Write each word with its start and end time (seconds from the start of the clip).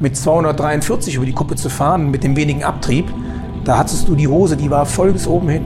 mit 0.00 0.16
243 0.16 1.16
über 1.16 1.26
die 1.26 1.32
Kuppe 1.32 1.56
zu 1.56 1.68
fahren, 1.68 2.10
mit 2.10 2.24
dem 2.24 2.36
wenigen 2.36 2.62
Abtrieb, 2.62 3.06
da 3.64 3.78
hattest 3.78 4.08
du 4.08 4.14
die 4.14 4.28
Hose, 4.28 4.56
die 4.56 4.70
war 4.70 4.86
voll 4.86 5.12
bis 5.12 5.26
oben 5.26 5.48
hin. 5.48 5.62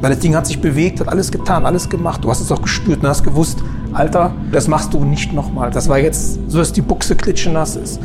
Weil 0.00 0.10
das 0.10 0.18
Ding 0.20 0.34
hat 0.34 0.46
sich 0.46 0.60
bewegt, 0.60 1.00
hat 1.00 1.08
alles 1.08 1.30
getan, 1.30 1.64
alles 1.64 1.88
gemacht. 1.88 2.22
Du 2.22 2.30
hast 2.30 2.40
es 2.40 2.52
auch 2.52 2.60
gespürt 2.60 3.02
und 3.02 3.08
hast 3.08 3.22
gewusst, 3.22 3.62
Alter, 3.92 4.34
das 4.52 4.68
machst 4.68 4.92
du 4.92 5.04
nicht 5.04 5.32
nochmal. 5.32 5.70
Das 5.70 5.88
war 5.88 5.98
jetzt 5.98 6.38
so, 6.48 6.58
dass 6.58 6.72
die 6.72 6.82
Buchse 6.82 7.16
klitschenass 7.16 7.76
ist. 7.76 8.00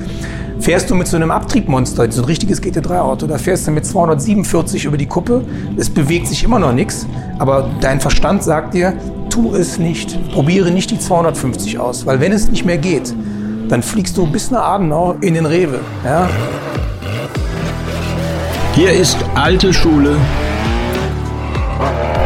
Fährst 0.60 0.90
du 0.90 0.96
mit 0.96 1.08
so 1.08 1.18
einem 1.18 1.32
Abtriebmonster, 1.32 2.10
so 2.12 2.22
ein 2.22 2.26
richtiges 2.26 2.62
GT3-Auto, 2.62 3.26
da 3.26 3.40
fährst 3.40 3.66
du 3.66 3.72
mit 3.72 3.84
247 3.84 4.86
über 4.86 4.96
die 4.96 5.08
Kuppe, 5.08 5.44
es 5.76 5.90
bewegt 5.90 6.28
sich 6.28 6.44
immer 6.44 6.60
noch 6.60 6.72
nichts, 6.72 7.08
aber 7.40 7.68
dein 7.82 8.00
Verstand 8.00 8.44
sagt 8.44 8.76
dir, 8.76 8.94
tu 9.32 9.56
es 9.56 9.80
nicht, 9.80 10.20
probiere 10.32 10.70
nicht 10.70 10.92
die 10.92 11.00
250 11.00 11.80
aus, 11.80 12.06
weil 12.06 12.20
wenn 12.20 12.32
es 12.32 12.52
nicht 12.52 12.64
mehr 12.64 12.78
geht, 12.78 13.12
dann 13.70 13.84
fliegst 13.84 14.18
du 14.18 14.26
bis 14.26 14.52
nach 14.52 14.64
Adenau 14.64 15.16
in 15.22 15.34
den 15.34 15.46
Rewe. 15.46 15.80
Ja? 16.04 16.30
Hier 18.74 18.92
ist 18.94 19.18
alte 19.36 19.74
Schule, 19.74 20.16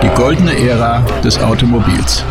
die 0.03 0.09
goldene 0.09 0.57
Ära 0.57 1.03
des 1.23 1.39
Automobils. 1.39 2.23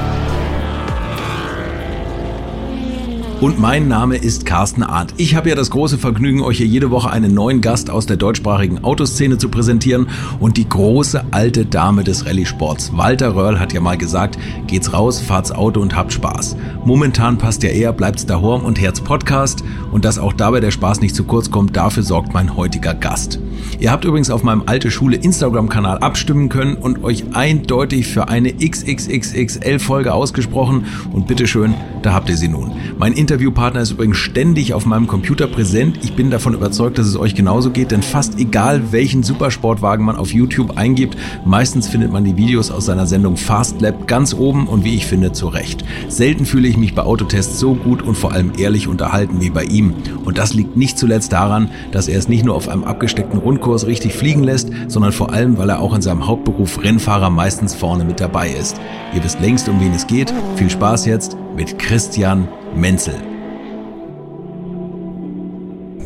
Und 3.44 3.60
mein 3.60 3.88
Name 3.88 4.16
ist 4.16 4.46
Carsten 4.46 4.82
Arndt. 4.82 5.12
Ich 5.18 5.34
habe 5.34 5.50
ja 5.50 5.54
das 5.54 5.68
große 5.68 5.98
Vergnügen, 5.98 6.40
euch 6.40 6.56
hier 6.56 6.66
jede 6.66 6.90
Woche 6.90 7.10
einen 7.10 7.34
neuen 7.34 7.60
Gast 7.60 7.90
aus 7.90 8.06
der 8.06 8.16
deutschsprachigen 8.16 8.82
Autoszene 8.82 9.36
zu 9.36 9.50
präsentieren. 9.50 10.08
Und 10.40 10.56
die 10.56 10.66
große 10.66 11.22
alte 11.30 11.66
Dame 11.66 12.04
des 12.04 12.24
Rallye-Sports, 12.24 12.96
Walter 12.96 13.36
Röhrl, 13.36 13.60
hat 13.60 13.74
ja 13.74 13.82
mal 13.82 13.98
gesagt, 13.98 14.38
geht's 14.66 14.94
raus, 14.94 15.20
fahrt's 15.20 15.52
Auto 15.52 15.82
und 15.82 15.94
habt 15.94 16.14
Spaß. 16.14 16.56
Momentan 16.86 17.36
passt 17.36 17.62
ja 17.62 17.68
eher 17.68 17.92
Bleibt's 17.92 18.24
daheim 18.24 18.64
und 18.64 18.80
Herz 18.80 19.02
Podcast. 19.02 19.62
Und 19.92 20.06
dass 20.06 20.18
auch 20.18 20.32
dabei 20.32 20.60
der 20.60 20.70
Spaß 20.70 21.02
nicht 21.02 21.14
zu 21.14 21.24
kurz 21.24 21.50
kommt, 21.50 21.76
dafür 21.76 22.02
sorgt 22.02 22.32
mein 22.32 22.56
heutiger 22.56 22.94
Gast. 22.94 23.40
Ihr 23.78 23.90
habt 23.90 24.06
übrigens 24.06 24.30
auf 24.30 24.42
meinem 24.42 24.62
Alte 24.64 24.90
Schule 24.90 25.16
Instagram-Kanal 25.16 25.98
abstimmen 25.98 26.48
können 26.48 26.76
und 26.76 27.04
euch 27.04 27.24
eindeutig 27.34 28.06
für 28.06 28.28
eine 28.28 28.54
XXXXL-Folge 28.54 30.14
ausgesprochen. 30.14 30.86
Und 31.12 31.26
bitteschön, 31.26 31.74
da 32.02 32.14
habt 32.14 32.30
ihr 32.30 32.38
sie 32.38 32.48
nun. 32.48 32.72
Mein 32.98 33.12
Interviewpartner 33.34 33.80
ist 33.80 33.90
übrigens 33.90 34.18
ständig 34.18 34.74
auf 34.74 34.86
meinem 34.86 35.08
Computer 35.08 35.48
präsent. 35.48 35.98
Ich 36.04 36.14
bin 36.14 36.30
davon 36.30 36.54
überzeugt, 36.54 36.98
dass 36.98 37.08
es 37.08 37.16
euch 37.16 37.34
genauso 37.34 37.70
geht, 37.70 37.90
denn 37.90 38.00
fast 38.00 38.38
egal, 38.38 38.92
welchen 38.92 39.24
Supersportwagen 39.24 40.06
man 40.06 40.14
auf 40.14 40.32
YouTube 40.32 40.78
eingibt, 40.78 41.16
meistens 41.44 41.88
findet 41.88 42.12
man 42.12 42.22
die 42.22 42.36
Videos 42.36 42.70
aus 42.70 42.86
seiner 42.86 43.08
Sendung 43.08 43.36
Fast 43.36 43.80
Lab 43.80 44.06
ganz 44.06 44.34
oben 44.34 44.68
und 44.68 44.84
wie 44.84 44.94
ich 44.94 45.06
finde, 45.06 45.32
zurecht. 45.32 45.84
Selten 46.06 46.46
fühle 46.46 46.68
ich 46.68 46.76
mich 46.76 46.94
bei 46.94 47.02
Autotests 47.02 47.58
so 47.58 47.74
gut 47.74 48.02
und 48.02 48.14
vor 48.16 48.30
allem 48.30 48.52
ehrlich 48.56 48.86
unterhalten 48.86 49.40
wie 49.40 49.50
bei 49.50 49.64
ihm. 49.64 49.94
Und 50.24 50.38
das 50.38 50.54
liegt 50.54 50.76
nicht 50.76 50.96
zuletzt 50.96 51.32
daran, 51.32 51.72
dass 51.90 52.06
er 52.06 52.20
es 52.20 52.28
nicht 52.28 52.44
nur 52.44 52.54
auf 52.54 52.68
einem 52.68 52.84
abgesteckten 52.84 53.40
Rundkurs 53.40 53.88
richtig 53.88 54.14
fliegen 54.14 54.44
lässt, 54.44 54.70
sondern 54.86 55.10
vor 55.10 55.32
allem, 55.32 55.58
weil 55.58 55.70
er 55.70 55.80
auch 55.80 55.96
in 55.96 56.02
seinem 56.02 56.28
Hauptberuf 56.28 56.84
Rennfahrer 56.84 57.30
meistens 57.30 57.74
vorne 57.74 58.04
mit 58.04 58.20
dabei 58.20 58.50
ist. 58.50 58.76
Ihr 59.12 59.24
wisst 59.24 59.40
längst, 59.40 59.68
um 59.68 59.80
wen 59.80 59.92
es 59.92 60.06
geht. 60.06 60.32
Viel 60.54 60.70
Spaß 60.70 61.06
jetzt 61.06 61.36
mit 61.56 61.80
Christian 61.80 62.46
Menzel. 62.76 63.14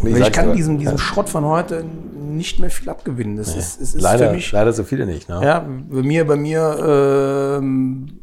Ich 0.05 0.33
kann 0.33 0.55
diesem, 0.55 0.79
diesem 0.79 0.99
Schrott 0.99 1.29
von 1.29 1.45
heute 1.45 1.85
nicht 1.85 2.61
mehr 2.61 2.71
viel 2.71 2.89
abgewinnen. 2.89 3.37
Das 3.37 3.53
Nee. 3.55 3.59
ist, 3.61 3.81
es 3.81 3.95
ist 3.95 4.03
leider, 4.03 4.29
für 4.29 4.35
mich, 4.35 4.53
leider 4.53 4.73
so 4.73 4.85
viele 4.85 5.07
nicht. 5.07 5.29
Ne? 5.29 5.41
ja, 5.43 5.61
bei 5.61 6.03
mir, 6.03 6.27
bei 6.27 6.37
mir, 6.37 7.59
ähm, 7.61 8.21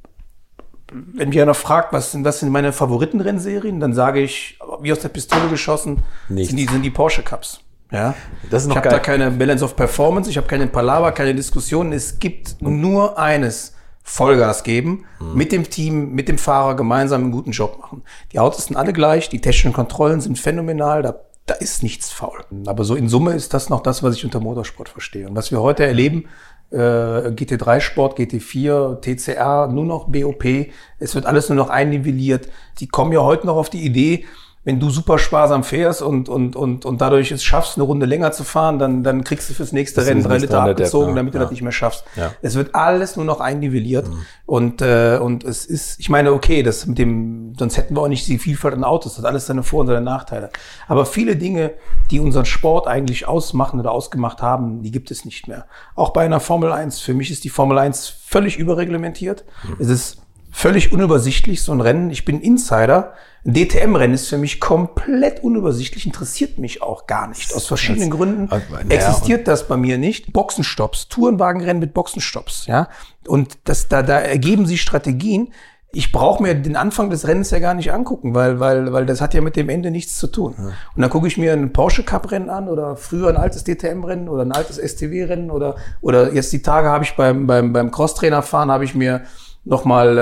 wenn 1.13 1.29
mich 1.29 1.41
einer 1.41 1.53
fragt, 1.53 1.91
was 1.91 2.11
sind, 2.11 2.23
was 2.23 2.39
sind 2.39 2.49
meine 2.49 2.71
Favoritenrennserien, 2.71 3.79
dann 3.79 3.93
sage 3.93 4.21
ich, 4.21 4.57
wie 4.81 4.91
aus 4.91 4.99
der 4.99 5.09
Pistole 5.09 5.49
geschossen, 5.49 5.99
Nichts. 6.29 6.49
sind 6.49 6.57
die, 6.57 6.65
sind 6.67 6.83
die 6.83 6.91
Porsche 6.91 7.23
Cups. 7.23 7.59
Ja, 7.91 8.15
Das 8.49 8.63
ist 8.63 8.67
noch 8.69 8.75
ich 8.75 8.81
habe 8.83 8.89
da 8.89 8.99
keine 8.99 9.29
Balance 9.31 9.63
of 9.63 9.75
Performance, 9.75 10.29
ich 10.29 10.37
habe 10.37 10.47
keine 10.47 10.67
Palaver, 10.67 11.11
keine 11.11 11.35
Diskussionen. 11.35 11.91
Es 11.93 12.17
gibt 12.19 12.61
nur 12.61 13.17
eines. 13.19 13.74
Vollgas 14.07 14.63
geben, 14.63 15.05
Mhm. 15.19 15.33
mit 15.33 15.51
dem 15.51 15.69
Team, 15.69 16.11
mit 16.13 16.29
dem 16.29 16.37
Fahrer 16.37 16.75
gemeinsam 16.75 17.23
einen 17.23 17.31
guten 17.31 17.51
Job 17.51 17.79
machen. 17.81 18.03
Die 18.31 18.39
Autos 18.39 18.65
sind 18.65 18.77
alle 18.77 18.93
gleich, 18.93 19.29
die 19.29 19.41
technischen 19.41 19.73
Kontrollen 19.73 20.21
sind 20.21 20.37
phänomenal, 20.37 21.01
da, 21.01 21.15
da 21.47 21.55
ist 21.55 21.81
nichts 21.81 22.11
faul. 22.11 22.39
Aber 22.67 22.83
so 22.83 22.93
in 22.95 23.09
Summe 23.09 23.33
ist 23.33 23.53
das 23.55 23.69
noch 23.69 23.81
das, 23.81 24.03
was 24.03 24.15
ich 24.15 24.23
unter 24.23 24.39
Motorsport 24.39 24.89
verstehe. 24.89 25.27
Und 25.27 25.35
was 25.35 25.49
wir 25.51 25.59
heute 25.59 25.85
erleben, 25.85 26.25
äh, 26.71 26.77
GT3-Sport, 26.77 28.17
GT4, 28.17 29.01
TCR, 29.01 29.67
nur 29.67 29.85
noch 29.85 30.07
BOP, 30.07 30.45
es 30.99 31.15
wird 31.15 31.25
alles 31.25 31.49
nur 31.49 31.55
noch 31.55 31.69
einnivelliert. 31.69 32.47
Die 32.79 32.87
kommen 32.87 33.11
ja 33.11 33.21
heute 33.21 33.47
noch 33.47 33.55
auf 33.55 33.69
die 33.71 33.83
Idee, 33.85 34.25
wenn 34.65 34.79
du 34.79 34.89
super 34.89 35.17
sparsam 35.19 35.63
fährst 35.63 36.01
und, 36.01 36.27
und, 36.27 36.55
und, 36.55 36.85
und 36.85 36.99
dadurch 36.99 37.31
es 37.31 37.43
schaffst, 37.43 37.77
eine 37.77 37.83
Runde 37.83 38.05
länger 38.05 38.31
zu 38.33 38.43
fahren, 38.43 38.79
dann, 38.79 39.03
dann 39.03 39.23
kriegst 39.23 39.49
du 39.49 39.53
fürs 39.53 39.71
nächste 39.71 40.01
Das 40.01 40.09
Rennen 40.09 40.23
drei 40.23 40.39
Liter 40.39 40.61
abgezogen, 40.63 41.07
Depp, 41.09 41.15
damit 41.17 41.33
du 41.33 41.37
Ja. 41.37 41.43
das 41.43 41.51
nicht 41.51 41.61
mehr 41.61 41.71
schaffst. 41.71 42.03
Ja. 42.15 42.33
Es 42.41 42.55
wird 42.55 42.75
alles 42.75 43.15
nur 43.15 43.25
noch 43.25 43.39
einnivelliert. 43.39 44.07
Und, 44.45 44.81
äh, 44.81 45.19
und 45.21 45.43
es 45.43 45.65
ist, 45.65 45.99
ich 45.99 46.09
meine, 46.09 46.33
okay, 46.33 46.63
das 46.63 46.85
mit 46.87 46.97
dem, 46.97 47.53
sonst 47.57 47.77
hätten 47.77 47.95
wir 47.95 48.01
auch 48.01 48.07
nicht 48.07 48.27
die 48.27 48.37
Vielfalt 48.39 48.73
an 48.73 48.83
Autos. 48.83 49.13
Das 49.13 49.23
hat 49.23 49.29
alles 49.29 49.45
seine 49.45 49.63
Vor- 49.63 49.81
und 49.81 49.87
seine 49.87 50.01
Nachteile. 50.01 50.49
Aber 50.87 51.05
viele 51.05 51.35
Dinge, 51.35 51.71
die 52.11 52.19
unseren 52.19 52.45
Sport 52.45 52.87
eigentlich 52.87 53.27
ausmachen 53.27 53.79
oder 53.79 53.91
ausgemacht 53.91 54.41
haben, 54.41 54.81
die 54.81 54.91
gibt 54.91 55.11
es 55.11 55.25
nicht 55.25 55.47
mehr. 55.47 55.67
Auch 55.95 56.09
bei 56.09 56.25
einer 56.25 56.39
Formel 56.39 56.71
1. 56.71 56.99
Für 56.99 57.13
mich 57.13 57.29
ist 57.29 57.43
die 57.43 57.49
Formel 57.49 57.77
1 57.77 58.09
völlig 58.25 58.57
überreglementiert. 58.57 59.45
Es 59.79 59.89
ist 59.89 60.24
völlig 60.55 60.93
unübersichtlich, 60.93 61.61
so 61.61 61.73
ein 61.73 61.81
Rennen. 61.81 62.09
Ich 62.09 62.23
bin 62.23 62.39
Insider. 62.39 63.13
Ein 63.45 63.53
DTM-Rennen 63.53 64.13
ist 64.13 64.29
für 64.29 64.37
mich 64.37 64.61
komplett 64.61 65.43
unübersichtlich, 65.43 66.05
interessiert 66.05 66.57
mich 66.57 66.81
auch 66.81 67.07
gar 67.07 67.27
nicht. 67.27 67.53
Aus 67.53 67.67
verschiedenen 67.67 68.09
Gründen 68.09 68.49
Aber, 68.49 68.83
naja, 68.83 68.95
existiert 68.95 69.49
das 69.49 69.67
bei 69.67 69.75
mir 69.75 69.97
nicht. 69.97 70.31
Boxenstopps, 70.31 71.09
Tourenwagenrennen 71.09 71.81
mit 71.81 71.93
Boxenstopps, 71.93 72.67
ja. 72.67 72.87
Und 73.27 73.57
das, 73.65 73.89
da, 73.89 74.01
da 74.01 74.17
ergeben 74.17 74.65
sich 74.65 74.81
Strategien. 74.81 75.49
Ich 75.91 76.13
brauche 76.13 76.41
mir 76.41 76.55
den 76.55 76.77
Anfang 76.77 77.09
des 77.09 77.27
Rennens 77.27 77.51
ja 77.51 77.59
gar 77.59 77.73
nicht 77.73 77.91
angucken, 77.91 78.33
weil, 78.33 78.59
weil, 78.61 78.93
weil 78.93 79.05
das 79.05 79.19
hat 79.19 79.33
ja 79.33 79.41
mit 79.41 79.57
dem 79.57 79.67
Ende 79.67 79.91
nichts 79.91 80.17
zu 80.17 80.27
tun. 80.27 80.55
Und 80.57 81.01
dann 81.01 81.09
gucke 81.09 81.27
ich 81.27 81.37
mir 81.37 81.51
ein 81.51 81.73
Porsche 81.73 82.03
Cup 82.03 82.31
Rennen 82.31 82.49
an 82.49 82.69
oder 82.69 82.95
früher 82.95 83.27
ein 83.27 83.37
altes 83.37 83.65
DTM 83.65 84.05
Rennen 84.05 84.29
oder 84.29 84.43
ein 84.43 84.53
altes 84.53 84.77
STW 84.77 85.25
Rennen 85.25 85.51
oder, 85.51 85.75
oder 85.99 86.33
jetzt 86.33 86.53
die 86.53 86.61
Tage 86.61 86.87
habe 86.87 87.03
ich 87.03 87.15
beim, 87.15 87.45
beim, 87.45 87.73
beim 87.73 87.91
Crosstrainer 87.91 88.41
fahren, 88.41 88.71
habe 88.71 88.85
ich 88.85 88.95
mir 88.95 89.23
nochmal, 89.65 90.17
äh, 90.17 90.21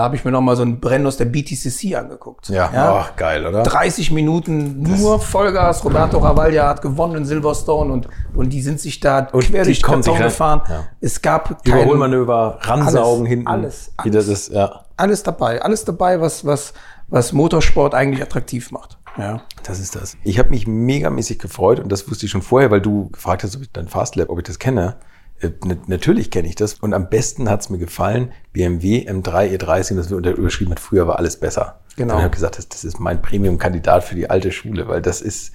habe 0.00 0.16
ich 0.16 0.24
mir 0.24 0.32
nochmal 0.32 0.56
so 0.56 0.62
ein 0.62 0.80
Rennen 0.84 1.06
aus 1.06 1.16
der 1.16 1.24
BTCC 1.24 1.94
angeguckt. 1.94 2.48
Ja, 2.48 2.70
Ach, 2.74 3.16
geil, 3.16 3.46
oder? 3.46 3.62
30 3.62 4.10
Minuten 4.10 4.82
nur 4.82 5.20
Vollgas. 5.20 5.84
Roberto 5.84 6.18
Ravaglia 6.18 6.68
hat 6.68 6.82
gewonnen 6.82 7.16
in 7.16 7.24
Silverstone 7.24 7.92
und, 7.92 8.08
und 8.34 8.50
die 8.50 8.60
sind 8.60 8.80
sich 8.80 9.00
da 9.00 9.28
Und 9.32 9.44
quer 9.44 9.62
die 9.62 9.68
durch 9.68 9.76
sich 9.76 9.82
Karton 9.82 10.18
gefahren. 10.18 10.62
Ja. 10.68 10.84
Es 11.00 11.22
gab 11.22 11.64
kein, 11.64 11.82
Überholmanöver, 11.82 12.58
ransaugen 12.60 13.22
Alles, 13.22 13.28
hinten. 13.28 13.46
alles, 13.46 13.92
alles. 13.96 14.26
das, 14.26 14.48
ja. 14.48 14.84
alles 14.96 15.22
dabei. 15.22 15.62
Alles 15.62 15.84
dabei, 15.84 16.20
was, 16.20 16.44
was, 16.44 16.74
was 17.08 17.32
Motorsport 17.32 17.94
eigentlich 17.94 18.22
attraktiv 18.22 18.72
macht. 18.72 18.98
Ja. 19.16 19.42
Das 19.62 19.78
ist 19.78 19.94
das. 19.94 20.16
Ich 20.24 20.38
habe 20.38 20.50
mich 20.50 20.66
megamäßig 20.66 21.38
gefreut 21.38 21.80
und 21.80 21.90
das 21.90 22.08
wusste 22.10 22.26
ich 22.26 22.32
schon 22.32 22.42
vorher, 22.42 22.70
weil 22.70 22.80
du 22.80 23.10
gefragt 23.10 23.44
hast, 23.44 23.54
ob 23.56 23.62
ich 23.62 23.70
dein 23.72 23.88
Fastlab, 23.88 24.30
ob 24.30 24.38
ich 24.38 24.44
das 24.44 24.58
kenne. 24.58 24.96
Äh, 25.40 25.50
na- 25.64 25.76
Natürlich 25.86 26.30
kenne 26.30 26.48
ich 26.48 26.54
das 26.54 26.74
und 26.74 26.94
am 26.94 27.08
besten 27.08 27.48
hat 27.48 27.60
es 27.60 27.70
mir 27.70 27.78
gefallen, 27.78 28.32
BMW 28.52 29.08
M3 29.08 29.56
E30, 29.58 29.96
das 29.96 30.10
wir 30.10 30.16
unter 30.16 30.32
überschrieben 30.32 30.72
hat, 30.72 30.80
früher 30.80 31.06
war 31.06 31.18
alles 31.18 31.38
besser. 31.38 31.80
Genau. 31.96 32.14
Und 32.14 32.18
ich 32.20 32.24
habe 32.24 32.34
gesagt, 32.34 32.58
das, 32.58 32.68
das 32.68 32.84
ist 32.84 33.00
mein 33.00 33.20
Premium-Kandidat 33.22 34.04
für 34.04 34.14
die 34.14 34.30
alte 34.30 34.52
Schule, 34.52 34.88
weil 34.88 35.02
das 35.02 35.20
ist 35.20 35.52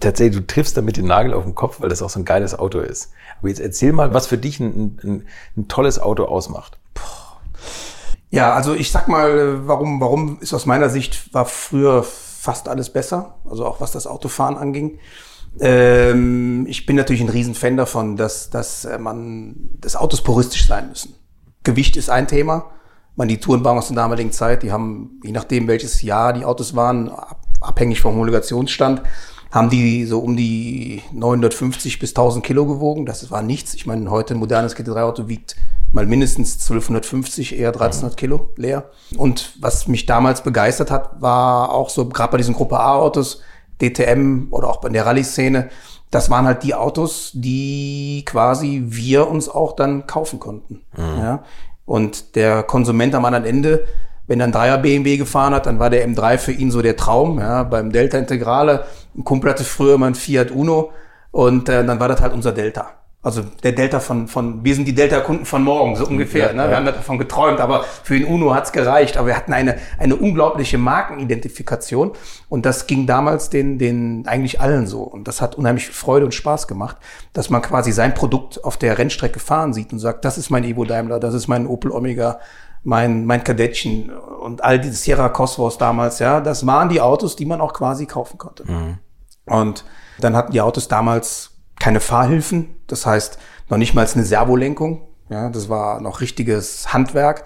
tatsächlich, 0.00 0.36
du 0.36 0.46
triffst 0.46 0.76
damit 0.76 0.96
den 0.96 1.06
Nagel 1.06 1.32
auf 1.34 1.44
den 1.44 1.54
Kopf, 1.54 1.80
weil 1.80 1.88
das 1.88 2.02
auch 2.02 2.10
so 2.10 2.18
ein 2.20 2.24
geiles 2.24 2.58
Auto 2.58 2.80
ist. 2.80 3.10
Aber 3.38 3.48
jetzt 3.48 3.60
erzähl 3.60 3.92
mal, 3.92 4.12
was 4.14 4.26
für 4.26 4.38
dich 4.38 4.60
ein, 4.60 4.98
ein, 5.02 5.26
ein 5.56 5.68
tolles 5.68 5.98
Auto 5.98 6.24
ausmacht. 6.24 6.78
Ja, 8.30 8.52
also 8.52 8.74
ich 8.74 8.90
sag 8.90 9.08
mal, 9.08 9.30
äh, 9.30 9.66
warum, 9.68 10.00
warum 10.00 10.38
ist 10.40 10.52
aus 10.52 10.66
meiner 10.66 10.90
Sicht, 10.90 11.32
war 11.32 11.46
früher 11.46 12.02
fast 12.02 12.68
alles 12.68 12.90
besser, 12.90 13.36
also 13.48 13.64
auch 13.66 13.80
was 13.80 13.90
das 13.92 14.06
Autofahren 14.06 14.56
anging. 14.56 14.98
Ähm, 15.60 16.66
ich 16.68 16.86
bin 16.86 16.96
natürlich 16.96 17.22
ein 17.22 17.28
Riesenfan 17.28 17.76
davon, 17.76 18.16
dass, 18.16 18.50
dass 18.50 18.84
äh, 18.84 18.98
man, 18.98 19.56
dass 19.80 19.96
Autos 19.96 20.22
puristisch 20.22 20.66
sein 20.66 20.88
müssen. 20.88 21.14
Gewicht 21.64 21.96
ist 21.96 22.10
ein 22.10 22.28
Thema. 22.28 22.70
Man, 23.16 23.28
die 23.28 23.38
Tourenwagen 23.38 23.78
aus 23.78 23.88
der 23.88 23.96
damaligen 23.96 24.30
Zeit, 24.30 24.62
die 24.62 24.70
haben, 24.70 25.20
je 25.24 25.32
nachdem 25.32 25.66
welches 25.66 26.02
Jahr 26.02 26.32
die 26.32 26.44
Autos 26.44 26.76
waren, 26.76 27.08
ab, 27.08 27.42
abhängig 27.60 28.00
vom 28.00 28.14
Homologationsstand, 28.14 29.02
haben 29.50 29.70
die 29.70 30.04
so 30.04 30.20
um 30.20 30.36
die 30.36 31.02
950 31.12 31.98
bis 31.98 32.10
1000 32.10 32.44
Kilo 32.44 32.66
gewogen. 32.66 33.06
Das 33.06 33.30
war 33.30 33.42
nichts. 33.42 33.74
Ich 33.74 33.86
meine, 33.86 34.10
heute 34.10 34.34
ein 34.34 34.40
modernes 34.40 34.76
GT3-Auto 34.76 35.28
wiegt 35.28 35.56
mal 35.90 36.06
mindestens 36.06 36.52
1250, 36.54 37.58
eher 37.58 37.68
1300 37.68 38.16
Kilo 38.16 38.50
leer. 38.56 38.90
Und 39.16 39.54
was 39.60 39.88
mich 39.88 40.06
damals 40.06 40.42
begeistert 40.42 40.90
hat, 40.90 41.20
war 41.20 41.72
auch 41.72 41.88
so, 41.88 42.06
gerade 42.08 42.32
bei 42.32 42.36
diesen 42.36 42.54
Gruppe 42.54 42.78
A-Autos, 42.78 43.40
DTM 43.80 44.48
oder 44.50 44.68
auch 44.68 44.80
bei 44.80 44.88
der 44.88 45.06
Rallye-Szene, 45.06 45.70
das 46.10 46.30
waren 46.30 46.46
halt 46.46 46.62
die 46.62 46.74
Autos, 46.74 47.32
die 47.34 48.22
quasi 48.26 48.82
wir 48.86 49.28
uns 49.28 49.48
auch 49.48 49.76
dann 49.76 50.06
kaufen 50.06 50.40
konnten. 50.40 50.82
Ja? 50.96 51.44
Und 51.84 52.34
der 52.34 52.62
Konsument 52.62 53.14
am 53.14 53.24
anderen 53.24 53.44
Ende, 53.44 53.84
wenn 54.26 54.40
er 54.40 54.46
ein 54.46 54.52
Dreier 54.52 54.78
BMW 54.78 55.16
gefahren 55.16 55.54
hat, 55.54 55.66
dann 55.66 55.78
war 55.78 55.90
der 55.90 56.06
M3 56.08 56.38
für 56.38 56.52
ihn 56.52 56.70
so 56.70 56.82
der 56.82 56.96
Traum. 56.96 57.38
Ja? 57.38 57.62
Beim 57.62 57.92
Delta 57.92 58.18
Integrale 58.18 58.84
Ein 59.16 59.24
Kumpel 59.24 59.50
hatte 59.50 59.64
früher 59.64 59.94
immer 59.94 60.06
ein 60.06 60.14
Fiat 60.14 60.50
Uno 60.50 60.90
und 61.30 61.68
äh, 61.68 61.84
dann 61.84 62.00
war 62.00 62.08
das 62.08 62.20
halt 62.20 62.32
unser 62.32 62.52
Delta. 62.52 62.90
Also 63.28 63.42
der 63.62 63.72
Delta 63.72 64.00
von, 64.00 64.26
von 64.26 64.64
wir 64.64 64.74
sind 64.74 64.88
die 64.88 64.94
Delta-Kunden 64.94 65.44
von 65.44 65.62
morgen, 65.62 65.96
so 65.96 66.06
ungefähr. 66.06 66.46
Ja, 66.46 66.52
ne? 66.54 66.62
Wir 66.62 66.70
ja. 66.70 66.76
haben 66.78 66.86
davon 66.86 67.18
geträumt, 67.18 67.60
aber 67.60 67.84
für 68.02 68.18
den 68.18 68.26
Uno 68.26 68.54
hat's 68.54 68.72
gereicht. 68.72 69.18
Aber 69.18 69.26
wir 69.26 69.36
hatten 69.36 69.52
eine, 69.52 69.76
eine 69.98 70.16
unglaubliche 70.16 70.78
Markenidentifikation 70.78 72.12
und 72.48 72.64
das 72.64 72.86
ging 72.86 73.06
damals 73.06 73.50
den, 73.50 73.78
den 73.78 74.26
eigentlich 74.26 74.62
allen 74.62 74.86
so. 74.86 75.02
Und 75.02 75.28
das 75.28 75.42
hat 75.42 75.56
unheimlich 75.56 75.90
Freude 75.90 76.24
und 76.24 76.32
Spaß 76.32 76.66
gemacht, 76.68 76.96
dass 77.34 77.50
man 77.50 77.60
quasi 77.60 77.92
sein 77.92 78.14
Produkt 78.14 78.64
auf 78.64 78.78
der 78.78 78.96
Rennstrecke 78.96 79.40
fahren 79.40 79.74
sieht 79.74 79.92
und 79.92 79.98
sagt, 79.98 80.24
das 80.24 80.38
ist 80.38 80.48
mein 80.48 80.64
Evo 80.64 80.86
Daimler, 80.86 81.20
das 81.20 81.34
ist 81.34 81.48
mein 81.48 81.66
Opel 81.66 81.90
Omega, 81.90 82.40
mein, 82.82 83.26
mein 83.26 83.44
Kadettchen 83.44 84.10
und 84.10 84.64
all 84.64 84.80
die 84.80 84.88
Sierra 84.88 85.28
Cosworth 85.28 85.78
damals, 85.82 86.18
ja, 86.18 86.40
das 86.40 86.66
waren 86.66 86.88
die 86.88 87.02
Autos, 87.02 87.36
die 87.36 87.44
man 87.44 87.60
auch 87.60 87.74
quasi 87.74 88.06
kaufen 88.06 88.38
konnte. 88.38 88.64
Mhm. 88.64 88.98
Und 89.44 89.84
dann 90.18 90.34
hatten 90.34 90.52
die 90.52 90.62
Autos 90.62 90.88
damals 90.88 91.57
keine 91.78 92.00
Fahrhilfen, 92.00 92.76
das 92.86 93.06
heißt 93.06 93.38
noch 93.68 93.78
nicht 93.78 93.94
mal 93.94 94.06
eine 94.06 94.24
Servolenkung. 94.24 95.02
Ja, 95.30 95.50
das 95.50 95.68
war 95.68 96.00
noch 96.00 96.20
richtiges 96.20 96.92
Handwerk. 96.92 97.44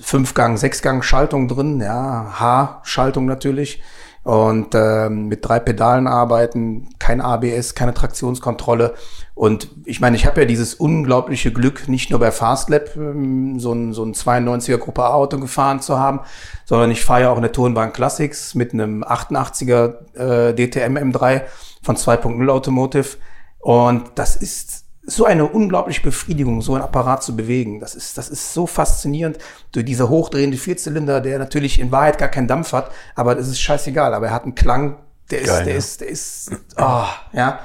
Fünfgang, 0.00 0.56
Sechsgang 0.56 1.02
Schaltung 1.02 1.48
drin, 1.48 1.80
ja, 1.80 2.32
H-Schaltung 2.38 3.26
natürlich. 3.26 3.82
Und 4.24 4.74
äh, 4.74 5.08
mit 5.08 5.46
drei 5.46 5.58
Pedalen 5.58 6.06
arbeiten, 6.06 6.88
kein 6.98 7.22
ABS, 7.22 7.74
keine 7.74 7.94
Traktionskontrolle. 7.94 8.94
Und 9.34 9.68
ich 9.84 10.00
meine, 10.00 10.16
ich 10.16 10.26
habe 10.26 10.40
ja 10.40 10.46
dieses 10.46 10.74
unglaubliche 10.74 11.52
Glück, 11.52 11.88
nicht 11.88 12.10
nur 12.10 12.18
bei 12.18 12.32
Fastlab 12.32 12.96
ähm, 12.96 13.58
so 13.60 13.72
ein, 13.72 13.94
so 13.94 14.04
ein 14.04 14.12
92er 14.12 14.76
Gruppe 14.76 15.04
A 15.04 15.14
Auto 15.14 15.38
gefahren 15.38 15.80
zu 15.80 15.98
haben, 15.98 16.20
sondern 16.64 16.90
ich 16.90 17.04
fahre 17.04 17.22
ja 17.22 17.30
auch 17.30 17.38
eine 17.38 17.52
Tourenbahn 17.52 17.92
Classics 17.92 18.54
mit 18.54 18.74
einem 18.74 19.04
88er 19.04 19.94
äh, 20.18 20.54
DTM 20.54 20.98
M3 20.98 21.42
von 21.82 21.96
2.0 21.96 22.50
Automotive 22.50 23.16
und 23.58 24.10
das 24.14 24.36
ist 24.36 24.84
so 25.08 25.24
eine 25.24 25.46
unglaubliche 25.46 26.02
Befriedigung, 26.02 26.60
so 26.60 26.74
ein 26.74 26.82
Apparat 26.82 27.22
zu 27.22 27.34
bewegen. 27.34 27.80
Das 27.80 27.94
ist, 27.94 28.18
das 28.18 28.28
ist 28.28 28.52
so 28.52 28.66
faszinierend. 28.66 29.38
Durch 29.72 29.86
dieser 29.86 30.10
hochdrehende 30.10 30.58
Vierzylinder, 30.58 31.22
der 31.22 31.38
natürlich 31.38 31.80
in 31.80 31.90
Wahrheit 31.90 32.18
gar 32.18 32.28
keinen 32.28 32.46
Dampf 32.46 32.72
hat, 32.72 32.90
aber 33.14 33.34
das 33.34 33.48
ist 33.48 33.60
scheißegal. 33.60 34.12
Aber 34.12 34.26
er 34.26 34.32
hat 34.34 34.42
einen 34.42 34.54
Klang, 34.54 34.96
der 35.30 35.40
ist, 35.40 35.48
Geil, 35.48 35.64
der 35.64 35.72
ja. 35.72 35.78
ist, 35.78 36.00
der 36.02 36.08
ist, 36.08 36.50
oh, 36.76 37.04
ja, 37.32 37.60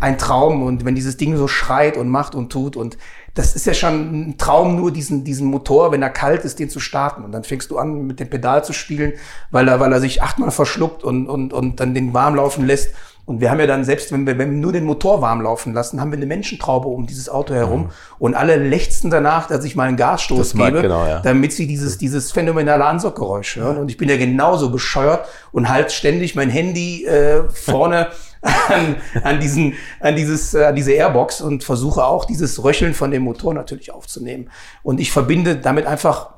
ein 0.00 0.18
Traum. 0.18 0.62
Und 0.62 0.84
wenn 0.84 0.94
dieses 0.94 1.16
Ding 1.16 1.34
so 1.36 1.48
schreit 1.48 1.96
und 1.96 2.08
macht 2.08 2.34
und 2.34 2.52
tut 2.52 2.76
und 2.76 2.98
das 3.34 3.56
ist 3.56 3.64
ja 3.64 3.72
schon 3.72 4.28
ein 4.28 4.38
Traum, 4.38 4.76
nur 4.76 4.92
diesen, 4.92 5.24
diesen 5.24 5.46
Motor, 5.46 5.90
wenn 5.92 6.02
er 6.02 6.10
kalt 6.10 6.44
ist, 6.44 6.58
den 6.58 6.68
zu 6.68 6.80
starten. 6.80 7.24
Und 7.24 7.32
dann 7.32 7.44
fängst 7.44 7.70
du 7.70 7.78
an, 7.78 8.06
mit 8.06 8.20
dem 8.20 8.28
Pedal 8.28 8.62
zu 8.62 8.74
spielen, 8.74 9.14
weil 9.50 9.68
er, 9.68 9.80
weil 9.80 9.92
er 9.92 10.00
sich 10.00 10.22
achtmal 10.22 10.50
verschluckt 10.50 11.02
und, 11.02 11.26
und, 11.26 11.54
und 11.54 11.80
dann 11.80 11.94
den 11.94 12.12
warm 12.12 12.34
laufen 12.34 12.66
lässt. 12.66 12.90
Und 13.32 13.40
wir 13.40 13.50
haben 13.50 13.60
ja 13.60 13.66
dann, 13.66 13.82
selbst 13.82 14.12
wenn 14.12 14.26
wir, 14.26 14.36
wenn 14.36 14.50
wir 14.50 14.58
nur 14.58 14.72
den 14.72 14.84
Motor 14.84 15.22
warm 15.22 15.40
laufen 15.40 15.72
lassen, 15.72 16.02
haben 16.02 16.12
wir 16.12 16.18
eine 16.18 16.26
Menschentraube 16.26 16.86
um 16.86 17.06
dieses 17.06 17.30
Auto 17.30 17.54
herum. 17.54 17.84
Mhm. 17.84 17.90
Und 18.18 18.34
alle 18.34 18.56
lechzen 18.56 19.10
danach, 19.10 19.48
dass 19.48 19.64
ich 19.64 19.74
mal 19.74 19.88
einen 19.88 19.96
Gasstoß 19.96 20.52
gebe, 20.52 20.82
genau, 20.82 21.06
ja. 21.06 21.20
damit 21.20 21.54
sie 21.54 21.66
dieses, 21.66 21.96
dieses 21.96 22.30
phänomenale 22.30 22.84
Ansauggeräusch 22.84 23.56
hören. 23.56 23.78
Und 23.78 23.90
ich 23.90 23.96
bin 23.96 24.10
ja 24.10 24.18
genauso 24.18 24.70
bescheuert 24.70 25.26
und 25.50 25.70
halt 25.70 25.92
ständig 25.92 26.34
mein 26.34 26.50
Handy 26.50 27.06
äh, 27.06 27.48
vorne 27.48 28.08
an, 28.42 28.96
an, 29.22 29.40
diesen, 29.40 29.72
an, 30.00 30.14
dieses, 30.14 30.52
äh, 30.52 30.64
an 30.64 30.76
diese 30.76 30.92
Airbox 30.92 31.40
und 31.40 31.64
versuche 31.64 32.04
auch 32.04 32.26
dieses 32.26 32.62
Röcheln 32.62 32.92
von 32.92 33.10
dem 33.10 33.22
Motor 33.22 33.54
natürlich 33.54 33.94
aufzunehmen. 33.94 34.50
Und 34.82 35.00
ich 35.00 35.10
verbinde 35.10 35.56
damit 35.56 35.86
einfach, 35.86 36.34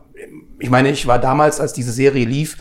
ich 0.60 0.70
meine, 0.70 0.90
ich 0.90 1.08
war 1.08 1.18
damals, 1.18 1.58
als 1.58 1.72
diese 1.72 1.90
Serie 1.90 2.24
lief, 2.24 2.56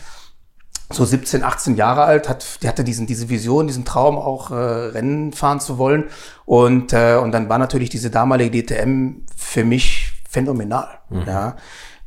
so 0.90 1.04
17, 1.04 1.42
18 1.42 1.76
Jahre 1.76 2.04
alt, 2.04 2.28
hat, 2.28 2.62
der 2.62 2.68
hatte 2.68 2.84
diesen, 2.84 3.06
diese 3.06 3.28
Vision, 3.28 3.66
diesen 3.66 3.84
Traum, 3.84 4.16
auch 4.16 4.50
äh, 4.50 4.54
Rennen 4.54 5.32
fahren 5.32 5.60
zu 5.60 5.78
wollen. 5.78 6.04
Und, 6.44 6.92
äh, 6.92 7.16
und 7.16 7.32
dann 7.32 7.48
war 7.48 7.58
natürlich 7.58 7.88
diese 7.88 8.10
damalige 8.10 8.62
DTM 8.62 9.22
für 9.36 9.64
mich 9.64 10.12
phänomenal. 10.28 10.88
Mhm. 11.10 11.22
Ja. 11.26 11.56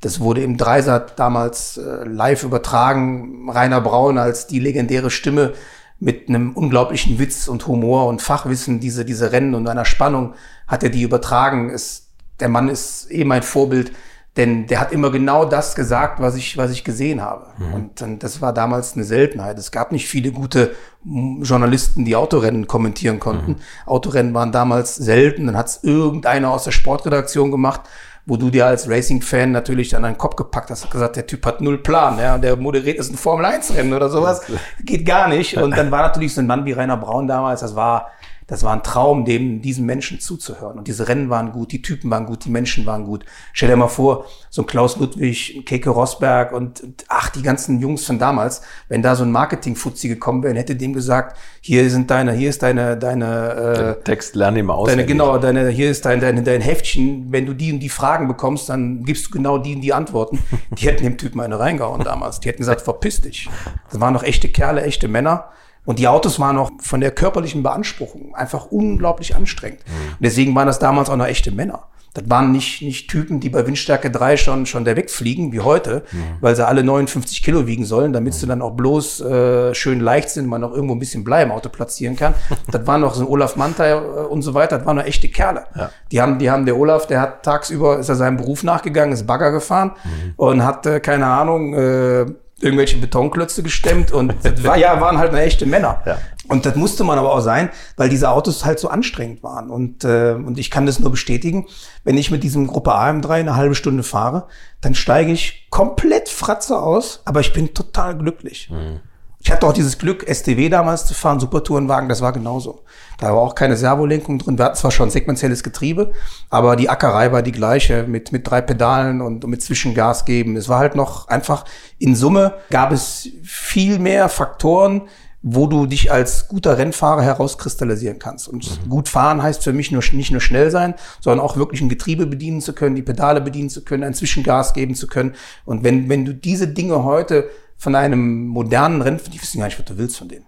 Das 0.01 0.19
wurde 0.19 0.43
im 0.43 0.57
Dreisat 0.57 1.17
damals 1.17 1.77
äh, 1.77 2.03
live 2.05 2.43
übertragen. 2.43 3.49
Rainer 3.49 3.81
Braun 3.81 4.17
als 4.17 4.45
die 4.45 4.59
legendäre 4.59 5.09
Stimme 5.09 5.53
mit 5.99 6.29
einem 6.29 6.53
unglaublichen 6.53 7.17
Witz 7.17 7.47
und 7.47 7.65
Humor 7.65 8.05
und 8.05 8.21
Fachwissen, 8.21 8.79
diese, 8.79 9.03
diese 9.03 9.31
Rennen 9.31 9.55
und 9.55 9.67
einer 9.67 9.85
Spannung 9.85 10.35
hat 10.67 10.83
er 10.83 10.89
die 10.89 11.01
übertragen. 11.01 11.71
Es, 11.71 12.09
der 12.39 12.49
Mann 12.49 12.69
ist 12.69 13.11
eh 13.11 13.23
mein 13.23 13.41
Vorbild. 13.41 13.91
Denn 14.37 14.67
der 14.67 14.79
hat 14.79 14.91
immer 14.91 15.09
genau 15.09 15.45
das 15.45 15.75
gesagt, 15.75 16.21
was 16.21 16.35
ich, 16.35 16.57
was 16.57 16.71
ich 16.71 16.83
gesehen 16.83 17.21
habe. 17.21 17.47
Mhm. 17.57 17.73
Und, 17.73 18.01
und 18.03 18.23
das 18.23 18.39
war 18.39 18.53
damals 18.53 18.93
eine 18.93 19.03
Seltenheit. 19.03 19.57
Es 19.57 19.71
gab 19.71 19.91
nicht 19.91 20.07
viele 20.07 20.31
gute 20.31 20.75
Journalisten, 21.03 22.05
die 22.05 22.15
Autorennen 22.15 22.67
kommentieren 22.67 23.19
konnten. 23.19 23.51
Mhm. 23.51 23.57
Autorennen 23.87 24.33
waren 24.35 24.51
damals 24.51 24.95
selten. 24.95 25.47
Dann 25.47 25.57
hat 25.57 25.67
es 25.67 25.83
irgendeiner 25.83 26.51
aus 26.51 26.65
der 26.65 26.71
Sportredaktion 26.71 27.49
gemacht, 27.49 27.81
wo 28.27 28.37
du 28.37 28.49
dir 28.51 28.67
als 28.67 28.89
Racing-Fan 28.89 29.51
natürlich 29.51 29.95
an 29.95 30.03
deinen 30.03 30.17
Kopf 30.17 30.35
gepackt 30.35 30.69
hast 30.69 30.83
und 30.83 30.91
gesagt, 30.91 31.15
der 31.15 31.25
Typ 31.25 31.45
hat 31.45 31.61
null 31.61 31.77
Plan, 31.77 32.19
ja, 32.19 32.35
und 32.35 32.43
der 32.43 32.57
moderiert 32.57 32.99
ist 32.99 33.09
ein 33.09 33.17
Formel-1-Rennen 33.17 33.93
oder 33.93 34.09
sowas. 34.09 34.41
Geht 34.83 35.05
gar 35.05 35.29
nicht. 35.29 35.57
Und 35.57 35.75
dann 35.75 35.89
war 35.91 36.01
natürlich 36.01 36.35
so 36.35 36.41
ein 36.41 36.47
Mann 36.47 36.65
wie 36.65 36.73
Rainer 36.73 36.97
Braun 36.97 37.27
damals, 37.27 37.61
das 37.61 37.75
war, 37.75 38.11
das 38.47 38.63
war 38.63 38.71
ein 38.71 38.81
Traum, 38.81 39.25
dem 39.25 39.61
diesen 39.61 39.85
Menschen 39.85 40.21
zuzuhören. 40.21 40.77
Und 40.77 40.87
diese 40.87 41.09
Rennen 41.09 41.29
waren 41.29 41.51
gut, 41.51 41.73
die 41.73 41.81
Typen 41.81 42.09
waren 42.09 42.25
gut, 42.25 42.45
die 42.45 42.49
Menschen 42.49 42.85
waren 42.85 43.03
gut. 43.03 43.25
Stell 43.51 43.67
dir 43.67 43.75
mal 43.75 43.89
vor, 43.89 44.25
so 44.49 44.61
ein 44.61 44.65
Klaus 44.65 44.97
Ludwig, 44.97 45.63
Keke 45.65 45.89
Rosberg 45.89 46.53
und, 46.53 46.79
und 46.79 47.03
ach, 47.09 47.29
die 47.29 47.41
ganzen 47.41 47.81
Jungs 47.81 48.05
von 48.05 48.19
damals, 48.19 48.61
wenn 48.87 49.01
da 49.01 49.15
so 49.15 49.25
ein 49.25 49.31
Marketing-Fuzzi 49.33 50.07
gekommen 50.07 50.43
wäre, 50.43 50.55
hätte 50.57 50.77
dem 50.77 50.93
gesagt, 50.93 51.37
hier 51.59 51.89
sind 51.89 52.09
deine, 52.09 52.31
hier 52.31 52.49
ist 52.49 52.63
deine, 52.63 52.95
deine 52.95 53.97
äh, 53.99 54.03
Text 54.03 54.35
lerne 54.37 54.59
immer 54.59 54.75
aus. 54.75 54.87
Deine, 54.87 55.05
genau, 55.05 55.37
deine, 55.37 55.67
hier 55.67 55.91
ist 55.91 56.05
dein, 56.05 56.21
dein, 56.21 56.41
dein 56.45 56.61
Heftchen. 56.61 57.27
Wenn 57.29 57.45
du 57.45 57.53
die 57.53 57.73
und 57.73 57.79
die 57.79 57.89
Fragen 57.89 58.29
bekommst, 58.29 58.69
dann 58.69 59.03
gibst 59.03 59.27
du 59.27 59.31
genau 59.31 59.57
die 59.57 59.75
und 59.75 59.81
die 59.81 59.93
Antworten. 59.93 60.39
Die 60.77 60.85
hätten 60.85 61.03
dem 61.03 61.17
Typen 61.17 61.41
eine 61.41 61.59
reingehauen 61.59 62.03
damals. 62.03 62.39
Die 62.39 62.49
hätten 62.49 62.59
gesagt, 62.59 62.81
verpiss 62.81 63.21
dich. 63.21 63.49
Das 63.89 63.99
waren 63.99 64.13
noch 64.13 64.23
echte 64.23 64.47
Kerle, 64.49 64.83
echte 64.83 65.07
Männer. 65.07 65.49
Und 65.87 65.99
die 65.99 66.07
Autos 66.09 66.37
waren 66.37 66.57
auch 66.57 66.69
von 66.81 66.99
der 66.99 67.11
körperlichen 67.11 67.63
Beanspruchung 67.63 68.35
einfach 68.35 68.65
unglaublich 68.65 69.37
anstrengend. 69.37 69.79
Mhm. 69.87 70.11
Und 70.11 70.19
deswegen 70.19 70.53
waren 70.53 70.67
das 70.67 70.79
damals 70.79 71.09
auch 71.09 71.15
noch 71.15 71.25
echte 71.25 71.49
Männer. 71.49 71.83
Das 72.13 72.29
waren 72.29 72.51
nicht, 72.51 72.81
nicht 72.81 73.09
Typen, 73.09 73.39
die 73.39 73.49
bei 73.49 73.65
Windstärke 73.65 74.11
3 74.11 74.35
schon, 74.35 74.65
schon 74.65 74.83
der 74.83 74.97
wegfliegen, 74.97 75.53
wie 75.53 75.61
heute, 75.61 76.03
mhm. 76.11 76.23
weil 76.41 76.57
sie 76.57 76.67
alle 76.67 76.83
59 76.83 77.41
Kilo 77.41 77.67
wiegen 77.67 77.85
sollen, 77.85 78.11
damit 78.11 78.33
mhm. 78.33 78.37
sie 78.37 78.47
dann 78.47 78.61
auch 78.61 78.71
bloß 78.71 79.21
äh, 79.21 79.73
schön 79.75 80.01
leicht 80.01 80.31
sind, 80.31 80.47
man 80.47 80.59
noch 80.59 80.73
irgendwo 80.73 80.95
ein 80.95 80.99
bisschen 80.99 81.23
Blei 81.23 81.43
im 81.43 81.51
Auto 81.51 81.69
platzieren 81.69 82.17
kann. 82.17 82.33
das 82.71 82.85
waren 82.85 82.99
noch 82.99 83.13
so 83.13 83.21
ein 83.21 83.27
Olaf 83.27 83.55
Mantei 83.55 83.91
äh, 83.91 83.95
und 83.95 84.41
so 84.41 84.53
weiter, 84.53 84.79
das 84.79 84.85
waren 84.85 84.97
noch 84.97 85.05
echte 85.05 85.29
Kerle. 85.29 85.67
Ja. 85.73 85.89
Die 86.11 86.21
haben, 86.21 86.37
die 86.37 86.51
haben, 86.51 86.65
der 86.65 86.75
Olaf, 86.75 87.07
der 87.07 87.21
hat 87.21 87.43
tagsüber, 87.43 87.97
ist 87.97 88.09
er 88.09 88.15
seinem 88.15 88.35
Beruf 88.35 88.63
nachgegangen, 88.63 89.13
ist 89.13 89.25
Bagger 89.25 89.51
gefahren 89.51 89.91
mhm. 90.03 90.33
und 90.35 90.65
hat, 90.65 90.85
äh, 90.85 90.99
keine 90.99 91.27
Ahnung, 91.27 91.73
äh, 91.75 92.25
irgendwelche 92.59 92.97
Betonklötze 92.97 93.61
gestemmt 93.63 94.11
und 94.11 94.33
das 94.43 94.63
war, 94.63 94.77
ja, 94.77 94.99
waren 94.99 95.17
halt 95.17 95.33
echte 95.33 95.65
Männer. 95.65 96.01
Ja. 96.05 96.17
Und 96.47 96.65
das 96.65 96.75
musste 96.75 97.03
man 97.03 97.19
aber 97.19 97.33
auch 97.33 97.41
sein, 97.41 97.69
weil 97.97 98.09
diese 98.09 98.29
Autos 98.29 98.65
halt 98.65 98.79
so 98.79 98.87
anstrengend 98.87 99.43
waren. 99.43 99.69
Und, 99.69 100.03
äh, 100.03 100.33
und 100.33 100.57
ich 100.57 100.71
kann 100.71 100.85
das 100.85 100.99
nur 100.99 101.11
bestätigen, 101.11 101.67
wenn 102.03 102.17
ich 102.17 102.31
mit 102.31 102.43
diesem 102.43 102.67
Gruppe 102.67 102.95
AM3 102.95 103.29
eine 103.31 103.55
halbe 103.55 103.75
Stunde 103.75 104.03
fahre, 104.03 104.47
dann 104.81 104.95
steige 104.95 105.31
ich 105.31 105.67
komplett 105.69 106.29
Fratze 106.29 106.79
aus, 106.79 107.21
aber 107.25 107.41
ich 107.41 107.53
bin 107.53 107.73
total 107.73 108.17
glücklich. 108.17 108.69
Mhm. 108.69 109.01
Ich 109.47 109.53
hatte 109.53 109.65
auch 109.65 109.71
dieses 109.71 109.97
Glück, 109.97 110.25
STW 110.27 110.67
damals 110.67 111.05
zu 111.05 111.13
fahren, 111.13 111.39
Supertourenwagen, 111.39 112.09
das 112.09 112.19
war 112.19 112.33
genauso. 112.33 112.83
Da 113.17 113.27
war 113.27 113.37
auch 113.37 113.55
keine 113.55 113.77
Servolenkung 113.77 114.39
drin. 114.39 114.57
Wir 114.57 114.65
hatten 114.65 114.75
zwar 114.75 114.91
schon 114.91 115.09
sequenzielles 115.09 115.63
Getriebe, 115.63 116.11
aber 116.49 116.75
die 116.75 116.89
Ackerei 116.89 117.31
war 117.31 117.41
die 117.41 117.53
gleiche 117.53 118.03
mit, 118.03 118.33
mit 118.33 118.45
drei 118.45 118.59
Pedalen 118.59 119.21
und 119.21 119.47
mit 119.47 119.61
Zwischengas 119.61 120.25
geben. 120.25 120.57
Es 120.57 120.67
war 120.67 120.79
halt 120.79 120.95
noch 120.95 121.29
einfach, 121.29 121.63
in 121.97 122.13
Summe 122.13 122.55
gab 122.71 122.91
es 122.91 123.29
viel 123.41 123.99
mehr 123.99 124.27
Faktoren, 124.27 125.03
wo 125.41 125.67
du 125.67 125.85
dich 125.85 126.11
als 126.11 126.49
guter 126.49 126.77
Rennfahrer 126.77 127.21
herauskristallisieren 127.21 128.19
kannst. 128.19 128.49
Und 128.49 128.69
mhm. 128.69 128.89
gut 128.89 129.07
fahren 129.07 129.41
heißt 129.41 129.63
für 129.63 129.71
mich 129.71 129.93
nur, 129.93 130.03
nicht 130.11 130.31
nur 130.31 130.41
schnell 130.41 130.71
sein, 130.71 130.93
sondern 131.21 131.39
auch 131.39 131.55
wirklich 131.55 131.79
ein 131.79 131.87
Getriebe 131.87 132.27
bedienen 132.27 132.59
zu 132.59 132.73
können, 132.73 132.97
die 132.97 133.01
Pedale 133.01 133.39
bedienen 133.39 133.69
zu 133.69 133.85
können, 133.85 134.03
ein 134.03 134.13
Zwischengas 134.13 134.73
geben 134.73 134.93
zu 134.93 135.07
können. 135.07 135.35
Und 135.63 135.85
wenn, 135.85 136.09
wenn 136.09 136.25
du 136.25 136.33
diese 136.33 136.67
Dinge 136.67 137.05
heute 137.05 137.49
von 137.79 137.93
einem 137.93 138.47
modernen 138.47 139.01
Rennen, 139.03 139.19
die 139.31 139.39
wissen 139.39 139.59
gar 139.59 139.67
nicht, 139.67 139.77
was 139.77 139.85
du 139.85 139.97
willst 139.97 140.17
von 140.17 140.27
denen. 140.27 140.45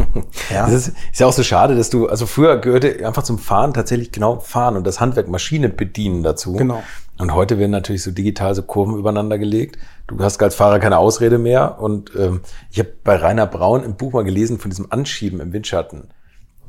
ja. 0.50 0.66
Das 0.66 0.72
ist, 0.72 0.88
ist 1.12 1.20
ja 1.20 1.26
auch 1.26 1.32
so 1.32 1.44
schade, 1.44 1.76
dass 1.76 1.90
du, 1.90 2.08
also 2.08 2.26
früher 2.26 2.58
gehörte 2.58 3.06
einfach 3.06 3.22
zum 3.22 3.38
Fahren 3.38 3.72
tatsächlich 3.72 4.10
genau 4.10 4.40
Fahren 4.40 4.76
und 4.76 4.84
das 4.84 5.00
Handwerk 5.00 5.28
Maschine 5.28 5.68
bedienen 5.68 6.24
dazu. 6.24 6.54
Genau. 6.54 6.82
Und 7.18 7.34
heute 7.34 7.58
werden 7.58 7.70
natürlich 7.70 8.02
so 8.02 8.10
digital 8.10 8.54
so 8.54 8.62
Kurven 8.62 8.96
übereinander 8.96 9.38
gelegt. 9.38 9.78
Du 10.08 10.18
hast 10.18 10.42
als 10.42 10.56
Fahrer 10.56 10.80
keine 10.80 10.98
Ausrede 10.98 11.38
mehr. 11.38 11.78
Und 11.78 12.10
ähm, 12.16 12.40
ich 12.70 12.80
habe 12.80 12.92
bei 13.04 13.14
Rainer 13.14 13.46
Braun 13.46 13.84
im 13.84 13.94
Buch 13.94 14.12
mal 14.12 14.24
gelesen 14.24 14.58
von 14.58 14.70
diesem 14.70 14.90
Anschieben 14.90 15.38
im 15.38 15.52
Windschatten. 15.52 16.08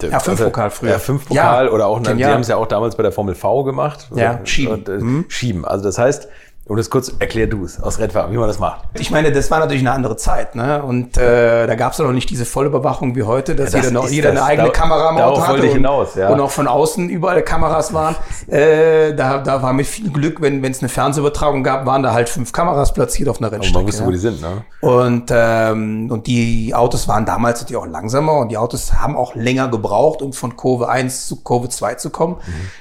Ja, 0.01 0.19
fünf 0.19 0.39
also, 0.39 0.43
Pokal 0.45 0.69
früher. 0.69 0.91
Ja, 0.91 0.99
fünf 0.99 1.27
Pokal 1.27 1.65
ja, 1.65 1.71
oder 1.71 1.87
auch, 1.87 2.01
die 2.01 2.25
haben 2.25 2.41
es 2.41 2.49
ja 2.49 2.57
auch 2.57 2.67
damals 2.67 2.95
bei 2.97 3.03
der 3.03 3.11
Formel 3.11 3.35
V 3.35 3.63
gemacht. 3.63 4.09
Ja, 4.13 4.41
schieben. 4.43 4.73
Und, 4.73 4.89
äh, 4.89 4.97
mhm. 4.97 5.25
Schieben. 5.27 5.65
Also 5.65 5.85
das 5.85 5.97
heißt, 5.97 6.27
Und 6.65 6.77
das 6.77 6.89
kurz, 6.89 7.11
erklär 7.19 7.47
du 7.47 7.65
es 7.65 7.77
aus 7.81 7.99
Redfahrer, 7.99 8.31
wie 8.31 8.37
man 8.37 8.47
das 8.47 8.57
macht. 8.57 8.83
Ich 8.97 9.11
meine, 9.11 9.33
das 9.33 9.51
war 9.51 9.59
natürlich 9.59 9.81
eine 9.81 9.91
andere 9.91 10.15
Zeit, 10.15 10.55
ne? 10.55 10.81
Und 10.81 11.17
äh, 11.17 11.67
da 11.67 11.75
gab 11.75 11.91
es 11.91 11.97
ja 11.97 12.05
noch 12.05 12.13
nicht 12.13 12.29
diese 12.29 12.45
Vollüberwachung 12.45 13.17
wie 13.17 13.23
heute, 13.23 13.53
dass 13.53 13.73
Ja, 13.73 13.79
das 13.79 13.89
jeder, 13.89 13.99
noch, 14.01 14.09
jeder 14.09 14.31
das. 14.31 14.39
eine 14.41 14.49
eigene 14.49 14.67
Da- 14.69 14.73
Kamera 14.73 15.09
am 15.09 15.17
Auto 15.17 15.45
hatte 15.45 15.61
und, 15.63 15.67
hinaus, 15.67 16.15
ja. 16.15 16.29
und 16.29 16.39
auch 16.39 16.51
von 16.51 16.67
außen 16.67 17.09
überall 17.09 17.41
Kameras 17.43 17.93
waren. 17.93 18.15
äh, 18.47 19.13
da, 19.13 19.39
da 19.39 19.61
war 19.61 19.73
mit 19.73 19.87
viel 19.87 20.09
Glück, 20.09 20.39
wenn 20.41 20.63
es 20.63 20.79
eine 20.79 20.87
Fernsehübertragung 20.87 21.63
gab, 21.63 21.85
waren 21.85 22.01
da 22.01 22.13
halt 22.13 22.29
fünf 22.29 22.53
Kameras 22.53 22.93
platziert 22.93 23.27
auf 23.27 23.39
einer 23.39 23.47
Und 23.47 23.55
Rennstrecke. 23.55 23.77
man 23.79 23.87
wusste, 23.87 24.01
ja. 24.03 24.07
wo 24.07 24.11
die 24.11 24.17
sind, 24.17 24.41
ne? 24.41 24.63
Und, 24.79 25.31
ähm, 25.35 26.09
und 26.11 26.27
die 26.27 26.73
Autos 26.73 27.09
waren 27.09 27.25
damals 27.25 27.59
natürlich 27.59 27.81
auch 27.81 27.87
langsamer 27.87 28.37
und 28.37 28.47
die 28.53 28.57
Autos 28.57 28.93
haben 28.93 29.17
auch 29.17 29.35
länger 29.35 29.67
gebraucht, 29.67 30.21
um 30.21 30.31
von 30.31 30.55
Kurve 30.55 30.87
1 30.87 31.27
zu 31.27 31.41
Kurve 31.43 31.67
2 31.67 31.95
zu 31.95 32.09
kommen. 32.09 32.37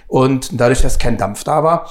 Und 0.06 0.60
dadurch, 0.60 0.82
dass 0.82 1.00
kein 1.00 1.16
Dampf 1.18 1.42
da 1.42 1.64
war, 1.64 1.86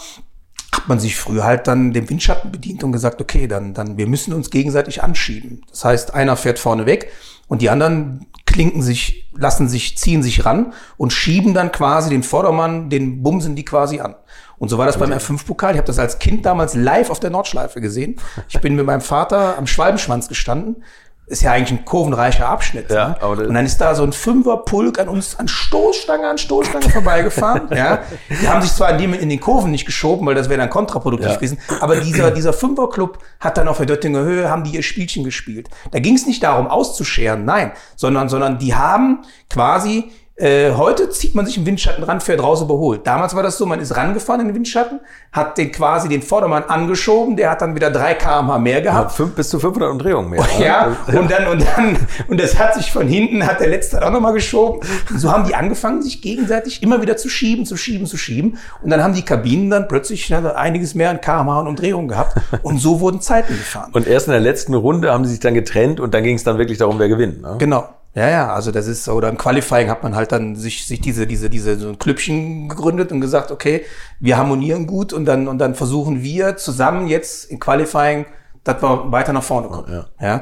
hat 0.74 0.88
man 0.88 1.00
sich 1.00 1.16
früher 1.16 1.44
halt 1.44 1.68
dann 1.68 1.94
dem 1.94 2.10
Windschatten 2.10 2.52
bedient 2.52 2.84
und 2.84 2.92
gesagt, 2.92 3.22
okay, 3.22 3.48
dann, 3.48 3.74
dann, 3.74 3.98
wir 3.98 4.08
müssen 4.08 4.34
uns 4.34 4.50
gegenseitig 4.50 5.04
anschieben. 5.04 5.62
Das 5.70 5.86
heißt, 5.86 6.14
einer 6.14 6.38
fährt 6.38 6.60
vorne 6.60 6.86
weg 6.86 7.12
und 7.48 7.62
die 7.62 7.70
anderen 7.70 8.26
klinken 8.46 8.82
sich, 8.82 9.30
lassen 9.34 9.70
sich, 9.70 9.98
ziehen 9.98 10.24
sich 10.24 10.46
ran 10.46 10.74
und 10.98 11.14
schieben 11.14 11.54
dann 11.54 11.72
quasi 11.72 12.10
den 12.10 12.24
Vordermann, 12.24 12.90
den 12.90 13.24
bumsen 13.24 13.56
die 13.56 13.66
quasi 13.66 14.00
an. 14.00 14.16
Und 14.58 14.70
so 14.70 14.78
war 14.78 14.86
das 14.86 15.00
beim 15.00 15.12
R5-Pokal. 15.12 15.72
Ich 15.72 15.78
habe 15.78 15.88
das 15.88 15.98
als 15.98 16.20
Kind 16.20 16.46
damals 16.46 16.76
live 16.76 17.10
auf 17.10 17.20
der 17.20 17.32
Nordschleife 17.32 17.82
gesehen. 17.82 18.18
Ich 18.48 18.60
bin 18.62 18.76
mit 18.76 18.86
meinem 18.86 19.02
Vater 19.02 19.58
am 19.58 19.66
Schwalbenschwanz 19.66 20.28
gestanden. 20.28 20.84
Ist 21.32 21.44
ja 21.44 21.54
eigentlich 21.54 21.72
ein 21.80 21.86
kurvenreicher 21.86 22.48
Abschnitt. 22.50 22.92
Ja, 22.92 23.16
ne? 23.22 23.28
Und 23.46 23.54
dann 23.54 23.66
ist 23.66 23.80
da 23.80 23.96
so 23.96 24.04
ein 24.04 24.12
Fünferpulk 24.12 25.00
an 25.00 25.08
uns 25.08 25.40
an 25.40 25.48
Stoßstange 25.48 26.28
an 26.28 26.38
Stoßstange 26.38 26.90
vorbeigefahren. 26.92 27.70
ja. 27.74 28.00
Die 28.30 28.50
haben 28.50 28.62
sich 28.62 28.74
zwar 28.74 29.00
in 29.00 29.30
den 29.30 29.40
Kurven 29.40 29.72
nicht 29.72 29.86
geschoben, 29.86 30.26
weil 30.28 30.36
das 30.36 30.50
wäre 30.50 30.60
dann 30.60 30.70
kontraproduktiv 30.70 31.30
Ja. 31.30 31.36
gewesen, 31.36 31.58
aber 31.80 32.02
dieser, 32.02 32.32
dieser 32.32 32.52
Fünferclub 32.52 33.20
hat 33.40 33.58
dann 33.58 33.70
auf 33.70 33.78
der 33.78 33.86
Döttinger 33.86 34.20
Höhe, 34.20 34.50
haben 34.50 34.66
die 34.66 34.72
ihr 34.76 34.84
Spielchen 34.84 35.24
gespielt. 35.24 35.70
Da 35.92 36.00
ging 36.00 36.16
es 36.16 36.28
nicht 36.28 36.44
darum, 36.44 36.68
auszuscheren, 36.68 37.46
nein, 37.46 37.72
sondern, 37.96 38.28
sondern 38.28 38.60
die 38.60 38.76
haben 38.76 39.20
quasi 39.50 40.12
äh, 40.38 40.72
heute 40.74 41.10
zieht 41.10 41.36
man 41.36 41.46
sich 41.46 41.58
im 41.58 41.66
Windschatten 41.66 42.04
ran, 42.04 42.20
fährt 42.20 42.42
raus 42.42 42.62
überholt. 42.62 43.06
Damals 43.06 43.36
war 43.36 43.44
das 43.44 43.58
so, 43.58 43.66
man 43.66 43.80
ist 43.80 43.96
rangefahren 43.96 44.42
in 44.42 44.48
den 44.48 44.56
Windschatten, 44.56 45.00
hat 45.32 45.58
den 45.58 45.72
quasi 45.72 46.10
den 46.10 46.24
Vordermann 46.24 46.64
angeschoben, 46.64 47.36
der 47.36 47.52
hat 47.52 47.62
dann 47.62 47.76
wieder 47.76 47.92
3 47.92 48.16
kmh 48.16 48.58
mehr 48.58 48.82
gehabt. 48.82 49.10
Hat 49.10 49.12
fünf, 49.12 49.36
bis 49.36 49.50
zu 49.50 49.60
500 49.60 49.92
Umdrehungen 49.92 50.30
mehr. 50.30 50.42
ne? 50.42 50.48
Ja, 50.66 50.96
und 51.08 51.30
dann, 51.30 51.48
und 51.48 51.66
dann, 51.76 51.98
und 52.28 52.40
das 52.40 52.58
hat 52.58 52.74
sich 52.76 52.92
von 52.92 53.08
hinten, 53.08 53.46
hat 53.46 53.60
der 53.60 53.68
Letzte 53.68 53.98
dann 53.98 54.06
auch 54.06 54.12
nochmal 54.12 54.34
geschoben. 54.34 54.82
Und 55.10 55.20
so 55.20 55.32
haben 55.32 55.46
die 55.46 55.54
angefangen, 55.54 56.02
sich 56.02 56.22
gegenseitig 56.22 56.82
immer 56.82 57.02
wieder 57.02 57.18
zu 57.18 57.30
schieben, 57.30 57.66
zu 57.66 57.78
schieben, 57.78 58.08
zu 58.08 58.18
schieben. 58.18 58.58
Und 58.82 58.90
dann 58.90 59.04
haben 59.04 59.14
die 59.14 59.24
Kabinen 59.24 59.70
dann 59.70 59.88
plötzlich 59.88 60.34
einiges 60.34 60.96
mehr 60.96 61.10
an 61.10 61.22
kmh 61.22 61.60
und 61.60 61.68
Umdrehungen 61.68 62.08
gehabt. 62.08 62.38
Und 62.64 62.80
so 62.80 63.00
wurden 63.00 63.22
Zeiten 63.22 63.54
gefahren. 63.54 63.92
Und 63.94 64.08
erst 64.08 64.28
in 64.28 64.32
der 64.32 64.42
letzten 64.42 64.74
Runde 64.74 65.12
haben 65.12 65.26
sie 65.26 65.32
sich 65.32 65.40
dann 65.40 65.54
getrennt 65.54 66.00
und 66.00 66.14
dann 66.14 66.24
ging 66.24 66.36
es 66.36 66.44
dann 66.44 66.58
wirklich 66.58 66.78
darum, 66.78 66.98
wer 67.00 67.10
gewinnt. 67.10 67.42
Ne? 67.42 67.56
Genau. 67.60 67.88
Ja, 68.14 68.30
ja, 68.30 68.54
also 68.54 68.72
das 68.72 68.88
ist, 68.88 69.08
oder 69.08 69.30
im 69.30 69.38
Qualifying 69.38 69.90
hat 69.90 70.04
man 70.04 70.16
halt 70.16 70.34
dann 70.34 70.58
sich, 70.58 70.86
sich 70.86 71.00
diese, 71.00 71.26
diese, 71.26 71.50
diese, 71.50 71.80
so 71.80 71.88
ein 71.88 71.98
Klüppchen 71.98 72.68
gegründet 72.68 73.12
und 73.14 73.22
gesagt, 73.22 73.52
okay, 73.52 73.86
wir 74.20 74.38
harmonieren 74.38 74.86
gut 74.86 75.14
und 75.14 75.26
dann, 75.26 75.48
und 75.48 75.60
dann 75.60 75.76
versuchen 75.76 76.22
wir 76.22 76.58
zusammen 76.58 77.08
jetzt 77.08 77.50
im 77.50 77.60
Qualifying, 77.60 78.26
dass 78.66 78.82
wir 78.82 79.12
weiter 79.12 79.32
nach 79.32 79.44
vorne 79.44 79.70
kommen. 79.70 79.92
Ja. 79.92 80.06
Ja. 80.20 80.42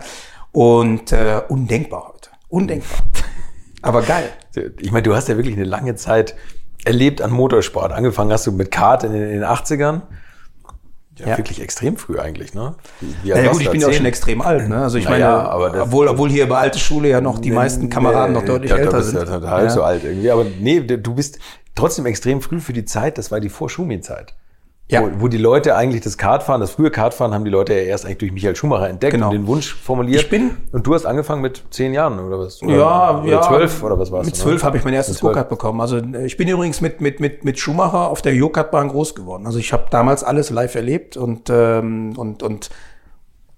Und 0.52 1.12
äh, 1.12 1.42
undenkbar 1.48 2.12
heute. 2.14 2.30
Undenkbar. 2.48 3.00
Aber 3.84 4.02
geil. 4.02 4.30
Ich 4.80 4.92
meine, 4.92 5.04
du 5.04 5.16
hast 5.16 5.30
ja 5.30 5.38
wirklich 5.38 5.56
eine 5.56 5.64
lange 5.64 5.96
Zeit 5.96 6.36
erlebt 6.86 7.22
an 7.22 7.30
Motorsport. 7.30 7.92
Angefangen 7.92 8.32
hast 8.32 8.48
du 8.48 8.52
mit 8.52 8.72
Kart 8.72 9.04
in 9.04 9.14
den, 9.14 9.22
in 9.22 9.42
den 9.42 9.44
80ern. 9.44 10.02
Ja, 11.20 11.28
Ja. 11.30 11.38
wirklich 11.38 11.62
extrem 11.62 11.98
früh 11.98 12.18
eigentlich, 12.18 12.54
ne? 12.54 12.76
Ja, 13.24 13.52
gut, 13.52 13.62
ich 13.62 13.70
bin 13.70 13.82
ja 13.82 13.88
auch 13.88 13.94
schon 13.94 14.06
extrem 14.06 14.42
alt. 14.42 14.70
Ne? 14.70 14.78
Also 14.84 14.98
ich 14.98 15.06
Naja, 15.06 15.56
meine, 15.58 15.74
das- 15.74 15.82
obwohl, 15.84 16.08
obwohl 16.08 16.30
hier 16.30 16.48
bei 16.48 16.58
alte 16.58 16.80
Schule 16.80 17.10
ja 17.10 17.20
noch 17.22 17.40
die 17.40 17.52
meisten 17.52 17.90
Kameraden 17.90 18.34
noch 18.34 18.46
deutlich 18.46 18.72
da 18.72 18.78
älter 18.78 19.04
sind. 19.04 19.16
Ja, 19.18 19.26
total 19.26 19.64
Ja. 19.66 19.70
so 19.70 19.84
alt 19.84 20.04
irgendwie. 20.06 20.32
Aber 20.32 20.46
nee, 20.60 20.80
du 20.80 21.14
bist 21.14 21.40
trotzdem 21.76 22.06
extrem 22.06 22.42
früh 22.42 22.60
für 22.60 22.74
die 22.74 22.86
Zeit. 22.86 23.18
Das 23.18 23.32
war 23.32 23.40
die 23.40 23.50
Vor-Schumi-Zeit. 23.50 24.34
Ja. 24.92 25.04
Wo, 25.04 25.10
wo 25.22 25.28
die 25.28 25.38
Leute 25.38 25.76
eigentlich 25.76 26.02
das 26.02 26.18
Kartfahren, 26.18 26.62
das 26.62 26.72
frühe 26.72 26.90
Kartfahren 26.90 27.32
haben 27.34 27.46
die 27.46 27.52
Leute 27.52 27.74
ja 27.74 27.82
erst 27.82 28.06
eigentlich 28.06 28.18
durch 28.18 28.32
Michael 28.32 28.56
Schumacher 28.56 28.90
entdeckt 28.90 29.14
Genau. 29.14 29.28
und 29.28 29.34
den 29.34 29.46
Wunsch 29.46 29.74
formuliert. 29.76 30.24
Ich 30.24 30.30
bin- 30.30 30.52
und 30.72 30.88
du 30.88 30.96
hast 30.96 31.06
angefangen 31.06 31.44
mit 31.44 31.62
zehn 31.70 31.94
Jahren 31.94 32.18
oder 32.20 32.40
was? 32.40 32.62
Oder, 32.64 32.76
Ja, 32.76 33.20
oder 33.22 33.32
ja. 33.32 33.42
zwölf 33.44 33.84
oder 33.84 34.00
was 34.00 34.12
war's? 34.12 34.26
Mit 34.26 34.36
zwölf 34.36 34.64
habe 34.64 34.78
ich 34.78 34.84
mein 34.84 34.96
erstes. 34.96 35.20
Go-Kart 35.20 35.48
bekommen. 35.48 35.80
Also 35.80 35.98
äh, 35.98 36.26
ich 36.26 36.38
bin 36.38 36.48
übrigens 36.48 36.82
mit, 36.82 37.02
mit, 37.02 37.20
mit, 37.20 37.46
mit 37.46 37.60
Schumacher 37.60 38.08
auf 38.10 38.24
der 38.24 38.36
Go-Kart-Bahn 38.36 38.88
groß 38.90 39.14
geworden. 39.14 39.46
Also 39.46 39.60
ich 39.60 39.74
habe 39.74 39.86
damals 39.92 40.24
alles 40.24 40.50
live 40.50 40.74
erlebt 40.74 41.18
und, 41.18 41.50
ähm, 41.52 42.14
und, 42.18 42.42
und 42.42 42.70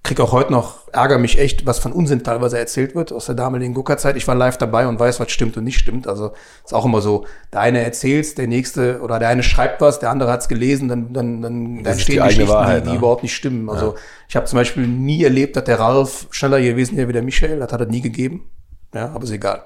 krieg 0.04 0.20
auch 0.20 0.32
heute 0.32 0.52
noch, 0.52 0.88
ärgere 0.92 1.20
mich 1.20 1.40
echt, 1.40 1.66
was 1.66 1.80
von 1.80 1.94
Unsinn 1.94 2.24
teilweise 2.24 2.58
erzählt 2.58 2.96
wird 2.96 3.14
aus 3.14 3.28
der 3.28 3.36
damaligen 3.36 3.74
Go-Kart-Zeit. 3.74 4.18
Ich 4.18 4.28
war 4.28 4.36
live 4.36 4.58
dabei 4.58 4.88
und 4.88 5.00
weiß, 5.00 5.20
was 5.20 5.32
stimmt 5.32 5.58
und 5.58 5.64
nicht 5.64 5.78
stimmt. 5.78 6.08
Also 6.08 6.34
ist 6.66 6.74
auch 6.74 6.86
immer 6.86 7.02
so, 7.02 7.26
der 7.54 7.62
eine 7.62 7.84
erzählt's, 7.84 8.34
der 8.34 8.48
nächste 8.48 9.02
oder 9.02 9.20
der 9.20 9.30
eine 9.30 9.44
schreibt 9.44 9.80
was, 9.80 10.00
der 10.00 10.10
andere 10.10 10.32
hat's 10.32 10.48
gelesen, 10.48 10.90
dann, 10.90 11.14
dann, 11.14 11.42
dann, 11.42 11.84
dann 11.84 12.00
stehen 12.00 12.24
die 12.24 12.30
Geschichten, 12.30 12.50
Wahrheit, 12.50 12.82
die, 12.82 12.88
die 12.88 12.94
ne? 12.94 12.98
überhaupt 12.98 13.24
nicht 13.24 13.36
stimmen. 13.36 13.70
Also 13.70 13.96
ich 14.28 14.36
habe 14.36 14.48
zum 14.48 14.58
Beispiel 14.58 14.88
nie 14.88 15.24
erlebt, 15.24 15.56
dass 15.56 15.66
der 15.66 15.80
Ralf 15.80 16.28
schneller 16.32 16.60
gewesen 16.60 16.98
wäre 16.98 17.08
wie 17.08 17.14
der 17.14 17.24
Michael. 17.24 17.60
Das 17.60 17.72
hat 17.72 17.80
er 17.80 17.88
nie 17.88 18.02
gegeben. 18.02 18.50
Ja, 18.94 19.12
aber 19.14 19.24
ist 19.24 19.32
egal. 19.32 19.64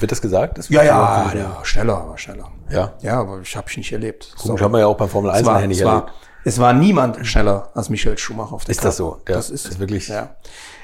Wird 0.00 0.10
das 0.10 0.20
gesagt? 0.20 0.58
Das 0.58 0.68
Ja, 0.68 0.82
ja, 0.82 1.32
ja, 1.34 1.58
schneller, 1.62 1.98
aber 1.98 2.18
schneller. 2.18 2.50
Ja. 2.70 2.94
Ja, 3.02 3.20
aber 3.20 3.40
ich 3.40 3.56
habe 3.56 3.68
ich 3.70 3.76
nicht 3.76 3.92
erlebt. 3.92 4.34
Komisch, 4.36 4.60
hat 4.60 4.72
man 4.72 4.80
ja 4.80 4.86
auch 4.86 4.96
beim 4.96 5.08
Formel 5.08 5.30
1 5.30 5.42
es 5.42 5.46
war, 5.46 5.66
nicht 5.66 5.78
es, 5.78 5.84
war, 5.84 5.94
erlebt. 5.94 6.12
Es 6.44 6.58
war 6.58 6.72
niemand 6.72 7.26
schneller 7.26 7.70
als 7.74 7.88
Michael 7.90 8.18
Schumacher 8.18 8.52
auf 8.54 8.64
der 8.64 8.70
Ist 8.72 8.84
das 8.84 8.98
Karte. 8.98 9.16
so? 9.18 9.22
Der 9.26 9.36
das 9.36 9.50
ist, 9.50 9.66
ist 9.66 9.78
wirklich- 9.78 10.08
Ja. 10.08 10.36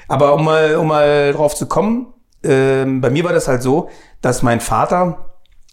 Aber 0.07 0.33
um 0.33 0.43
mal, 0.43 0.75
um 0.75 0.87
mal 0.87 1.31
drauf 1.33 1.55
zu 1.55 1.65
kommen, 1.67 2.07
ähm, 2.43 3.01
bei 3.01 3.09
mir 3.09 3.23
war 3.23 3.33
das 3.33 3.47
halt 3.47 3.61
so, 3.61 3.89
dass 4.21 4.41
mein 4.41 4.59
Vater 4.59 5.27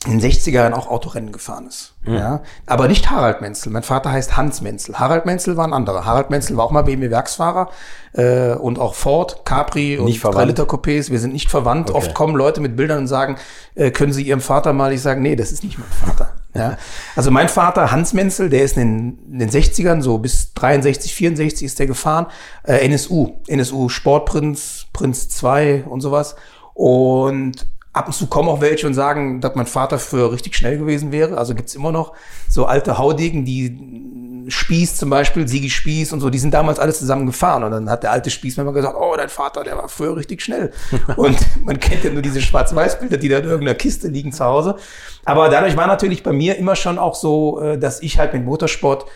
in 0.06 0.12
den 0.12 0.20
60er 0.20 0.52
Jahren 0.60 0.74
auch 0.74 0.86
Autorennen 0.88 1.32
gefahren 1.32 1.66
ist. 1.66 1.94
Hm. 2.04 2.14
Ja. 2.14 2.42
Aber 2.66 2.86
nicht 2.86 3.10
Harald 3.10 3.40
Menzel. 3.40 3.72
Mein 3.72 3.82
Vater 3.82 4.12
heißt 4.12 4.36
Hans 4.36 4.60
Menzel. 4.60 4.96
Harald 5.00 5.26
Menzel 5.26 5.56
war 5.56 5.66
ein 5.66 5.72
anderer. 5.72 6.04
Harald 6.04 6.30
Menzel 6.30 6.56
war 6.56 6.64
auch 6.66 6.70
mal 6.70 6.82
BMW-Werksfahrer 6.82 7.68
äh, 8.12 8.52
und 8.52 8.78
auch 8.78 8.94
Ford, 8.94 9.44
Capri 9.44 9.98
und 9.98 10.04
Nicht 10.04 10.20
verwandt? 10.20 10.38
3 10.38 10.44
Liter 10.44 10.64
Coupés. 10.64 11.10
Wir 11.10 11.18
sind 11.18 11.32
nicht 11.32 11.50
verwandt. 11.50 11.90
Okay. 11.90 11.98
Oft 11.98 12.14
kommen 12.14 12.36
Leute 12.36 12.60
mit 12.60 12.76
Bildern 12.76 12.98
und 12.98 13.06
sagen, 13.08 13.38
äh, 13.74 13.90
können 13.90 14.12
Sie 14.12 14.22
Ihrem 14.22 14.40
Vater 14.40 14.72
mal? 14.72 14.92
Ich 14.92 15.02
sage, 15.02 15.20
nee, 15.20 15.34
das 15.34 15.50
ist 15.50 15.64
nicht 15.64 15.78
mein 15.80 15.88
Vater. 15.88 16.30
Ja. 16.54 16.78
Also 17.14 17.30
mein 17.30 17.48
Vater, 17.48 17.90
Hans 17.90 18.12
Menzel, 18.12 18.48
der 18.48 18.62
ist 18.62 18.76
in 18.76 19.16
den, 19.26 19.32
in 19.32 19.38
den 19.38 19.50
60ern, 19.50 20.00
so 20.02 20.18
bis 20.18 20.54
63, 20.54 21.14
64 21.14 21.66
ist 21.66 21.78
der 21.78 21.86
gefahren. 21.86 22.26
Äh, 22.64 22.88
NSU, 22.88 23.36
NSU 23.46 23.88
Sportprinz, 23.88 24.86
Prinz 24.92 25.28
2 25.28 25.84
und 25.84 26.00
sowas. 26.00 26.36
Und 26.74 27.66
ab 27.98 28.06
und 28.06 28.12
zu 28.12 28.28
kommen 28.28 28.48
auch 28.48 28.60
welche 28.60 28.86
und 28.86 28.94
sagen, 28.94 29.40
dass 29.40 29.54
mein 29.54 29.66
Vater 29.66 29.98
früher 29.98 30.32
richtig 30.32 30.56
schnell 30.56 30.78
gewesen 30.78 31.12
wäre. 31.12 31.36
Also 31.36 31.54
gibt's 31.54 31.74
immer 31.74 31.92
noch 31.92 32.12
so 32.48 32.64
alte 32.64 32.96
Haudegen, 32.96 33.44
die 33.44 34.46
Spieß 34.48 34.96
zum 34.96 35.10
Beispiel, 35.10 35.46
Sigi 35.46 35.68
Spieß 35.68 36.12
und 36.12 36.20
so, 36.20 36.30
die 36.30 36.38
sind 36.38 36.54
damals 36.54 36.78
alle 36.78 36.92
zusammen 36.92 37.26
gefahren. 37.26 37.64
Und 37.64 37.72
dann 37.72 37.90
hat 37.90 38.04
der 38.04 38.12
alte 38.12 38.30
Spieß 38.30 38.56
mir 38.56 38.62
immer 38.62 38.72
gesagt, 38.72 38.96
oh, 38.98 39.14
dein 39.16 39.28
Vater, 39.28 39.64
der 39.64 39.76
war 39.76 39.88
früher 39.88 40.16
richtig 40.16 40.40
schnell. 40.42 40.72
und 41.16 41.38
man 41.64 41.78
kennt 41.80 42.04
ja 42.04 42.10
nur 42.10 42.22
diese 42.22 42.40
Schwarz-Weiß-Bilder, 42.40 43.18
die 43.18 43.28
da 43.28 43.38
in 43.38 43.44
irgendeiner 43.44 43.74
Kiste 43.74 44.08
liegen 44.08 44.32
zu 44.32 44.44
Hause. 44.44 44.76
Aber 45.24 45.48
dadurch 45.48 45.76
war 45.76 45.86
natürlich 45.86 46.22
bei 46.22 46.32
mir 46.32 46.56
immer 46.56 46.76
schon 46.76 46.98
auch 46.98 47.14
so, 47.14 47.60
äh, 47.60 47.78
dass 47.78 48.00
ich 48.00 48.18
halt 48.18 48.32
mit 48.32 48.44
Motorsport 48.44 49.06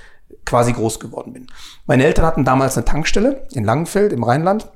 quasi 0.44 0.72
groß 0.72 1.00
geworden 1.00 1.32
bin. 1.32 1.46
Meine 1.86 2.04
Eltern 2.04 2.26
hatten 2.26 2.44
damals 2.44 2.76
eine 2.76 2.84
Tankstelle 2.84 3.46
in 3.52 3.64
Langenfeld 3.64 4.12
im 4.12 4.24
Rheinland. 4.24 4.68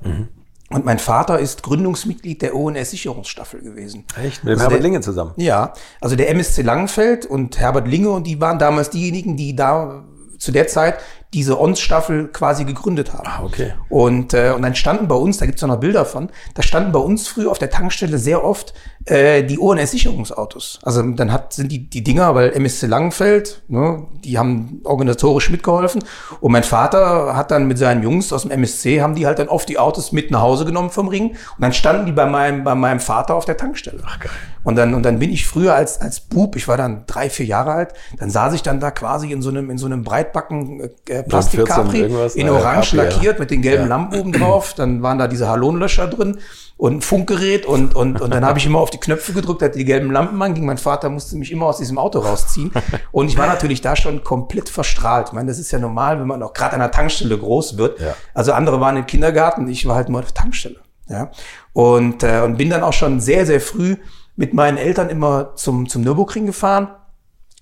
Und 0.69 0.83
mein 0.83 0.99
Vater 0.99 1.39
ist 1.39 1.63
Gründungsmitglied 1.63 2.41
der 2.41 2.53
ONS-Sicherungsstaffel 2.55 3.61
gewesen. 3.61 4.03
Echt? 4.21 4.43
Mit 4.43 4.51
dem 4.51 4.59
Also 4.59 4.63
Herbert 4.63 4.71
der- 4.79 4.83
Linge 4.83 5.01
zusammen. 5.01 5.31
Ja, 5.37 5.73
also 6.01 6.15
der 6.17 6.29
MSC 6.29 6.61
Langenfeld 6.61 7.25
und 7.25 7.57
Herbert 7.57 7.87
Linge 7.87 8.09
und 8.09 8.25
die 8.27 8.41
waren 8.41 8.59
damals 8.59 8.89
diejenigen, 8.89 9.37
die 9.37 9.55
da 9.55 10.03
zu 10.37 10.51
der 10.51 10.67
Zeit 10.67 10.99
diese 11.33 11.59
ONS-Staffel 11.59 12.29
quasi 12.29 12.63
gegründet 12.63 13.13
haben. 13.13 13.27
Ah, 13.27 13.43
okay. 13.43 13.73
Und, 13.89 14.33
äh, 14.33 14.53
und 14.55 14.61
dann 14.61 14.75
standen 14.75 15.07
bei 15.07 15.15
uns, 15.15 15.37
da 15.37 15.45
gibt's 15.45 15.61
auch 15.63 15.67
noch 15.67 15.79
Bilder 15.79 16.05
von, 16.05 16.29
da 16.55 16.63
standen 16.63 16.91
bei 16.91 16.99
uns 16.99 17.27
früher 17.27 17.51
auf 17.51 17.59
der 17.59 17.69
Tankstelle 17.69 18.17
sehr 18.17 18.43
oft 18.43 18.73
äh, 19.05 19.43
die 19.43 19.59
ONS-Sicherungsautos. 19.59 20.79
Also 20.83 21.01
dann 21.01 21.31
hat, 21.31 21.53
sind 21.53 21.71
die, 21.71 21.89
die 21.89 22.03
Dinger, 22.03 22.33
weil 22.35 22.51
MSC 22.53 22.87
Langenfeld, 22.87 23.63
ne, 23.67 24.05
die 24.23 24.37
haben 24.37 24.81
organisatorisch 24.83 25.49
mitgeholfen. 25.49 26.03
Und 26.39 26.51
mein 26.51 26.63
Vater 26.63 27.35
hat 27.35 27.51
dann 27.51 27.67
mit 27.67 27.77
seinen 27.77 28.03
Jungs 28.03 28.31
aus 28.31 28.43
dem 28.43 28.51
MSC, 28.51 29.01
haben 29.01 29.15
die 29.15 29.25
halt 29.25 29.39
dann 29.39 29.49
oft 29.49 29.67
die 29.67 29.79
Autos 29.79 30.11
mit 30.11 30.31
nach 30.31 30.41
Hause 30.41 30.65
genommen 30.65 30.89
vom 30.89 31.07
Ring. 31.07 31.31
Und 31.31 31.61
dann 31.61 31.73
standen 31.73 32.05
die 32.05 32.11
bei 32.11 32.25
meinem, 32.25 32.63
bei 32.63 32.75
meinem 32.75 32.99
Vater 32.99 33.35
auf 33.35 33.45
der 33.45 33.57
Tankstelle. 33.57 34.01
Ach 34.05 34.19
geil. 34.19 34.31
Und 34.67 34.75
dann, 34.75 34.93
und 34.93 35.03
dann 35.03 35.19
bin 35.19 35.31
ich 35.31 35.47
früher 35.47 35.75
als, 35.75 36.01
als 36.01 36.19
Bub, 36.19 36.57
ich 36.57 36.67
war 36.67 36.75
dann 36.75 37.03
drei, 37.07 37.29
vier 37.29 37.45
Jahre 37.45 37.71
alt, 37.71 37.93
dann 38.19 38.29
saß 38.29 38.53
ich 38.53 38.63
dann 38.63 38.81
da 38.81 38.91
quasi 38.91 39.31
in 39.31 39.41
so 39.41 39.49
einem, 39.49 39.69
in 39.69 39.77
so 39.77 39.85
einem 39.85 40.03
Breitbacken 40.03 40.89
äh, 41.07 41.23
Plastik 41.27 41.67
14 41.67 41.75
Capri 41.75 42.01
in 42.35 42.45
ne, 42.45 42.53
Orange 42.53 42.95
ja. 42.95 43.03
lackiert 43.03 43.39
mit 43.39 43.51
den 43.51 43.61
gelben 43.61 43.83
Ja. 43.83 43.89
Lampen 43.89 44.19
oben 44.19 44.31
drauf. 44.31 44.73
Dann 44.73 45.01
waren 45.01 45.17
da 45.17 45.27
diese 45.27 45.47
Halonlöscher 45.47 46.07
drin 46.07 46.39
und 46.77 46.97
ein 46.97 47.01
Funkgerät 47.01 47.65
und, 47.65 47.95
und, 47.95 48.21
und 48.21 48.33
dann 48.33 48.45
habe 48.45 48.59
ich 48.59 48.65
immer 48.65 48.79
auf 48.79 48.91
die 48.91 48.99
Knöpfe 48.99 49.33
gedrückt, 49.33 49.63
hatte 49.63 49.77
die 49.77 49.85
gelben 49.85 50.11
Lampen 50.11 50.39
an, 50.41 50.53
ging 50.53 50.65
mein 50.65 50.77
Vater, 50.77 51.09
musste 51.09 51.35
mich 51.35 51.51
immer 51.51 51.65
aus 51.65 51.79
diesem 51.79 51.97
Auto 51.97 52.19
rausziehen. 52.19 52.71
Und 53.11 53.27
ich 53.27 53.37
war 53.37 53.47
natürlich 53.47 53.81
da 53.81 53.95
schon 53.95 54.23
komplett 54.23 54.69
verstrahlt. 54.69 55.29
Ich 55.29 55.33
meine, 55.33 55.47
das 55.47 55.57
ist 55.57 55.71
ja 55.71 55.79
normal, 55.79 56.19
wenn 56.19 56.27
man 56.27 56.43
auch 56.43 56.53
gerade 56.53 56.73
an 56.73 56.79
der 56.79 56.91
Tankstelle 56.91 57.37
groß 57.37 57.77
wird. 57.77 57.99
Ja. 57.99 58.15
Also 58.33 58.53
andere 58.53 58.79
waren 58.79 58.95
im 58.95 59.07
Kindergarten, 59.07 59.67
ich 59.67 59.87
war 59.87 59.95
halt 59.95 60.09
nur 60.09 60.19
auf 60.19 60.31
der 60.31 60.35
Tankstelle. 60.35 60.77
Ja. 61.09 61.31
Und, 61.73 62.23
äh, 62.23 62.41
und 62.41 62.57
bin 62.57 62.69
dann 62.69 62.83
auch 62.83 62.93
schon 62.93 63.19
sehr, 63.19 63.45
sehr 63.45 63.61
früh 63.61 63.95
mit 64.35 64.53
meinen 64.53 64.77
Eltern 64.77 65.09
immer 65.09 65.55
zum, 65.55 65.89
zum 65.89 66.03
Nürburgring 66.03 66.45
gefahren. 66.45 66.89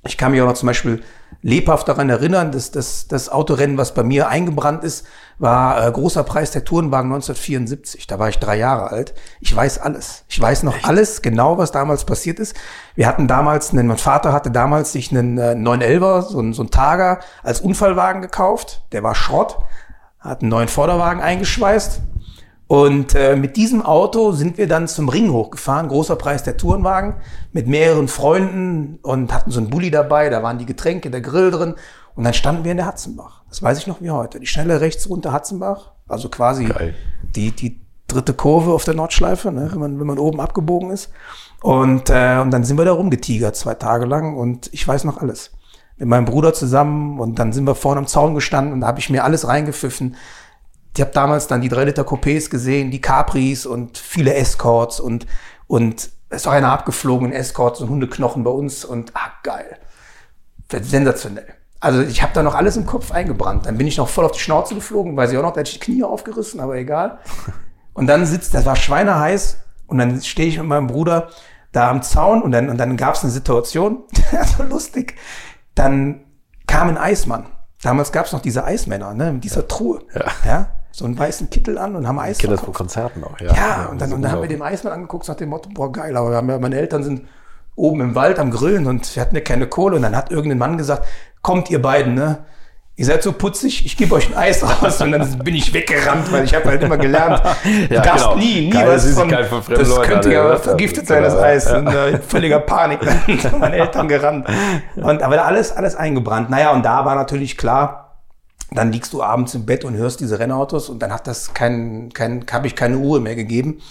Ich 0.07 0.17
kann 0.17 0.31
mich 0.31 0.41
auch 0.41 0.45
noch 0.47 0.53
zum 0.53 0.67
Beispiel 0.67 1.03
lebhaft 1.41 1.87
daran 1.87 2.09
erinnern, 2.09 2.51
dass 2.51 2.71
das, 2.71 3.07
das 3.07 3.29
Autorennen, 3.29 3.77
was 3.77 3.93
bei 3.93 4.03
mir 4.03 4.29
eingebrannt 4.29 4.83
ist, 4.83 5.05
war 5.37 5.85
äh, 5.85 5.91
großer 5.91 6.23
Preis 6.23 6.51
der 6.51 6.63
Tourenwagen 6.63 7.11
1974. 7.11 8.07
Da 8.07 8.17
war 8.19 8.29
ich 8.29 8.39
drei 8.39 8.57
Jahre 8.57 8.89
alt. 8.91 9.13
Ich 9.41 9.55
weiß 9.55 9.79
alles. 9.79 10.23
Ich 10.29 10.39
weiß 10.39 10.63
noch 10.63 10.83
alles 10.83 11.21
genau, 11.21 11.57
was 11.57 11.71
damals 11.71 12.05
passiert 12.05 12.39
ist. 12.39 12.55
Wir 12.95 13.07
hatten 13.07 13.27
damals, 13.27 13.71
einen, 13.71 13.87
mein 13.87 13.97
Vater 13.97 14.31
hatte 14.31 14.49
damals 14.51 14.91
sich 14.91 15.11
einen 15.11 15.37
äh, 15.37 15.51
911er, 15.53 16.21
so, 16.21 16.39
einen- 16.39 16.53
so 16.53 16.61
einen 16.61 16.71
Targa, 16.71 17.19
als 17.43 17.61
Unfallwagen 17.61 18.21
gekauft. 18.21 18.83
Der 18.91 19.03
war 19.03 19.15
Schrott. 19.15 19.57
Hat 20.19 20.41
einen 20.41 20.49
neuen 20.49 20.67
Vorderwagen 20.67 21.21
eingeschweißt. 21.21 21.99
Und 22.67 23.13
äh, 23.13 23.35
mit 23.35 23.57
diesem 23.57 23.83
Auto 23.83 24.31
sind 24.31 24.57
wir 24.57 24.67
dann 24.67 24.87
zum 24.87 25.07
Ring 25.09 25.31
hochgefahren, 25.31 25.87
großer 25.87 26.15
Preis 26.15 26.43
der 26.43 26.57
Tourenwagen, 26.57 27.15
mit 27.51 27.67
mehreren 27.67 28.07
Freunden 28.07 28.97
und 29.03 29.31
hatten 29.33 29.51
so 29.51 29.59
einen 29.59 29.69
Bulli 29.69 29.91
dabei, 29.91 30.29
da 30.29 30.41
waren 30.41 30.57
die 30.57 30.65
Getränke, 30.65 31.11
der 31.11 31.21
Grill 31.21 31.51
drin. 31.51 31.75
Und 32.15 32.23
dann 32.23 32.33
standen 32.33 32.63
wir 32.63 32.71
in 32.71 32.77
der 32.77 32.85
Hatzenbach. 32.87 33.43
Das 33.49 33.61
weiß 33.61 33.77
ich 33.77 33.87
noch 33.87 34.01
wie 34.01 34.09
heute. 34.09 34.39
Die 34.39 34.47
schnelle 34.47 34.81
rechts 34.81 35.07
runter 35.09 35.31
Hatzenbach, 35.31 35.91
also 36.07 36.29
quasi 36.29 36.65
Geil. 36.65 36.95
die, 37.35 37.51
die 37.51 37.81
dritte 38.07 38.33
Kurve 38.33 38.73
auf 38.73 38.83
der 38.83 38.93
Nordschleife, 38.93 39.51
ne, 39.51 39.69
wenn, 39.71 39.79
man, 39.79 39.99
wenn 39.99 40.07
man 40.07 40.19
oben 40.19 40.39
abgebogen 40.39 40.89
ist. 40.89 41.11
Und, 41.61 42.09
äh, 42.09 42.39
und 42.41 42.51
dann 42.51 42.63
sind 42.63 42.77
wir 42.77 42.85
da 42.85 42.93
rumgetigert, 42.93 43.55
zwei 43.55 43.75
Tage 43.75 44.05
lang. 44.05 44.37
Und 44.37 44.73
ich 44.73 44.87
weiß 44.87 45.03
noch 45.03 45.17
alles. 45.17 45.51
Mit 45.97 46.07
meinem 46.07 46.25
Bruder 46.25 46.53
zusammen. 46.53 47.19
Und 47.19 47.37
dann 47.37 47.53
sind 47.53 47.65
wir 47.65 47.75
vorne 47.75 47.99
am 47.99 48.07
Zaun 48.07 48.33
gestanden 48.33 48.73
und 48.73 48.81
da 48.81 48.87
habe 48.87 48.99
ich 48.99 49.09
mir 49.09 49.23
alles 49.23 49.47
reingepfiffen. 49.47 50.15
Ich 50.95 51.01
habe 51.01 51.11
damals 51.11 51.47
dann 51.47 51.61
die 51.61 51.69
3 51.69 51.85
Liter 51.85 52.03
Coupés 52.03 52.49
gesehen, 52.49 52.89
die 52.89 53.01
Capris 53.01 53.65
und 53.65 53.97
viele 53.97 54.33
Escorts 54.33 54.99
und, 54.99 55.25
und 55.67 56.09
es 56.29 56.41
ist 56.41 56.47
auch 56.47 56.53
einer 56.53 56.71
abgeflogen, 56.71 57.27
ein 57.27 57.33
Escort, 57.33 57.77
so 57.77 57.85
ein 57.85 57.89
Hundeknochen 57.89 58.43
bei 58.43 58.51
uns 58.51 58.85
und 58.85 59.11
ah, 59.13 59.31
geil. 59.43 59.77
Sensationell. 60.71 61.53
Also 61.79 62.01
ich 62.01 62.23
habe 62.23 62.31
da 62.33 62.43
noch 62.43 62.55
alles 62.55 62.77
im 62.77 62.85
Kopf 62.85 63.11
eingebrannt. 63.11 63.65
Dann 63.65 63.77
bin 63.77 63.87
ich 63.87 63.97
noch 63.97 64.07
voll 64.07 64.25
auf 64.25 64.31
die 64.31 64.39
Schnauze 64.39 64.73
geflogen, 64.73 65.15
weiß 65.15 65.31
ich 65.31 65.37
auch 65.37 65.43
noch, 65.43 65.53
da 65.53 65.59
hätte 65.59 65.71
ich 65.71 65.79
die 65.79 65.85
Knie 65.85 66.03
aufgerissen, 66.03 66.59
aber 66.59 66.77
egal. 66.77 67.19
Und 67.93 68.07
dann 68.07 68.25
sitzt, 68.25 68.53
das 68.53 68.65
war 68.65 68.75
schweineheiß 68.75 69.57
und 69.87 69.99
dann 69.99 70.21
stehe 70.21 70.49
ich 70.49 70.57
mit 70.57 70.67
meinem 70.67 70.87
Bruder 70.87 71.29
da 71.71 71.89
am 71.89 72.01
Zaun 72.01 72.41
und 72.41 72.51
dann, 72.51 72.69
und 72.69 72.77
dann 72.77 72.97
gab 72.97 73.15
es 73.15 73.23
eine 73.23 73.31
Situation, 73.31 74.03
so 74.57 74.63
lustig. 74.63 75.15
Dann 75.75 76.25
kam 76.67 76.89
ein 76.89 76.97
Eismann. 76.97 77.45
Damals 77.81 78.11
gab 78.11 78.25
es 78.25 78.33
noch 78.33 78.41
diese 78.41 78.65
Eismänner, 78.65 79.13
ne, 79.13 79.31
mit 79.31 79.45
dieser 79.45 79.65
Truhe. 79.67 80.01
Ja. 80.13 80.25
ja. 80.45 80.67
So 80.95 81.03
einen 81.03 81.19
weißen 81.19 81.49
Kittel 81.49 81.77
an 81.77 81.97
und 81.97 82.07
haben 82.07 82.17
Eis 82.19 82.37
Ich 82.37 82.41
kenne 82.41 82.55
das 82.55 82.63
von 82.63 82.73
Konzerten 82.73 83.21
auch, 83.25 83.37
ja. 83.41 83.53
Ja, 83.53 83.85
und 83.91 83.99
dann, 83.99 84.13
und 84.13 84.21
dann 84.21 84.31
haben 84.31 84.41
wir 84.41 84.47
den 84.47 84.61
Eismann 84.61 84.93
angeguckt 84.93 85.27
nach 85.27 85.35
dem 85.35 85.49
Motto, 85.49 85.69
boah, 85.73 85.91
geil, 85.91 86.15
aber 86.15 86.31
ja, 86.31 86.41
meine 86.41 86.77
Eltern 86.77 87.03
sind 87.03 87.27
oben 87.75 87.99
im 87.99 88.15
Wald 88.15 88.39
am 88.39 88.49
Grillen 88.49 88.87
und 88.87 89.13
wir 89.13 89.21
hatten 89.21 89.35
ja 89.35 89.41
keine 89.41 89.67
Kohle 89.67 89.97
und 89.97 90.03
dann 90.03 90.15
hat 90.15 90.31
irgendein 90.31 90.57
Mann 90.57 90.77
gesagt, 90.77 91.05
kommt 91.41 91.69
ihr 91.69 91.81
beiden, 91.81 92.13
ne? 92.13 92.45
Ihr 92.95 93.05
seid 93.05 93.23
so 93.23 93.33
putzig, 93.33 93.85
ich 93.85 93.97
gebe 93.97 94.15
euch 94.15 94.29
ein 94.29 94.37
Eis 94.37 94.63
raus 94.63 95.01
und 95.01 95.11
dann 95.11 95.39
bin 95.39 95.53
ich 95.53 95.73
weggerannt, 95.73 96.31
weil 96.31 96.45
ich 96.45 96.55
habe 96.55 96.69
halt 96.69 96.81
immer 96.81 96.97
gelernt, 96.97 97.41
Ja, 97.89 97.99
du 97.99 98.01
darfst 98.01 98.23
genau. 98.27 98.37
nie, 98.37 98.61
nie 98.61 98.69
Keine 98.69 98.91
was 98.91 99.05
von, 99.11 99.29
von 99.29 99.75
das 99.75 99.89
Leuten, 99.89 100.09
könnte 100.09 100.31
ja 100.31 100.55
vergiftet 100.55 101.09
Ja, 101.09 101.15
sein, 101.15 101.23
das 101.23 101.35
Eis, 101.35 101.65
ja. 101.65 101.77
in 101.79 101.87
äh, 101.87 102.19
völliger 102.19 102.61
Panik, 102.61 103.01
dann 103.27 103.37
sind 103.37 103.59
meine 103.59 103.75
Eltern 103.75 104.07
gerannt. 104.07 104.47
Und, 104.95 105.21
aber 105.21 105.43
alles, 105.43 105.73
alles 105.73 105.97
eingebrannt. 105.97 106.49
Naja, 106.49 106.71
und 106.71 106.85
da 106.85 107.03
war 107.03 107.15
natürlich 107.15 107.57
klar, 107.57 108.04
dann 108.71 108.91
liegst 108.91 109.13
du 109.13 109.21
abends 109.21 109.53
im 109.53 109.65
Bett 109.65 109.85
und 109.85 109.95
hörst 109.95 110.19
diese 110.19 110.39
Rennautos 110.39 110.89
und 110.89 110.99
dann 110.99 111.13
hat 111.13 111.27
das 111.27 111.53
kein, 111.53 112.09
kein, 112.13 112.45
habe 112.51 112.67
ich 112.67 112.75
keine 112.75 112.97
Ruhe 112.97 113.19
mehr 113.19 113.35
gegeben. 113.35 113.81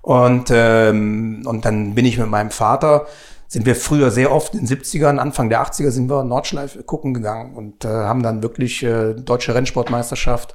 Und, 0.00 0.50
ähm, 0.50 1.42
und 1.46 1.64
dann 1.64 1.94
bin 1.94 2.04
ich 2.04 2.18
mit 2.18 2.28
meinem 2.28 2.50
Vater, 2.50 3.06
sind 3.46 3.66
wir 3.66 3.76
früher 3.76 4.10
sehr 4.10 4.32
oft 4.32 4.54
in 4.54 4.66
den 4.66 4.78
70ern, 4.78 5.18
Anfang 5.18 5.48
der 5.48 5.62
80er 5.62 5.90
sind 5.90 6.08
wir 6.08 6.24
Nordschleife 6.24 6.82
gucken 6.82 7.14
gegangen 7.14 7.54
und 7.54 7.84
äh, 7.84 7.88
haben 7.88 8.22
dann 8.22 8.42
wirklich 8.42 8.82
äh, 8.82 9.14
deutsche 9.14 9.54
Rennsportmeisterschaft, 9.54 10.54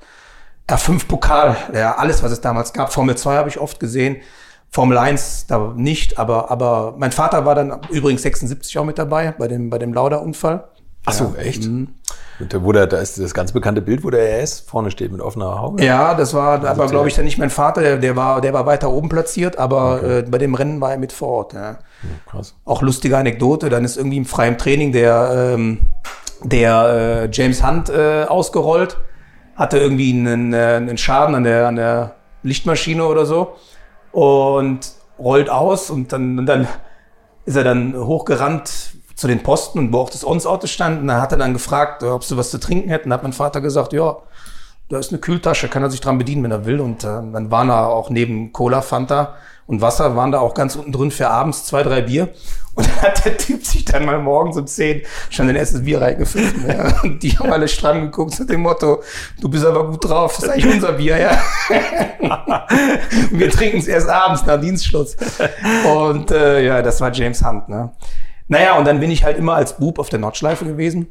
R5-Pokal, 0.68 1.56
ja, 1.74 1.96
alles, 1.96 2.24
was 2.24 2.32
es 2.32 2.42
damals 2.42 2.74
gab. 2.74 2.92
Formel 2.92 3.16
2 3.16 3.38
habe 3.38 3.50
ich 3.50 3.60
oft 3.60 3.80
gesehen. 3.80 4.18
Formel 4.70 4.98
1 4.98 5.48
da 5.48 5.74
nicht, 5.78 6.18
aber, 6.18 6.52
aber 6.52 6.96
mein 6.98 7.12
Vater 7.14 7.46
war 7.46 7.56
dann 7.56 7.80
übrigens 7.90 8.22
76 8.24 8.78
auch 8.78 8.84
mit 8.84 8.98
dabei 8.98 9.32
bei 9.32 9.48
dem, 9.48 9.70
bei 9.70 9.78
dem 9.78 9.94
Lauda-Unfall. 9.94 10.68
Ach 11.06 11.14
so, 11.14 11.36
echt? 11.38 11.66
Und 11.66 11.94
da, 12.40 12.64
wo 12.64 12.72
der, 12.72 12.88
da 12.88 12.98
ist 13.00 13.20
das 13.20 13.34
ganz 13.34 13.52
bekannte 13.52 13.82
Bild, 13.82 14.04
wo 14.04 14.10
der 14.10 14.42
RS 14.44 14.60
vorne 14.62 14.92
steht 14.92 15.12
mit 15.12 15.22
offener 15.22 15.60
Haube. 15.60 15.84
Ja, 15.84 16.14
das 16.14 16.34
war 16.34 16.64
aber, 16.64 16.76
der- 16.76 16.88
glaube 16.88 17.08
ich, 17.08 17.16
dann 17.16 17.26
nicht 17.26 17.38
mein 17.38 17.50
Vater, 17.50 17.82
der, 17.82 17.98
der, 17.98 18.16
war, 18.16 18.42
der 18.42 18.54
war 18.54 18.66
weiter 18.66 18.92
oben 18.92 19.10
platziert, 19.10 19.58
aber 19.58 20.04
äh, 20.04 20.22
bei 20.24 20.38
dem 20.38 20.54
Rennen 20.56 20.80
war 20.82 20.92
er 20.92 20.98
mit 20.98 21.12
vor 21.12 21.30
Ort. 21.30 21.54
Ja. 21.54 21.80
Krass. 22.30 22.56
Auch 22.66 22.82
lustige 22.82 23.18
Anekdote, 23.18 23.70
dann 23.70 23.84
ist 23.84 23.98
irgendwie 23.98 24.18
im 24.18 24.26
freien 24.26 24.58
Training 24.58 24.92
der, 24.92 25.54
ähm, 25.56 25.80
der 26.44 27.24
äh, 27.24 27.30
James 27.32 27.66
Hunt 27.66 27.90
äh, 27.90 28.26
ausgerollt, 28.26 28.98
hatte 29.56 29.80
irgendwie 29.80 30.12
einen, 30.14 30.54
äh, 30.54 30.58
einen 30.76 30.98
Schaden 30.98 31.34
an 31.34 31.44
der, 31.44 31.68
an 31.68 31.76
der 31.78 32.16
Lichtmaschine 32.44 33.04
oder 33.06 33.26
so 33.26 33.56
und 34.12 34.80
rollt 35.18 35.50
aus 35.50 35.90
und 35.90 36.14
dann, 36.14 36.38
und 36.38 36.46
dann 36.46 36.68
ist 37.46 37.56
er 37.56 37.64
dann 37.64 37.96
hochgerannt 37.98 38.92
zu 39.18 39.28
den 39.28 39.42
Posten 39.42 39.80
und 39.80 39.92
wo 39.92 39.98
auch 39.98 40.12
das 40.12 40.24
Ons-Auto 40.24 40.68
stand 40.68 41.02
und 41.02 41.08
dann 41.08 41.20
hat 41.20 41.32
er 41.32 41.40
dann 41.40 41.52
gefragt, 41.52 42.04
ob 42.04 42.24
sie 42.24 42.38
was 42.38 42.52
zu 42.52 42.60
trinken 42.60 42.90
hätten. 42.90 43.10
Da 43.10 43.16
hat 43.16 43.24
mein 43.24 43.34
Vater 43.34 43.62
gesagt, 43.62 43.92
ja, 43.92 44.16
da 44.90 45.00
ist 45.00 45.12
eine 45.12 45.20
Kühltasche, 45.20 45.68
kann 45.68 45.82
er 45.82 45.90
sich 45.90 46.02
dran 46.02 46.20
bedienen, 46.20 46.44
wenn 46.44 46.52
er 46.52 46.66
will. 46.66 46.80
Und 46.80 47.04
äh, 47.04 47.08
dann 47.08 47.50
waren 47.50 47.68
da 47.68 47.88
auch 47.88 48.12
neben 48.12 48.54
Cola, 48.54 48.82
Fanta 48.82 49.34
und 49.66 49.82
Wasser, 49.82 50.16
waren 50.16 50.32
da 50.32 50.40
auch 50.40 50.54
ganz 50.54 50.76
unten 50.76 50.92
drin 50.92 51.10
für 51.10 51.30
abends 51.30 51.66
zwei, 51.66 51.82
drei 51.82 52.02
Bier. 52.02 52.30
Und 52.76 52.88
dann 52.88 53.02
hat 53.02 53.26
der 53.26 53.36
Typ 53.36 53.66
sich 53.66 53.86
dann 53.86 54.06
mal 54.06 54.20
morgens 54.20 54.56
um 54.56 54.68
zehn 54.68 55.02
schon 55.32 55.50
ein 55.50 55.56
erstes 55.56 55.84
Bier 55.84 56.00
reingepfiffen. 56.00 56.68
Ja. 56.70 57.02
Und 57.02 57.24
die 57.24 57.38
haben 57.40 57.52
alle 57.52 57.68
stramm 57.68 58.02
geguckt 58.02 58.40
mit 58.40 58.52
dem 58.52 58.62
Motto, 58.62 59.02
du 59.42 59.50
bist 59.50 59.66
aber 59.66 59.88
gut 59.88 60.08
drauf, 60.08 60.36
das 60.36 60.44
ist 60.44 60.50
eigentlich 60.52 60.76
unser 60.76 60.92
Bier, 60.92 61.18
ja. 61.18 61.42
Und 63.32 63.40
wir 63.40 63.50
trinken 63.50 63.80
es 63.80 63.88
erst 63.88 64.08
abends 64.08 64.46
nach 64.46 64.62
Dienstschluss. 64.62 65.18
Und 65.92 66.30
äh, 66.30 66.64
ja, 66.64 66.84
das 66.84 67.02
war 67.02 67.12
James 67.12 67.44
Hunt. 67.44 67.68
Ne? 67.68 67.90
Naja, 68.48 68.78
und 68.78 68.86
dann 68.86 69.00
bin 69.00 69.12
ich 69.12 69.24
halt 69.24 69.38
immer 69.38 69.56
als 69.56 69.78
Bub 69.78 70.00
auf 70.00 70.10
der 70.10 70.20
Nordschleife 70.20 70.66
gewesen 70.66 71.08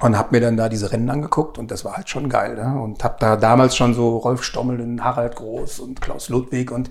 und 0.00 0.16
habe 0.16 0.28
mir 0.32 0.40
dann 0.40 0.56
da 0.56 0.68
diese 0.68 0.90
Rennen 0.92 1.10
angeguckt 1.10 1.58
und 1.58 1.70
das 1.70 1.84
war 1.84 1.96
halt 1.96 2.08
schon 2.08 2.28
geil. 2.30 2.54
Ne? 2.54 2.80
Und 2.80 3.04
habe 3.04 3.16
da 3.20 3.36
damals 3.36 3.76
schon 3.76 3.92
so 3.94 4.16
Rolf 4.16 4.42
Stommel 4.42 4.80
und 4.80 5.04
Harald 5.04 5.36
Groß 5.36 5.80
und 5.80 6.00
Klaus 6.00 6.28
Ludwig 6.30 6.70
und 6.70 6.88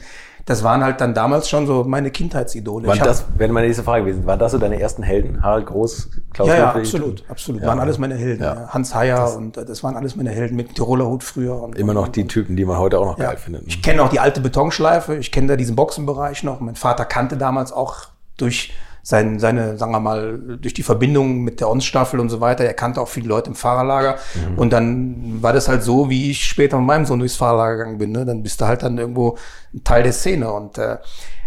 das 0.47 0.63
waren 0.63 0.83
halt 0.83 0.99
dann 1.01 1.13
damals 1.13 1.47
schon 1.49 1.67
so 1.67 1.83
meine 1.83 2.09
Kindheitsidole. 2.09 2.87
Hab- 2.87 3.03
das, 3.03 3.25
wäre 3.37 3.51
meine 3.53 3.67
nächste 3.67 3.83
Frage 3.83 4.05
gewesen, 4.05 4.25
waren 4.25 4.39
das 4.39 4.51
so 4.51 4.57
deine 4.57 4.79
ersten 4.79 5.03
Helden? 5.03 5.41
Harald 5.43 5.67
Groß, 5.67 6.09
Klaus 6.33 6.47
ja, 6.47 6.55
ja, 6.55 6.65
Ludwig? 6.71 6.81
absolut, 6.83 7.23
absolut. 7.29 7.61
Ja. 7.61 7.67
Waren 7.67 7.79
alles 7.79 7.97
meine 7.99 8.15
Helden. 8.15 8.43
Ja. 8.43 8.53
Ja. 8.55 8.67
Hans 8.69 8.93
Heyer 8.95 9.35
und 9.35 9.57
äh, 9.57 9.65
das 9.65 9.83
waren 9.83 9.95
alles 9.95 10.15
meine 10.15 10.31
Helden 10.31 10.55
mit 10.55 10.73
Tiroler 10.75 11.05
Hut 11.07 11.23
früher. 11.23 11.61
Und, 11.61 11.77
Immer 11.77 11.93
noch 11.93 12.07
die 12.07 12.25
Typen, 12.27 12.55
die 12.55 12.65
man 12.65 12.77
heute 12.79 12.99
auch 12.99 13.05
noch 13.05 13.17
Ja. 13.19 13.27
geil 13.27 13.37
findet. 13.37 13.63
ne? 13.63 13.67
Ich 13.67 13.81
kenne 13.83 14.01
auch 14.03 14.09
die 14.09 14.19
alte 14.19 14.41
Betonschleife, 14.41 15.15
ich 15.15 15.31
kenne 15.31 15.47
da 15.47 15.55
diesen 15.55 15.75
Boxenbereich 15.75 16.43
noch. 16.43 16.59
Mein 16.59 16.75
Vater 16.75 17.05
kannte 17.05 17.37
damals 17.37 17.71
auch 17.71 18.07
durch 18.37 18.73
sein, 19.03 19.39
seine, 19.39 19.77
sagen 19.77 19.91
wir 19.91 19.99
mal, 19.99 20.37
durch 20.59 20.73
die 20.73 20.83
Verbindung 20.83 21.41
mit 21.41 21.59
der 21.59 21.69
Ons-Staffel 21.69 22.19
und 22.19 22.29
so 22.29 22.39
weiter, 22.39 22.63
er 22.63 22.73
kannte 22.73 23.01
auch 23.01 23.07
viele 23.07 23.27
Leute 23.27 23.49
im 23.49 23.55
Fahrerlager. 23.55 24.17
Und 24.55 24.73
dann 24.73 25.41
war 25.41 25.53
das 25.53 25.67
halt 25.67 25.83
so, 25.83 26.09
wie 26.09 26.31
ich 26.31 26.45
später 26.45 26.77
mit 26.77 26.87
meinem 26.87 27.05
Sohn 27.05 27.19
durchs 27.19 27.35
Fahrerlager 27.35 27.77
gegangen 27.77 27.97
bin. 27.97 28.11
Ne? 28.11 28.25
Dann 28.25 28.43
bist 28.43 28.61
du 28.61 28.65
halt 28.65 28.83
dann 28.83 28.97
irgendwo 28.97 29.37
ein 29.73 29.83
Teil 29.83 30.03
der 30.03 30.13
Szene. 30.13 30.51
Und 30.51 30.77
äh, 30.77 30.97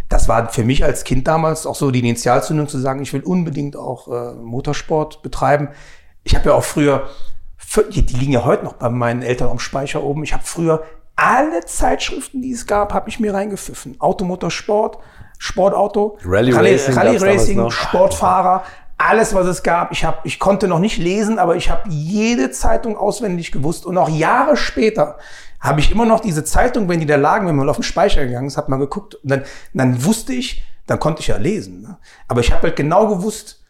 das 0.08 0.28
war 0.28 0.48
für 0.48 0.64
mich 0.64 0.84
als 0.84 1.04
Kind 1.04 1.28
damals 1.28 1.66
auch 1.66 1.74
so 1.74 1.90
die 1.90 2.00
Initialzündung 2.00 2.68
zu 2.68 2.78
sagen, 2.78 3.02
ich 3.02 3.12
will 3.12 3.22
unbedingt 3.22 3.76
auch 3.76 4.08
äh, 4.08 4.34
Motorsport 4.34 5.22
betreiben. 5.22 5.68
Ich 6.24 6.34
habe 6.34 6.50
ja 6.50 6.54
auch 6.54 6.64
früher, 6.64 7.08
die 7.90 8.00
liegen 8.00 8.32
ja 8.32 8.44
heute 8.44 8.64
noch 8.64 8.74
bei 8.74 8.88
meinen 8.88 9.22
Eltern 9.22 9.48
am 9.48 9.58
Speicher 9.58 10.02
oben. 10.02 10.24
Ich 10.24 10.32
habe 10.32 10.44
früher 10.44 10.82
alle 11.16 11.64
Zeitschriften, 11.64 12.42
die 12.42 12.52
es 12.52 12.66
gab, 12.66 12.92
habe 12.92 13.08
ich 13.08 13.20
mir 13.20 13.32
reingepfiffen. 13.32 14.00
Automotorsport, 14.00 14.98
Sportauto, 15.38 16.18
Rally 16.24 16.52
Rally, 16.52 16.72
Racing 16.72 16.94
Rally 16.94 17.16
Racing. 17.16 17.70
Sportfahrer, 17.70 18.64
alles, 18.96 19.34
was 19.34 19.46
es 19.46 19.62
gab. 19.62 19.92
Ich, 19.92 20.04
hab, 20.04 20.24
ich 20.24 20.38
konnte 20.38 20.68
noch 20.68 20.78
nicht 20.78 20.98
lesen, 20.98 21.38
aber 21.38 21.56
ich 21.56 21.70
habe 21.70 21.88
jede 21.88 22.50
Zeitung 22.50 22.96
auswendig 22.96 23.52
gewusst. 23.52 23.86
Und 23.86 23.98
auch 23.98 24.08
Jahre 24.08 24.56
später 24.56 25.18
habe 25.60 25.80
ich 25.80 25.90
immer 25.90 26.06
noch 26.06 26.20
diese 26.20 26.44
Zeitung, 26.44 26.88
wenn 26.88 27.00
die 27.00 27.06
da 27.06 27.16
lagen, 27.16 27.46
wenn 27.46 27.56
man 27.56 27.68
auf 27.68 27.76
den 27.76 27.82
Speicher 27.82 28.24
gegangen 28.24 28.46
ist, 28.46 28.56
hat 28.56 28.68
man 28.68 28.80
geguckt. 28.80 29.14
Und 29.16 29.30
dann, 29.30 29.44
dann 29.72 30.04
wusste 30.04 30.32
ich, 30.32 30.64
dann 30.86 31.00
konnte 31.00 31.20
ich 31.20 31.28
ja 31.28 31.36
lesen. 31.36 31.82
Ne? 31.82 31.98
Aber 32.28 32.40
ich 32.40 32.52
habe 32.52 32.62
halt 32.62 32.76
genau 32.76 33.08
gewusst, 33.08 33.63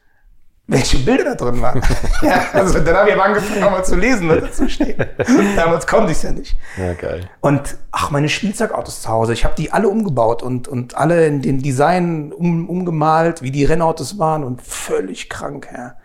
welche 0.66 0.98
Bilder 0.98 1.24
da 1.24 1.34
drin 1.34 1.60
waren. 1.60 1.82
ja, 2.22 2.46
also 2.52 2.78
dann 2.78 2.96
habe 2.96 3.08
ich 3.10 3.14
aber 3.14 3.24
angefangen, 3.24 3.62
auch 3.62 3.70
mal 3.70 3.84
zu 3.84 3.96
lesen, 3.96 4.28
was 4.28 4.40
dazu 4.40 4.68
steht. 4.68 4.96
Damals 5.56 5.86
konnte 5.86 6.12
ich 6.12 6.18
es 6.18 6.22
ja 6.22 6.32
nicht. 6.32 6.56
Ja, 6.78 6.94
geil. 6.94 7.28
Und 7.40 7.76
ach, 7.92 8.10
meine 8.10 8.30
Spielzeugautos 8.30 9.02
zu 9.02 9.08
Hause, 9.08 9.34
ich 9.34 9.44
habe 9.44 9.54
die 9.56 9.72
alle 9.72 9.88
umgebaut 9.88 10.42
und, 10.42 10.66
und 10.66 10.96
alle 10.96 11.26
in 11.26 11.42
den 11.42 11.60
Design 11.60 12.32
um, 12.32 12.68
umgemalt, 12.68 13.42
wie 13.42 13.50
die 13.50 13.64
Rennautos 13.64 14.18
waren 14.18 14.42
und 14.42 14.62
völlig 14.62 15.28
krank, 15.28 15.68
ja. 15.74 15.96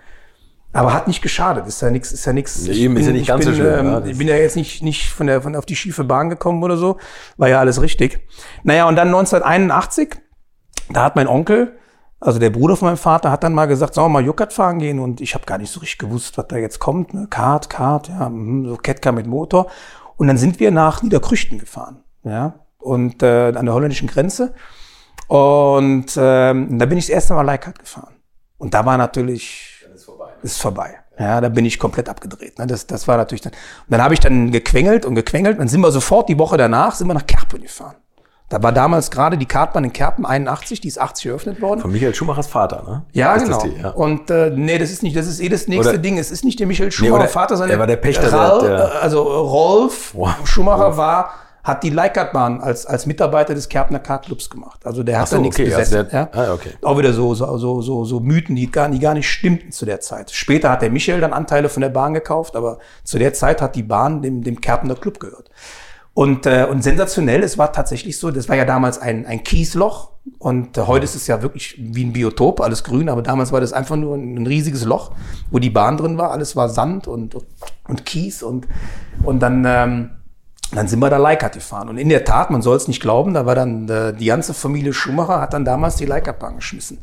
Aber 0.72 0.93
hat 0.93 1.08
nicht 1.08 1.24
geschadet, 1.24 1.65
ist 1.65 1.82
ja 1.82 1.89
nichts, 1.89 2.12
ist 2.12 2.26
ja 2.26 2.34
nichts. 2.34 2.67
Ja, 2.67 2.74
eben, 2.74 2.95
ist 2.95 3.08
ja 3.08 3.12
nicht 3.12 3.28
ganz 3.28 3.43
bin, 3.43 3.56
so 3.56 3.62
schlimm, 3.62 3.88
Ähm, 3.88 4.06
ich 4.06 4.17
bin 4.17 4.28
ja 4.28 4.36
jetzt 4.36 4.56
nicht, 4.56 4.84
nicht 4.84 5.10
von 5.10 5.26
der, 5.26 5.41
von 5.41 5.56
auf 5.56 5.65
die 5.65 5.76
schiefe 5.76 6.04
Bahn 6.04 6.30
gekommen 6.30 6.62
oder 6.63 6.78
so. 6.78 6.98
War 7.38 7.50
ja 7.50 7.60
alles 7.60 7.82
richtig. 7.82 8.19
Naja, 8.63 8.88
und 8.88 8.95
dann 8.95 9.08
1981, 9.08 10.17
da 10.91 11.06
hat 11.06 11.15
mein 11.15 11.28
Onkel, 11.28 11.79
also 12.20 12.40
der 12.40 12.50
Bruder 12.50 12.76
von 12.76 12.88
meinem 12.88 12.98
Vater, 12.98 13.32
hat 13.32 13.44
dann 13.44 13.54
mal 13.54 13.66
gesagt, 13.66 13.94
sollen 13.94 14.08
wir 14.08 14.22
mal 14.22 14.26
Juckert 14.26 14.52
fahren 14.52 14.80
gehen? 14.80 15.00
Und 15.00 15.22
ich 15.22 15.36
habe 15.36 15.46
gar 15.46 15.58
nicht 15.58 15.72
so 15.72 15.80
richtig 15.80 16.00
gewusst, 16.00 16.38
was 16.38 16.48
da 16.48 16.58
jetzt 16.58 16.80
kommt. 16.80 17.14
Ne? 17.14 17.28
Kart, 17.30 17.70
Kart, 17.70 18.10
ja, 18.10 18.30
mhm, 18.30 18.68
so 18.68 18.76
Ketka 18.76 19.12
mit 19.12 19.28
Motor. 19.28 19.68
Und 20.18 20.28
dann 20.28 20.38
sind 20.38 20.60
wir 20.60 20.72
nach 20.72 21.02
Niederkrüchten 21.02 21.60
gefahren, 21.60 22.04
ja, 22.24 22.60
und 22.78 23.24
äh, 23.24 23.54
an 23.56 23.66
der 23.66 23.74
holländischen 23.74 24.10
Grenze. 24.10 24.54
Und 25.28 26.18
ähm, 26.18 26.78
da 26.78 26.86
bin 26.86 26.98
ich 26.98 27.06
das 27.06 27.14
erste 27.14 27.34
Mal 27.36 27.44
Leihkart 27.44 27.80
gefahren. 27.80 28.16
Und 28.58 28.74
da 28.74 28.86
war 28.86 28.98
natürlich, 28.98 29.86
ist 30.42 30.62
vorbei. 30.62 30.96
Ja, 31.18 31.42
da 31.42 31.50
bin 31.50 31.66
ich 31.66 31.80
komplett 31.80 32.10
abgedreht. 32.10 32.58
Ne? 32.60 32.68
Das, 32.68 32.88
das 32.88 33.08
war 33.08 33.18
natürlich 33.18 33.42
dann. 33.42 33.52
Und 33.52 33.92
dann 33.92 34.02
habe 34.02 34.14
ich 34.14 34.22
dann 34.22 34.52
gequengelt 34.52 35.06
und 35.06 35.16
gequengelt. 35.16 35.60
Dann 35.60 35.68
sind 35.68 35.82
wir 35.82 35.92
sofort 35.92 36.30
die 36.30 36.40
Woche 36.40 36.58
danach 36.58 36.96
sind 36.96 37.08
wir 37.08 37.14
nach 37.14 37.28
Kerpen 37.28 37.62
gefahren. 37.62 37.96
Da 38.50 38.64
war 38.64 38.72
damals 38.72 39.12
gerade 39.12 39.38
die 39.38 39.46
Kartbahn 39.46 39.84
in 39.84 39.94
Kerpen 39.94 40.26
81, 40.26 40.82
die 40.82 40.88
ist 40.88 41.00
80 41.00 41.28
eröffnet 41.28 41.62
worden. 41.62 41.82
Von 41.82 41.92
Michael 41.92 42.16
Schumachers 42.16 42.48
Vater, 42.48 42.82
ne? 42.84 43.04
Ja, 43.14 43.36
Ist 43.36 43.44
genau. 43.46 43.62
Die, 43.62 43.80
ja. 43.80 43.90
Und 43.92 44.32
äh, 44.32 44.50
nee, 44.56 44.80
das 44.80 44.90
ist 44.90 45.04
nicht, 45.04 45.16
das 45.16 45.28
ist 45.28 45.40
eh 45.40 45.50
das 45.50 45.68
nächste 45.68 45.90
Oder- 45.94 45.98
Ding. 46.00 46.18
Es 46.18 46.32
ist 46.32 46.44
nicht 46.44 46.60
der 46.60 46.66
Michael 46.66 46.92
Schumacher 46.92 47.16
oder 47.22 47.28
Vater, 47.28 47.58
sondern 47.58 47.76
er 47.78 47.80
war 47.80 47.88
der 47.88 47.98
Pächter, 47.98 48.30
der- 48.30 48.34
Ralf, 48.40 48.64
der- 48.64 48.78
äh, 48.80 48.98
also 49.02 49.22
Rolf 49.22 50.16
Wow. 50.16 50.34
Schumacher 50.46 50.98
war, 50.98 51.30
hat 51.64 51.84
die 51.84 51.92
Leikartbahn 51.92 52.62
als, 52.62 52.88
als 52.88 53.06
Mitarbeiter 53.06 53.54
des 53.54 53.70
Kerpener 53.70 54.00
Kartclubs 54.00 54.50
gemacht. 54.50 54.84
Also 54.84 55.04
der 55.04 55.20
hat 55.20 55.28
so, 55.28 55.36
da 55.36 55.42
nichts 55.44 55.58
okay, 55.58 55.66
besetzt. 55.66 55.94
also 55.94 56.10
der- 56.10 56.20
ja? 56.22 56.30
ah, 56.50 56.54
okay. 56.54 56.72
Auch 56.82 56.98
wieder 56.98 57.14
so, 57.14 57.36
so, 57.36 57.56
so, 57.60 57.82
so, 57.84 58.04
so 58.06 58.20
Mythen, 58.20 58.56
die 58.56 58.72
gar, 58.72 58.90
die 58.90 58.98
gar 58.98 59.14
nicht 59.14 59.30
stimmten 59.30 59.72
zu 59.72 59.86
der 59.86 60.00
Zeit. 60.00 60.32
Später 60.32 60.72
hat 60.72 60.82
der 60.82 60.90
Michael 60.90 61.22
dann 61.22 61.34
Anteile 61.34 61.70
von 61.70 61.82
der 61.82 61.90
Bahn 61.90 62.16
gekauft, 62.16 62.56
aber 62.56 62.80
zu 63.04 63.20
der 63.20 63.34
Zeit 63.34 63.62
hat 63.62 63.76
die 63.76 63.84
Bahn 63.84 64.24
dem, 64.24 64.42
dem 64.42 64.60
Kerpener 64.60 64.96
Club 64.96 65.20
gehört. 65.20 65.52
Und, 66.13 66.45
äh, 66.45 66.67
und 66.69 66.84
sensationell, 66.84 67.43
es 67.43 67.58
war 67.58 67.72
tatsächlich 67.72 68.19
so, 68.19 68.32
das 68.32 68.50
war 68.50 68.56
ja 68.56 68.65
damals 68.65 69.00
ein, 69.00 69.26
ein 69.26 69.43
Kiesloch 69.43 70.12
und 70.38 70.78
äh, 70.78 70.82
heute 70.82 71.06
ist 71.06 71.15
es 71.15 71.28
ja 71.28 71.41
wirklich 71.41 71.76
wie 71.80 72.04
ein 72.04 72.13
Biotop, 72.13 72.62
alles 72.62 72.84
grün, 72.84 73.10
aber 73.10 73.22
damals 73.22 73.52
war 73.52 73.62
das 73.62 73.74
einfach 73.74 73.95
nur 73.95 74.15
ein, 74.15 74.36
ein 74.36 74.48
riesiges 74.48 74.84
Loch, 74.84 75.12
wo 75.50 75.60
die 75.60 75.69
Bahn 75.69 75.98
drin 75.98 76.17
war, 76.17 76.32
alles 76.32 76.56
war 76.56 76.67
Sand 76.67 77.08
und, 77.08 77.36
und 77.88 78.06
Kies 78.06 78.43
und, 78.43 78.67
und 79.24 79.39
dann, 79.39 79.63
ähm, 79.65 80.10
dann 80.74 80.88
sind 80.88 81.00
wir 81.00 81.10
da 81.10 81.17
Leikart 81.17 81.54
gefahren. 81.54 81.89
Und 81.89 81.98
in 81.98 82.10
der 82.10 82.26
Tat, 82.26 82.52
man 82.52 82.62
soll 82.62 82.76
es 82.76 82.88
nicht 82.88 83.02
glauben, 83.02 83.34
da 83.34 83.45
war 83.45 83.56
dann 83.56 83.88
äh, 83.88 84.13
die 84.13 84.26
ganze 84.26 84.54
Familie 84.54 84.93
Schumacher 84.93 85.39
hat 85.39 85.54
dann 85.54 85.63
damals 85.63 85.95
die 85.95 86.06
Leikartbahn 86.06 86.58
geschmissen. 86.58 87.00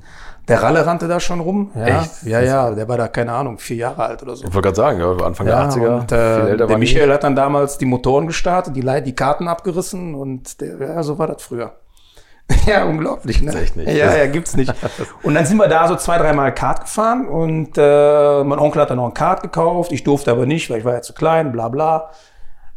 Der 0.49 0.63
Ralle 0.63 0.87
rannte 0.87 1.09
da 1.09 1.19
schon 1.19 1.41
rum. 1.41 1.73
Ja, 1.75 2.01
Echt? 2.01 2.23
ja, 2.23 2.41
ja, 2.41 2.71
der 2.71 2.89
war 2.89 2.97
da, 2.97 3.09
keine 3.09 3.33
Ahnung, 3.33 3.59
vier 3.59 3.77
Jahre 3.77 4.05
alt 4.05 4.23
oder 4.23 4.37
so. 4.37 4.47
Ich 4.47 4.55
wollte 4.55 4.67
gerade 4.67 4.77
sagen, 4.77 5.01
ja, 5.01 5.27
Anfang 5.27 5.47
Ja, 5.49 5.67
der 5.67 5.83
80er. 5.83 6.01
und, 6.01 6.13
äh, 6.13 6.57
der 6.57 6.67
die. 6.69 6.77
Michael 6.77 7.13
hat 7.13 7.25
dann 7.25 7.35
damals 7.35 7.79
die 7.79 7.87
Motoren 7.87 8.29
gestartet, 8.29 8.77
die, 8.77 9.03
die 9.03 9.15
Karten 9.15 9.49
abgerissen 9.49 10.15
und 10.15 10.61
der, 10.61 10.79
ja, 10.79 11.03
so 11.03 11.19
war 11.19 11.27
das 11.27 11.43
früher. 11.43 11.73
ja, 12.67 12.85
unglaublich, 12.85 13.43
ne? 13.43 13.53
Echt 13.61 13.75
nicht. 13.77 13.89
Ja, 13.89 14.17
ja, 14.17 14.27
gibt's 14.27 14.55
nicht. 14.57 14.73
Und 15.25 15.35
dann 15.35 15.45
sind 15.47 15.57
wir 15.57 15.67
da 15.67 15.89
so 15.89 15.97
zwei, 15.97 16.17
dreimal 16.17 16.55
Kart 16.55 16.83
gefahren 16.83 17.27
und 17.27 17.77
äh, 17.77 18.45
mein 18.45 18.61
Onkel 18.61 18.83
hat 18.83 18.91
dann 18.91 18.99
noch 18.99 19.07
ein 19.07 19.15
Kart 19.15 19.43
gekauft, 19.43 19.91
ich 19.91 20.05
durfte 20.05 20.31
aber 20.31 20.47
nicht, 20.47 20.71
weil 20.71 20.79
ich 20.79 20.85
war 20.85 20.95
ja 20.95 21.03
zu 21.03 21.13
klein, 21.13 21.51
bla 21.51 21.69
bla. 21.69 22.11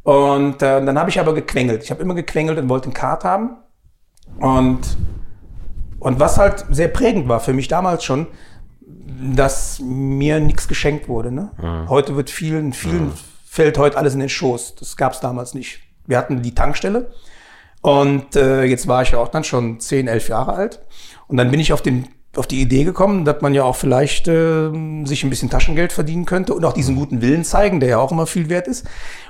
Und 0.02 0.64
äh, 0.64 0.84
dann 0.84 0.98
habe 0.98 1.12
ich 1.12 1.20
aber 1.20 1.36
gequengelt. 1.36 1.84
Ich 1.84 1.92
habe 1.92 2.02
immer 2.02 2.16
gequengelt 2.16 2.58
und 2.58 2.68
wollte 2.68 2.90
ein 2.90 2.94
Kart 2.94 3.24
haben. 3.24 3.58
Und, 4.40 4.80
und 6.00 6.20
was 6.20 6.38
halt 6.38 6.66
sehr 6.70 6.88
prägend 6.88 7.28
war 7.28 7.40
für 7.40 7.54
mich 7.54 7.68
damals 7.68 8.04
schon, 8.04 8.28
dass 9.36 9.80
mir 9.80 10.40
nichts 10.40 10.68
geschenkt 10.68 11.08
wurde. 11.08 11.32
Ne? 11.32 11.52
Heute 11.90 12.16
wird 12.16 12.30
vielen, 12.30 12.74
vielen 12.74 13.12
fällt 13.50 13.78
heute 13.78 13.98
alles 13.98 14.14
in 14.14 14.20
den 14.20 14.30
Schoß. 14.30 14.76
Das 14.76 14.96
gab 14.96 15.14
es 15.14 15.20
damals 15.20 15.54
nicht. 15.54 15.80
Wir 16.06 16.18
hatten 16.18 16.42
die 16.42 16.54
Tankstelle 16.54 17.12
und 17.82 18.36
äh, 18.36 18.64
jetzt 18.64 18.88
war 18.88 19.02
ich 19.02 19.12
ja 19.12 19.20
auch 19.20 19.28
dann 19.28 19.44
schon 19.44 19.80
10, 19.80 20.08
11 20.08 20.30
Jahre 20.30 20.54
alt. 20.54 20.82
Und 21.28 21.38
dann 21.38 21.50
bin 21.52 21.60
ich 21.60 21.74
auf, 21.74 21.82
den, 21.82 22.08
auf 22.36 22.48
die 22.48 22.62
Idee 22.62 22.84
gekommen, 22.84 23.26
dass 23.26 23.42
man 23.42 23.54
ja 23.54 23.64
auch 23.64 23.76
vielleicht 23.76 24.28
äh, 24.28 24.70
sich 25.06 25.24
ein 25.24 25.30
bisschen 25.30 25.50
Taschengeld 25.50 25.92
verdienen 25.92 26.26
könnte 26.26 26.54
und 26.54 26.64
auch 26.64 26.74
diesen 26.74 26.96
guten 26.96 27.22
Willen 27.22 27.44
zeigen, 27.44 27.80
der 27.80 27.90
ja 27.90 27.98
auch 27.98 28.12
immer 28.12 28.28
viel 28.28 28.50
wert 28.50 28.68
ist. 28.68 28.86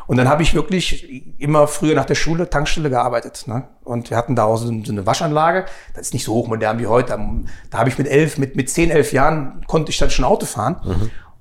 Und 0.10 0.17
dann 0.17 0.28
habe 0.28 0.41
ich 0.41 0.56
wirklich 0.56 1.39
immer 1.39 1.67
früher 1.67 1.93
nach 1.93 2.06
der 2.06 2.15
Schule 2.15 2.50
Tankstelle 2.50 2.89
gearbeitet. 2.89 3.43
Ne? 3.45 3.67
Und 3.84 4.10
wir 4.10 4.17
hatten 4.17 4.36
da 4.36 4.45
auch 4.45 4.58
so, 4.58 4.67
eine 4.67 5.06
Waschanlage. 5.06 5.65
Das 5.93 6.08
ist 6.08 6.13
nicht 6.15 6.24
so 6.24 6.34
hochmodern 6.34 6.80
wie 6.80 6.88
heute. 6.88 7.10
Da, 7.10 7.30
da 7.69 7.78
habe 7.78 7.89
ich 7.89 7.98
mit 8.00 8.08
elf, 8.08 8.39
mit, 8.39 8.56
mit 8.56 8.72
zehn, 8.72 8.89
elf 8.89 9.13
Jahren 9.13 9.63
konnte 9.67 9.91
ich 9.91 10.00
dann 10.00 10.10
schon 10.10 10.26
Auto 10.26 10.48
fahren. 10.48 10.78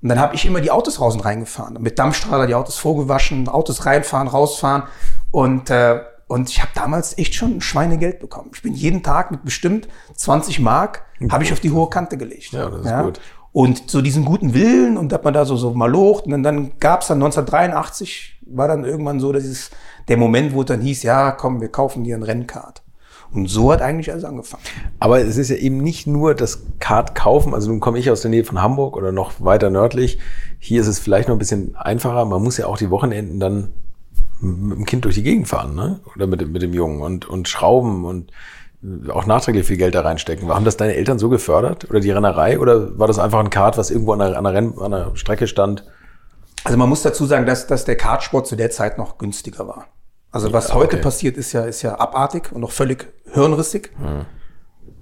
Und 0.02 0.10
dann 0.10 0.20
habe 0.20 0.34
ich 0.34 0.44
immer 0.44 0.60
die 0.60 0.70
Autos 0.70 1.00
raus 1.00 1.14
und 1.14 1.20
reingefahren. 1.20 1.78
Mit 1.80 1.98
Dampfstrahler 1.98 2.46
die 2.46 2.54
Autos 2.54 2.76
vorgewaschen, 2.76 3.48
Autos 3.48 3.86
reinfahren, 3.86 4.28
rausfahren. 4.28 4.82
Und, 5.30 5.70
äh, 5.70 6.02
und 6.26 6.50
ich 6.50 6.60
habe 6.60 6.72
damals 6.74 7.16
echt 7.16 7.34
schon 7.34 7.56
ein 7.56 7.60
Schweinegeld 7.62 8.20
bekommen. 8.20 8.50
Ich 8.52 8.60
bin 8.60 8.74
jeden 8.74 9.02
Tag 9.02 9.30
mit 9.30 9.46
bestimmt 9.46 9.88
20 10.14 10.60
Mark, 10.60 11.06
habe 11.30 11.42
ich 11.42 11.54
auf 11.54 11.60
die 11.60 11.70
hohe 11.70 11.88
Kante 11.88 12.18
gelegt. 12.18 12.52
Ja, 12.52 12.68
das 12.68 12.84
ist 12.84 13.02
gut. 13.02 13.20
Und 13.50 13.90
so 13.90 14.02
diesen 14.02 14.26
guten 14.26 14.52
Willen 14.52 14.98
und 14.98 15.10
dass 15.10 15.24
man 15.24 15.32
da 15.32 15.46
so, 15.46 15.56
so 15.56 15.72
mal 15.72 15.90
locht. 15.90 16.26
Und 16.26 16.32
dann, 16.32 16.42
dann 16.42 16.78
gab 16.78 17.00
es 17.00 17.08
dann 17.08 17.16
1983, 17.16 18.37
war 18.50 18.68
dann 18.68 18.84
irgendwann 18.84 19.20
so 19.20 19.32
dieses, 19.32 19.70
der 20.08 20.16
Moment, 20.16 20.54
wo 20.54 20.60
es 20.60 20.66
dann 20.66 20.80
hieß, 20.80 21.02
ja, 21.02 21.32
komm, 21.32 21.60
wir 21.60 21.68
kaufen 21.68 22.04
dir 22.04 22.16
ein 22.16 22.22
Rennkart. 22.22 22.82
Und 23.30 23.46
so 23.48 23.70
hat 23.70 23.82
eigentlich 23.82 24.10
alles 24.10 24.24
angefangen. 24.24 24.62
Aber 25.00 25.20
es 25.20 25.36
ist 25.36 25.50
ja 25.50 25.56
eben 25.56 25.78
nicht 25.78 26.06
nur 26.06 26.34
das 26.34 26.62
Kart 26.78 27.14
kaufen. 27.14 27.52
Also 27.52 27.68
nun 27.68 27.80
komme 27.80 27.98
ich 27.98 28.10
aus 28.10 28.22
der 28.22 28.30
Nähe 28.30 28.44
von 28.44 28.62
Hamburg 28.62 28.96
oder 28.96 29.12
noch 29.12 29.32
weiter 29.40 29.68
nördlich. 29.68 30.18
Hier 30.58 30.80
ist 30.80 30.86
es 30.86 30.98
vielleicht 30.98 31.28
noch 31.28 31.34
ein 31.34 31.38
bisschen 31.38 31.76
einfacher. 31.76 32.24
Man 32.24 32.42
muss 32.42 32.56
ja 32.56 32.66
auch 32.66 32.78
die 32.78 32.90
Wochenenden 32.90 33.38
dann 33.38 33.68
mit 34.40 34.78
dem 34.78 34.84
Kind 34.86 35.04
durch 35.04 35.16
die 35.16 35.22
Gegend 35.22 35.46
fahren, 35.46 35.74
ne? 35.74 36.00
Oder 36.14 36.26
mit 36.26 36.40
dem, 36.40 36.52
mit 36.52 36.62
dem 36.62 36.72
Jungen 36.72 37.02
und, 37.02 37.28
und 37.28 37.48
schrauben 37.48 38.04
und 38.04 38.32
auch 39.08 39.26
nachträglich 39.26 39.66
viel 39.66 39.76
Geld 39.76 39.94
da 39.94 40.02
reinstecken. 40.02 40.48
Haben 40.48 40.64
das 40.64 40.76
deine 40.76 40.94
Eltern 40.94 41.18
so 41.18 41.28
gefördert? 41.28 41.90
Oder 41.90 42.00
die 42.00 42.12
Rennerei? 42.12 42.58
Oder 42.60 42.98
war 42.98 43.08
das 43.08 43.18
einfach 43.18 43.40
ein 43.40 43.50
Kart, 43.50 43.76
was 43.76 43.90
irgendwo 43.90 44.12
an 44.12 44.20
einer, 44.20 44.38
an 44.38 44.46
einer, 44.46 44.54
Renn, 44.54 44.78
an 44.78 44.94
einer 44.94 45.16
Strecke 45.16 45.48
stand? 45.48 45.84
Also 46.68 46.78
man 46.78 46.88
muss 46.88 47.02
dazu 47.02 47.26
sagen, 47.26 47.46
dass, 47.46 47.66
dass 47.66 47.84
der 47.84 47.96
Kartsport 47.96 48.46
zu 48.46 48.56
der 48.56 48.70
Zeit 48.70 48.98
noch 48.98 49.18
günstiger 49.18 49.66
war. 49.66 49.86
Also 50.30 50.52
was 50.52 50.74
heute 50.74 50.96
okay. 50.96 51.02
passiert, 51.02 51.36
ist 51.36 51.52
ja, 51.52 51.64
ist 51.64 51.82
ja 51.82 51.98
abartig 51.98 52.52
und 52.52 52.62
auch 52.62 52.70
völlig 52.70 53.08
hirnrissig. 53.32 53.90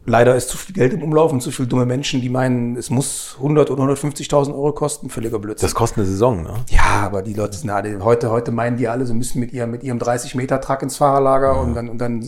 Leider 0.08 0.36
ist 0.36 0.48
zu 0.50 0.56
viel 0.56 0.72
Geld 0.72 0.92
im 0.92 1.02
Umlauf 1.02 1.32
und 1.32 1.40
zu 1.40 1.50
viele 1.50 1.66
dumme 1.66 1.84
Menschen, 1.84 2.20
die 2.20 2.28
meinen, 2.28 2.76
es 2.76 2.90
muss 2.90 3.34
100 3.38 3.72
oder 3.72 3.82
150.000 3.82 4.54
Euro 4.54 4.72
kosten. 4.72 5.10
Völliger 5.10 5.40
Blödsinn. 5.40 5.66
Das 5.66 5.74
kostet 5.74 5.98
eine 5.98 6.06
Saison, 6.06 6.44
ne? 6.44 6.54
Ja, 6.68 7.02
aber 7.04 7.22
die 7.22 7.34
Leute 7.34 7.56
sind 7.56 7.70
alle, 7.70 7.98
heute, 8.04 8.30
heute 8.30 8.52
meinen 8.52 8.76
die 8.76 8.86
alle, 8.86 9.04
sie 9.04 9.14
müssen 9.14 9.40
mit 9.40 9.52
ihrem, 9.52 9.72
mit 9.72 9.82
ihrem 9.82 9.98
30 9.98 10.36
Meter 10.36 10.60
Truck 10.60 10.82
ins 10.82 10.96
Fahrerlager 10.96 11.60
und 11.60 11.74
dann, 11.74 11.88
und 11.88 11.98
dann, 11.98 12.24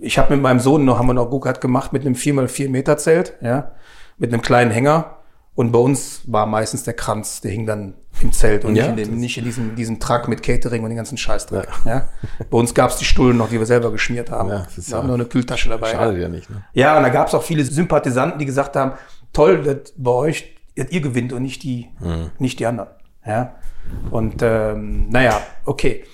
ich 0.00 0.18
habe 0.18 0.34
mit 0.34 0.42
meinem 0.42 0.60
Sohn 0.60 0.84
noch, 0.84 0.98
haben 0.98 1.06
wir 1.06 1.14
noch 1.14 1.30
Go-Kart 1.30 1.62
gemacht 1.62 1.94
mit 1.94 2.04
einem 2.04 2.14
4x4 2.14 2.68
Meter 2.68 2.98
Zelt, 2.98 3.38
ja, 3.40 3.72
mit 4.18 4.30
einem 4.30 4.42
kleinen 4.42 4.70
Hänger. 4.70 5.17
Und 5.58 5.72
bei 5.72 5.80
uns 5.80 6.20
war 6.26 6.46
meistens 6.46 6.84
der 6.84 6.94
Kranz, 6.94 7.40
der 7.40 7.50
hing 7.50 7.66
dann 7.66 7.94
im 8.20 8.30
Zelt 8.30 8.64
und 8.64 8.76
Ja, 8.76 8.92
nicht, 8.92 9.06
in 9.06 9.10
dem, 9.14 9.18
nicht 9.20 9.38
in 9.38 9.44
diesem, 9.44 9.74
diesem 9.74 9.98
Truck 9.98 10.28
mit 10.28 10.40
Catering 10.40 10.84
und 10.84 10.90
den 10.90 10.96
ganzen 10.96 11.18
Scheißdreck. 11.18 11.66
Ja. 11.84 12.06
Bei 12.48 12.58
uns 12.58 12.74
gab's 12.74 12.98
die 12.98 13.04
Stullen 13.04 13.36
noch, 13.36 13.48
die 13.48 13.58
wir 13.58 13.66
selber 13.66 13.90
geschmiert 13.90 14.30
haben. 14.30 14.50
Ja, 14.50 14.68
wir 14.72 14.84
haben 14.96 15.00
ja- 15.02 15.02
nur 15.08 15.14
eine 15.16 15.24
Kühltasche 15.24 15.68
dabei. 15.68 15.90
Schadet 15.90 16.22
ja 16.22 16.28
nicht, 16.28 16.48
ne? 16.48 16.62
Ja, 16.74 16.96
und 16.96 17.02
da 17.02 17.08
gab 17.08 17.26
es 17.26 17.34
auch 17.34 17.42
viele 17.42 17.64
Sympathisanten, 17.64 18.38
die 18.38 18.46
gesagt 18.46 18.76
haben, 18.76 18.92
toll, 19.32 19.60
dass 19.64 19.92
bei 19.96 20.12
euch 20.12 20.54
dass 20.76 20.92
ihr 20.92 21.00
gewinnt 21.00 21.32
und 21.32 21.42
nicht 21.42 21.64
die, 21.64 21.88
nicht 22.38 22.60
die 22.60 22.66
anderen. 22.66 22.90
Ja. 23.26 23.56
Und 24.12 24.36
ähm, 24.42 25.08
naja, 25.10 25.40
okay. 25.64 26.04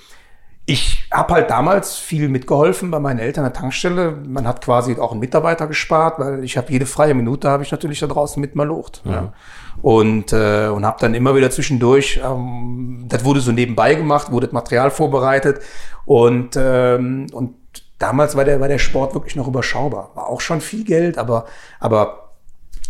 Ich 0.67 1.05
habe 1.13 1.35
halt 1.35 1.51
damals 1.51 1.97
viel 1.97 2.29
mitgeholfen 2.31 2.91
bei 2.91 2.99
meinen 2.99 3.19
Eltern 3.19 3.45
an 3.45 3.53
der 3.53 3.61
Tankstelle. 3.61 4.13
Man 4.13 4.47
hat 4.49 4.65
quasi 4.65 4.97
auch 4.99 5.11
einen 5.11 5.21
Mitarbeiter 5.21 5.67
gespart, 5.67 6.19
weil 6.19 6.43
ich 6.43 6.57
habe 6.57 6.73
jede 6.73 6.87
freie 6.87 7.13
Minute 7.13 7.51
habe 7.51 7.63
ich 7.63 7.71
natürlich 7.71 8.01
da 8.01 8.07
draußen 8.07 8.41
mit 8.41 8.55
mal 8.55 8.67
locht. 8.67 9.03
Ja. 9.05 9.35
Und, 9.83 10.33
äh, 10.33 10.69
und 10.69 10.87
habe 10.87 10.97
dann 11.01 11.13
immer 11.13 11.35
wieder 11.35 11.51
zwischendurch, 11.51 12.19
ähm, 12.25 13.05
das 13.09 13.25
wurde 13.27 13.41
so 13.41 13.53
nebenbei 13.53 13.95
gemacht, 13.95 14.33
wurde 14.33 14.47
das 14.47 14.55
Material 14.55 14.91
vorbereitet 14.91 15.61
und, 16.07 16.57
ähm, 16.57 17.27
und 17.33 17.55
damals 17.99 18.35
war 18.35 18.47
der, 18.47 18.59
war 18.61 18.69
der 18.69 18.79
Sport 18.79 19.13
wirklich 19.15 19.37
noch 19.37 19.47
überschaubar. 19.47 20.13
War 20.15 20.29
auch 20.29 20.41
schon 20.41 20.63
viel 20.63 20.85
Geld, 20.85 21.19
aber, 21.19 21.45
aber 21.79 22.31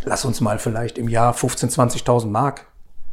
lass 0.04 0.24
uns 0.24 0.40
mal 0.40 0.60
vielleicht 0.60 0.96
im 0.96 1.08
Jahr 1.08 1.34
15.000, 1.34 2.04
20.000 2.04 2.26
Mark 2.26 2.66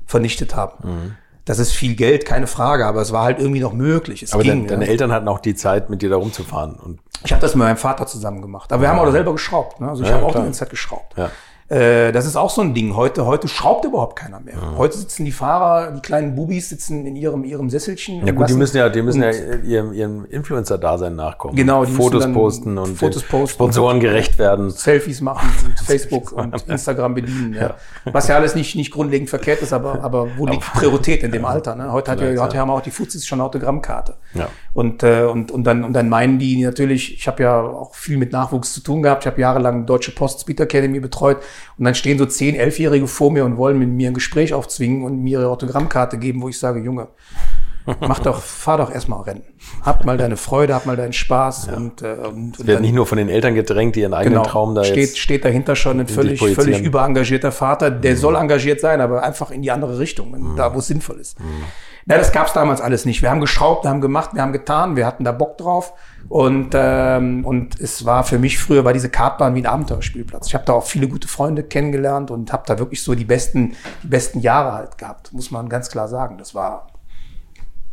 vernichtet 0.06 0.56
haben. 0.56 1.18
Das 1.46 1.58
ist 1.60 1.72
viel 1.72 1.96
Geld, 1.96 2.26
keine 2.26 2.46
Frage, 2.48 2.86
aber 2.86 3.02
es 3.02 3.12
war 3.12 3.24
halt 3.24 3.40
irgendwie 3.40 3.60
noch 3.62 3.74
möglich. 3.74 4.22
Es 4.24 4.34
Aber 4.34 4.44
ging, 4.44 4.62
dein, 4.62 4.68
deine 4.68 4.86
ja. 4.86 4.92
Eltern 4.92 5.12
hatten 5.12 5.28
auch 5.28 5.40
die 5.40 5.56
Zeit, 5.56 5.90
mit 5.90 6.02
dir 6.02 6.10
da 6.10 6.18
rumzufahren. 6.18 6.76
Und 6.76 7.00
Ich 7.24 7.32
habe 7.32 7.42
das 7.42 7.56
mit 7.56 7.64
meinem 7.64 7.78
Vater 7.78 8.06
zusammen 8.06 8.42
gemacht. 8.42 8.72
Aber 8.72 8.82
wir 8.82 8.90
haben 8.90 9.00
auch 9.00 9.12
selber 9.12 9.32
geschraubt. 9.32 9.80
Ne? 9.82 9.90
Also 9.90 10.04
ich 10.04 10.10
Ja, 10.10 10.16
habe 10.16 10.26
auch 10.26 10.32
die 10.32 10.38
ganze 10.38 10.60
Zeit 10.60 10.70
geschraubt. 10.70 11.18
Ja. 11.18 11.32
Äh, 11.72 12.12
das 12.12 12.26
ist 12.26 12.36
auch 12.36 12.50
so 12.50 12.62
ein 12.62 12.74
Ding. 12.74 12.98
Heute, 12.98 13.26
heute 13.26 13.48
schraubt 13.48 13.86
überhaupt 13.86 14.18
keiner 14.18 14.42
mehr. 14.42 14.56
Ja. 14.56 14.78
Heute 14.78 14.98
sitzen 14.98 15.24
die 15.24 15.32
Fahrer, 15.32 15.92
die 15.92 16.02
kleinen 16.02 16.36
Bubis 16.36 16.68
sitzen 16.68 17.06
in 17.06 17.16
ihrem, 17.16 17.46
ihrem 17.46 17.70
Sesselchen. 17.70 18.26
Ja 18.26 18.34
gut, 18.34 18.50
die 18.50 18.56
müssen 18.56 18.76
ja, 18.76 18.90
die 18.90 19.02
müssen 19.02 19.24
ja 19.24 19.32
ihrem, 19.32 19.94
ihrem 19.94 20.26
Influencer-Dasein 20.26 21.16
nachkommen. 21.16 21.56
Genau, 21.56 21.86
die 21.86 21.94
Fotos 21.94 22.30
posten 22.34 22.78
und 22.78 22.98
Fotos 22.98 23.24
posten 23.24 23.54
Sponsoren 23.54 24.02
gerecht 24.02 24.38
werden. 24.38 24.70
Selfies 24.70 25.22
machen 25.22 25.50
und 25.66 25.80
Facebook 25.86 26.34
und 26.34 26.62
Instagram 26.68 27.16
bedienen. 27.16 27.54
Ja. 27.54 27.76
Was 28.12 28.28
ja 28.28 28.36
alles 28.36 28.54
nicht, 28.54 28.76
nicht 28.76 28.92
grundlegend 28.92 29.30
verkehrt 29.30 29.62
ist, 29.62 29.72
aber, 29.72 30.04
aber 30.04 30.28
wo 30.38 30.46
liegt 30.48 30.74
Priorität 30.74 31.24
in 31.24 31.32
dem 31.32 31.46
Alter? 31.52 31.76
Ne? 31.76 31.90
Heute, 31.94 32.12
hat 32.12 32.20
ja, 32.20 32.36
heute 32.42 32.58
haben 32.58 32.70
auch 32.70 32.82
die 32.82 32.92
Fuzis 32.92 33.26
schon 33.26 33.40
eine 33.40 33.46
Autogrammkarte. 33.46 34.16
Ja. 34.34 34.50
Und, 34.74 35.04
äh, 35.04 35.24
und, 35.24 35.52
und, 35.52 35.64
dann, 35.64 35.86
und 35.86 35.94
dann 35.94 36.10
meinen 36.10 36.38
die 36.38 36.66
natürlich, 36.66 37.14
ich 37.14 37.28
habe 37.30 37.44
ja 37.44 37.62
auch 37.62 37.96
viel 37.96 38.18
mit 38.18 38.34
Nachwuchs 38.34 38.74
zu 38.74 38.82
tun 38.82 39.02
gehabt. 39.02 39.24
Ich 39.24 39.28
habe 39.28 39.40
jahrelang 39.40 39.86
Deutsche 39.86 40.12
Post 40.12 40.42
Speed 40.42 40.60
Academy 40.60 41.00
betreut 41.00 41.38
und 41.78 41.86
dann 41.86 41.96
stehen 41.96 42.18
so 42.18 42.26
zehn, 42.26 42.56
elfjährige 42.56 43.08
vor 43.08 43.32
mir 43.32 43.46
und 43.46 43.58
wollen 43.58 43.80
mit 43.80 43.90
mir 43.90 44.10
ein 44.10 44.14
Gespräch 44.14 44.54
aufzwingen 44.54 45.04
und 45.04 45.22
mir 45.22 45.40
ihre 45.40 45.50
Autogrammkarte 45.50 46.18
geben, 46.18 46.42
wo 46.42 46.50
ich 46.50 46.60
sage, 46.60 46.80
Junge, 46.80 47.08
mach 48.00 48.20
doch, 48.20 48.42
fahr 48.42 48.78
doch 48.78 48.92
erstmal 48.92 49.22
Rennen. 49.22 49.44
Hab 49.84 50.06
mal 50.06 50.18
deine 50.18 50.38
Freude, 50.38 50.76
hab 50.76 50.86
mal 50.86 50.96
deinen 50.96 51.14
Spaß 51.14 51.68
ja. 51.68 51.78
und, 51.78 52.02
äh, 52.02 52.14
und, 52.14 52.60
und 52.60 52.68
wird 52.68 52.82
nicht 52.82 52.94
nur 52.94 53.06
von 53.06 53.18
den 53.18 53.30
Eltern 53.30 53.56
gedrängt, 53.56 53.96
die 53.96 54.02
ihren 54.02 54.14
eigenen 54.14 54.40
genau, 54.40 54.50
Traum 54.50 54.76
da 54.76 54.84
steht, 54.84 54.98
jetzt 54.98 55.20
steht 55.20 55.46
dahinter 55.46 55.76
schon 55.76 56.00
ein 56.00 56.08
völlig, 56.08 56.40
völlig 56.40 56.82
überengagierter 56.82 57.52
Vater, 57.52 57.92
der 57.92 58.14
mhm. 58.14 58.18
soll 58.18 58.36
engagiert 58.36 58.80
sein, 58.80 59.02
aber 59.02 59.24
einfach 59.24 59.52
in 59.52 59.62
die 59.62 59.72
andere 59.72 60.00
Richtung, 60.00 60.32
mhm. 60.32 60.56
da 60.56 60.74
wo 60.74 60.80
es 60.80 60.88
sinnvoll 60.88 61.20
ist. 61.20 61.40
Mhm. 61.40 61.64
Na, 62.06 62.18
das 62.18 62.32
gab's 62.32 62.54
damals 62.54 62.82
alles 62.82 63.06
nicht. 63.06 63.22
Wir 63.22 63.30
haben 63.30 63.42
geschraubt, 63.42 63.86
wir 63.86 63.90
haben 63.90 64.02
gemacht, 64.02 64.32
wir 64.34 64.42
haben 64.42 64.54
getan, 64.54 64.96
wir 64.96 65.06
hatten 65.06 65.24
da 65.24 65.32
Bock 65.32 65.58
drauf. 65.58 65.94
Und, 66.30 66.72
ähm, 66.74 67.46
und 67.46 67.80
es 67.80 68.06
war 68.06 68.24
für 68.24 68.40
mich 68.40 68.58
früher 68.60 68.86
war 68.86 68.94
diese 68.94 69.10
Kartbahn 69.10 69.56
wie 69.56 69.60
ein 69.60 69.66
Abenteuerspielplatz. 69.66 70.48
Ich 70.48 70.56
habe 70.56 70.66
da 70.66 70.74
auch 70.74 70.86
viele 70.86 71.08
gute 71.08 71.28
Freunde 71.28 71.64
kennengelernt 71.64 72.32
und 72.32 72.52
habe 72.54 72.64
da 72.66 72.80
wirklich 72.80 73.04
so 73.04 73.16
die 73.16 73.26
besten, 73.26 73.76
die 74.04 74.08
besten 74.08 74.40
Jahre 74.40 74.74
halt 74.74 74.98
gehabt, 74.98 75.34
muss 75.34 75.52
man 75.52 75.70
ganz 75.70 75.90
klar 75.90 76.08
sagen. 76.08 76.38
Das 76.38 76.56
war, 76.56 76.88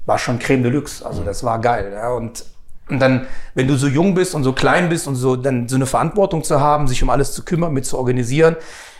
war 0.06 0.18
schon 0.18 0.38
Creme 0.38 0.62
de 0.62 0.72
Luxe. 0.72 1.04
Also 1.04 1.22
das 1.22 1.44
war 1.44 1.60
geil. 1.60 1.92
Ja. 1.92 2.10
Und, 2.10 2.44
und 2.88 3.00
dann, 3.00 3.26
wenn 3.54 3.68
du 3.68 3.76
so 3.76 3.88
jung 3.88 4.14
bist 4.14 4.34
und 4.34 4.44
so 4.44 4.52
klein 4.52 4.88
bist 4.88 5.06
und 5.06 5.16
so, 5.16 5.36
dann 5.36 5.68
so 5.68 5.76
eine 5.76 5.86
Verantwortung 5.86 6.44
zu 6.44 6.60
haben, 6.60 6.88
sich 6.88 7.02
um 7.02 7.10
alles 7.10 7.32
zu 7.32 7.44
kümmern, 7.44 7.72
mit 7.72 7.84
zu 7.84 7.98
organisieren 7.98 8.56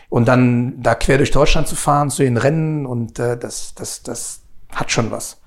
und 0.08 0.26
dann 0.26 0.82
da 0.82 0.94
quer 0.94 1.18
durch 1.18 1.30
Deutschland 1.30 1.68
zu 1.68 1.76
fahren, 1.76 2.10
zu 2.10 2.22
den 2.22 2.36
Rennen 2.36 2.86
und 2.86 3.18
äh, 3.18 3.38
das, 3.38 3.74
das, 3.74 4.02
das, 4.02 4.42
hat 4.74 4.90
schon 4.90 5.10
was. 5.10 5.40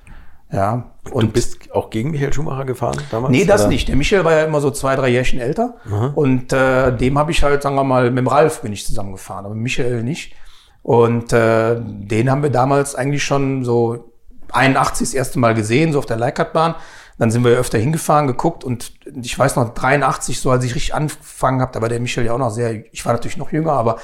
Ja. 0.52 0.92
Und 1.12 1.28
du 1.28 1.32
bist 1.32 1.72
auch 1.74 1.90
gegen 1.90 2.12
Michael 2.12 2.34
Schumacher 2.34 2.66
gefahren 2.66 2.98
damals? 3.10 3.32
Nee, 3.32 3.46
das 3.46 3.62
oder? 3.62 3.70
nicht. 3.70 3.88
Der 3.88 3.96
Michael 3.96 4.26
war 4.26 4.34
ja 4.34 4.44
immer 4.44 4.60
so 4.60 4.70
zwei, 4.72 4.96
drei 4.96 5.10
Jährchen 5.10 5.40
älter. 5.40 5.76
Aha. 5.86 6.12
Und 6.14 6.52
äh, 6.52 6.96
dem 6.96 7.18
habe 7.18 7.32
ich 7.32 7.42
halt, 7.44 7.64
sagen 7.64 7.76
wir 7.76 7.84
mal, 7.84 8.12
mit 8.12 8.20
dem 8.20 8.28
Ralf 8.28 8.62
bin 8.62 8.74
ich 8.74 8.86
zusammengefahren, 8.86 9.46
aber 9.46 9.56
mit 9.56 9.64
Michael 9.64 10.04
nicht. 10.04 10.34
Und 10.84 11.32
äh, 11.32 11.78
den 11.80 12.30
haben 12.30 12.44
wir 12.44 12.50
damals 12.50 12.96
eigentlich 12.96 13.24
schon 13.24 13.64
so 13.64 14.12
81 14.52 15.08
das 15.08 15.14
erste 15.14 15.40
Mal 15.40 15.54
gesehen, 15.54 15.94
so 15.94 16.00
auf 16.00 16.06
der 16.06 16.18
Leikartbahn. 16.18 16.76
Dann 17.18 17.30
sind 17.30 17.44
wir 17.44 17.52
öfter 17.52 17.78
hingefahren, 17.78 18.26
geguckt 18.26 18.64
und 18.64 18.94
ich 19.06 19.38
weiß 19.38 19.56
noch, 19.56 19.76
83, 19.76 20.40
so 20.40 20.50
als 20.50 20.64
ich 20.64 20.74
richtig 20.74 20.96
angefangen 20.96 21.62
habe, 21.62 21.72
da 21.72 21.82
war 21.82 21.90
der 21.90 22.00
Michael 22.00 22.26
ja 22.26 22.34
auch 22.34 22.40
noch 22.40 22.50
sehr, 22.50 22.92
ich 22.92 23.06
war 23.06 23.14
natürlich 23.14 23.38
noch 23.38 23.52
jünger, 23.52 23.74
aber 23.74 23.98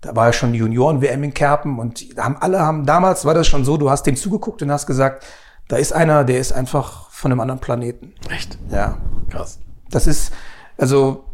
da 0.00 0.16
war 0.16 0.26
ja 0.26 0.32
schon 0.32 0.52
die 0.52 0.58
Junioren-WM 0.58 1.22
in 1.24 1.34
Kerpen 1.34 1.78
und 1.78 2.16
da 2.16 2.24
haben 2.24 2.36
alle 2.38 2.60
haben, 2.60 2.86
damals 2.86 3.24
war 3.24 3.34
das 3.34 3.46
schon 3.46 3.64
so, 3.64 3.76
du 3.76 3.90
hast 3.90 4.04
dem 4.04 4.16
zugeguckt 4.16 4.62
und 4.62 4.70
hast 4.70 4.86
gesagt, 4.86 5.26
da 5.68 5.76
ist 5.76 5.92
einer, 5.92 6.24
der 6.24 6.38
ist 6.38 6.52
einfach 6.52 7.10
von 7.10 7.30
einem 7.30 7.40
anderen 7.40 7.60
Planeten. 7.60 8.14
Echt? 8.28 8.58
Ja. 8.70 8.98
Krass. 9.28 9.60
Das 9.90 10.06
ist, 10.06 10.32
also, 10.78 11.24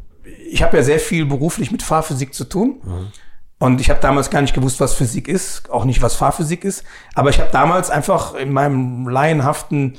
ich 0.50 0.62
habe 0.62 0.76
ja 0.76 0.82
sehr 0.82 0.98
viel 0.98 1.24
beruflich 1.26 1.70
mit 1.70 1.82
Fahrphysik 1.82 2.34
zu 2.34 2.44
tun. 2.44 2.80
Mhm. 2.82 3.12
Und 3.58 3.80
ich 3.80 3.88
habe 3.88 4.00
damals 4.00 4.28
gar 4.28 4.42
nicht 4.42 4.54
gewusst, 4.54 4.80
was 4.80 4.92
Physik 4.92 5.28
ist, 5.28 5.70
auch 5.70 5.86
nicht, 5.86 6.02
was 6.02 6.14
Fahrphysik 6.14 6.64
ist. 6.64 6.84
Aber 7.14 7.30
ich 7.30 7.40
habe 7.40 7.50
damals 7.50 7.88
einfach 7.88 8.34
in 8.34 8.52
meinem 8.52 9.08
laienhaften 9.08 9.96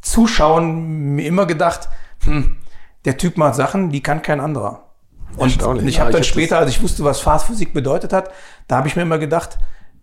Zuschauen 0.00 1.14
mir 1.14 1.26
immer 1.26 1.44
gedacht, 1.44 1.90
hm, 2.24 2.56
der 3.04 3.18
Typ 3.18 3.36
macht 3.36 3.56
Sachen, 3.56 3.90
die 3.90 4.02
kann 4.02 4.22
kein 4.22 4.40
anderer. 4.40 4.87
Und 5.36 5.86
ich 5.86 6.00
habe 6.00 6.12
dann 6.12 6.24
später, 6.24 6.58
als 6.58 6.70
ich 6.70 6.82
wusste, 6.82 7.04
was 7.04 7.20
Fastphysik 7.20 7.72
bedeutet 7.72 8.12
hat, 8.12 8.30
da 8.66 8.76
habe 8.78 8.88
ich 8.88 8.96
mir 8.96 9.02
immer 9.02 9.18
gedacht, 9.18 9.58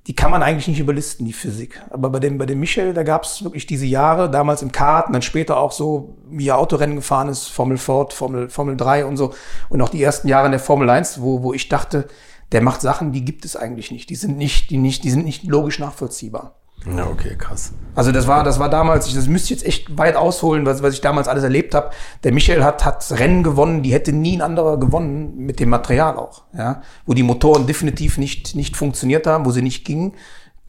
die 0.07 0.15
kann 0.15 0.29
man 0.29 0.43
eigentlich 0.43 0.67
nicht 0.67 0.79
überlisten, 0.79 1.25
die 1.25 1.33
Physik. 1.33 1.81
Aber 1.89 2.11
bei 2.11 2.19
dem, 2.19 2.37
bei 2.37 2.45
dem 2.45 2.59
Michel, 2.59 2.93
da 2.93 3.01
gab 3.01 3.23
es 3.23 3.43
wirklich 3.43 3.65
diese 3.65 3.87
Jahre, 3.87 4.29
damals 4.29 4.61
im 4.61 4.71
Karten, 4.71 5.13
dann 5.13 5.23
später 5.23 5.57
auch 5.57 5.71
so, 5.71 6.15
wie 6.29 6.47
er 6.47 6.59
Autorennen 6.59 6.95
gefahren 6.95 7.27
ist, 7.27 7.47
Formel 7.47 7.77
Ford, 7.77 8.13
Formel, 8.13 8.49
Formel 8.49 8.77
3 8.77 9.05
und 9.05 9.17
so. 9.17 9.33
Und 9.67 9.81
auch 9.81 9.89
die 9.89 10.03
ersten 10.03 10.27
Jahre 10.27 10.45
in 10.45 10.51
der 10.51 10.59
Formel 10.59 10.89
1, 10.89 11.21
wo, 11.21 11.41
wo 11.41 11.53
ich 11.53 11.69
dachte, 11.69 12.07
der 12.51 12.61
macht 12.61 12.81
Sachen, 12.81 13.13
die 13.13 13.25
gibt 13.25 13.45
es 13.45 13.55
eigentlich 13.55 13.89
nicht. 13.89 14.09
Die 14.11 14.15
sind 14.15 14.37
nicht, 14.37 14.69
die 14.69 14.77
nicht, 14.77 15.03
die 15.03 15.09
sind 15.09 15.25
nicht 15.25 15.43
logisch 15.43 15.79
nachvollziehbar. 15.79 16.55
Ja, 16.85 17.07
okay, 17.07 17.35
krass. 17.37 17.73
Also 17.95 18.11
das 18.11 18.27
war, 18.27 18.43
das 18.43 18.59
war 18.59 18.69
damals, 18.69 19.11
das 19.13 19.27
müsste 19.27 19.45
ich 19.45 19.61
jetzt 19.61 19.65
echt 19.65 19.97
weit 19.97 20.15
ausholen, 20.15 20.65
was, 20.65 20.83
was 20.83 20.93
ich 20.93 21.01
damals 21.01 21.27
alles 21.27 21.43
erlebt 21.43 21.73
habe. 21.73 21.91
Der 22.23 22.33
Michael 22.33 22.63
hat, 22.63 22.85
hat 22.85 23.09
Rennen 23.11 23.41
gewonnen, 23.41 23.83
die 23.83 23.93
hätte 23.93 24.11
nie 24.11 24.37
ein 24.37 24.41
anderer 24.41 24.77
gewonnen, 24.77 25.35
mit 25.37 25.59
dem 25.59 25.69
Material 25.69 26.17
auch, 26.17 26.43
ja. 26.55 26.81
Wo 27.05 27.13
die 27.13 27.23
Motoren 27.23 27.67
definitiv 27.67 28.17
nicht, 28.17 28.55
nicht 28.55 28.75
funktioniert 28.75 29.27
haben, 29.27 29.45
wo 29.45 29.51
sie 29.51 29.61
nicht 29.61 29.85
gingen. 29.85 30.13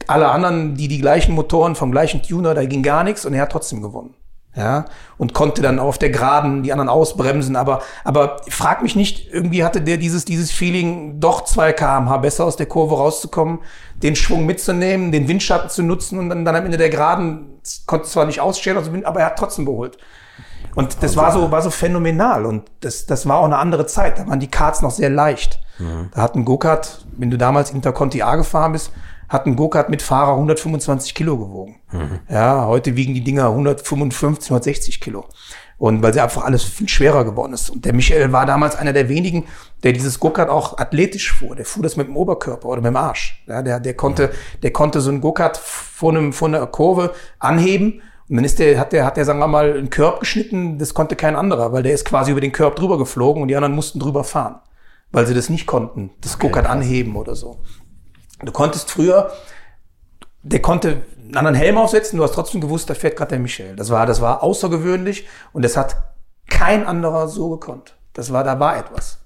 Alle 0.07 0.29
anderen, 0.29 0.75
die 0.75 0.87
die 0.87 0.99
gleichen 0.99 1.35
Motoren 1.35 1.75
vom 1.75 1.91
gleichen 1.91 2.21
Tuner, 2.21 2.53
da 2.53 2.65
ging 2.65 2.83
gar 2.83 3.03
nichts 3.03 3.25
und 3.25 3.33
er 3.33 3.41
hat 3.41 3.51
trotzdem 3.51 3.81
gewonnen 3.81 4.15
ja, 4.57 4.85
und 5.17 5.33
konnte 5.33 5.61
dann 5.61 5.77
auf 5.77 5.99
der 5.99 6.09
Geraden 6.09 6.63
die 6.63 6.71
anderen 6.71 6.89
ausbremsen. 6.89 7.55
Aber, 7.55 7.81
aber 8.03 8.41
frag 8.49 8.81
mich 8.81 8.95
nicht, 8.95 9.31
irgendwie 9.31 9.63
hatte 9.63 9.81
der 9.81 9.97
dieses, 9.97 10.25
dieses 10.25 10.51
Feeling, 10.51 11.19
doch 11.19 11.43
zwei 11.43 11.71
kmh 11.73 12.17
besser 12.17 12.45
aus 12.45 12.55
der 12.55 12.65
Kurve 12.65 12.95
rauszukommen, 12.95 13.59
den 14.01 14.15
Schwung 14.15 14.45
mitzunehmen, 14.45 15.11
den 15.11 15.27
Windschatten 15.27 15.69
zu 15.69 15.83
nutzen 15.83 16.17
und 16.17 16.29
dann, 16.29 16.43
dann 16.43 16.55
am 16.55 16.65
Ende 16.65 16.77
der 16.77 16.89
Geraden 16.89 17.59
konnte 17.85 18.07
zwar 18.07 18.25
nicht 18.25 18.41
ausstellen, 18.41 18.77
also, 18.77 18.91
aber 19.03 19.19
er 19.19 19.27
hat 19.27 19.37
trotzdem 19.37 19.65
geholt. 19.65 19.97
Und 20.73 21.01
das 21.01 21.15
war 21.15 21.31
so, 21.31 21.51
war 21.51 21.61
so 21.61 21.69
phänomenal. 21.69 22.45
Und 22.45 22.69
das, 22.81 23.05
das 23.05 23.27
war 23.27 23.37
auch 23.37 23.45
eine 23.45 23.57
andere 23.57 23.87
Zeit. 23.87 24.19
Da 24.19 24.27
waren 24.27 24.39
die 24.39 24.49
Karts 24.49 24.81
noch 24.81 24.91
sehr 24.91 25.09
leicht. 25.09 25.59
Mhm. 25.79 26.09
Da 26.13 26.21
hat 26.21 26.35
ein 26.35 26.45
Go-Kart, 26.45 27.05
wenn 27.17 27.31
du 27.31 27.37
damals 27.37 27.71
Interconti 27.71 28.21
A 28.21 28.35
gefahren 28.35 28.73
bist, 28.73 28.91
hat 29.29 29.45
ein 29.45 29.55
Go-Kart 29.55 29.89
mit 29.89 30.01
Fahrer 30.01 30.33
125 30.33 31.13
Kilo 31.13 31.37
gewogen. 31.37 31.79
Mhm. 31.91 32.19
Ja, 32.29 32.65
heute 32.65 32.95
wiegen 32.95 33.13
die 33.13 33.23
Dinger 33.23 33.49
155, 33.49 34.49
160 34.49 35.01
Kilo. 35.01 35.25
Und 35.77 36.01
weil 36.01 36.13
sie 36.13 36.21
einfach 36.21 36.43
alles 36.43 36.63
viel 36.63 36.89
schwerer 36.89 37.23
geworden 37.23 37.53
ist. 37.53 37.69
Und 37.69 37.85
der 37.85 37.93
Michael 37.93 38.31
war 38.31 38.45
damals 38.45 38.75
einer 38.75 38.93
der 38.93 39.09
wenigen, 39.09 39.45
der 39.83 39.93
dieses 39.93 40.19
Go-Kart 40.19 40.49
auch 40.49 40.77
athletisch 40.77 41.31
fuhr. 41.31 41.55
Der 41.55 41.65
fuhr 41.65 41.83
das 41.83 41.97
mit 41.97 42.07
dem 42.07 42.17
Oberkörper 42.17 42.67
oder 42.67 42.81
mit 42.81 42.89
dem 42.89 42.95
Arsch. 42.95 43.43
Ja, 43.47 43.61
der, 43.61 43.79
der 43.79 43.93
konnte, 43.93 44.31
der 44.63 44.71
konnte 44.71 45.01
so 45.01 45.11
ein 45.11 45.21
Go-Kart 45.21 45.57
vor 45.57 46.11
einem, 46.11 46.33
vor 46.33 46.47
einer 46.47 46.65
Kurve 46.65 47.13
anheben. 47.37 48.01
Und 48.27 48.37
dann 48.37 48.45
ist 48.45 48.57
der, 48.59 48.79
hat 48.79 48.91
der, 48.91 49.05
hat 49.05 49.17
der, 49.17 49.25
sagen 49.25 49.39
wir 49.39 49.47
mal, 49.47 49.77
einen 49.77 49.91
Körb 49.91 50.19
geschnitten. 50.19 50.79
Das 50.79 50.95
konnte 50.95 51.15
kein 51.15 51.35
anderer, 51.35 51.73
weil 51.73 51.83
der 51.83 51.93
ist 51.93 52.05
quasi 52.05 52.31
über 52.31 52.41
den 52.41 52.51
Körb 52.51 52.75
drüber 52.75 52.97
geflogen 52.97 53.43
und 53.43 53.47
die 53.47 53.55
anderen 53.55 53.75
mussten 53.75 53.99
drüber 53.99 54.23
fahren. 54.23 54.59
Weil 55.11 55.27
sie 55.27 55.35
das 55.35 55.47
nicht 55.49 55.67
konnten, 55.67 56.09
das 56.21 56.35
okay, 56.35 56.47
Go-Kart 56.47 56.67
anheben 56.67 57.15
oder 57.15 57.35
so. 57.35 57.59
Du 58.43 58.51
konntest 58.51 58.91
früher, 58.91 59.31
der 60.43 60.61
konnte 60.61 61.01
einen 61.17 61.35
anderen 61.35 61.55
Helm 61.55 61.77
aufsetzen, 61.77 62.17
du 62.17 62.23
hast 62.23 62.33
trotzdem 62.33 62.61
gewusst, 62.61 62.89
da 62.89 62.93
fährt 62.93 63.17
gerade 63.17 63.29
der 63.29 63.39
Michel. 63.39 63.75
Das 63.75 63.89
war, 63.89 64.05
das 64.05 64.21
war 64.21 64.43
außergewöhnlich 64.43 65.27
und 65.53 65.65
das 65.65 65.75
hat 65.75 65.97
kein 66.49 66.85
anderer 66.85 67.27
so 67.27 67.49
gekonnt. 67.49 67.95
Das 68.13 68.31
war, 68.31 68.43
da 68.43 68.59
war 68.59 68.77
etwas. 68.77 69.19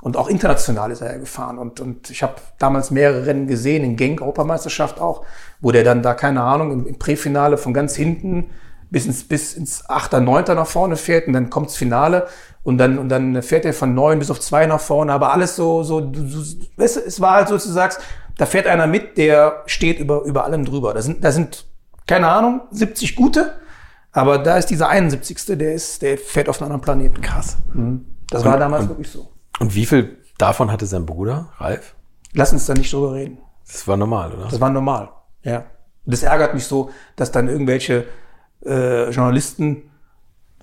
Und 0.00 0.16
auch 0.16 0.28
international 0.28 0.92
ist 0.92 1.00
er 1.00 1.12
ja 1.12 1.18
gefahren. 1.18 1.58
Und, 1.58 1.80
und 1.80 2.10
ich 2.10 2.22
habe 2.22 2.34
damals 2.58 2.90
mehrere 2.90 3.26
Rennen 3.26 3.48
gesehen, 3.48 3.84
in 3.84 3.96
Genk, 3.96 4.20
Europameisterschaft 4.20 5.00
auch, 5.00 5.24
wo 5.60 5.72
der 5.72 5.82
dann 5.82 6.02
da, 6.02 6.14
keine 6.14 6.42
Ahnung, 6.42 6.86
im, 6.86 6.98
Präfinale 6.98 7.58
von 7.58 7.74
ganz 7.74 7.96
hinten 7.96 8.50
bis 8.90 9.06
ins, 9.06 9.24
bis 9.26 9.54
ins 9.54 9.88
8., 9.90 10.12
9. 10.14 10.44
nach 10.54 10.66
vorne 10.66 10.96
fährt 10.96 11.26
und 11.26 11.32
dann 11.32 11.50
kommt's 11.50 11.76
Finale 11.76 12.28
und 12.62 12.78
dann, 12.78 12.98
und 12.98 13.08
dann 13.08 13.42
fährt 13.42 13.64
er 13.64 13.74
von 13.74 13.92
9 13.92 14.18
bis 14.18 14.30
auf 14.30 14.40
2 14.40 14.66
nach 14.66 14.80
vorne, 14.80 15.12
aber 15.12 15.32
alles 15.32 15.56
so, 15.56 15.82
so, 15.82 16.00
du, 16.00 16.22
du, 16.22 16.42
es 16.76 17.20
war 17.20 17.34
halt 17.34 17.48
so, 17.48 17.54
dass 17.54 17.64
du 17.64 17.72
sagst, 17.72 18.00
da 18.38 18.46
fährt 18.46 18.66
einer 18.66 18.86
mit, 18.86 19.18
der 19.18 19.64
steht 19.66 19.98
über, 19.98 20.22
über 20.22 20.44
allem 20.44 20.64
drüber. 20.64 20.94
Da 20.94 21.02
sind, 21.02 21.22
da 21.22 21.32
sind, 21.32 21.66
keine 22.06 22.28
Ahnung, 22.28 22.62
70 22.70 23.16
gute, 23.16 23.58
aber 24.12 24.38
da 24.38 24.56
ist 24.56 24.66
dieser 24.66 24.88
71. 24.88 25.58
Der 25.58 25.74
ist, 25.74 26.00
der 26.00 26.16
fährt 26.16 26.48
auf 26.48 26.62
einen 26.62 26.72
anderen 26.72 26.82
Planeten. 26.82 27.20
Krass. 27.20 27.58
Mhm. 27.74 28.06
Das 28.30 28.44
und, 28.44 28.50
war 28.50 28.58
damals 28.58 28.84
und, 28.84 28.90
wirklich 28.90 29.10
so. 29.10 29.32
Und 29.58 29.74
wie 29.74 29.84
viel 29.84 30.18
davon 30.38 30.70
hatte 30.70 30.86
sein 30.86 31.04
Bruder, 31.04 31.48
Ralf? 31.58 31.96
Lass 32.32 32.52
uns 32.52 32.64
da 32.66 32.74
nicht 32.74 32.92
drüber 32.92 33.14
reden. 33.14 33.38
Das 33.66 33.86
war 33.88 33.96
normal, 33.96 34.32
oder? 34.32 34.44
Das 34.44 34.60
war 34.60 34.70
normal, 34.70 35.10
ja. 35.42 35.64
Das 36.06 36.22
ärgert 36.22 36.54
mich 36.54 36.64
so, 36.64 36.90
dass 37.16 37.32
dann 37.32 37.48
irgendwelche 37.48 38.06
äh, 38.64 39.10
Journalisten, 39.10 39.90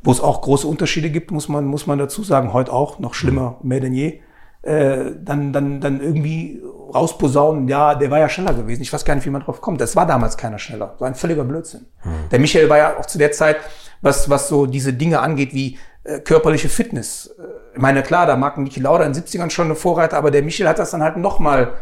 wo 0.02 0.12
es 0.12 0.20
auch 0.20 0.42
große 0.42 0.66
Unterschiede 0.66 1.12
gibt, 1.12 1.30
muss 1.30 1.50
man, 1.50 1.66
muss 1.66 1.86
man 1.86 2.00
dazu 2.00 2.24
sagen, 2.24 2.54
heute 2.54 2.74
auch, 2.74 2.98
noch 3.00 3.14
schlimmer, 3.14 3.58
mhm. 3.62 3.68
mehr 3.70 3.80
denn 3.82 3.94
je, 3.94 4.22
äh, 4.66 5.12
dann, 5.24 5.54
dann, 5.54 5.80
dann 5.80 6.02
irgendwie 6.02 6.62
rausposaunen, 6.94 7.68
ja, 7.68 7.94
der 7.94 8.10
war 8.10 8.20
ja 8.20 8.30
schneller 8.30 8.54
gewesen. 8.54 8.82
Ich 8.82 8.92
weiß 8.92 9.06
gar 9.06 9.14
nicht, 9.14 9.26
wie 9.26 9.30
man 9.30 9.44
drauf 9.44 9.62
kommt. 9.62 9.80
Das 9.80 9.96
war 9.96 10.08
damals 10.08 10.38
keiner 10.38 10.58
schneller. 10.58 10.96
So 10.98 11.06
ein 11.06 11.14
völliger 11.14 11.44
Blödsinn. 11.44 11.86
Hm. 12.00 12.12
Der 12.32 12.40
Michael 12.40 12.70
war 12.70 12.78
ja 12.78 12.98
auch 12.98 13.06
zu 13.06 13.18
der 13.20 13.32
Zeit, 13.32 13.58
was, 14.02 14.30
was 14.30 14.48
so 14.48 14.66
diese 14.66 14.94
Dinge 14.94 15.20
angeht, 15.20 15.54
wie 15.54 15.78
äh, 16.04 16.20
körperliche 16.20 16.68
Fitness. 16.68 17.28
Äh, 17.38 17.44
ich 17.76 17.82
meine, 17.82 18.02
klar, 18.02 18.26
da 18.26 18.36
mag 18.36 18.58
Niki 18.58 18.80
Lauda 18.80 19.04
in 19.06 19.14
den 19.14 19.24
70ern 19.24 19.52
schon 19.52 19.66
eine 19.66 19.76
Vorreiter, 19.76 20.18
aber 20.18 20.32
der 20.32 20.42
Michel 20.42 20.68
hat 20.68 20.80
das 20.80 20.92
dann 20.92 21.04
halt 21.04 21.18
noch 21.18 21.40
mal 21.40 21.74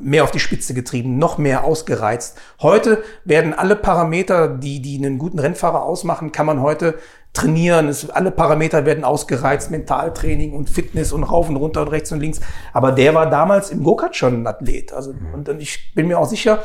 mehr 0.00 0.22
auf 0.22 0.30
die 0.30 0.38
Spitze 0.38 0.74
getrieben, 0.74 1.18
noch 1.18 1.36
mehr 1.36 1.64
ausgereizt. 1.64 2.38
Heute 2.62 3.02
werden 3.24 3.52
alle 3.52 3.74
Parameter, 3.74 4.46
die, 4.48 4.80
die 4.80 4.96
einen 4.96 5.18
guten 5.18 5.40
Rennfahrer 5.40 5.82
ausmachen, 5.82 6.30
kann 6.30 6.46
man 6.46 6.62
heute 6.62 6.98
trainieren. 7.32 7.88
Es, 7.88 8.10
alle 8.10 8.30
Parameter 8.30 8.84
werden 8.86 9.04
ausgereizt, 9.04 9.70
Mentaltraining 9.70 10.52
und 10.52 10.68
Fitness 10.68 11.12
und 11.12 11.24
rauf 11.24 11.48
und 11.48 11.56
runter 11.56 11.82
und 11.82 11.88
rechts 11.88 12.12
und 12.12 12.20
links. 12.20 12.40
Aber 12.72 12.92
der 12.92 13.14
war 13.14 13.28
damals 13.30 13.70
im 13.70 13.82
Go-Kart 13.82 14.16
schon 14.16 14.42
ein 14.42 14.46
Athlet. 14.46 14.92
Also, 14.92 15.14
und, 15.32 15.48
und 15.48 15.60
ich 15.60 15.92
bin 15.94 16.08
mir 16.08 16.18
auch 16.18 16.26
sicher, 16.26 16.62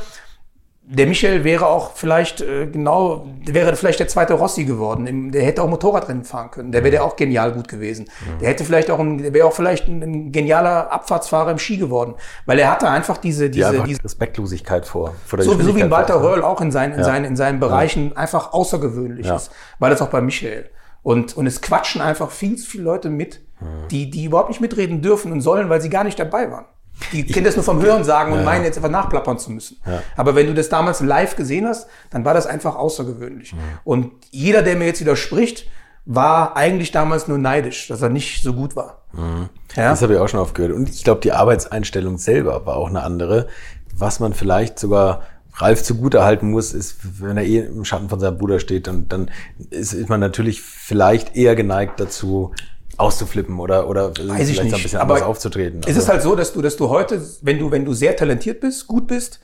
der 0.87 1.07
Michael 1.07 1.43
wäre 1.43 1.65
auch 1.67 1.93
vielleicht 1.93 2.41
äh, 2.41 2.67
genau, 2.67 3.25
wäre 3.45 3.75
vielleicht 3.75 3.99
der 3.99 4.07
zweite 4.07 4.35
Rossi 4.35 4.65
geworden. 4.65 5.31
Der 5.31 5.43
hätte 5.43 5.63
auch 5.63 5.69
Motorradrennen 5.69 6.23
fahren 6.23 6.51
können. 6.51 6.71
Der 6.71 6.83
wäre 6.83 6.91
der 6.91 7.03
auch 7.03 7.15
genial 7.15 7.53
gut 7.53 7.67
gewesen. 7.67 8.05
Der 8.39 8.49
hätte 8.49 8.63
vielleicht 8.63 8.91
auch 8.91 8.99
ein, 8.99 9.17
der 9.17 9.33
wäre 9.33 9.47
auch 9.47 9.53
vielleicht 9.53 9.87
ein, 9.87 10.03
ein, 10.03 10.31
genialer 10.31 10.91
Abfahrtsfahrer 10.91 11.51
im 11.51 11.57
Ski 11.57 11.77
geworden, 11.77 12.13
weil 12.45 12.59
er 12.59 12.71
hatte 12.71 12.87
einfach 12.87 13.17
diese 13.17 13.49
diese, 13.49 13.75
ja, 13.75 13.83
diese 13.83 14.03
Respektlosigkeit 14.03 14.85
vor. 14.85 15.15
vor 15.25 15.41
so, 15.41 15.59
so 15.59 15.75
wie 15.75 15.81
ein 15.81 15.89
Walter 15.91 16.21
Röhrl 16.21 16.43
auch 16.43 16.61
in 16.61 16.71
seinen 16.71 16.93
in 16.93 16.99
Ja. 16.99 17.05
seinen 17.05 17.25
in 17.25 17.35
seinen 17.35 17.59
Bereichen 17.59 18.15
einfach 18.15 18.53
außergewöhnlich 18.53 19.25
Ja. 19.25 19.37
ist, 19.37 19.51
weil 19.79 19.89
das 19.89 20.01
auch 20.03 20.09
bei 20.09 20.21
Michael 20.21 20.69
und 21.01 21.35
und 21.35 21.47
es 21.47 21.61
quatschen 21.61 22.01
einfach 22.01 22.29
viel 22.29 22.57
zu 22.57 22.69
viele 22.69 22.83
Leute 22.83 23.09
mit, 23.09 23.41
die 23.89 24.11
die 24.11 24.25
überhaupt 24.25 24.49
nicht 24.49 24.61
mitreden 24.61 25.01
dürfen 25.01 25.31
und 25.31 25.41
sollen, 25.41 25.69
weil 25.69 25.81
sie 25.81 25.89
gar 25.89 26.03
nicht 26.03 26.19
dabei 26.19 26.51
waren. 26.51 26.65
Die 27.11 27.25
kennen 27.25 27.45
das 27.45 27.55
nur 27.55 27.63
vom 27.65 27.81
Hören 27.81 28.03
sagen 28.03 28.31
und 28.31 28.43
meinen 28.43 28.63
jetzt 28.63 28.77
einfach 28.77 28.89
nachplappern 28.89 29.37
zu 29.37 29.51
müssen. 29.51 29.77
Aber 30.15 30.35
wenn 30.35 30.47
du 30.47 30.53
das 30.53 30.69
damals 30.69 31.01
live 31.01 31.35
gesehen 31.35 31.67
hast, 31.67 31.87
dann 32.09 32.23
war 32.25 32.33
das 32.33 32.47
einfach 32.47 32.75
außergewöhnlich. 32.75 33.53
Und 33.83 34.11
jeder, 34.31 34.61
der 34.61 34.75
mir 34.75 34.85
jetzt 34.85 35.01
widerspricht, 35.01 35.67
war 36.05 36.55
eigentlich 36.55 36.91
damals 36.91 37.27
nur 37.27 37.37
neidisch, 37.37 37.87
dass 37.87 38.01
er 38.01 38.09
nicht 38.09 38.43
so 38.43 38.53
gut 38.53 38.75
war. 38.75 39.01
Ja? 39.75 39.89
Das 39.89 40.01
habe 40.01 40.13
ich 40.13 40.19
auch 40.19 40.29
schon 40.29 40.39
oft 40.39 40.53
gehört. 40.55 40.73
Und 40.73 40.89
ich 40.89 41.03
glaube, 41.03 41.21
die 41.21 41.31
Arbeitseinstellung 41.31 42.17
selber 42.17 42.65
war 42.65 42.77
auch 42.77 42.89
eine 42.89 43.01
andere. 43.03 43.47
Was 43.97 44.19
man 44.19 44.33
vielleicht 44.33 44.77
sogar 44.77 45.23
Ralf 45.57 45.83
zugute 45.83 46.23
halten 46.23 46.51
muss, 46.51 46.73
ist, 46.73 46.97
wenn 47.21 47.37
er 47.37 47.43
eh 47.43 47.59
im 47.59 47.85
Schatten 47.85 48.09
von 48.09 48.19
seinem 48.19 48.37
Bruder 48.37 48.59
steht, 48.59 48.87
dann, 48.87 49.07
dann 49.07 49.31
ist, 49.69 49.93
ist 49.93 50.09
man 50.09 50.19
natürlich 50.19 50.61
vielleicht 50.61 51.35
eher 51.35 51.55
geneigt 51.55 51.99
dazu, 51.99 52.51
auszuflippen 52.97 53.59
oder, 53.59 53.87
oder 53.89 54.09
Weiß 54.17 54.49
ich 54.49 54.61
nicht. 54.61 54.73
ein 54.73 54.81
bisschen 54.81 54.99
aber 54.99 55.15
anders 55.15 55.27
aufzutreten. 55.27 55.81
Es 55.85 55.97
ist 55.97 56.07
halt 56.09 56.21
so, 56.21 56.35
dass 56.35 56.53
du, 56.53 56.61
dass 56.61 56.75
du 56.77 56.89
heute, 56.89 57.21
wenn 57.41 57.59
du, 57.59 57.71
wenn 57.71 57.85
du 57.85 57.93
sehr 57.93 58.15
talentiert 58.15 58.61
bist, 58.61 58.87
gut 58.87 59.07
bist 59.07 59.39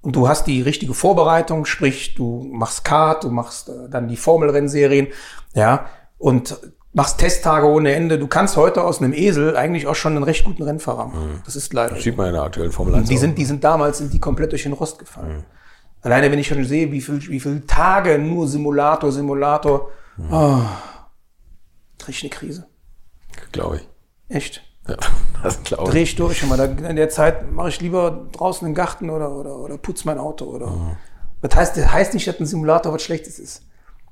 und 0.00 0.16
du 0.16 0.28
hast 0.28 0.46
die 0.46 0.62
richtige 0.62 0.94
Vorbereitung, 0.94 1.64
sprich, 1.64 2.14
du 2.14 2.48
machst 2.52 2.84
Kart, 2.84 3.24
du 3.24 3.30
machst 3.30 3.68
äh, 3.68 3.88
dann 3.90 4.08
die 4.08 4.16
Formelrennserien, 4.16 5.08
ja, 5.54 5.86
und 6.18 6.56
machst 6.92 7.18
Testtage 7.18 7.66
ohne 7.66 7.92
Ende. 7.92 8.18
Du 8.18 8.26
kannst 8.26 8.56
heute 8.56 8.84
aus 8.84 9.00
einem 9.00 9.12
Esel 9.12 9.56
eigentlich 9.56 9.86
auch 9.86 9.94
schon 9.94 10.14
einen 10.14 10.24
recht 10.24 10.44
guten 10.44 10.62
Rennfahrer 10.62 11.06
machen. 11.06 11.42
Das 11.44 11.56
ist 11.56 11.72
leider. 11.72 11.94
das 11.94 12.04
sieht 12.04 12.16
man 12.16 12.28
in 12.28 12.34
der 12.34 12.42
aktuellen 12.42 12.70
Formel 12.72 12.94
1 12.94 13.08
Die 13.08 13.16
auch. 13.16 13.20
sind, 13.20 13.38
die 13.38 13.44
sind 13.44 13.64
damals, 13.64 13.98
sind 13.98 14.12
die 14.12 14.20
komplett 14.20 14.52
durch 14.52 14.64
den 14.64 14.72
Rost 14.74 14.98
gefallen. 14.98 15.44
Alleine, 16.02 16.30
wenn 16.30 16.38
ich 16.38 16.48
schon 16.48 16.62
sehe, 16.64 16.90
wie 16.92 17.00
viel, 17.00 17.20
wie 17.28 17.40
viele 17.40 17.64
Tage 17.66 18.18
nur 18.18 18.46
Simulator, 18.48 19.10
Simulator, 19.12 19.88
oh, 20.30 20.58
krieg 21.98 22.14
ich 22.16 22.22
eine 22.24 22.30
Krise. 22.30 22.66
Glaube 23.52 23.76
ich. 23.76 23.88
Echt. 24.36 24.62
Ja, 24.88 24.96
das 25.42 25.62
glaube 25.62 25.90
Dreh 25.90 26.02
ich. 26.02 26.10
ich 26.10 26.16
durch. 26.16 26.42
Immer. 26.42 26.62
In 26.64 26.96
der 26.96 27.08
Zeit 27.08 27.50
mache 27.52 27.68
ich 27.68 27.80
lieber 27.80 28.26
draußen 28.32 28.66
im 28.66 28.74
Garten 28.74 29.10
oder, 29.10 29.30
oder, 29.32 29.56
oder 29.58 29.78
putz 29.78 30.04
mein 30.04 30.18
Auto. 30.18 30.46
Oder. 30.46 30.96
Das, 31.40 31.54
heißt, 31.56 31.76
das 31.76 31.92
heißt 31.92 32.14
nicht, 32.14 32.26
dass 32.26 32.38
ein 32.40 32.46
Simulator 32.46 32.92
was 32.92 33.02
Schlechtes 33.02 33.38
ist. 33.38 33.62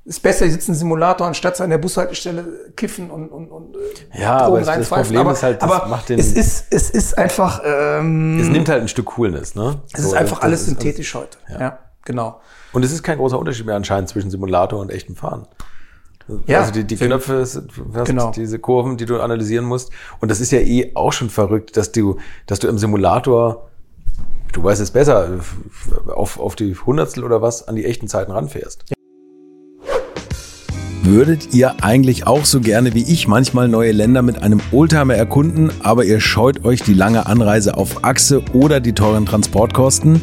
Ist 0.07 0.23
besser, 0.23 0.47
ich 0.47 0.53
sitze 0.53 0.71
im 0.73 0.75
Simulator, 0.75 1.27
anstatt 1.27 1.61
an 1.61 1.69
der 1.71 1.77
Bushaltestelle 1.79 2.73
kiffen 2.75 3.11
und, 3.11 3.29
und, 3.29 3.49
und 3.51 3.77
äh, 3.77 4.21
Ja, 4.23 4.39
aber 4.39 4.61
es- 4.61 4.67
das. 4.67 4.89
Problem 4.89 5.21
aber, 5.21 5.33
ist 5.33 5.43
halt, 5.43 5.61
das 5.63 5.69
macht 5.89 6.09
den- 6.09 6.19
es, 6.19 6.33
ist, 6.33 6.67
es 6.71 6.89
ist 6.91 7.19
einfach, 7.19 7.61
ähm, 7.65 8.41
Es 8.41 8.49
nimmt 8.49 8.69
halt 8.71 8.81
ein 8.81 8.89
Stück 8.89 9.07
Coolness, 9.07 9.55
ne? 9.55 9.81
es 9.93 10.01
ist 10.01 10.11
So, 10.11 10.17
einfach 10.17 10.39
das 10.39 10.45
alles 10.45 10.61
ist- 10.63 10.67
synthetisch 10.69 11.15
heute. 11.15 11.37
Ja. 11.49 11.79
genau. 12.05 12.41
Und 12.73 12.83
es 12.85 12.93
ist 12.93 13.03
kein 13.03 13.19
großer 13.19 13.39
Unterschied 13.39 13.67
mehr 13.67 13.77
anscheinend 13.77 14.09
zwischen 14.09 14.31
Simulator 14.31 14.81
und 14.81 14.91
echtem 14.91 15.17
Fahren. 15.17 15.47
Ja, 16.47 16.61
also 16.61 16.73
die, 16.73 16.85
die 16.85 16.97
Knöpfe, 16.97 17.41
hast 17.41 17.63
Genau. 18.05 18.31
diese 18.31 18.59
Kurven, 18.59 18.97
die 18.97 19.07
du 19.07 19.21
analysieren 19.21 19.65
musst. 19.65 19.91
Und 20.21 20.31
das 20.31 20.41
ist 20.41 20.53
ja 20.53 20.61
eh 20.61 20.93
auch 20.95 21.13
schon 21.13 21.31
verrückt, 21.31 21.77
dass 21.77 21.93
du, 21.93 22.17
dass 22.47 22.59
du 22.59 22.69
im 22.69 22.79
Simulator, 22.79 23.69
du 24.53 24.63
weißt 24.63 24.81
es 24.81 24.91
besser, 24.91 25.41
auf, 26.15 26.39
auf 26.39 26.57
die 26.57 26.75
Hundertstel 26.75 27.25
oder 27.25 27.43
was 27.43 27.67
an 27.69 27.77
die 27.77 27.85
echten 27.85 28.09
Zeiten 28.09 28.33
ranfährst. 28.33 28.85
Würdet 31.03 31.55
ihr 31.55 31.83
eigentlich 31.83 32.27
auch 32.27 32.45
so 32.45 32.61
gerne 32.61 32.95
wie 32.95 33.03
ich 33.03 33.27
manchmal 33.27 33.69
neue 33.69 33.91
Länder 33.91 34.23
mit 34.23 34.43
einem 34.43 34.61
Oldtimer 34.71 35.15
erkunden, 35.15 35.71
aber 35.83 36.05
ihr 36.05 36.21
scheut 36.21 36.65
euch 36.65 36.83
die 36.83 36.95
lange 36.95 37.27
Anreise 37.27 37.77
auf 37.77 38.05
Achse 38.05 38.43
oder 38.53 38.81
die 38.81 38.93
teuren 38.93 39.25
Transportkosten? 39.27 40.23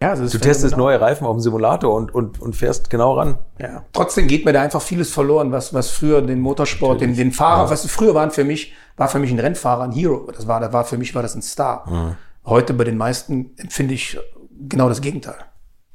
Ja, 0.00 0.10
also 0.10 0.22
Du 0.24 0.38
testest 0.38 0.74
phänomenal. 0.74 0.98
neue 0.98 1.00
Reifen 1.00 1.26
auf 1.26 1.36
dem 1.36 1.40
Simulator 1.40 1.94
und, 1.94 2.14
und, 2.14 2.40
und 2.40 2.54
fährst 2.54 2.88
genau 2.88 3.14
ran. 3.14 3.38
Ja. 3.58 3.84
Trotzdem 3.92 4.28
geht 4.28 4.44
mir 4.44 4.52
da 4.52 4.62
einfach 4.62 4.80
vieles 4.80 5.10
verloren, 5.10 5.50
was, 5.50 5.74
was 5.74 5.90
früher 5.90 6.22
den 6.22 6.40
Motorsport, 6.40 7.00
den, 7.00 7.16
den 7.16 7.32
Fahrer, 7.32 7.68
was 7.68 7.84
früher 7.86 8.14
waren 8.14 8.30
für 8.30 8.44
mich, 8.44 8.74
war 8.96 9.08
für 9.08 9.18
mich 9.18 9.32
ein 9.32 9.40
Rennfahrer, 9.40 9.82
ein 9.82 9.92
Hero. 9.92 10.30
Das 10.34 10.46
war, 10.46 10.60
das 10.60 10.72
war 10.72 10.84
für 10.84 10.98
mich 10.98 11.14
war 11.14 11.22
das 11.22 11.34
ein 11.34 11.42
Star. 11.42 12.16
Heute 12.44 12.74
bei 12.74 12.84
den 12.84 12.96
meisten 12.96 13.52
empfinde 13.56 13.94
ich 13.94 14.18
genau 14.68 14.88
das 14.88 15.00
Gegenteil. 15.00 15.36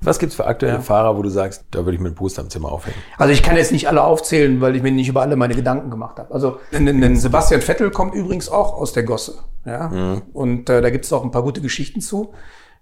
Was 0.02 0.20
gibt's 0.20 0.36
für 0.36 0.46
aktuelle 0.46 0.76
ja. 0.76 0.82
Fahrer, 0.82 1.18
wo 1.18 1.22
du 1.22 1.30
sagst, 1.30 1.64
da 1.72 1.80
würde 1.80 1.94
ich 1.94 2.02
mit 2.02 2.12
dem 2.12 2.16
Poster 2.16 2.42
am 2.42 2.50
Zimmer 2.50 2.72
aufhängen? 2.74 2.98
Also 3.18 3.32
ich 3.32 3.42
kann 3.42 3.56
jetzt 3.56 3.72
nicht 3.72 3.88
alle 3.88 4.04
aufzählen, 4.04 4.60
weil 4.60 4.76
ich 4.76 4.84
mir 4.84 4.92
nicht 4.92 5.08
über 5.08 5.22
alle 5.22 5.38
meine 5.38 5.56
Gedanken 5.56 5.90
gemacht 5.90 6.20
habe. 6.20 6.34
Also 6.34 6.60
denn 6.74 7.16
Sebastian 7.16 7.62
Vettel 7.62 7.90
kommt 7.90 8.14
übrigens 8.14 8.50
auch 8.50 8.74
aus 8.74 8.92
der 8.92 9.04
Gosse. 9.04 9.36
Ja? 9.66 9.88
Mhm. 9.88 10.22
Und 10.34 10.70
äh, 10.70 10.82
da 10.82 10.90
gibt's 10.90 11.14
auch 11.14 11.24
ein 11.24 11.32
paar 11.32 11.44
gute 11.44 11.62
Geschichten 11.62 12.02
zu 12.02 12.34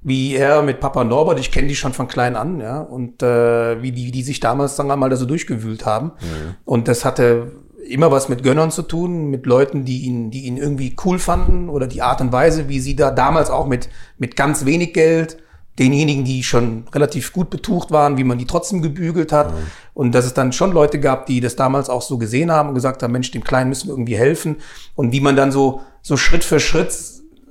wie 0.01 0.35
er 0.35 0.63
mit 0.63 0.79
Papa 0.79 1.03
Norbert, 1.03 1.39
ich 1.39 1.51
kenne 1.51 1.67
die 1.67 1.75
schon 1.75 1.93
von 1.93 2.07
klein 2.07 2.35
an, 2.35 2.59
ja, 2.59 2.79
und 2.79 3.21
äh, 3.21 3.81
wie 3.81 3.91
die, 3.91 4.07
wie 4.07 4.11
die 4.11 4.23
sich 4.23 4.39
damals, 4.39 4.75
sagen 4.75 4.89
wir 4.89 4.95
mal, 4.95 5.09
da 5.09 5.15
so 5.15 5.25
durchgewühlt 5.25 5.85
haben. 5.85 6.07
Mhm. 6.07 6.55
Und 6.65 6.87
das 6.87 7.05
hatte 7.05 7.51
immer 7.87 8.11
was 8.11 8.29
mit 8.29 8.43
Gönnern 8.43 8.71
zu 8.71 8.81
tun, 8.81 9.29
mit 9.29 9.45
Leuten, 9.45 9.85
die 9.85 10.01
ihn, 10.01 10.31
die 10.31 10.45
ihn 10.45 10.57
irgendwie 10.57 10.95
cool 11.05 11.19
fanden 11.19 11.69
oder 11.69 11.87
die 11.87 12.01
Art 12.01 12.21
und 12.21 12.31
Weise, 12.31 12.67
wie 12.67 12.79
sie 12.79 12.95
da 12.95 13.11
damals 13.11 13.49
auch 13.49 13.67
mit, 13.67 13.89
mit 14.17 14.35
ganz 14.35 14.65
wenig 14.65 14.93
Geld 14.93 15.37
denjenigen, 15.77 16.25
die 16.25 16.43
schon 16.43 16.85
relativ 16.93 17.31
gut 17.31 17.49
betucht 17.49 17.91
waren, 17.91 18.17
wie 18.17 18.23
man 18.23 18.37
die 18.37 18.45
trotzdem 18.45 18.81
gebügelt 18.81 19.31
hat. 19.31 19.51
Mhm. 19.51 19.57
Und 19.93 20.15
dass 20.15 20.25
es 20.25 20.33
dann 20.33 20.51
schon 20.51 20.71
Leute 20.71 20.99
gab, 20.99 21.25
die 21.27 21.41
das 21.41 21.55
damals 21.55 21.89
auch 21.89 22.01
so 22.01 22.17
gesehen 22.17 22.51
haben 22.51 22.69
und 22.69 22.75
gesagt 22.75 23.03
haben, 23.03 23.11
Mensch, 23.11 23.31
dem 23.31 23.43
Kleinen 23.43 23.69
müssen 23.69 23.87
wir 23.87 23.93
irgendwie 23.93 24.17
helfen. 24.17 24.57
Und 24.95 25.11
wie 25.11 25.21
man 25.21 25.35
dann 25.35 25.51
so, 25.51 25.81
so 26.01 26.17
Schritt 26.17 26.43
für 26.43 26.59
Schritt 26.59 26.95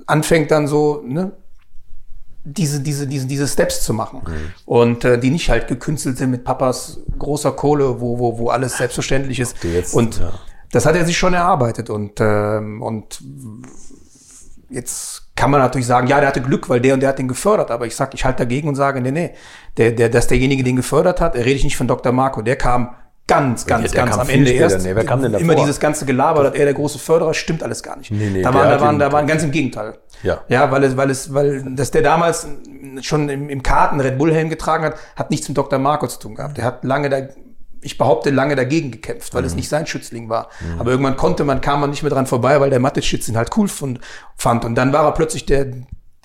anfängt 0.05 0.51
dann 0.51 0.67
so, 0.67 1.03
ne, 1.05 1.31
diese, 2.43 2.79
diese, 2.79 3.07
diese, 3.07 3.27
diese 3.27 3.47
Steps 3.47 3.81
zu 3.81 3.93
machen. 3.93 4.21
Mhm. 4.25 4.53
Und 4.65 5.05
äh, 5.05 5.19
die 5.19 5.29
nicht 5.29 5.49
halt 5.49 5.67
gekünstelt 5.67 6.17
sind 6.17 6.31
mit 6.31 6.43
Papas 6.43 6.99
großer 7.17 7.51
Kohle, 7.51 8.01
wo, 8.01 8.17
wo, 8.19 8.37
wo 8.37 8.49
alles 8.49 8.77
selbstverständlich 8.77 9.39
ist. 9.39 9.63
Jetzt, 9.63 9.93
und 9.93 10.19
ja. 10.19 10.31
das 10.71 10.85
hat 10.85 10.95
er 10.95 11.05
sich 11.05 11.17
schon 11.17 11.33
erarbeitet. 11.33 11.89
Und, 11.89 12.19
ähm, 12.19 12.81
und 12.81 13.21
jetzt 14.69 15.27
kann 15.35 15.51
man 15.51 15.61
natürlich 15.61 15.87
sagen, 15.87 16.07
ja, 16.07 16.19
der 16.19 16.29
hatte 16.29 16.41
Glück, 16.41 16.67
weil 16.69 16.81
der 16.81 16.95
und 16.95 17.01
der 17.01 17.09
hat 17.09 17.19
den 17.19 17.27
gefördert. 17.27 17.69
Aber 17.69 17.85
ich 17.85 17.95
sag, 17.95 18.13
ich 18.13 18.25
halte 18.25 18.39
dagegen 18.39 18.67
und 18.67 18.75
sage, 18.75 19.01
nee, 19.01 19.11
nee, 19.11 19.31
der, 19.77 19.91
der, 19.91 20.09
dass 20.09 20.27
derjenige 20.27 20.63
den 20.63 20.75
gefördert 20.75 21.21
hat, 21.21 21.35
rede 21.35 21.51
ich 21.51 21.63
nicht 21.63 21.77
von 21.77 21.87
Dr. 21.87 22.11
Marco, 22.11 22.41
der 22.41 22.55
kam 22.55 22.95
ganz, 23.31 23.65
ganz, 23.65 23.93
ja, 23.93 24.05
ganz 24.05 24.17
am 24.17 24.29
Ende 24.29 24.51
erst. 24.51 24.83
Nee, 24.83 24.95
wer 24.95 25.05
kam 25.05 25.21
denn 25.21 25.31
davor? 25.31 25.45
Immer 25.45 25.55
dieses 25.55 25.79
ganze 25.79 26.05
Gelaber, 26.05 26.43
dass 26.43 26.53
er 26.53 26.65
der 26.65 26.73
große 26.73 26.99
Förderer, 26.99 27.33
stimmt 27.33 27.63
alles 27.63 27.81
gar 27.81 27.97
nicht. 27.97 28.11
Nee, 28.11 28.29
nee, 28.29 28.41
da 28.41 28.53
waren, 28.53 28.69
da 28.69 28.81
waren, 28.81 28.99
da 28.99 29.11
waren 29.11 29.27
ganz 29.27 29.43
im 29.43 29.51
Gegenteil. 29.51 29.95
Ja. 30.23 30.41
Ja, 30.49 30.71
weil 30.71 30.83
es, 30.83 30.97
weil 30.97 31.09
es, 31.09 31.33
weil, 31.33 31.63
dass 31.75 31.91
der 31.91 32.01
damals 32.01 32.47
schon 33.01 33.29
im, 33.29 33.49
im 33.49 33.63
Karten 33.63 33.99
Red 33.99 34.17
Bull 34.17 34.33
Helm 34.33 34.49
getragen 34.49 34.83
hat, 34.83 34.95
hat 35.15 35.31
nichts 35.31 35.47
mit 35.47 35.57
Dr. 35.57 35.79
Marco 35.79 36.07
zu 36.07 36.19
tun 36.19 36.35
gehabt. 36.35 36.57
Der 36.57 36.65
hat 36.65 36.83
lange 36.83 37.09
da, 37.09 37.21
ich 37.81 37.97
behaupte, 37.97 38.29
lange 38.29 38.55
dagegen 38.55 38.91
gekämpft, 38.91 39.33
weil 39.33 39.41
mhm. 39.43 39.47
es 39.47 39.55
nicht 39.55 39.69
sein 39.69 39.87
Schützling 39.87 40.29
war. 40.29 40.49
Mhm. 40.59 40.79
Aber 40.79 40.91
irgendwann 40.91 41.15
konnte 41.17 41.43
man, 41.43 41.61
kam 41.61 41.79
man 41.79 41.89
nicht 41.89 42.03
mehr 42.03 42.11
dran 42.11 42.27
vorbei, 42.27 42.59
weil 42.59 42.69
der 42.69 42.79
Mathe-Schützling 42.79 43.37
halt 43.37 43.49
cool 43.55 43.67
fand. 43.67 44.65
Und 44.65 44.75
dann 44.75 44.93
war 44.93 45.05
er 45.05 45.13
plötzlich 45.13 45.45
der, 45.45 45.67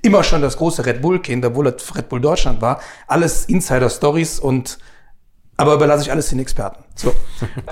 immer 0.03 0.23
schon 0.25 0.43
das 0.43 0.57
große 0.57 0.85
Red 0.85 1.03
Bull-Kind, 1.03 1.45
obwohl 1.45 1.69
er 1.69 1.77
Red 1.95 2.09
Bull 2.09 2.21
Deutschland 2.21 2.61
war. 2.61 2.81
Alles 3.07 3.47
Insider-Stories 3.47 4.41
und 4.41 4.79
aber 5.59 5.75
überlasse 5.75 6.03
ich 6.03 6.11
alles 6.11 6.29
den 6.29 6.39
Experten. 6.39 6.85
So. 6.95 7.15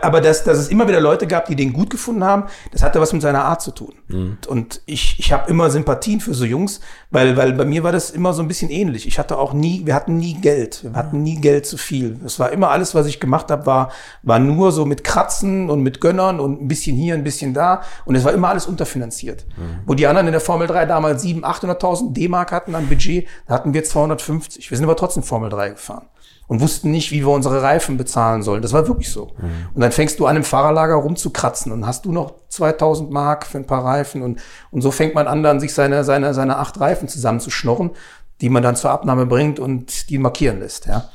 Aber 0.00 0.20
dass, 0.20 0.44
dass 0.44 0.58
es 0.58 0.68
immer 0.68 0.88
wieder 0.88 1.00
Leute 1.00 1.26
gab, 1.26 1.46
die 1.46 1.56
den 1.56 1.72
gut 1.72 1.90
gefunden 1.90 2.24
haben, 2.24 2.44
das 2.72 2.82
hatte 2.82 3.00
was 3.00 3.12
mit 3.12 3.22
seiner 3.22 3.44
Art 3.44 3.62
zu 3.62 3.72
tun. 3.72 3.94
Mhm. 4.08 4.38
Und 4.48 4.82
ich, 4.86 5.16
ich 5.18 5.32
habe 5.32 5.50
immer 5.50 5.70
Sympathien 5.70 6.20
für 6.20 6.34
so 6.34 6.44
Jungs, 6.44 6.80
weil, 7.10 7.36
weil 7.36 7.52
bei 7.52 7.64
mir 7.64 7.82
war 7.82 7.92
das 7.92 8.10
immer 8.10 8.32
so 8.32 8.42
ein 8.42 8.48
bisschen 8.48 8.70
ähnlich. 8.70 9.06
Ich 9.06 9.18
hatte 9.18 9.38
auch 9.38 9.52
nie, 9.52 9.82
wir 9.84 9.94
hatten 9.94 10.16
nie 10.16 10.34
Geld. 10.34 10.84
Wir 10.84 10.92
hatten 10.92 11.22
nie 11.22 11.40
Geld 11.40 11.66
zu 11.66 11.76
viel. 11.76 12.18
Es 12.24 12.38
war 12.38 12.52
immer 12.52 12.70
alles, 12.70 12.94
was 12.94 13.06
ich 13.06 13.20
gemacht 13.20 13.50
habe, 13.50 13.66
war, 13.66 13.92
war 14.22 14.38
nur 14.38 14.72
so 14.72 14.84
mit 14.86 15.04
Kratzen 15.04 15.68
und 15.68 15.82
mit 15.82 16.00
Gönnern 16.00 16.40
und 16.40 16.62
ein 16.62 16.68
bisschen 16.68 16.96
hier, 16.96 17.14
ein 17.14 17.24
bisschen 17.24 17.54
da. 17.54 17.82
Und 18.04 18.14
es 18.14 18.24
war 18.24 18.32
immer 18.32 18.48
alles 18.48 18.66
unterfinanziert. 18.66 19.46
Mhm. 19.56 19.80
Wo 19.86 19.94
die 19.94 20.06
anderen 20.06 20.26
in 20.26 20.32
der 20.32 20.40
Formel 20.40 20.66
3 20.66 20.86
damals 20.86 21.24
700.000, 21.24 21.80
800.000 21.80 22.12
D-Mark 22.12 22.52
hatten 22.52 22.74
an 22.74 22.88
Budget, 22.88 23.26
da 23.46 23.54
hatten 23.54 23.74
wir 23.74 23.84
250. 23.84 24.70
Wir 24.70 24.76
sind 24.76 24.84
aber 24.84 24.96
trotzdem 24.96 25.22
Formel 25.22 25.50
3 25.50 25.70
gefahren 25.70 26.06
und 26.46 26.60
wussten 26.60 26.90
nicht, 26.90 27.10
wie 27.10 27.20
wir 27.20 27.30
unsere 27.30 27.62
Reifen 27.62 27.96
bezahlen 27.96 28.42
sollen. 28.42 28.62
Das 28.62 28.72
war 28.72 28.86
wirklich 28.86 29.10
so. 29.10 29.32
Mhm. 29.38 29.68
Und 29.74 29.80
dann 29.80 29.92
fängst 29.92 30.20
du 30.20 30.26
an, 30.26 30.36
im 30.36 30.44
Fahrerlager 30.44 30.94
rumzukratzen 30.94 31.72
und 31.72 31.86
hast 31.86 32.04
du 32.04 32.12
noch 32.12 32.34
2000 32.48 33.10
Mark 33.10 33.46
für 33.46 33.58
ein 33.58 33.66
paar 33.66 33.84
Reifen 33.84 34.22
und, 34.22 34.40
und 34.70 34.82
so 34.82 34.90
fängt 34.90 35.14
man 35.14 35.26
an, 35.26 35.42
dann 35.42 35.60
sich 35.60 35.74
seine, 35.74 36.04
seine, 36.04 36.34
seine 36.34 36.58
acht 36.58 36.78
Reifen 36.80 37.08
zusammenzuschnorren, 37.08 37.90
die 38.40 38.48
man 38.48 38.62
dann 38.62 38.76
zur 38.76 38.90
Abnahme 38.90 39.26
bringt 39.26 39.58
und 39.58 40.10
die 40.10 40.18
markieren 40.18 40.60
lässt, 40.60 40.86
ja. 40.86 41.08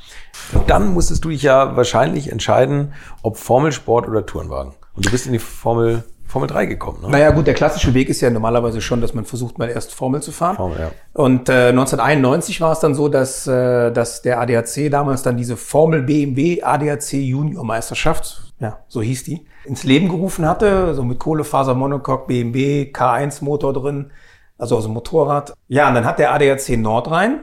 Und 0.54 0.70
dann 0.70 0.94
musstest 0.94 1.26
du 1.26 1.30
dich 1.30 1.44
ja 1.44 1.76
wahrscheinlich 1.76 2.32
entscheiden, 2.32 2.94
ob 3.22 3.38
Formelsport 3.38 4.08
oder 4.08 4.26
Tourenwagen. 4.26 4.74
Und 4.96 5.06
du 5.06 5.12
bist 5.12 5.26
in 5.26 5.34
die 5.34 5.40
Formel 5.40 6.04
Formel 6.30 6.48
3 6.48 6.68
gekommen. 6.68 7.02
Ne? 7.02 7.10
Naja 7.10 7.32
gut, 7.32 7.48
der 7.48 7.56
klassische 7.56 7.96
Weg 7.96 8.08
ist 8.08 8.22
ja 8.22 8.30
normalerweise 8.30 8.82
schon, 8.82 9.02
dass 9.02 9.16
man 9.16 9.26
versucht, 9.26 9.58
mal 9.58 9.68
erst 9.68 9.96
Formel 9.96 10.22
zu 10.22 10.32
fahren. 10.32 10.58
Formel, 10.58 10.80
ja. 10.80 10.92
Und 11.14 11.50
äh, 11.50 11.70
1991 11.70 12.62
war 12.62 12.72
es 12.72 12.80
dann 12.80 12.94
so, 12.94 13.10
dass, 13.10 13.48
äh, 13.48 13.92
dass 13.92 14.22
der 14.22 14.40
ADAC 14.40 14.92
damals 14.92 15.24
dann 15.24 15.38
diese 15.38 15.58
Formel 15.58 16.04
BMW 16.04 16.62
ADAC 16.62 17.14
Junior 17.14 17.66
Meisterschaft, 17.66 18.54
ja, 18.60 18.78
so 18.88 19.02
hieß 19.02 19.24
die, 19.24 19.48
ins 19.66 19.84
Leben 19.84 20.08
gerufen 20.08 20.48
hatte, 20.48 20.94
so 20.94 21.04
mit 21.04 21.18
Kohlefaser 21.18 21.74
Monocoque, 21.74 22.28
BMW, 22.28 22.92
K1 22.94 23.44
Motor 23.44 23.74
drin, 23.74 24.12
also 24.60 24.78
aus 24.78 24.84
dem 24.84 24.94
Motorrad. 24.94 25.56
Ja, 25.68 25.88
und 25.88 25.96
dann 25.96 26.06
hat 26.06 26.20
der 26.20 26.32
ADAC 26.32 26.78
Nordrhein, 26.78 27.40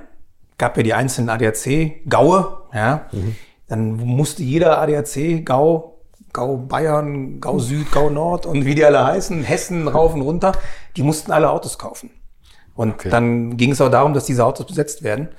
gab 0.58 0.76
ja 0.76 0.84
die 0.84 0.94
einzelnen 0.94 1.28
ADAC, 1.28 2.08
Gaue, 2.08 2.58
ja, 2.72 3.06
mhm. 3.10 3.34
dann 3.66 3.96
musste 3.96 4.44
jeder 4.44 4.80
ADAC 4.80 5.44
Gau 5.44 5.95
Gau 6.36 6.58
Bayern, 6.58 7.40
Gau 7.40 7.58
Süd, 7.58 7.90
Gau 7.90 8.10
Nord 8.10 8.44
und 8.44 8.66
wie 8.66 8.74
die 8.74 8.84
alle 8.84 9.02
heißen, 9.02 9.42
Hessen 9.42 9.88
rauf 9.88 10.12
und 10.12 10.20
runter, 10.20 10.52
die 10.94 11.02
mussten 11.02 11.32
alle 11.32 11.48
Autos 11.50 11.78
kaufen. 11.78 12.10
Und 12.74 12.92
okay. 12.92 13.08
dann 13.08 13.56
ging 13.56 13.70
es 13.72 13.80
auch 13.80 13.90
darum, 13.90 14.12
dass 14.12 14.26
diese 14.26 14.44
Autos 14.44 14.66
besetzt 14.66 15.02
werden. 15.02 15.30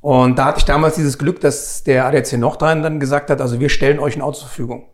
Und 0.00 0.38
da 0.38 0.46
hatte 0.46 0.60
ich 0.60 0.64
damals 0.64 0.94
dieses 0.94 1.18
Glück, 1.18 1.42
dass 1.42 1.84
der 1.84 2.06
ADAC 2.06 2.38
Nordrhein 2.38 2.82
dann 2.82 2.98
gesagt 2.98 3.28
hat, 3.28 3.42
also 3.42 3.60
wir 3.60 3.68
stellen 3.68 3.98
euch 3.98 4.16
ein 4.16 4.22
Auto 4.22 4.38
zur 4.38 4.48
Verfügung. 4.48 4.86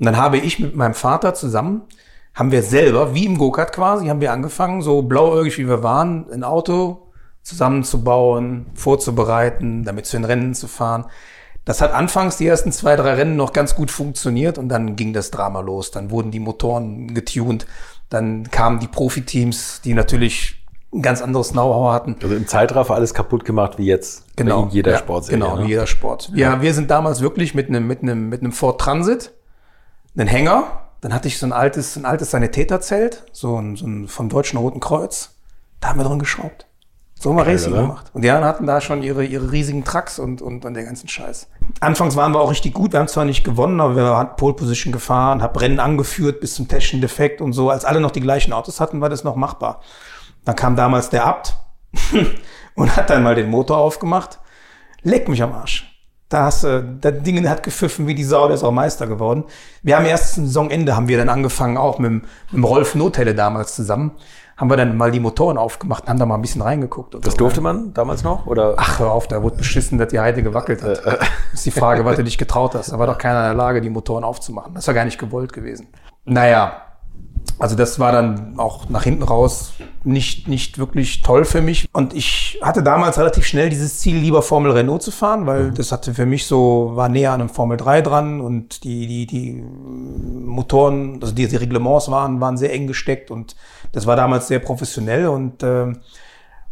Und 0.00 0.06
dann 0.06 0.16
habe 0.16 0.38
ich 0.38 0.58
mit 0.58 0.74
meinem 0.74 0.94
Vater 0.94 1.34
zusammen, 1.34 1.82
haben 2.34 2.50
wir 2.50 2.64
selber, 2.64 3.14
wie 3.14 3.26
im 3.26 3.38
Go-Kart 3.38 3.72
quasi, 3.72 4.08
haben 4.08 4.20
wir 4.20 4.32
angefangen, 4.32 4.82
so 4.82 5.02
blauäugig 5.02 5.56
wie 5.58 5.68
wir 5.68 5.84
waren, 5.84 6.26
ein 6.32 6.42
Auto 6.42 7.12
zusammenzubauen, 7.42 8.66
vorzubereiten, 8.74 9.84
damit 9.84 10.06
zu 10.06 10.16
den 10.16 10.24
Rennen 10.24 10.54
zu 10.54 10.66
fahren. 10.66 11.04
Das 11.70 11.80
hat 11.80 11.92
anfangs 11.92 12.36
die 12.36 12.48
ersten 12.48 12.72
zwei, 12.72 12.96
drei 12.96 13.14
Rennen 13.14 13.36
noch 13.36 13.52
ganz 13.52 13.76
gut 13.76 13.92
funktioniert 13.92 14.58
und 14.58 14.68
dann 14.68 14.96
ging 14.96 15.12
das 15.12 15.30
Drama 15.30 15.60
los. 15.60 15.92
Dann 15.92 16.10
wurden 16.10 16.32
die 16.32 16.40
Motoren 16.40 17.14
getuned. 17.14 17.64
Dann 18.08 18.50
kamen 18.50 18.80
die 18.80 18.88
Profiteams, 18.88 19.80
die 19.80 19.94
natürlich 19.94 20.66
ein 20.92 21.00
ganz 21.00 21.22
anderes 21.22 21.52
Know-how 21.52 21.92
hatten. 21.92 22.16
Also 22.20 22.34
im 22.34 22.48
Zeitraffer 22.48 22.96
alles 22.96 23.14
kaputt 23.14 23.44
gemacht 23.44 23.78
wie 23.78 23.84
jetzt. 23.84 24.24
Genau. 24.34 24.66
Wie 24.66 24.74
jeder 24.74 24.90
ja, 24.90 24.98
Sport. 24.98 25.28
Genau, 25.28 25.58
ne? 25.58 25.64
wie 25.64 25.68
jeder 25.68 25.86
Sport. 25.86 26.30
Wir, 26.32 26.46
ja. 26.46 26.60
wir 26.60 26.74
sind 26.74 26.90
damals 26.90 27.20
wirklich 27.20 27.54
mit 27.54 27.68
einem, 27.68 27.86
mit 27.86 28.02
einem, 28.02 28.28
mit 28.28 28.40
einem 28.40 28.50
Ford 28.50 28.80
Transit, 28.80 29.30
einen 30.16 30.26
Hänger. 30.26 30.64
Dann 31.02 31.14
hatte 31.14 31.28
ich 31.28 31.38
so 31.38 31.46
ein 31.46 31.52
altes, 31.52 31.94
ein 31.94 32.04
altes 32.04 32.32
Sanitäterzelt, 32.32 33.22
so 33.30 33.60
ein, 33.60 33.76
so 33.76 33.86
ein 33.86 34.08
vom 34.08 34.28
Deutschen 34.28 34.58
Roten 34.58 34.80
Kreuz. 34.80 35.36
Da 35.78 35.90
haben 35.90 36.00
wir 36.00 36.04
drin 36.04 36.18
geschraubt. 36.18 36.66
So 37.22 37.28
haben 37.28 37.36
wir 37.36 37.46
Racing 37.46 37.74
oder? 37.74 37.82
gemacht. 37.82 38.06
Und 38.14 38.22
die 38.24 38.30
anderen 38.30 38.48
hatten 38.48 38.66
da 38.66 38.80
schon 38.80 39.02
ihre, 39.02 39.22
ihre 39.22 39.52
riesigen 39.52 39.84
Trucks 39.84 40.18
und, 40.18 40.40
und, 40.40 40.64
und 40.64 40.72
den 40.72 40.86
ganzen 40.86 41.06
Scheiß. 41.06 41.48
Anfangs 41.80 42.16
waren 42.16 42.32
wir 42.32 42.40
auch 42.40 42.50
richtig 42.50 42.72
gut. 42.72 42.94
Wir 42.94 42.98
haben 42.98 43.08
zwar 43.08 43.26
nicht 43.26 43.44
gewonnen, 43.44 43.78
aber 43.82 43.94
wir 43.94 44.04
haben 44.04 44.36
Pole 44.36 44.54
Position 44.54 44.90
gefahren, 44.90 45.42
haben 45.42 45.58
Rennen 45.58 45.80
angeführt 45.80 46.40
bis 46.40 46.54
zum 46.54 46.66
technischen 46.66 47.02
Defekt 47.02 47.42
und 47.42 47.52
so. 47.52 47.68
Als 47.68 47.84
alle 47.84 48.00
noch 48.00 48.10
die 48.10 48.22
gleichen 48.22 48.54
Autos 48.54 48.80
hatten, 48.80 49.02
war 49.02 49.10
das 49.10 49.22
noch 49.22 49.36
machbar. 49.36 49.82
Dann 50.46 50.56
kam 50.56 50.76
damals 50.76 51.10
der 51.10 51.26
Abt 51.26 51.58
und 52.74 52.96
hat 52.96 53.10
dann 53.10 53.22
mal 53.22 53.34
den 53.34 53.50
Motor 53.50 53.76
aufgemacht. 53.76 54.38
Leck 55.02 55.28
mich 55.28 55.42
am 55.42 55.52
Arsch. 55.52 55.86
Da 56.30 56.44
hast 56.44 56.64
du, 56.64 56.82
das 57.02 57.22
Ding 57.22 57.46
hat 57.46 57.62
gepfiffen 57.62 58.06
wie 58.06 58.14
die 58.14 58.24
Sau, 58.24 58.46
der 58.46 58.54
ist 58.54 58.62
auch 58.62 58.72
Meister 58.72 59.06
geworden. 59.06 59.44
Wir 59.82 59.96
haben 59.98 60.06
erst 60.06 60.34
zum 60.34 60.46
Saisonende 60.46 60.96
haben 60.96 61.08
wir 61.08 61.18
dann 61.18 61.28
angefangen, 61.28 61.76
auch 61.76 61.98
mit, 61.98 62.12
mit 62.12 62.22
dem 62.52 62.64
Rolf 62.64 62.94
Nothelle 62.94 63.34
damals 63.34 63.74
zusammen 63.74 64.12
haben 64.60 64.68
wir 64.68 64.76
dann 64.76 64.94
mal 64.94 65.10
die 65.10 65.20
Motoren 65.20 65.56
aufgemacht 65.56 66.02
und 66.02 66.10
haben 66.10 66.18
da 66.18 66.26
mal 66.26 66.34
ein 66.34 66.42
bisschen 66.42 66.60
reingeguckt. 66.60 67.14
das 67.14 67.32
so, 67.32 67.38
durfte 67.38 67.62
man 67.62 67.94
damals 67.94 68.22
noch? 68.22 68.44
Oder? 68.46 68.74
Ach, 68.76 68.98
hör 68.98 69.10
auf, 69.10 69.26
da 69.26 69.42
wurde 69.42 69.56
beschissen, 69.56 69.96
dass 69.96 70.08
die 70.08 70.20
Heide 70.20 70.42
gewackelt 70.42 70.82
hat. 70.82 71.02
Äh, 71.06 71.14
äh. 71.14 71.18
ist 71.54 71.64
die 71.64 71.70
Frage, 71.70 72.04
was 72.04 72.16
du 72.16 72.24
dich 72.24 72.36
getraut 72.36 72.74
hast. 72.74 72.92
Da 72.92 72.98
war 72.98 73.06
doch 73.06 73.16
keiner 73.16 73.40
in 73.40 73.44
der 73.46 73.54
Lage, 73.54 73.80
die 73.80 73.88
Motoren 73.88 74.22
aufzumachen. 74.22 74.74
Das 74.74 74.86
war 74.86 74.92
gar 74.92 75.06
nicht 75.06 75.18
gewollt 75.18 75.54
gewesen. 75.54 75.88
Naja, 76.26 76.89
also 77.60 77.76
das 77.76 77.98
war 77.98 78.10
dann 78.10 78.58
auch 78.58 78.88
nach 78.88 79.04
hinten 79.04 79.22
raus 79.22 79.74
nicht, 80.02 80.48
nicht 80.48 80.78
wirklich 80.78 81.20
toll 81.20 81.44
für 81.44 81.60
mich. 81.60 81.88
Und 81.92 82.14
ich 82.14 82.58
hatte 82.62 82.82
damals 82.82 83.18
relativ 83.18 83.44
schnell 83.44 83.68
dieses 83.68 83.98
Ziel, 83.98 84.16
lieber 84.16 84.40
Formel 84.40 84.72
Renault 84.72 85.02
zu 85.02 85.10
fahren, 85.10 85.46
weil 85.46 85.64
mhm. 85.64 85.74
das 85.74 85.92
hatte 85.92 86.14
für 86.14 86.24
mich 86.24 86.46
so, 86.46 86.92
war 86.94 87.10
näher 87.10 87.32
an 87.32 87.42
einem 87.42 87.50
Formel 87.50 87.76
3 87.76 88.00
dran 88.00 88.40
und 88.40 88.82
die, 88.84 89.06
die, 89.06 89.26
die 89.26 89.62
Motoren, 89.62 91.18
also 91.20 91.34
die, 91.34 91.46
die 91.46 91.56
Reglements 91.56 92.10
waren, 92.10 92.40
waren 92.40 92.56
sehr 92.56 92.72
eng 92.72 92.86
gesteckt 92.86 93.30
und 93.30 93.54
das 93.92 94.06
war 94.06 94.16
damals 94.16 94.48
sehr 94.48 94.60
professionell 94.60 95.28
und 95.28 95.62
äh, 95.62 95.92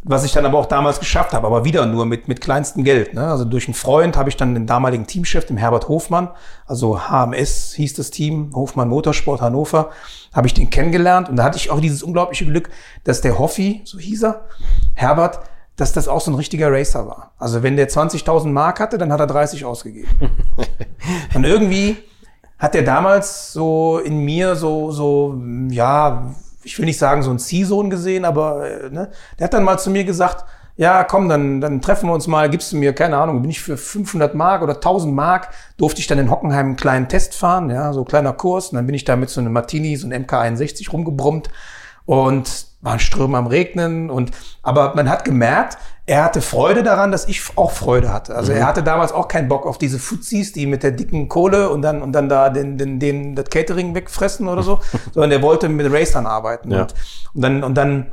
was 0.01 0.23
ich 0.23 0.31
dann 0.31 0.45
aber 0.45 0.57
auch 0.57 0.65
damals 0.65 0.99
geschafft 0.99 1.33
habe, 1.33 1.45
aber 1.45 1.65
wieder 1.65 1.85
nur 1.85 2.05
mit, 2.05 2.27
mit 2.27 2.39
kleinstem 2.39 2.83
Geld. 2.83 3.13
Ne? 3.13 3.27
Also 3.27 3.43
durch 3.43 3.67
einen 3.67 3.73
Freund 3.73 4.15
habe 4.15 4.29
ich 4.29 4.37
dann 4.37 4.53
den 4.53 4.65
damaligen 4.65 5.05
Teamchef, 5.05 5.45
dem 5.45 5.57
Herbert 5.57 5.89
Hofmann, 5.89 6.29
also 6.65 6.99
HMS 7.09 7.73
hieß 7.73 7.95
das 7.95 8.09
Team, 8.09 8.51
Hofmann 8.55 8.87
Motorsport 8.87 9.41
Hannover, 9.41 9.89
habe 10.33 10.47
ich 10.47 10.53
den 10.53 10.69
kennengelernt 10.69 11.27
und 11.27 11.35
da 11.35 11.43
hatte 11.43 11.57
ich 11.57 11.69
auch 11.69 11.81
dieses 11.81 12.01
unglaubliche 12.01 12.45
Glück, 12.45 12.69
dass 13.03 13.21
der 13.21 13.37
Hoffi, 13.37 13.81
so 13.83 13.99
hieß 13.99 14.23
er, 14.23 14.45
Herbert, 14.93 15.41
dass 15.75 15.91
das 15.93 16.07
auch 16.07 16.21
so 16.21 16.31
ein 16.31 16.35
richtiger 16.35 16.71
Racer 16.71 17.07
war. 17.07 17.33
Also 17.37 17.63
wenn 17.63 17.75
der 17.75 17.89
20.000 17.89 18.47
Mark 18.47 18.79
hatte, 18.79 18.97
dann 18.97 19.11
hat 19.11 19.19
er 19.19 19.27
30 19.27 19.65
ausgegeben. 19.65 20.09
und 21.33 21.43
irgendwie 21.43 21.97
hat 22.57 22.75
er 22.75 22.83
damals 22.83 23.53
so 23.53 23.99
in 23.99 24.19
mir 24.19 24.55
so, 24.55 24.91
so, 24.91 25.41
ja, 25.69 26.33
ich 26.63 26.77
will 26.77 26.85
nicht 26.85 26.97
sagen 26.97 27.23
so 27.23 27.31
ein 27.31 27.39
Ziehsohn 27.39 27.89
gesehen, 27.89 28.25
aber 28.25 28.69
äh, 28.69 28.89
ne, 28.89 29.11
der 29.37 29.45
hat 29.45 29.53
dann 29.53 29.63
mal 29.63 29.77
zu 29.77 29.89
mir 29.89 30.03
gesagt, 30.03 30.45
ja, 30.79 31.03
komm, 31.03 31.27
dann, 31.27 31.59
dann 31.59 31.81
treffen 31.81 32.07
wir 32.07 32.13
uns 32.13 32.27
mal, 32.27 32.49
gibst 32.49 32.71
du 32.71 32.77
mir, 32.77 32.93
keine 32.93 33.17
Ahnung, 33.17 33.41
bin 33.41 33.51
ich 33.51 33.59
für 33.61 33.75
500 33.75 34.33
Mark 34.33 34.61
oder 34.61 34.75
1000 34.75 35.13
Mark, 35.13 35.49
durfte 35.77 35.99
ich 35.99 36.07
dann 36.07 36.19
in 36.19 36.31
Hockenheim 36.31 36.67
einen 36.67 36.75
kleinen 36.77 37.09
Test 37.09 37.35
fahren, 37.35 37.69
ja, 37.69 37.91
so 37.91 38.05
kleiner 38.05 38.31
Kurs, 38.31 38.69
und 38.69 38.77
dann 38.77 38.85
bin 38.85 38.95
ich 38.95 39.03
da 39.03 39.17
mit 39.17 39.29
so 39.29 39.41
einem 39.41 39.51
Martini, 39.51 39.97
so 39.97 40.07
einem 40.07 40.23
MK61 40.23 40.89
rumgebrummt 40.89 41.49
und 42.05 42.67
war 42.81 42.93
ein 42.93 42.99
Ström 42.99 43.35
am 43.35 43.47
Regnen 43.47 44.09
und, 44.09 44.31
aber 44.63 44.95
man 44.95 45.09
hat 45.09 45.25
gemerkt, 45.25 45.77
er 46.09 46.23
hatte 46.23 46.41
Freude 46.41 46.81
daran, 46.81 47.11
dass 47.11 47.27
ich 47.27 47.43
auch 47.55 47.71
Freude 47.71 48.11
hatte. 48.11 48.35
Also 48.35 48.51
mhm. 48.51 48.57
er 48.57 48.67
hatte 48.67 48.81
damals 48.81 49.11
auch 49.11 49.27
keinen 49.27 49.47
Bock 49.47 49.65
auf 49.65 49.77
diese 49.77 49.99
Fuzis, 49.99 50.51
die 50.51 50.65
mit 50.65 50.81
der 50.81 50.91
dicken 50.91 51.29
Kohle 51.29 51.69
und 51.69 51.83
dann, 51.83 52.01
und 52.01 52.13
dann 52.13 52.27
da 52.27 52.49
den, 52.49 52.77
den, 52.77 52.99
den, 52.99 53.35
das 53.35 53.45
Catering 53.45 53.93
wegfressen 53.93 54.47
oder 54.47 54.63
so, 54.63 54.79
sondern 55.13 55.31
er 55.31 55.41
wollte 55.41 55.69
mit 55.69 55.91
Racern 55.91 56.25
arbeiten. 56.25 56.71
Ja. 56.71 56.81
Und, 56.81 56.93
und 57.33 57.41
dann, 57.41 57.63
und 57.63 57.75
dann 57.75 58.11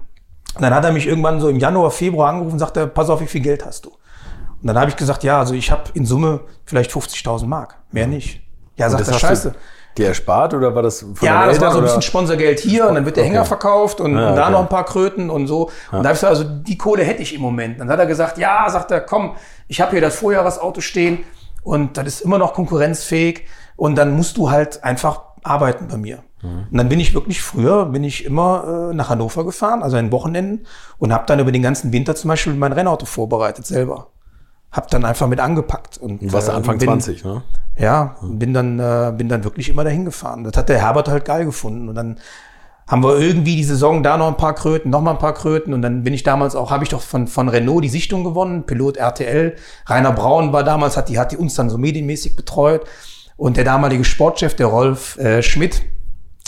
und 0.57 0.63
dann 0.63 0.75
hat 0.75 0.85
er 0.87 0.93
mich 0.93 1.07
irgendwann 1.07 1.39
so 1.39 1.51
im 1.51 1.59
Januar, 1.59 1.91
Februar 1.91 2.31
angerufen 2.31 2.55
und 2.55 2.59
sagte, 2.59 2.87
pass 2.87 3.11
auf, 3.11 3.21
wie 3.21 3.27
viel 3.27 3.43
Geld 3.43 3.67
hast 3.67 3.85
du? 3.85 3.91
Und 3.91 4.67
dann 4.67 4.79
habe 4.79 4.89
ich 4.89 4.97
gesagt, 4.97 5.23
ja, 5.23 5.39
also 5.39 5.53
ich 5.53 5.71
habe 5.71 5.83
in 5.93 6.07
Summe 6.07 6.41
vielleicht 6.65 6.91
50.000 6.91 7.47
Mark, 7.47 7.77
mehr 7.93 8.07
nicht. 8.07 8.41
Ja, 8.77 8.89
sagt 8.89 9.07
er, 9.07 9.19
scheiße. 9.19 9.55
Dir 9.97 10.09
erspart 10.09 10.55
oder 10.55 10.75
war 10.75 10.83
das 10.83 11.01
von 11.01 11.15
Ja, 11.23 11.47
das 11.47 11.61
war 11.61 11.73
so 11.73 11.79
ein 11.79 11.85
bisschen 11.85 12.03
Sponsorgeld 12.03 12.61
hier 12.61 12.89
und 12.89 12.95
dann 12.95 13.05
wird 13.05 13.17
der 13.17 13.25
okay. 13.25 13.33
Hänger 13.33 13.45
verkauft 13.45 14.01
und, 14.01 14.17
ja, 14.17 14.31
und 14.31 14.37
da 14.37 14.45
okay. 14.45 14.53
noch 14.53 14.61
ein 14.61 14.69
paar 14.69 14.85
Kröten 14.85 15.31
und 15.31 15.47
so. 15.47 15.71
Ja. 15.91 15.99
Und 15.99 16.05
da 16.05 16.09
habe 16.11 16.15
ich 16.15 16.21
gesagt, 16.21 16.37
also 16.37 16.45
die 16.45 16.77
Kohle 16.77 17.05
hätte 17.05 17.23
ich 17.23 17.35
im 17.35 17.41
Moment. 17.41 17.81
Dann 17.81 17.89
hat 17.89 17.99
er 17.99 18.07
gesagt, 18.07 18.39
ja, 18.39 18.69
sagt 18.69 18.91
er, 18.91 19.01
komm, 19.01 19.37
ich 19.69 19.81
habe 19.81 19.93
hier 19.93 20.01
das 20.01 20.17
Vorjahresauto 20.17 20.81
stehen 20.81 21.21
und 21.63 21.97
das 21.97 22.07
ist 22.07 22.21
immer 22.21 22.39
noch 22.39 22.53
konkurrenzfähig 22.55 23.45
und 23.77 23.97
dann 23.97 24.17
musst 24.17 24.37
du 24.37 24.51
halt 24.51 24.85
einfach 24.85 25.23
arbeiten 25.43 25.89
bei 25.89 25.97
mir. 25.97 26.23
Mhm. 26.43 26.67
Und 26.71 26.79
dann 26.79 26.89
bin 26.89 27.01
ich 27.01 27.15
wirklich 27.15 27.43
früher, 27.43 27.87
bin 27.87 28.05
ich 28.05 28.25
immer 28.25 28.91
äh, 28.91 28.95
nach 28.95 29.09
Hannover 29.09 29.45
gefahren, 29.45 29.83
also 29.83 29.97
an 29.97 30.13
Wochenenden 30.13 30.67
und 30.99 31.13
habe 31.13 31.25
dann 31.27 31.41
über 31.41 31.53
den 31.53 31.63
ganzen 31.63 31.93
Winter 31.93 32.15
zum 32.15 32.29
Beispiel 32.29 32.55
mein 32.55 32.73
Rennauto 32.73 33.07
vorbereitet 33.07 33.67
selber. 33.67 34.09
Hab 34.73 34.91
dann 34.91 35.05
einfach 35.05 35.27
mit 35.29 35.41
angepackt. 35.41 35.99
Und, 35.99 36.23
du 36.23 36.33
warst 36.33 36.49
äh, 36.49 36.53
Anfang 36.53 36.79
bin, 36.79 36.89
20, 36.89 37.25
ne? 37.25 37.43
Ja, 37.79 38.17
mhm. 38.21 38.39
bin 38.39 38.55
dann, 38.55 38.79
äh, 38.79 39.13
bin 39.17 39.29
dann 39.29 39.45
wirklich 39.45 39.69
immer 39.69 39.85
dahin 39.85 40.05
gefahren. 40.05 40.45
Das 40.45 40.57
hat 40.57 40.69
der 40.69 40.81
Herbert 40.81 41.09
halt 41.09 41.25
geil 41.25 41.45
gefunden. 41.45 41.89
Und 41.89 41.95
dann 41.95 42.19
haben 42.87 43.03
wir 43.03 43.19
irgendwie 43.19 43.57
die 43.57 43.65
Saison 43.65 44.03
da 44.03 44.17
noch 44.17 44.29
ein 44.29 44.37
paar 44.37 44.55
Kröten, 44.55 44.91
noch 44.91 45.01
mal 45.01 45.13
ein 45.13 45.19
paar 45.19 45.35
Kröten 45.35 45.75
und 45.75 45.83
dann 45.83 46.05
bin 46.05 46.15
ich 46.15 46.23
damals 46.23 46.55
auch, 46.55 46.71
habe 46.71 46.85
ich 46.85 46.91
doch 46.91 47.03
von, 47.03 47.27
von 47.27 47.49
Renault 47.49 47.83
die 47.83 47.89
Sichtung 47.89 48.23
gewonnen, 48.23 48.65
Pilot 48.65 48.97
RTL. 48.97 49.57
Rainer 49.87 50.13
Braun 50.13 50.53
war 50.53 50.63
damals, 50.63 50.97
hat 50.97 51.09
die, 51.09 51.19
hat 51.19 51.33
die 51.33 51.37
uns 51.37 51.55
dann 51.55 51.69
so 51.69 51.79
medienmäßig 51.79 52.37
betreut 52.37 52.87
und 53.37 53.57
der 53.57 53.65
damalige 53.65 54.05
Sportchef, 54.05 54.55
der 54.55 54.67
Rolf 54.67 55.19
äh, 55.19 55.43
Schmidt, 55.43 55.83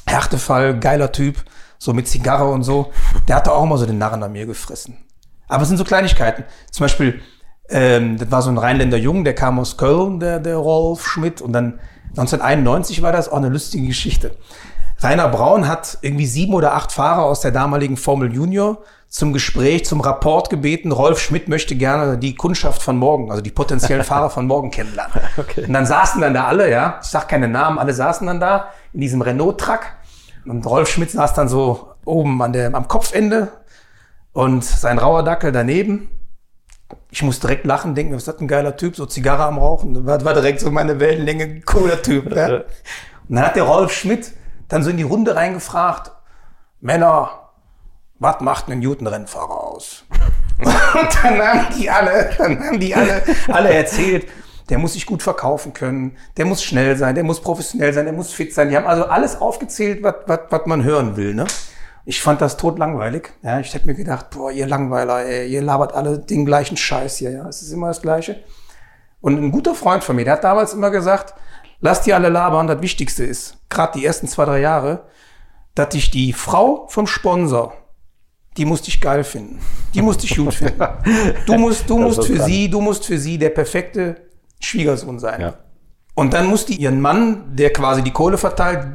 Härtefall, 0.06 0.78
geiler 0.78 1.10
Typ, 1.10 1.42
so 1.78 1.92
mit 1.92 2.06
Zigarre 2.06 2.48
und 2.48 2.62
so, 2.62 2.92
der 3.26 3.36
hatte 3.36 3.52
auch 3.52 3.64
immer 3.64 3.76
so 3.76 3.86
den 3.86 3.98
Narren 3.98 4.22
an 4.22 4.32
mir 4.32 4.46
gefressen. 4.46 4.96
Aber 5.48 5.62
es 5.62 5.68
sind 5.68 5.78
so 5.78 5.84
Kleinigkeiten. 5.84 6.44
Zum 6.70 6.84
Beispiel, 6.84 7.20
ähm, 7.68 8.18
das 8.18 8.30
war 8.30 8.42
so 8.42 8.50
ein 8.50 8.58
Rheinländer 8.58 8.96
Jung, 8.96 9.24
der 9.24 9.34
kam 9.34 9.58
aus 9.58 9.76
Köln, 9.76 10.20
der, 10.20 10.40
der 10.40 10.56
Rolf 10.56 11.06
Schmidt. 11.06 11.40
Und 11.40 11.52
dann 11.52 11.80
1991 12.10 13.02
war 13.02 13.12
das 13.12 13.28
auch 13.28 13.36
eine 13.36 13.48
lustige 13.48 13.86
Geschichte. 13.86 14.36
Rainer 15.00 15.28
Braun 15.28 15.68
hat 15.68 15.98
irgendwie 16.00 16.26
sieben 16.26 16.54
oder 16.54 16.74
acht 16.74 16.90
Fahrer 16.90 17.24
aus 17.24 17.40
der 17.40 17.52
damaligen 17.52 17.96
Formel 17.96 18.32
Junior 18.32 18.78
zum 19.08 19.32
Gespräch, 19.32 19.86
zum 19.86 20.00
Rapport 20.00 20.50
gebeten. 20.50 20.90
Rolf 20.90 21.20
Schmidt 21.20 21.48
möchte 21.48 21.76
gerne 21.76 22.18
die 22.18 22.34
Kundschaft 22.34 22.82
von 22.82 22.96
morgen, 22.98 23.30
also 23.30 23.40
die 23.42 23.50
potenziellen 23.50 24.04
Fahrer 24.04 24.28
von 24.28 24.46
morgen 24.46 24.70
kennenlernen. 24.70 25.20
Okay. 25.36 25.64
Und 25.66 25.72
dann 25.72 25.86
saßen 25.86 26.20
dann 26.20 26.34
da 26.34 26.44
alle, 26.44 26.70
ja, 26.70 26.98
ich 27.00 27.08
sag 27.08 27.28
keine 27.28 27.48
Namen, 27.48 27.78
alle 27.78 27.94
saßen 27.94 28.26
dann 28.26 28.40
da 28.40 28.68
in 28.92 29.00
diesem 29.00 29.22
Renault-Truck 29.22 29.86
und 30.46 30.66
Rolf 30.66 30.88
Schmidt 30.88 31.10
saß 31.10 31.34
dann 31.34 31.48
so 31.48 31.92
oben 32.04 32.42
an 32.42 32.52
der, 32.52 32.74
am 32.74 32.88
Kopfende 32.88 33.48
und 34.32 34.64
sein 34.64 34.98
rauer 34.98 35.22
Dackel 35.22 35.52
daneben. 35.52 36.10
Ich 37.10 37.22
muss 37.22 37.40
direkt 37.40 37.66
lachen, 37.66 37.94
denken, 37.94 38.14
was 38.14 38.22
ist 38.22 38.28
das 38.28 38.40
ein 38.40 38.48
geiler 38.48 38.76
Typ, 38.76 38.96
so 38.96 39.06
Zigarre 39.06 39.44
am 39.44 39.58
Rauchen. 39.58 40.06
War, 40.06 40.24
war 40.24 40.34
direkt 40.34 40.60
so 40.60 40.70
meine 40.70 41.00
Wellenlänge, 41.00 41.60
cooler 41.62 42.00
Typ. 42.02 42.34
Ja. 42.34 42.56
Und 42.56 42.64
dann 43.28 43.44
hat 43.44 43.56
der 43.56 43.64
Rolf 43.64 43.92
Schmidt 43.92 44.32
dann 44.68 44.82
so 44.82 44.90
in 44.90 44.96
die 44.96 45.02
Runde 45.02 45.34
reingefragt, 45.34 46.12
Männer, 46.80 47.30
was 48.18 48.40
macht 48.40 48.68
ein 48.68 48.80
Newton-Rennfahrer 48.80 49.64
aus? 49.64 50.04
und 50.58 50.68
dann 51.22 51.40
haben 51.40 51.66
die 51.78 51.88
alle, 51.88 52.30
dann 52.36 52.58
haben 52.58 52.80
die 52.80 52.94
alle, 52.94 53.22
alle 53.48 53.72
erzählt, 53.72 54.26
der 54.68 54.78
muss 54.78 54.92
sich 54.92 55.06
gut 55.06 55.22
verkaufen 55.22 55.72
können, 55.72 56.16
der 56.36 56.44
muss 56.44 56.62
schnell 56.62 56.96
sein, 56.96 57.14
der 57.14 57.24
muss 57.24 57.40
professionell 57.40 57.92
sein, 57.92 58.04
der 58.04 58.14
muss 58.14 58.32
fit 58.32 58.52
sein. 58.52 58.68
Die 58.68 58.76
haben 58.76 58.86
also 58.86 59.04
alles 59.04 59.40
aufgezählt, 59.40 60.02
was, 60.02 60.16
was, 60.26 60.40
was 60.50 60.66
man 60.66 60.84
hören 60.84 61.16
will. 61.16 61.34
Ne? 61.34 61.46
Ich 62.08 62.22
fand 62.22 62.40
das 62.40 62.56
tot 62.56 62.78
langweilig. 62.78 63.34
Ja, 63.42 63.60
ich 63.60 63.74
hätte 63.74 63.86
mir 63.86 63.92
gedacht, 63.92 64.30
boah, 64.30 64.50
ihr 64.50 64.66
Langweiler, 64.66 65.26
ey, 65.26 65.46
ihr 65.46 65.60
labert 65.60 65.92
alle 65.92 66.18
den 66.18 66.46
gleichen 66.46 66.78
Scheiß 66.78 67.18
hier. 67.18 67.32
Ja, 67.32 67.46
es 67.46 67.60
ist 67.60 67.70
immer 67.70 67.88
das 67.88 68.00
Gleiche. 68.00 68.42
Und 69.20 69.36
ein 69.36 69.52
guter 69.52 69.74
Freund 69.74 70.02
von 70.02 70.16
mir, 70.16 70.24
der 70.24 70.32
hat 70.32 70.44
damals 70.44 70.72
immer 70.72 70.90
gesagt, 70.90 71.34
lasst 71.82 72.06
die 72.06 72.14
alle 72.14 72.30
labern, 72.30 72.66
das 72.66 72.80
Wichtigste 72.80 73.24
ist, 73.24 73.58
gerade 73.68 73.98
die 73.98 74.06
ersten 74.06 74.26
zwei, 74.26 74.46
drei 74.46 74.60
Jahre, 74.60 75.04
dass 75.74 75.90
dich 75.90 76.10
die 76.10 76.32
Frau 76.32 76.86
vom 76.88 77.06
Sponsor, 77.06 77.74
die 78.56 78.64
muss 78.64 78.80
dich 78.80 79.02
geil 79.02 79.22
finden. 79.22 79.60
Die 79.92 80.00
muss 80.00 80.16
dich 80.16 80.34
gut 80.34 80.54
finden. 80.54 80.82
Du 81.44 81.58
musst, 81.58 81.90
du 81.90 81.98
musst 82.02 82.24
für 82.24 82.36
dran. 82.36 82.46
sie, 82.46 82.70
du 82.70 82.80
musst 82.80 83.04
für 83.04 83.18
sie 83.18 83.36
der 83.36 83.50
perfekte 83.50 84.16
Schwiegersohn 84.60 85.18
sein. 85.18 85.42
Ja. 85.42 85.54
Und 86.14 86.32
dann 86.32 86.46
muss 86.46 86.64
die 86.64 86.76
ihren 86.76 87.02
Mann, 87.02 87.54
der 87.54 87.70
quasi 87.70 88.02
die 88.02 88.12
Kohle 88.12 88.38
verteilt, 88.38 88.86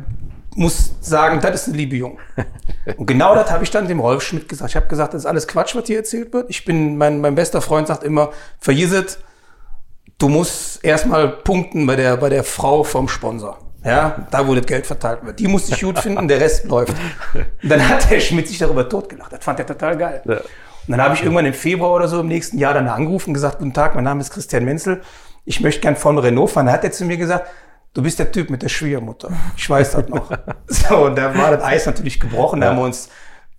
muss 0.55 0.93
sagen, 1.01 1.39
das 1.41 1.61
ist 1.61 1.67
eine 1.69 1.77
liebe 1.77 1.95
Jung. 1.95 2.19
Und 2.97 3.05
genau 3.05 3.35
das 3.35 3.51
habe 3.51 3.63
ich 3.63 3.71
dann 3.71 3.87
dem 3.87 3.99
Rolf 3.99 4.23
Schmidt 4.23 4.49
gesagt. 4.49 4.69
Ich 4.71 4.75
habe 4.75 4.87
gesagt, 4.87 5.13
das 5.13 5.23
ist 5.23 5.25
alles 5.25 5.47
Quatsch, 5.47 5.75
was 5.75 5.87
hier 5.87 5.97
erzählt 5.97 6.33
wird. 6.33 6.49
Ich 6.49 6.65
bin, 6.65 6.97
mein, 6.97 7.21
mein 7.21 7.35
bester 7.35 7.61
Freund 7.61 7.87
sagt 7.87 8.03
immer, 8.03 8.31
vergiss 8.59 9.17
du 10.17 10.29
musst 10.29 10.83
erstmal 10.83 11.27
punkten 11.27 11.85
bei 11.85 11.95
der, 11.95 12.17
bei 12.17 12.29
der 12.29 12.43
Frau 12.43 12.83
vom 12.83 13.07
Sponsor. 13.07 13.57
Ja, 13.83 14.27
da 14.31 14.47
wo 14.47 14.55
das 14.55 14.65
Geld 14.65 14.87
verteilt 14.87 15.25
wird. 15.25 15.39
Die 15.39 15.47
muss 15.47 15.67
sich 15.67 15.81
gut 15.81 15.99
finden, 15.99 16.27
der 16.29 16.39
Rest 16.39 16.65
läuft. 16.65 16.93
Und 17.33 17.45
dann 17.69 17.89
hat 17.89 18.09
der 18.09 18.21
Schmidt 18.21 18.47
sich 18.47 18.57
darüber 18.57 18.87
totgelacht. 18.87 19.33
Das 19.33 19.43
fand 19.43 19.59
er 19.59 19.65
total 19.65 19.97
geil. 19.97 20.21
Ja. 20.25 20.35
Und 20.35 20.43
dann 20.87 21.01
habe 21.01 21.15
ich 21.15 21.23
irgendwann 21.23 21.45
im 21.45 21.53
Februar 21.53 21.91
oder 21.91 22.07
so 22.07 22.21
im 22.21 22.27
nächsten 22.27 22.57
Jahr 22.57 22.73
dann 22.73 22.87
angerufen 22.87 23.31
und 23.31 23.33
gesagt, 23.33 23.59
guten 23.59 23.73
Tag, 23.73 23.95
mein 23.95 24.05
Name 24.05 24.21
ist 24.21 24.31
Christian 24.31 24.63
Menzel 24.63 25.01
ich 25.45 25.59
möchte 25.59 25.81
gern 25.81 25.95
von 25.95 26.17
Renault 26.17 26.51
fahren. 26.51 26.67
Da 26.67 26.71
hat 26.71 26.83
er 26.83 26.91
zu 26.91 27.05
mir 27.05 27.17
gesagt, 27.17 27.49
du 27.93 28.01
bist 28.01 28.19
der 28.19 28.31
Typ 28.31 28.49
mit 28.49 28.61
der 28.61 28.69
Schwiegermutter. 28.69 29.31
Ich 29.55 29.69
weiß 29.69 29.91
das 29.91 30.07
noch. 30.07 30.31
so, 30.67 31.05
und 31.05 31.15
da 31.15 31.35
war 31.37 31.51
das 31.51 31.63
Eis 31.63 31.85
natürlich 31.85 32.19
gebrochen, 32.19 32.61
da 32.61 32.69
haben 32.69 32.77
wir 32.77 32.85
uns, 32.85 33.09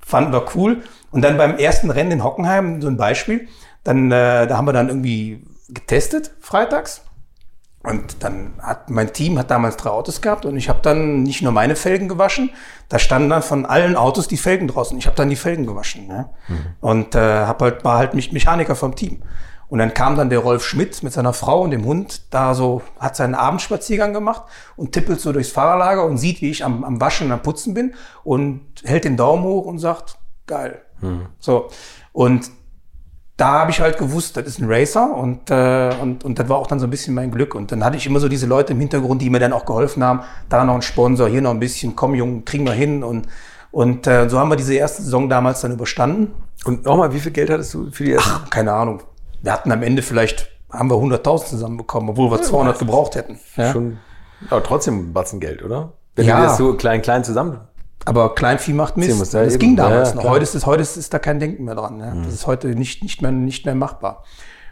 fanden 0.01 0.32
wir 0.32 0.45
cool. 0.55 0.82
Und 1.11 1.22
dann 1.22 1.37
beim 1.37 1.57
ersten 1.57 1.91
Rennen 1.91 2.12
in 2.12 2.24
Hockenheim, 2.24 2.82
so 2.82 2.89
ein 2.89 2.97
Beispiel, 2.97 3.49
dann, 3.85 4.11
äh, 4.11 4.47
da 4.47 4.57
haben 4.57 4.66
wir 4.66 4.72
dann 4.72 4.89
irgendwie 4.89 5.47
getestet, 5.68 6.32
freitags. 6.41 7.03
Und 7.85 8.24
dann 8.24 8.55
hat 8.62 8.89
mein 8.89 9.12
Team 9.12 9.39
hat 9.39 9.51
damals 9.51 9.76
drei 9.76 9.91
Autos 9.91 10.22
gehabt 10.22 10.47
und 10.47 10.57
ich 10.57 10.70
habe 10.70 10.78
dann 10.80 11.22
nicht 11.22 11.43
nur 11.43 11.53
meine 11.53 11.76
Felgen 11.76 12.09
gewaschen, 12.09 12.49
da 12.89 12.99
standen 12.99 13.28
dann 13.28 13.43
von 13.43 13.66
allen 13.66 13.95
Autos 13.95 14.26
die 14.26 14.39
Felgen 14.39 14.68
draußen. 14.68 14.97
Ich 14.97 15.05
habe 15.05 15.16
dann 15.16 15.28
die 15.28 15.37
Felgen 15.37 15.66
gewaschen 15.66 16.07
ne? 16.07 16.30
Mhm. 16.49 16.66
und 16.80 17.14
äh, 17.14 17.18
hab 17.18 17.61
halt 17.61 17.85
war 17.85 17.99
halt 17.99 18.14
Mechaniker 18.14 18.74
vom 18.74 18.97
Team. 18.97 19.22
Und 19.69 19.79
dann 19.79 19.95
kam 19.95 20.17
dann 20.17 20.31
der 20.31 20.41
Rolf 20.41 20.65
Schmidt 20.65 21.03
mit 21.03 21.12
seiner 21.12 21.33
Frau 21.33 21.62
und 21.62 21.71
dem 21.71 21.85
Hund 21.85 22.23
da 22.31 22.55
so, 22.55 22.83
hat 22.99 23.17
seinen 23.17 23.35
Abendspaziergang 23.35 24.12
gemacht 24.12 24.43
und 24.77 24.93
tippelt 24.93 25.21
so 25.21 25.33
durchs 25.33 25.51
Fahrerlager 25.51 26.05
und 26.05 26.19
sieht, 26.19 26.43
wie 26.43 26.51
ich 26.51 26.65
am, 26.65 26.85
am 26.85 27.01
Waschen 27.01 27.27
und 27.27 27.33
am 27.33 27.43
Putzen 27.43 27.75
bin 27.75 27.95
und 28.23 28.61
hält 28.85 29.05
den 29.05 29.17
Daumen 29.17 29.45
hoch 29.45 29.67
und 29.67 29.79
sagt, 29.79 30.19
geil. 30.47 30.83
Hm. 31.01 31.27
So. 31.39 31.69
Und 32.12 32.51
da 33.37 33.61
habe 33.61 33.71
ich 33.73 33.81
halt 33.81 33.99
gewusst, 33.99 34.37
das 34.37 34.47
ist 34.47 34.61
ein 34.61 34.71
Racer 34.71 35.12
und, 35.17 35.51
äh, 35.51 35.93
und, 36.01 36.25
und 36.25 36.39
das 36.39 36.49
war 36.49 36.59
auch 36.59 36.69
dann 36.69 36.79
so 36.79 36.87
ein 36.87 36.91
bisschen 36.91 37.15
mein 37.15 37.33
Glück. 37.33 37.55
Und 37.55 37.73
dann 37.73 37.85
hatte 37.85 37.97
ich 37.97 38.07
immer 38.07 38.21
so 38.21 38.29
diese 38.29 38.47
Leute 38.47 38.75
im 38.75 38.81
Hintergrund, 38.81 39.23
die 39.23 39.31
mir 39.31 39.41
dann 39.41 39.53
auch 39.53 39.65
geholfen 39.65 40.05
haben, 40.05 40.21
da 40.49 40.65
noch 40.65 40.77
ein 40.77 40.83
Sponsor, 40.83 41.29
hier 41.29 41.43
noch 41.43 41.51
ein 41.51 41.59
bisschen, 41.59 41.97
komm 41.97 42.15
Junge, 42.15 42.43
kriegen 42.43 42.65
wir 42.65 42.73
hin. 42.73 43.03
Und, 43.03 43.27
und 43.73 44.07
äh, 44.07 44.29
so 44.29 44.39
haben 44.39 44.51
wir 44.51 44.57
diese 44.57 44.75
erste 44.75 45.03
Saison 45.03 45.29
damals 45.29 45.62
dann 45.62 45.73
überstanden. 45.73 46.33
Und 46.65 46.85
nochmal, 46.85 47.12
wie 47.12 47.19
viel 47.19 47.33
Geld 47.33 47.51
hattest 47.51 47.75
du 47.75 47.91
für 47.91 48.05
die 48.05 48.12
erste? 48.12 48.31
Ach, 48.33 48.51
keine 48.51 48.73
Ahnung, 48.73 49.03
wir 49.45 49.53
hatten 49.53 49.70
am 49.70 49.82
Ende 49.82 50.03
vielleicht, 50.03 50.49
haben 50.70 50.90
wir 50.90 50.97
100.000 50.97 51.47
zusammenbekommen, 51.47 52.11
obwohl 52.11 52.30
wir 52.30 52.38
ja, 52.38 52.42
200 52.42 52.78
gebraucht 52.78 53.14
hätten. 53.14 53.38
Ja? 53.57 53.72
Schon, 53.72 53.99
aber 54.51 54.62
trotzdem 54.62 55.11
ein 55.11 55.12
Batzen 55.12 55.40
Geld, 55.40 55.62
oder? 55.62 55.92
Wenn 56.16 56.26
ja. 56.26 56.40
du 56.40 56.42
das 56.45 56.57
so 56.57 56.74
klein, 56.74 57.03
klein 57.03 57.24
zusammen 57.24 57.61
aber 58.05 58.34
Kleinvieh 58.34 58.72
macht 58.72 58.97
Mist. 58.97 59.34
Das 59.34 59.55
eben. 59.55 59.59
ging 59.59 59.76
damals 59.76 60.11
ja, 60.11 60.16
noch. 60.16 60.24
Heute 60.24 60.42
ist, 60.42 60.55
es, 60.55 60.66
heute 60.66 60.82
ist, 60.82 60.97
ist 60.97 61.14
da 61.14 61.18
kein 61.18 61.40
Denken 61.40 61.64
mehr 61.64 61.74
dran. 61.74 61.99
Ja. 62.01 62.14
Mhm. 62.14 62.24
Das 62.24 62.34
ist 62.34 62.47
heute 62.47 62.68
nicht, 62.68 63.03
nicht, 63.03 63.22
mehr, 63.22 63.32
nicht 63.32 63.64
mehr 63.64 63.74
machbar. 63.74 64.24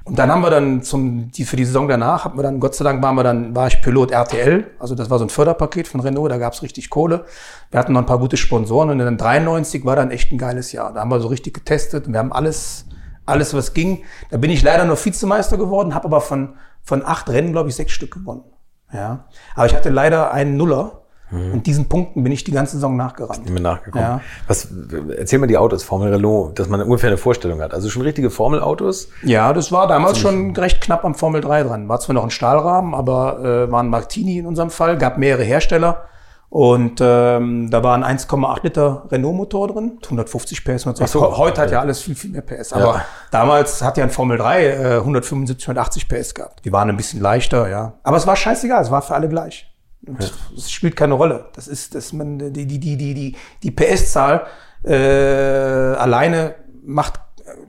Und 0.04 0.18
dann 0.18 0.32
haben 0.32 0.42
wir 0.42 0.50
dann 0.50 0.82
zum, 0.82 1.30
die, 1.30 1.44
für 1.44 1.54
die 1.54 1.64
Saison 1.64 1.86
danach, 1.86 2.24
haben 2.24 2.36
wir 2.36 2.42
dann, 2.42 2.58
Gott 2.58 2.74
sei 2.74 2.82
Dank 2.82 3.00
waren 3.04 3.14
wir 3.14 3.22
dann, 3.22 3.54
war 3.54 3.68
ich 3.68 3.80
Pilot 3.80 4.10
RTL. 4.10 4.66
Also 4.80 4.96
das 4.96 5.10
war 5.10 5.18
so 5.18 5.24
ein 5.24 5.28
Förderpaket 5.28 5.86
von 5.86 6.00
Renault, 6.00 6.30
da 6.30 6.38
gab's 6.38 6.62
richtig 6.62 6.90
Kohle. 6.90 7.24
Wir 7.70 7.78
hatten 7.78 7.92
noch 7.92 8.00
ein 8.00 8.06
paar 8.06 8.18
gute 8.18 8.36
Sponsoren 8.36 8.90
und 8.90 8.98
dann 8.98 9.16
93 9.16 9.84
war 9.84 9.94
dann 9.94 10.10
echt 10.10 10.32
ein 10.32 10.38
geiles 10.38 10.72
Jahr. 10.72 10.92
Da 10.92 11.00
haben 11.00 11.10
wir 11.10 11.20
so 11.20 11.28
richtig 11.28 11.54
getestet 11.54 12.08
und 12.08 12.14
wir 12.14 12.18
haben 12.18 12.32
alles, 12.32 12.86
alles 13.32 13.54
was 13.54 13.74
ging. 13.74 14.04
Da 14.30 14.36
bin 14.36 14.50
ich 14.50 14.62
leider 14.62 14.84
nur 14.84 15.02
Vizemeister 15.02 15.56
geworden, 15.56 15.94
habe 15.94 16.06
aber 16.06 16.20
von, 16.20 16.54
von 16.82 17.04
acht 17.04 17.28
Rennen, 17.28 17.52
glaube 17.52 17.68
ich, 17.68 17.74
sechs 17.74 17.92
Stück 17.92 18.12
gewonnen. 18.12 18.44
Ja. 18.92 19.24
Aber 19.54 19.66
ich 19.66 19.74
hatte 19.74 19.90
leider 19.90 20.32
einen 20.32 20.56
Nuller. 20.56 21.02
Und 21.32 21.66
diesen 21.66 21.88
Punkten 21.88 22.22
bin 22.22 22.30
ich 22.30 22.44
die 22.44 22.52
ganze 22.52 22.76
Saison 22.76 22.94
nachgerannt. 22.94 23.48
Mehr 23.48 23.62
nachgekommen. 23.62 24.06
Ja. 24.06 24.20
Was, 24.48 24.68
erzähl 25.16 25.38
mal 25.38 25.46
die 25.46 25.56
Autos, 25.56 25.82
Formel 25.82 26.12
Renault, 26.12 26.58
dass 26.58 26.68
man 26.68 26.82
ungefähr 26.82 27.08
eine 27.08 27.16
Vorstellung 27.16 27.62
hat. 27.62 27.72
Also 27.72 27.88
schon 27.88 28.02
richtige 28.02 28.28
Formelautos. 28.28 29.08
Ja, 29.22 29.54
das 29.54 29.72
war 29.72 29.86
damals 29.86 30.18
schon 30.18 30.54
recht 30.54 30.82
knapp 30.82 31.06
am 31.06 31.14
Formel 31.14 31.40
3 31.40 31.62
dran. 31.62 31.88
War 31.88 32.00
zwar 32.00 32.12
noch 32.12 32.24
ein 32.24 32.30
Stahlrahmen, 32.30 32.94
aber 32.94 33.42
äh, 33.42 33.72
war 33.72 33.82
ein 33.82 33.88
Martini 33.88 34.36
in 34.36 34.46
unserem 34.46 34.68
Fall, 34.68 34.98
gab 34.98 35.16
mehrere 35.16 35.42
Hersteller. 35.42 36.04
Und 36.53 37.00
ähm, 37.00 37.70
da 37.70 37.82
war 37.82 37.94
ein 37.94 38.18
1,8 38.18 38.59
Liter 38.62 39.09
Renault-Motor 39.11 39.68
drin, 39.68 39.98
150 40.05 40.62
PS. 40.66 40.84
Und 40.84 40.98
so. 41.09 41.38
Heute 41.38 41.62
hat 41.62 41.70
ja 41.70 41.80
alles 41.80 42.03
viel, 42.03 42.14
viel 42.14 42.28
mehr 42.30 42.42
PS. 42.42 42.74
Aber 42.74 42.84
Ja. 42.96 43.05
damals 43.30 43.80
hat 43.80 43.96
ja 43.96 44.05
ein 44.05 44.11
Formel 44.11 44.36
3 44.36 44.66
äh, 44.66 44.94
175, 44.98 45.66
180 45.66 46.09
PS 46.09 46.34
gehabt. 46.34 46.62
Die 46.66 46.70
waren 46.70 46.90
ein 46.90 46.96
bisschen 46.98 47.22
leichter, 47.22 47.70
ja. 47.70 47.94
Aber 48.03 48.18
es 48.18 48.26
war 48.26 48.36
scheißegal, 48.36 48.82
es 48.82 48.90
war 48.90 49.00
für 49.00 49.14
alle 49.14 49.30
gleich. 49.30 49.66
Und 50.07 50.18
Es 50.55 50.70
spielt 50.70 50.94
keine 50.94 51.14
Rolle. 51.14 51.46
Das 51.55 51.68
ist, 51.68 51.94
dass 51.94 52.12
man 52.12 52.38
die, 52.38 52.66
die, 52.66 52.78
die, 52.78 52.98
die, 52.98 53.14
die, 53.14 53.36
die 53.62 53.70
PS-Zahl 53.70 54.42
äh, 54.84 54.92
alleine 54.94 56.55
macht 56.84 57.18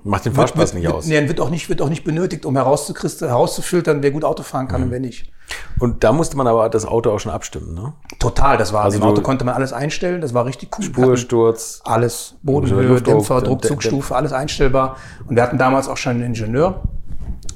Macht 0.04 0.26
den 0.26 0.34
Fahrspaß 0.34 0.74
nicht 0.76 0.84
wird, 0.84 0.94
aus. 0.94 1.06
Nee, 1.08 1.28
wird 1.28 1.40
auch 1.40 1.50
nicht, 1.50 1.68
wird 1.70 1.82
auch 1.82 1.90
nicht 1.90 2.04
benötigt, 2.04 2.46
um 2.46 2.56
herauszufiltern, 2.56 4.04
wer 4.04 4.12
gut 4.12 4.24
Auto 4.24 4.44
fahren 4.44 4.66
Mhm. 4.66 4.70
kann 4.70 4.84
und 4.84 4.92
wer 4.92 5.00
nicht. 5.00 5.32
Und 5.80 6.04
da 6.04 6.12
musste 6.14 6.38
man 6.38 6.48
aber 6.48 6.70
das 6.70 6.86
Auto 6.86 7.12
auch 7.12 7.20
schon 7.20 7.32
abstimmen, 7.32 7.74
ne? 7.74 7.94
Total, 8.20 8.58
das 8.58 8.72
war, 8.74 8.84
Also 8.84 8.98
im 8.98 9.04
Auto 9.04 9.22
konnte 9.22 9.44
man 9.46 9.56
alles 9.56 9.74
einstellen, 9.74 10.22
das 10.22 10.34
war 10.34 10.46
richtig 10.46 10.70
cool. 10.78 10.86
Wir 10.86 11.02
hatten 11.02 11.12
Ursturz. 11.12 11.82
Alles, 11.84 12.36
Bodenhöhe, 12.44 13.02
Dämpfer, 13.02 13.40
der- 13.42 13.50
Druck, 13.50 13.62
der- 13.62 13.70
Zugstufe, 13.70 14.16
alles 14.16 14.32
einstellbar. 14.32 14.98
Und 15.28 15.36
wir 15.36 15.44
hatten 15.44 15.58
damals 15.58 15.88
auch 15.88 15.98
schon 15.98 16.14
einen 16.14 16.24
Ingenieur 16.24 16.82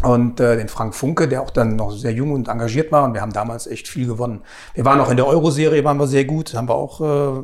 und 0.03 0.39
äh, 0.39 0.57
den 0.57 0.67
Frank 0.67 0.95
Funke, 0.95 1.27
der 1.27 1.41
auch 1.41 1.49
dann 1.49 1.75
noch 1.75 1.91
sehr 1.91 2.11
jung 2.11 2.31
und 2.33 2.49
engagiert 2.49 2.91
war. 2.91 3.03
Und 3.05 3.13
wir 3.13 3.21
haben 3.21 3.33
damals 3.33 3.67
echt 3.67 3.87
viel 3.87 4.05
gewonnen. 4.07 4.41
Wir 4.73 4.85
waren 4.85 4.99
auch 4.99 5.09
in 5.09 5.17
der 5.17 5.25
Euro-Serie, 5.27 5.83
waren 5.83 5.97
wir 5.97 6.07
sehr 6.07 6.25
gut, 6.25 6.53
haben 6.55 6.67
wir 6.67 6.75
auch 6.75 7.01
äh, 7.01 7.43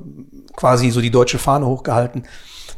quasi 0.55 0.89
so 0.91 0.99
die 1.01 1.11
deutsche 1.11 1.39
Fahne 1.39 1.65
hochgehalten. 1.65 2.23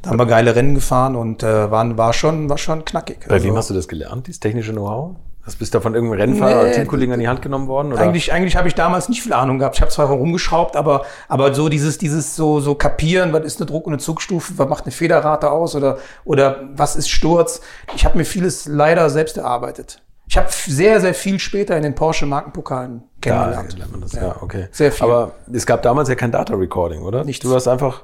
Da 0.06 0.12
haben 0.12 0.20
wir 0.20 0.26
geile 0.26 0.56
Rennen 0.56 0.76
gefahren 0.76 1.16
und 1.16 1.44
äh, 1.44 1.70
waren, 1.72 1.98
war 1.98 2.14
schon, 2.14 2.50
war 2.50 2.58
schon 2.58 2.86
knackig. 2.86 3.26
Bei 3.28 3.36
Also- 3.36 3.48
wem 3.48 3.58
hast 3.58 3.70
du 3.70 3.74
das 3.74 3.88
gelernt, 3.88 4.28
dieses 4.28 4.40
technische 4.40 4.72
Know-how? 4.72 5.16
Was 5.44 5.56
bist 5.56 5.76
du 5.76 5.80
von 5.80 5.94
irgendeinem 5.94 6.20
Rennfahrer 6.22 6.60
oder 6.62 6.70
Nee, 6.70 6.74
Teamkollegen 6.74 7.14
an 7.14 7.20
die 7.20 7.28
Hand 7.28 7.44
genommen 7.44 7.68
worden? 7.68 7.94
Oder? 7.94 8.02
Eigentlich, 8.02 8.34
eigentlich 8.34 8.56
habe 8.56 8.68
ich 8.68 8.74
damals 8.74 9.10
nicht 9.10 9.22
viel 9.22 9.34
Ahnung 9.34 9.60
gehabt. 9.60 9.76
Ich 9.76 9.82
habe 9.82 9.92
zwar 9.92 10.08
rumgeschraubt, 10.08 10.76
aber, 10.76 11.06
aber 11.28 11.54
so 11.54 11.70
dieses, 11.70 12.00
dieses 12.00 12.36
so, 12.36 12.60
so 12.62 12.74
kapieren, 12.74 13.32
was 13.32 13.44
ist 13.46 13.60
eine 13.60 13.68
Druck- 13.68 13.86
und 13.86 13.94
eine 13.94 14.00
Zugstufe, 14.02 14.54
was 14.58 14.68
macht 14.68 14.86
eine 14.86 14.92
Federrate 14.92 15.52
aus 15.52 15.76
oder, 15.76 16.00
oder 16.24 16.64
was 16.76 16.96
ist 16.96 17.10
Sturz. 17.10 17.62
Ich 17.96 18.06
habe 18.06 18.18
mir 18.18 18.26
vieles 18.26 18.66
leider 18.68 19.08
selbst 19.12 19.38
erarbeitet. 19.38 20.02
Ich 20.28 20.36
habe 20.36 20.48
sehr, 20.50 21.00
sehr 21.00 21.14
viel 21.14 21.38
später 21.38 21.78
in 21.78 21.84
den 21.84 21.94
Porsche 21.94 22.26
Markenpokalen 22.26 23.04
ja, 23.24 23.34
kennengelernt. 23.44 23.78
lernt 23.78 23.92
man 23.92 24.02
das. 24.02 24.14
Ja. 24.14 24.36
okay. 24.42 24.68
Sehr 24.72 24.92
viel. 24.92 25.06
Aber 25.06 25.34
es 25.54 25.68
gab 25.68 25.84
damals 25.84 26.10
ja 26.10 26.16
kein 26.16 26.32
Data 26.32 26.56
Recording, 26.56 27.04
oder? 27.04 27.24
Nichts. 27.24 27.44
Du 27.46 27.54
hast 27.54 27.68
einfach, 27.68 28.02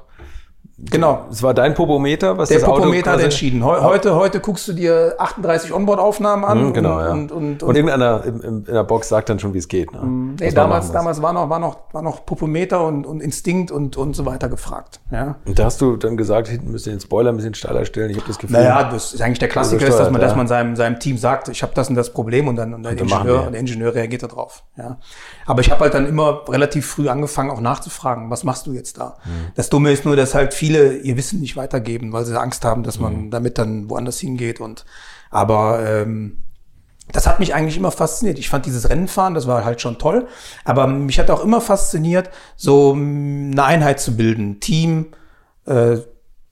genau. 0.78 1.26
es 1.30 1.42
war 1.42 1.54
dein 1.54 1.74
Popometer, 1.74 2.38
was 2.38 2.48
Der 2.48 2.58
das 2.60 2.68
Auto 2.68 2.80
Popometer 2.80 3.10
hat 3.10 3.16
quasi- 3.16 3.24
entschieden. 3.24 3.64
Heu, 3.64 3.80
heute, 3.80 4.14
heute 4.14 4.40
guckst 4.40 4.66
du 4.68 4.72
dir 4.72 5.14
38 5.18 5.72
Onboard-Aufnahmen 5.72 6.44
an. 6.44 6.64
Mhm, 6.66 6.72
genau, 6.72 6.98
und, 6.98 7.04
ja. 7.04 7.10
und, 7.12 7.32
und, 7.32 7.62
Und 7.62 7.76
irgendeiner 7.76 8.24
im, 8.24 8.40
im, 8.40 8.64
in 8.66 8.74
der 8.74 8.84
Box 8.84 9.08
sagt 9.08 9.28
dann 9.28 9.38
schon, 9.38 9.54
wie 9.54 9.58
es 9.58 9.68
geht. 9.68 9.92
Ne? 9.92 10.00
Nee, 10.02 10.34
Was 10.38 10.40
man 10.46 10.54
damals, 10.54 10.92
damals 10.92 11.22
war 11.22 11.32
noch, 11.32 11.48
war 11.50 11.58
noch, 11.58 11.76
war 11.92 12.02
noch 12.02 12.24
Popometer 12.26 12.84
und, 12.84 13.06
und 13.06 13.20
Instinkt 13.20 13.70
und, 13.70 13.96
und 13.96 14.14
so 14.14 14.26
weiter 14.26 14.48
gefragt. 14.48 15.00
Ja. 15.10 15.36
Und 15.44 15.58
da 15.58 15.64
hast 15.64 15.80
du 15.80 15.96
dann 15.96 16.16
gesagt, 16.16 16.48
hinten 16.48 16.70
müsst 16.70 16.86
ihr 16.86 16.92
den 16.92 17.00
Spoiler 17.00 17.30
ein 17.30 17.36
bisschen 17.36 17.54
steiler 17.54 17.84
stellen. 17.84 18.10
Ich 18.10 18.16
habe 18.16 18.26
das 18.28 18.38
Gefühl. 18.38 18.56
Naja, 18.56 18.84
das 18.90 19.14
ist 19.14 19.20
eigentlich 19.22 19.38
der 19.38 19.48
Klassiker, 19.48 19.86
ist, 19.86 19.98
dass 19.98 20.10
man, 20.10 20.20
Übersteuert, 20.20 20.22
dass 20.22 20.30
ja. 20.32 20.36
man 20.36 20.46
seinem, 20.48 20.76
seinem 20.76 20.98
Team 21.00 21.18
sagt, 21.18 21.48
ich 21.48 21.62
habe 21.62 21.72
das 21.74 21.88
und 21.88 21.94
das 21.94 22.12
Problem 22.12 22.48
und 22.48 22.56
dann, 22.56 22.74
und 22.74 22.82
der, 22.82 22.92
Ingenieur, 22.92 23.50
der 23.50 23.60
Ingenieur 23.60 23.94
reagiert 23.94 24.22
darauf. 24.22 24.62
Ja. 24.76 24.98
Aber 25.46 25.60
ich 25.60 25.70
habe 25.70 25.80
halt 25.80 25.94
dann 25.94 26.06
immer 26.06 26.42
relativ 26.48 26.86
früh 26.86 27.08
angefangen, 27.08 27.50
auch 27.50 27.60
nachzufragen, 27.60 28.30
was 28.30 28.44
machst 28.44 28.66
du 28.66 28.72
jetzt 28.72 28.98
da? 28.98 29.16
Mhm. 29.24 29.30
Das 29.54 29.68
Dumme 29.68 29.92
ist 29.92 30.04
nur, 30.04 30.16
dass 30.16 30.34
halt 30.34 30.54
viele 30.62 30.98
ihr 30.98 31.16
Wissen 31.16 31.40
nicht 31.40 31.56
weitergeben, 31.56 32.12
weil 32.12 32.24
sie 32.24 32.38
Angst 32.40 32.64
haben, 32.64 32.84
dass 32.84 32.98
Mhm. 32.98 33.02
man 33.02 33.30
damit 33.32 33.58
dann 33.58 33.90
woanders 33.90 34.20
hingeht. 34.20 34.60
Und 34.60 34.84
aber 35.30 35.84
ähm, 35.84 36.38
das 37.10 37.26
hat 37.26 37.40
mich 37.40 37.52
eigentlich 37.52 37.76
immer 37.76 37.90
fasziniert. 37.90 38.38
Ich 38.38 38.48
fand 38.48 38.64
dieses 38.64 38.88
Rennenfahren, 38.88 39.34
das 39.34 39.48
war 39.48 39.64
halt 39.64 39.80
schon 39.80 39.98
toll. 39.98 40.28
Aber 40.64 40.86
mich 40.86 41.18
hat 41.18 41.30
auch 41.30 41.42
immer 41.42 41.60
fasziniert, 41.60 42.30
so 42.56 42.92
eine 42.92 43.64
Einheit 43.64 43.98
zu 43.98 44.16
bilden, 44.16 44.60
Team, 44.60 45.06
äh, 45.66 45.96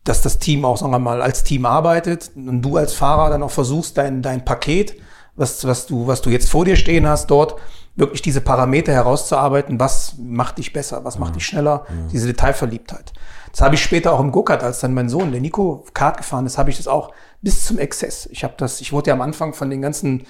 dass 0.02 0.22
das 0.22 0.40
Team 0.40 0.64
auch, 0.64 0.76
sagen 0.76 0.90
wir 0.90 0.98
mal, 0.98 1.22
als 1.22 1.44
Team 1.44 1.64
arbeitet 1.64 2.32
und 2.34 2.62
du 2.62 2.76
als 2.76 2.92
Fahrer 2.94 3.30
dann 3.30 3.44
auch 3.44 3.50
versuchst, 3.52 3.96
dein, 3.96 4.22
dein 4.22 4.44
Paket, 4.44 4.96
was, 5.36 5.64
was, 5.64 5.86
du, 5.86 6.08
was 6.08 6.20
du 6.20 6.30
jetzt 6.30 6.50
vor 6.50 6.64
dir 6.64 6.74
stehen 6.74 7.06
hast, 7.06 7.28
dort 7.30 7.54
wirklich 7.96 8.22
diese 8.22 8.40
Parameter 8.40 8.92
herauszuarbeiten, 8.92 9.78
was 9.78 10.14
macht 10.18 10.58
dich 10.58 10.72
besser, 10.72 11.04
was 11.04 11.18
macht 11.18 11.36
dich 11.36 11.44
schneller, 11.46 11.84
diese 12.12 12.26
Detailverliebtheit. 12.26 13.12
Das 13.52 13.62
habe 13.62 13.74
ich 13.74 13.82
später 13.82 14.12
auch 14.12 14.20
im 14.20 14.32
Go-Kart, 14.32 14.62
als 14.62 14.80
dann 14.80 14.94
mein 14.94 15.08
Sohn, 15.08 15.32
der 15.32 15.40
Nico, 15.40 15.84
Kart 15.92 16.16
gefahren 16.16 16.46
ist, 16.46 16.58
habe 16.58 16.70
ich 16.70 16.76
das 16.76 16.86
auch 16.86 17.12
bis 17.42 17.64
zum 17.64 17.78
Exzess. 17.78 18.28
Ich 18.30 18.44
habe 18.44 18.54
das, 18.56 18.80
ich 18.80 18.92
wurde 18.92 19.08
ja 19.08 19.14
am 19.14 19.20
Anfang 19.20 19.54
von 19.54 19.70
den 19.70 19.82
ganzen 19.82 20.26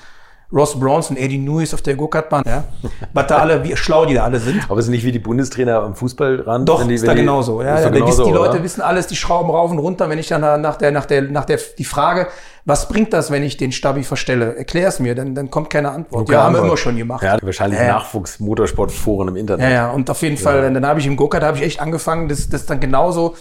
Ross 0.53 0.79
Bronson, 0.79 1.17
Eddie 1.17 1.45
Lewis 1.45 1.73
auf 1.75 1.83
der 1.83 1.95
Go-Kart-Bahn, 1.95 2.43
ja, 2.47 2.65
was 3.13 3.27
da 3.29 3.39
alle, 3.39 3.63
wie 3.63 3.77
schlau 3.77 4.05
die 4.05 4.15
da 4.15 4.25
alle 4.25 4.41
sind. 4.41 4.65
Aber 4.69 4.81
es 4.81 4.87
ist 4.87 4.91
nicht 4.91 5.05
wie 5.05 5.13
die 5.13 5.19
Bundestrainer 5.21 5.83
am 5.83 5.95
Fußballrand. 5.95 6.69
Doch, 6.69 6.85
die- 6.87 6.95
ist 6.95 7.07
da 7.07 7.13
die- 7.15 7.21
genauso. 7.21 7.63
Ja, 7.63 7.81
ja, 7.81 7.89
genauso, 7.89 8.25
die 8.25 8.33
Leute 8.33 8.55
oder? 8.55 8.63
wissen 8.65 8.81
alles, 8.81 9.07
die 9.07 9.17
schrauben 9.17 9.51
rauf 9.51 9.71
und 9.71 9.79
runter. 9.79 10.09
Wenn 10.09 10.19
ich 10.19 10.27
dann 10.29 10.61
nach 10.61 10.77
der, 10.77 10.91
nach 10.91 11.07
der, 11.07 11.23
nach 11.23 11.45
der, 11.45 11.59
die 11.79 11.85
Frage, 11.85 12.27
was 12.65 12.89
bringt 12.89 13.13
das, 13.13 13.31
wenn 13.31 13.43
ich 13.43 13.57
den 13.57 13.73
Stabi 13.73 14.03
verstelle? 14.03 14.57
Erklär 14.57 14.89
es 14.89 14.99
mir, 14.99 15.15
dann, 15.15 15.35
dann 15.35 15.51
kommt 15.51 15.71
keine 15.71 15.91
Antwort. 15.93 16.27
Keine 16.27 16.39
ja, 16.39 16.45
haben 16.45 16.55
wir 16.57 16.63
immer 16.63 16.77
schon 16.77 16.97
gemacht. 16.97 17.23
Ja, 17.23 17.39
wahrscheinlich 17.41 17.79
ja. 17.81 17.87
Nachwuchs-Motorsportforen 17.95 19.29
im 19.29 19.37
Internet. 19.37 19.65
Ja, 19.69 19.71
ja, 19.71 19.91
und 19.91 20.11
auf 20.11 20.21
jeden 20.23 20.37
Fall, 20.37 20.73
dann 20.73 20.87
habe 20.87 21.01
ich 21.01 21.07
im 21.07 21.17
Go-Kart 21.17 21.43
habe 21.43 21.59
ich 21.59 21.63
echt 21.63 21.81
angefangen, 21.81 22.29
das, 22.29 22.49
das 22.49 22.67
dann 22.67 22.81
genauso, 22.81 23.35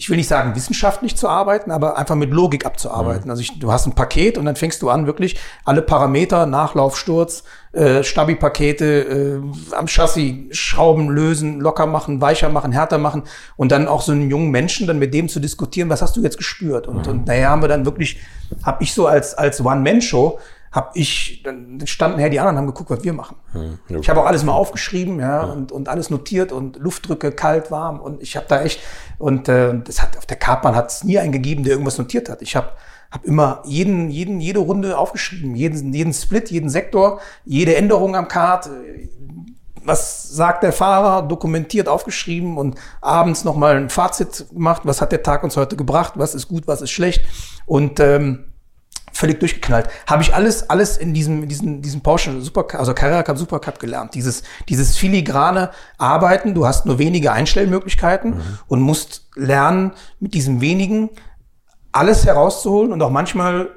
ich 0.00 0.08
will 0.08 0.16
nicht 0.16 0.28
sagen 0.28 0.56
wissenschaftlich 0.56 1.14
zu 1.14 1.28
arbeiten, 1.28 1.70
aber 1.70 1.98
einfach 1.98 2.14
mit 2.14 2.30
Logik 2.30 2.64
abzuarbeiten. 2.64 3.30
Also 3.30 3.42
ich, 3.42 3.58
du 3.58 3.70
hast 3.70 3.86
ein 3.86 3.94
Paket 3.94 4.38
und 4.38 4.46
dann 4.46 4.56
fängst 4.56 4.80
du 4.80 4.88
an, 4.88 5.06
wirklich 5.06 5.38
alle 5.66 5.82
Parameter, 5.82 6.46
Nachlauf, 6.46 6.96
Sturz, 6.96 7.44
äh, 7.72 8.02
Stabi-Pakete, 8.02 8.84
äh, 8.86 9.74
am 9.74 9.88
Chassis 9.88 10.56
Schrauben 10.56 11.10
lösen, 11.10 11.60
locker 11.60 11.84
machen, 11.84 12.18
weicher 12.22 12.48
machen, 12.48 12.72
härter 12.72 12.96
machen 12.96 13.24
und 13.58 13.72
dann 13.72 13.88
auch 13.88 14.00
so 14.00 14.12
einen 14.12 14.30
jungen 14.30 14.50
Menschen 14.50 14.86
dann 14.86 14.98
mit 14.98 15.12
dem 15.12 15.28
zu 15.28 15.38
diskutieren, 15.38 15.90
was 15.90 16.00
hast 16.00 16.16
du 16.16 16.22
jetzt 16.22 16.38
gespürt? 16.38 16.88
Und, 16.88 17.06
und 17.06 17.26
naja, 17.26 17.50
haben 17.50 17.60
wir 17.60 17.68
dann 17.68 17.84
wirklich, 17.84 18.20
habe 18.62 18.82
ich 18.82 18.94
so 18.94 19.06
als, 19.06 19.34
als 19.34 19.62
One-Man-Show, 19.62 20.38
habe 20.72 20.90
ich, 20.94 21.42
dann 21.42 21.84
standen 21.86 22.18
her 22.20 22.30
die 22.30 22.38
anderen, 22.38 22.58
haben 22.58 22.66
geguckt, 22.66 22.90
was 22.90 23.02
wir 23.02 23.12
machen. 23.12 23.36
Ich 23.88 24.08
habe 24.08 24.20
auch 24.20 24.26
alles 24.26 24.44
mal 24.44 24.52
aufgeschrieben, 24.52 25.18
ja, 25.18 25.42
Und, 25.42 25.72
und 25.72 25.88
alles 25.88 26.10
notiert 26.10 26.52
und 26.52 26.76
Luftdrücke, 26.76 27.32
kalt, 27.32 27.70
warm 27.70 27.98
und 28.00 28.22
ich 28.22 28.36
habe 28.36 28.46
da 28.48 28.62
echt 28.62 28.80
und 29.18 29.48
äh, 29.48 29.74
das 29.84 30.00
hat 30.00 30.16
auf 30.16 30.26
der 30.26 30.36
Kartbahn 30.36 30.76
hat 30.76 30.90
es 30.90 31.02
nie 31.04 31.18
einen 31.18 31.32
gegeben, 31.32 31.64
der 31.64 31.72
irgendwas 31.72 31.98
notiert 31.98 32.28
hat. 32.28 32.40
Ich 32.42 32.54
habe 32.54 32.68
hab 33.10 33.24
immer 33.24 33.62
jeden, 33.64 34.10
jeden, 34.10 34.40
jede 34.40 34.60
Runde 34.60 34.96
aufgeschrieben, 34.96 35.56
jeden, 35.56 35.92
jeden 35.92 36.12
Split, 36.12 36.50
jeden 36.50 36.70
Sektor, 36.70 37.20
jede 37.44 37.74
Änderung 37.74 38.14
am 38.14 38.28
Kart. 38.28 38.66
äh, 38.66 39.08
Was 39.84 40.28
sagt 40.28 40.62
der 40.62 40.72
Fahrer? 40.72 41.26
Dokumentiert, 41.26 41.88
aufgeschrieben 41.88 42.56
und 42.56 42.76
abends 43.00 43.42
nochmal 43.44 43.76
ein 43.76 43.90
Fazit 43.90 44.46
gemacht. 44.52 44.82
Was 44.84 45.00
hat 45.00 45.10
der 45.10 45.22
Tag 45.24 45.42
uns 45.42 45.56
heute 45.56 45.74
gebracht? 45.74 46.12
Was 46.16 46.34
ist 46.36 46.46
gut, 46.46 46.68
was 46.68 46.82
ist 46.82 46.92
schlecht? 46.92 47.24
Und 47.66 47.98
ähm, 47.98 48.44
völlig 49.20 49.38
durchgeknallt. 49.38 49.88
Habe 50.06 50.22
ich 50.22 50.34
alles, 50.34 50.68
alles 50.68 50.96
in 50.96 51.14
diesem, 51.14 51.46
diesem, 51.46 51.82
diesem 51.82 52.00
Porsche 52.00 52.40
Supercup, 52.40 52.80
also 52.80 52.94
Carrera 52.94 53.22
Cup 53.22 53.38
Supercup 53.38 53.78
gelernt. 53.78 54.14
Dieses, 54.14 54.42
dieses 54.68 54.96
filigrane 54.96 55.70
Arbeiten. 55.98 56.54
Du 56.54 56.66
hast 56.66 56.86
nur 56.86 56.98
wenige 56.98 57.32
Einstellmöglichkeiten 57.32 58.40
und 58.66 58.80
musst 58.80 59.28
lernen, 59.36 59.92
mit 60.18 60.34
diesem 60.34 60.60
wenigen 60.60 61.10
alles 61.92 62.24
herauszuholen 62.24 62.92
und 62.92 63.02
auch 63.02 63.10
manchmal 63.10 63.70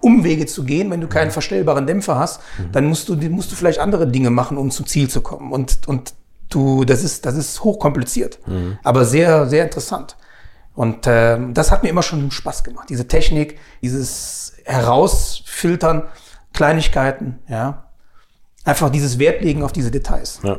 Umwege 0.00 0.46
zu 0.46 0.64
gehen, 0.64 0.90
wenn 0.90 1.00
du 1.00 1.08
keinen 1.08 1.30
verstellbaren 1.30 1.86
Dämpfer 1.86 2.18
hast, 2.18 2.40
dann 2.70 2.84
musst 2.84 3.08
du, 3.08 3.16
musst 3.16 3.50
du 3.50 3.56
vielleicht 3.56 3.78
andere 3.78 4.06
Dinge 4.06 4.30
machen, 4.30 4.56
um 4.58 4.70
zum 4.70 4.86
Ziel 4.86 5.08
zu 5.08 5.20
kommen. 5.20 5.52
Und, 5.52 5.78
und 5.86 6.14
du, 6.50 6.84
das 6.84 7.02
ist, 7.02 7.24
das 7.26 7.34
ist 7.36 7.64
hochkompliziert, 7.64 8.38
aber 8.82 9.04
sehr, 9.04 9.46
sehr 9.46 9.64
interessant. 9.64 10.16
Und 10.76 11.06
ähm, 11.06 11.54
das 11.54 11.72
hat 11.72 11.82
mir 11.82 11.88
immer 11.88 12.02
schon 12.02 12.30
Spaß 12.30 12.62
gemacht. 12.62 12.88
Diese 12.90 13.08
Technik, 13.08 13.58
dieses 13.82 14.52
Herausfiltern, 14.64 16.04
Kleinigkeiten, 16.52 17.38
ja. 17.48 17.84
Einfach 18.64 18.90
dieses 18.90 19.18
Wertlegen 19.18 19.62
auf 19.62 19.72
diese 19.72 19.90
Details. 19.90 20.40
Ja. 20.42 20.58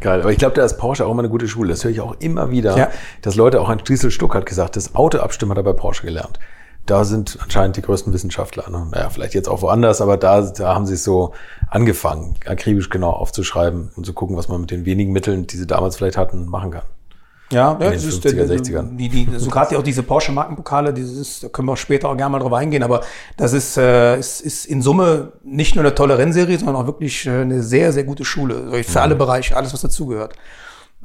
Geil. 0.00 0.20
Aber 0.20 0.32
ich 0.32 0.38
glaube, 0.38 0.56
da 0.56 0.64
ist 0.64 0.78
Porsche 0.78 1.06
auch 1.06 1.12
immer 1.12 1.20
eine 1.20 1.28
gute 1.28 1.46
Schule. 1.46 1.70
Das 1.70 1.84
höre 1.84 1.92
ich 1.92 2.00
auch 2.00 2.16
immer 2.18 2.50
wieder, 2.50 2.76
Ja. 2.76 2.90
dass 3.22 3.36
Leute, 3.36 3.60
auch 3.60 3.68
ein 3.68 3.78
Striezel 3.78 4.10
Stuck 4.10 4.34
hat 4.34 4.46
gesagt, 4.46 4.74
das 4.74 4.96
Auto 4.96 5.18
abstimmen 5.18 5.52
hat 5.52 5.58
er 5.58 5.62
bei 5.62 5.72
Porsche 5.74 6.04
gelernt. 6.04 6.40
Da 6.86 7.04
sind 7.04 7.38
anscheinend 7.40 7.76
die 7.76 7.82
größten 7.82 8.12
Wissenschaftler. 8.12 8.68
Ne? 8.68 8.88
Naja, 8.90 9.10
vielleicht 9.10 9.34
jetzt 9.34 9.48
auch 9.48 9.62
woanders, 9.62 10.00
aber 10.00 10.16
da, 10.16 10.40
da 10.40 10.74
haben 10.74 10.86
sie 10.86 10.94
es 10.94 11.04
so 11.04 11.34
angefangen, 11.70 12.34
akribisch 12.46 12.90
genau 12.90 13.10
aufzuschreiben 13.10 13.92
und 13.94 14.04
zu 14.04 14.12
gucken, 14.12 14.36
was 14.36 14.48
man 14.48 14.62
mit 14.62 14.72
den 14.72 14.84
wenigen 14.84 15.12
Mitteln, 15.12 15.46
die 15.46 15.56
sie 15.56 15.68
damals 15.68 15.96
vielleicht 15.96 16.16
hatten, 16.16 16.46
machen 16.46 16.72
kann. 16.72 16.82
Ja, 17.52 17.72
in 17.72 17.80
ja 17.80 17.90
den 17.90 17.92
das 17.92 18.04
ist 18.04 18.24
50er, 18.24 18.46
der- 18.46 18.58
60ern. 18.58 18.96
Die, 18.96 19.08
die, 19.08 19.28
so 19.36 19.50
gerade 19.50 19.78
auch 19.78 19.82
diese 19.82 20.02
Porsche 20.02 20.32
Markenpokale, 20.32 20.92
dieses, 20.92 21.40
da 21.40 21.48
können 21.48 21.68
wir 21.68 21.72
auch 21.72 21.76
später 21.76 22.08
auch 22.08 22.16
gerne 22.16 22.32
mal 22.32 22.38
drauf 22.38 22.52
eingehen, 22.52 22.82
aber 22.82 23.02
das 23.36 23.52
ist, 23.52 23.76
äh, 23.76 24.18
ist, 24.18 24.40
ist 24.40 24.66
in 24.66 24.82
Summe 24.82 25.32
nicht 25.44 25.74
nur 25.74 25.84
eine 25.84 25.94
tolle 25.94 26.18
Rennserie, 26.18 26.58
sondern 26.58 26.76
auch 26.76 26.86
wirklich 26.86 27.26
äh, 27.26 27.30
eine 27.30 27.62
sehr, 27.62 27.92
sehr 27.92 28.04
gute 28.04 28.24
Schule. 28.24 28.68
Also 28.72 28.90
Für 28.90 29.00
alle 29.02 29.14
Bereiche, 29.14 29.56
alles, 29.56 29.72
was 29.72 29.82
dazugehört. 29.82 30.34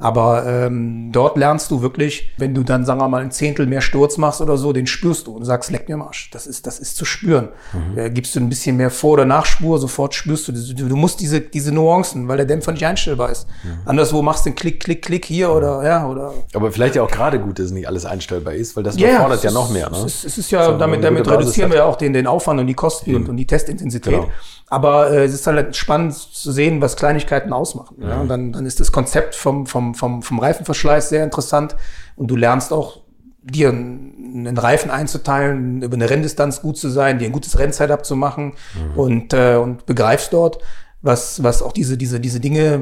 Aber 0.00 0.46
ähm, 0.46 1.10
dort 1.10 1.36
lernst 1.36 1.72
du 1.72 1.82
wirklich, 1.82 2.30
wenn 2.38 2.54
du 2.54 2.62
dann, 2.62 2.84
sagen 2.84 3.00
wir 3.00 3.08
mal, 3.08 3.20
ein 3.20 3.32
Zehntel 3.32 3.66
mehr 3.66 3.80
Sturz 3.80 4.16
machst 4.16 4.40
oder 4.40 4.56
so, 4.56 4.72
den 4.72 4.86
spürst 4.86 5.26
du 5.26 5.32
und 5.32 5.44
sagst, 5.44 5.72
leck 5.72 5.88
mir 5.88 5.96
am 5.96 6.02
Arsch. 6.02 6.30
Das 6.30 6.46
ist, 6.46 6.68
das 6.68 6.78
ist 6.78 6.96
zu 6.96 7.04
spüren. 7.04 7.48
Äh, 7.96 8.10
gibst 8.10 8.36
du 8.36 8.40
ein 8.40 8.48
bisschen 8.48 8.76
mehr 8.76 8.90
Vor- 8.90 9.14
oder 9.14 9.24
Nachspur, 9.24 9.78
sofort 9.78 10.14
spürst 10.14 10.46
du. 10.46 10.52
Du, 10.52 10.88
du 10.88 10.96
musst 10.96 11.18
diese, 11.20 11.40
diese 11.40 11.72
Nuancen, 11.72 12.28
weil 12.28 12.36
der 12.36 12.46
Dämpfer 12.46 12.70
nicht 12.70 12.86
einstellbar 12.86 13.30
ist. 13.30 13.48
Anderswo 13.86 14.22
machst 14.22 14.46
du 14.46 14.50
einen 14.50 14.56
Klick, 14.56 14.80
Klick, 14.80 15.02
Klick 15.02 15.24
hier 15.24 15.50
oder 15.50 15.84
ja, 15.84 16.06
oder 16.06 16.32
Aber 16.54 16.70
vielleicht 16.70 16.94
ja 16.94 17.02
auch 17.02 17.10
gerade 17.10 17.40
gut, 17.40 17.58
dass 17.58 17.72
nicht 17.72 17.88
alles 17.88 18.04
einstellbar 18.04 18.54
ist, 18.54 18.76
weil 18.76 18.84
das 18.84 18.96
überfordert 18.96 19.38
es 19.38 19.42
ja 19.42 19.50
noch 19.50 19.70
mehr. 19.70 19.90
Ne? 19.90 19.96
Es 19.96 20.04
ist, 20.04 20.24
es 20.24 20.38
ist 20.38 20.50
ja, 20.52 20.64
So, 20.64 20.78
damit, 20.78 21.02
damit 21.02 21.28
reduzieren 21.28 21.70
wir 21.70 21.78
ja 21.78 21.84
auch 21.86 21.96
den, 21.96 22.12
den 22.12 22.28
Aufwand 22.28 22.60
und 22.60 22.68
die 22.68 22.74
Kosten 22.74 23.16
und, 23.16 23.28
und 23.28 23.36
die 23.36 23.46
Testintensität. 23.46 24.14
Genau. 24.14 24.28
Aber 24.70 25.10
äh, 25.10 25.24
es 25.24 25.32
ist 25.32 25.46
halt 25.46 25.74
spannend 25.76 26.14
zu 26.14 26.52
sehen, 26.52 26.80
was 26.82 26.96
Kleinigkeiten 26.96 27.52
ausmachen. 27.52 27.96
Ja? 28.02 28.20
Und 28.20 28.28
dann, 28.28 28.52
dann 28.52 28.66
ist 28.66 28.80
das 28.80 28.92
Konzept 28.92 29.34
vom, 29.34 29.66
vom, 29.66 29.87
vom, 29.94 30.22
vom 30.22 30.38
Reifenverschleiß 30.38 31.08
sehr 31.08 31.24
interessant 31.24 31.76
und 32.16 32.28
du 32.28 32.36
lernst 32.36 32.72
auch, 32.72 33.02
dir 33.40 33.70
einen 33.70 34.58
Reifen 34.58 34.90
einzuteilen, 34.90 35.82
über 35.82 35.94
eine 35.94 36.10
Renndistanz 36.10 36.60
gut 36.60 36.76
zu 36.76 36.90
sein, 36.90 37.18
dir 37.18 37.26
ein 37.26 37.32
gutes 37.32 37.58
Rennsetup 37.58 38.04
zu 38.04 38.14
machen 38.14 38.54
und, 38.96 39.32
äh, 39.32 39.56
und 39.56 39.86
begreifst 39.86 40.32
dort, 40.32 40.58
was, 41.00 41.42
was 41.42 41.62
auch 41.62 41.72
diese, 41.72 41.96
diese, 41.96 42.18
diese 42.18 42.40
Dinge, 42.40 42.80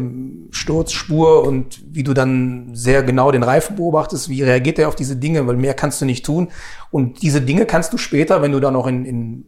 Sturz, 0.50 0.92
Spur 0.92 1.46
und 1.46 1.82
wie 1.92 2.02
du 2.02 2.14
dann 2.14 2.70
sehr 2.72 3.02
genau 3.02 3.30
den 3.30 3.42
Reifen 3.42 3.76
beobachtest, 3.76 4.28
wie 4.28 4.42
reagiert 4.42 4.78
er 4.78 4.88
auf 4.88 4.96
diese 4.96 5.16
Dinge, 5.16 5.46
weil 5.46 5.56
mehr 5.56 5.74
kannst 5.74 6.00
du 6.00 6.06
nicht 6.06 6.24
tun. 6.24 6.48
Und 6.90 7.22
diese 7.22 7.42
Dinge 7.42 7.66
kannst 7.66 7.92
du 7.92 7.98
später, 7.98 8.40
wenn 8.40 8.52
du 8.52 8.60
dann 8.60 8.72
noch 8.72 8.86
in, 8.86 9.04
in 9.04 9.44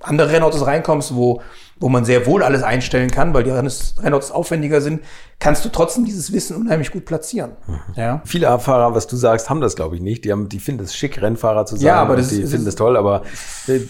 andere 0.00 0.30
Rennautos 0.30 0.66
reinkommst, 0.66 1.14
wo, 1.14 1.40
wo 1.80 1.88
man 1.88 2.04
sehr 2.04 2.26
wohl 2.26 2.42
alles 2.42 2.62
einstellen 2.62 3.10
kann, 3.10 3.32
weil 3.34 3.44
die 3.44 3.50
Renn- 3.50 3.70
Rennautos 3.98 4.30
aufwendiger 4.30 4.80
sind, 4.80 5.00
kannst 5.38 5.64
du 5.64 5.68
trotzdem 5.70 6.04
dieses 6.04 6.32
Wissen 6.32 6.56
unheimlich 6.56 6.90
gut 6.92 7.04
platzieren. 7.06 7.52
Ja. 7.96 8.22
Viele 8.24 8.58
Fahrer, 8.58 8.94
was 8.94 9.06
du 9.06 9.16
sagst, 9.16 9.50
haben 9.50 9.60
das, 9.60 9.74
glaube 9.74 9.96
ich, 9.96 10.02
nicht. 10.02 10.24
Die, 10.24 10.32
haben, 10.32 10.48
die 10.48 10.58
finden 10.60 10.84
es 10.84 10.94
schick, 10.94 11.20
Rennfahrer 11.20 11.66
zu 11.66 11.76
sein. 11.76 11.86
Ja, 11.86 11.96
aber 11.96 12.16
das 12.16 12.28
die 12.28 12.42
ist- 12.42 12.50
finden 12.50 12.66
das 12.66 12.74
toll. 12.76 12.96
Aber 12.96 13.22
äh, 13.68 13.80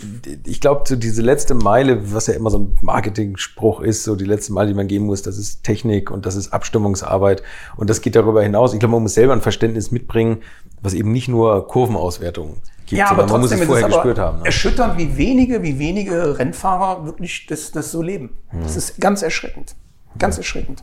ich 0.44 0.60
glaube, 0.60 0.82
so 0.88 0.96
diese 0.96 1.22
letzte 1.22 1.54
Meile, 1.54 2.12
was 2.14 2.28
ja 2.28 2.34
immer 2.34 2.50
so 2.50 2.58
ein 2.60 2.78
Marketing-Spruch 2.82 3.80
ist, 3.80 4.04
so 4.04 4.16
die 4.16 4.24
letzte 4.24 4.52
Meile, 4.52 4.68
die 4.68 4.74
man 4.74 4.88
geben 4.88 5.06
muss, 5.06 5.22
das 5.22 5.38
ist 5.38 5.62
Technik 5.64 6.10
und 6.10 6.24
das 6.26 6.34
ist 6.36 6.52
Abstimmungsarbeit. 6.52 7.42
Und 7.76 7.90
das 7.90 8.00
geht 8.00 8.16
darüber 8.16 8.42
hinaus. 8.42 8.72
Ich 8.72 8.78
glaube, 8.80 8.92
man 8.94 9.02
muss 9.02 9.14
selber 9.14 9.32
ein 9.32 9.40
Verständnis 9.42 9.90
mitbringen, 9.90 10.38
was 10.82 10.94
eben 10.94 11.12
nicht 11.12 11.28
nur 11.28 11.66
Kurvenauswertungen 11.68 12.56
gibt, 12.86 12.98
Ja, 12.98 13.06
aber 13.06 13.22
sondern 13.22 13.32
man 13.32 13.40
muss 13.42 13.50
trotzdem 13.50 13.62
es 13.62 13.66
vorher 13.66 13.86
es 13.86 13.92
aber 13.92 14.02
gespürt 14.02 14.18
haben. 14.18 14.38
Ne? 14.38 14.46
erschütternd, 14.46 14.98
wie 14.98 15.16
wenige, 15.16 15.62
wie 15.62 15.78
wenige 15.78 16.38
Rennfahrer 16.38 17.04
wirklich 17.04 17.46
das, 17.46 17.72
das 17.72 17.90
so 17.90 18.02
leben. 18.02 18.38
Das 18.62 18.76
ist 18.76 19.00
ganz 19.00 19.22
erschreckend. 19.22 19.76
Ganz 20.18 20.38
erschreckend. 20.38 20.82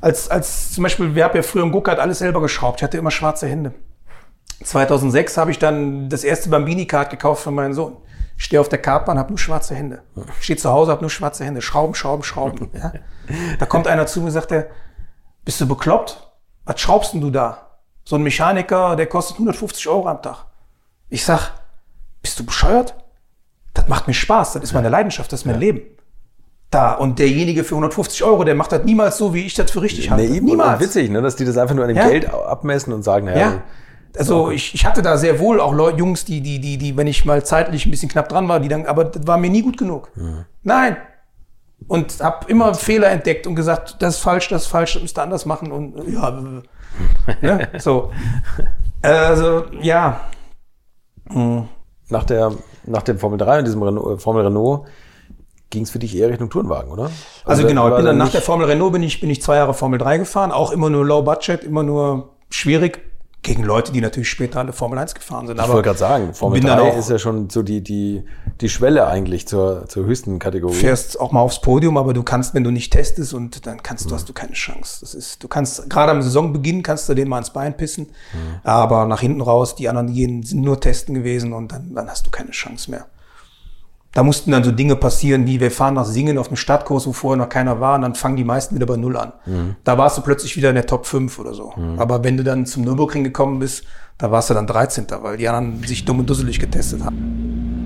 Als, 0.00 0.30
als 0.30 0.72
zum 0.72 0.82
Beispiel, 0.82 1.14
wir 1.14 1.24
haben 1.24 1.36
ja 1.36 1.42
früher 1.42 1.62
im 1.62 1.72
Go-Kart 1.72 1.98
alles 1.98 2.18
selber 2.18 2.40
geschraubt. 2.40 2.80
Ich 2.80 2.84
hatte 2.84 2.98
immer 2.98 3.10
schwarze 3.10 3.46
Hände. 3.46 3.72
2006 4.62 5.36
habe 5.36 5.50
ich 5.50 5.58
dann 5.58 6.08
das 6.08 6.24
erste 6.24 6.48
Bambini-Kart 6.48 7.10
gekauft 7.10 7.42
für 7.42 7.50
meinen 7.50 7.74
Sohn. 7.74 7.96
Ich 8.38 8.44
stehe 8.44 8.60
auf 8.60 8.68
der 8.68 8.80
Kartbahn, 8.80 9.18
habe 9.18 9.30
nur 9.30 9.38
schwarze 9.38 9.74
Hände. 9.74 10.02
Stehe 10.40 10.58
zu 10.58 10.70
Hause, 10.70 10.90
habe 10.92 11.00
nur 11.00 11.10
schwarze 11.10 11.44
Hände. 11.44 11.62
Schrauben, 11.62 11.94
schrauben, 11.94 12.22
schrauben. 12.22 12.70
Ja. 12.74 12.92
Da 13.58 13.66
kommt 13.66 13.88
einer 13.88 14.06
zu 14.06 14.20
mir 14.20 14.26
und 14.26 14.32
sagt, 14.32 14.52
er, 14.52 14.68
bist 15.44 15.60
du 15.60 15.66
bekloppt? 15.66 16.30
Was 16.64 16.80
schraubst 16.80 17.12
denn 17.12 17.20
du 17.20 17.30
da? 17.30 17.80
So 18.04 18.14
ein 18.16 18.22
Mechaniker, 18.22 18.94
der 18.94 19.06
kostet 19.06 19.36
150 19.36 19.88
Euro 19.88 20.06
am 20.06 20.22
Tag. 20.22 20.45
Ich 21.08 21.24
sag, 21.24 21.52
bist 22.22 22.38
du 22.38 22.44
bescheuert? 22.44 22.94
Das 23.74 23.88
macht 23.88 24.06
mir 24.08 24.14
Spaß, 24.14 24.54
das 24.54 24.62
ist 24.62 24.72
meine 24.72 24.88
Leidenschaft, 24.88 25.32
das 25.32 25.40
ist 25.40 25.46
mein 25.46 25.60
Leben. 25.60 25.82
Da, 26.70 26.94
und 26.94 27.18
derjenige 27.18 27.62
für 27.62 27.74
150 27.74 28.24
Euro, 28.24 28.42
der 28.42 28.54
macht 28.54 28.72
das 28.72 28.84
niemals 28.84 29.18
so, 29.18 29.32
wie 29.34 29.46
ich 29.46 29.54
das 29.54 29.70
für 29.70 29.82
richtig 29.82 30.10
halte. 30.10 30.28
Nee, 30.28 30.40
niemals. 30.40 30.80
witzig, 30.80 31.10
ne, 31.10 31.22
dass 31.22 31.36
die 31.36 31.44
das 31.44 31.56
einfach 31.58 31.74
nur 31.74 31.84
an 31.84 31.88
dem 31.88 31.96
Ja. 31.96 32.08
Geld 32.08 32.28
abmessen 32.32 32.92
und 32.92 33.02
sagen, 33.02 33.26
naja, 33.26 33.38
Ja. 33.38 33.62
Also 34.18 34.50
ich, 34.50 34.74
ich 34.74 34.86
hatte 34.86 35.02
da 35.02 35.18
sehr 35.18 35.38
wohl 35.40 35.60
auch 35.60 35.74
Leute, 35.74 35.98
Jungs, 35.98 36.24
die, 36.24 36.40
die, 36.40 36.58
die, 36.58 36.78
die, 36.78 36.96
wenn 36.96 37.06
ich 37.06 37.26
mal 37.26 37.44
zeitlich 37.44 37.84
ein 37.84 37.90
bisschen 37.90 38.08
knapp 38.08 38.30
dran 38.30 38.48
war, 38.48 38.60
die 38.60 38.68
dann, 38.68 38.86
aber 38.86 39.04
das 39.04 39.26
war 39.26 39.36
mir 39.36 39.50
nie 39.50 39.60
gut 39.60 39.76
genug. 39.76 40.10
Nein. 40.62 40.96
Und 41.86 42.20
habe 42.20 42.50
immer 42.50 42.72
Fehler 42.74 43.10
entdeckt 43.10 43.46
und 43.46 43.54
gesagt, 43.56 43.96
das 44.00 44.14
ist 44.16 44.20
falsch, 44.22 44.48
das 44.48 44.62
ist 44.62 44.68
falsch, 44.68 44.94
das 44.94 45.02
müsst 45.02 45.18
ihr 45.18 45.22
anders 45.22 45.44
machen 45.44 45.70
und 45.70 46.08
ja, 46.10 46.30
äh, 47.26 47.34
ne? 47.46 47.68
so. 47.78 48.10
Also 49.02 49.66
ja, 49.82 50.22
nach 52.08 52.24
der, 52.24 52.52
nach 52.84 53.02
dem 53.02 53.18
Formel 53.18 53.38
3 53.38 53.58
und 53.60 53.64
diesem 53.66 53.82
Renault, 53.82 54.18
äh, 54.18 54.20
Formel 54.20 54.44
Renault 54.44 54.86
ging 55.70 55.82
es 55.82 55.90
für 55.90 55.98
dich 55.98 56.16
eher 56.16 56.28
Richtung 56.30 56.48
Tourenwagen, 56.48 56.90
oder? 56.92 57.10
Also 57.44 57.62
da- 57.62 57.68
genau, 57.68 57.86
ich 57.86 57.90
war 57.90 57.96
bin 57.98 58.06
dann 58.06 58.18
nach 58.18 58.30
der 58.30 58.40
Formel 58.42 58.66
Renault 58.66 58.92
bin 58.92 59.02
ich, 59.02 59.20
bin 59.20 59.30
ich 59.30 59.42
zwei 59.42 59.56
Jahre 59.56 59.74
Formel 59.74 59.98
3 59.98 60.18
gefahren, 60.18 60.52
auch 60.52 60.70
immer 60.70 60.90
nur 60.90 61.04
Low 61.04 61.22
Budget, 61.22 61.64
immer 61.64 61.82
nur 61.82 62.30
schwierig 62.50 63.00
gegen 63.46 63.62
Leute, 63.62 63.92
die 63.92 64.00
natürlich 64.00 64.28
später 64.28 64.58
alle 64.58 64.72
Formel 64.72 64.98
1 64.98 65.14
gefahren 65.14 65.46
sind. 65.46 65.58
Ich 65.60 65.68
wollte 65.68 65.82
gerade 65.82 65.98
sagen, 65.98 66.34
Formel 66.34 66.58
bin 66.60 66.66
dann 66.68 66.78
3 66.78 66.90
auch- 66.92 66.96
ist 66.98 67.08
ja 67.10 67.18
schon 67.18 67.48
so 67.48 67.62
die, 67.62 67.80
die, 67.80 68.24
die 68.60 68.68
Schwelle 68.68 69.06
eigentlich 69.06 69.46
zur, 69.46 69.86
zur 69.88 70.04
höchsten 70.04 70.38
Kategorie. 70.38 70.74
fährst 70.74 71.18
auch 71.20 71.30
mal 71.32 71.40
aufs 71.40 71.60
Podium, 71.60 71.96
aber 71.96 72.12
du 72.12 72.22
kannst, 72.22 72.54
wenn 72.54 72.64
du 72.64 72.70
nicht 72.70 72.92
testest 72.92 73.32
und 73.34 73.66
dann 73.66 73.82
kannst 73.82 74.10
du, 74.10 74.14
hast 74.14 74.28
du 74.28 74.32
keine 74.32 74.52
Chance. 74.52 74.98
Das 75.00 75.14
ist, 75.14 75.42
du 75.42 75.48
kannst, 75.48 75.88
gerade 75.88 76.10
am 76.12 76.22
Saisonbeginn 76.22 76.82
kannst 76.82 77.08
du 77.08 77.14
den 77.14 77.28
mal 77.28 77.38
ins 77.38 77.50
Bein 77.52 77.76
pissen, 77.76 78.08
aber 78.64 79.06
nach 79.06 79.20
hinten 79.20 79.40
raus, 79.40 79.76
die 79.76 79.88
anderen 79.88 80.12
gehen, 80.12 80.42
sind 80.42 80.62
nur 80.62 80.80
testen 80.80 81.14
gewesen 81.14 81.52
und 81.52 81.72
dann, 81.72 81.94
dann 81.94 82.10
hast 82.10 82.26
du 82.26 82.30
keine 82.30 82.50
Chance 82.50 82.90
mehr. 82.90 83.06
Da 84.16 84.22
mussten 84.22 84.50
dann 84.50 84.64
so 84.64 84.72
Dinge 84.72 84.96
passieren, 84.96 85.46
wie 85.46 85.60
wir 85.60 85.70
fahren 85.70 85.92
nach 85.92 86.06
Singen 86.06 86.38
auf 86.38 86.48
dem 86.48 86.56
Stadtkurs, 86.56 87.06
wo 87.06 87.12
vorher 87.12 87.36
noch 87.36 87.50
keiner 87.50 87.80
war, 87.80 87.96
und 87.96 88.00
dann 88.00 88.14
fangen 88.14 88.36
die 88.36 88.44
meisten 88.44 88.74
wieder 88.74 88.86
bei 88.86 88.96
Null 88.96 89.14
an. 89.14 89.34
Da 89.84 89.98
warst 89.98 90.16
du 90.16 90.22
plötzlich 90.22 90.56
wieder 90.56 90.70
in 90.70 90.74
der 90.74 90.86
Top 90.86 91.04
5 91.04 91.38
oder 91.38 91.52
so. 91.52 91.74
Aber 91.98 92.24
wenn 92.24 92.38
du 92.38 92.42
dann 92.42 92.64
zum 92.64 92.82
Nürburgring 92.84 93.24
gekommen 93.24 93.58
bist, 93.58 93.84
da 94.16 94.30
warst 94.30 94.48
du 94.48 94.54
dann 94.54 94.66
13. 94.66 95.06
weil 95.20 95.36
die 95.36 95.46
anderen 95.46 95.82
sich 95.82 96.06
dumm 96.06 96.20
und 96.20 96.30
dusselig 96.30 96.58
getestet 96.58 97.04
haben. 97.04 97.85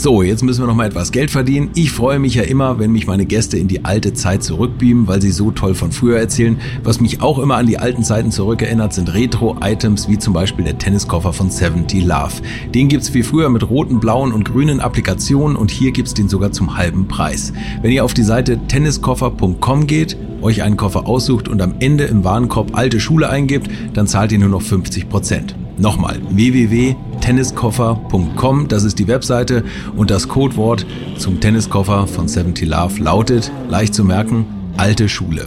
So, 0.00 0.22
jetzt 0.22 0.44
müssen 0.44 0.62
wir 0.62 0.68
noch 0.68 0.76
mal 0.76 0.86
etwas 0.86 1.10
Geld 1.10 1.28
verdienen. 1.28 1.70
Ich 1.74 1.90
freue 1.90 2.20
mich 2.20 2.36
ja 2.36 2.44
immer, 2.44 2.78
wenn 2.78 2.92
mich 2.92 3.08
meine 3.08 3.26
Gäste 3.26 3.58
in 3.58 3.66
die 3.66 3.84
alte 3.84 4.12
Zeit 4.12 4.44
zurückbeamen, 4.44 5.08
weil 5.08 5.20
sie 5.20 5.32
so 5.32 5.50
toll 5.50 5.74
von 5.74 5.90
früher 5.90 6.20
erzählen. 6.20 6.60
Was 6.84 7.00
mich 7.00 7.20
auch 7.20 7.40
immer 7.40 7.56
an 7.56 7.66
die 7.66 7.78
alten 7.78 8.04
Zeiten 8.04 8.30
zurückerinnert, 8.30 8.92
sind 8.92 9.12
Retro-Items, 9.12 10.08
wie 10.08 10.16
zum 10.16 10.34
Beispiel 10.34 10.64
der 10.64 10.78
Tenniskoffer 10.78 11.32
von 11.32 11.50
70 11.50 12.04
Love. 12.04 12.34
Den 12.72 12.86
gibt's 12.86 13.12
wie 13.12 13.24
früher 13.24 13.48
mit 13.48 13.68
roten, 13.68 13.98
blauen 13.98 14.32
und 14.32 14.44
grünen 14.44 14.78
Applikationen 14.78 15.56
und 15.56 15.72
hier 15.72 15.90
gibt's 15.90 16.14
den 16.14 16.28
sogar 16.28 16.52
zum 16.52 16.76
halben 16.76 17.08
Preis. 17.08 17.52
Wenn 17.82 17.90
ihr 17.90 18.04
auf 18.04 18.14
die 18.14 18.22
Seite 18.22 18.56
tenniskoffer.com 18.68 19.88
geht, 19.88 20.16
euch 20.42 20.62
einen 20.62 20.76
Koffer 20.76 21.08
aussucht 21.08 21.48
und 21.48 21.60
am 21.60 21.74
Ende 21.80 22.04
im 22.04 22.22
Warenkorb 22.22 22.78
alte 22.78 23.00
Schule 23.00 23.30
eingibt, 23.30 23.68
dann 23.94 24.06
zahlt 24.06 24.30
ihr 24.30 24.38
nur 24.38 24.48
noch 24.48 24.62
50 24.62 25.08
Prozent. 25.08 25.56
Nochmal 25.78 26.20
www.tenniskoffer.com, 26.28 28.66
das 28.66 28.82
ist 28.82 28.98
die 28.98 29.06
Webseite 29.06 29.62
und 29.96 30.10
das 30.10 30.26
Codewort 30.26 30.84
zum 31.18 31.40
Tenniskoffer 31.40 32.08
von 32.08 32.26
70 32.26 32.68
Love 32.68 33.00
lautet, 33.00 33.52
leicht 33.68 33.94
zu 33.94 34.04
merken, 34.04 34.44
alte 34.76 35.08
Schule. 35.08 35.46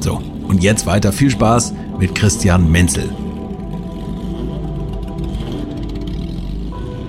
So, 0.00 0.20
und 0.48 0.64
jetzt 0.64 0.86
weiter 0.86 1.12
viel 1.12 1.30
Spaß 1.30 1.74
mit 2.00 2.16
Christian 2.16 2.72
Menzel. 2.72 3.08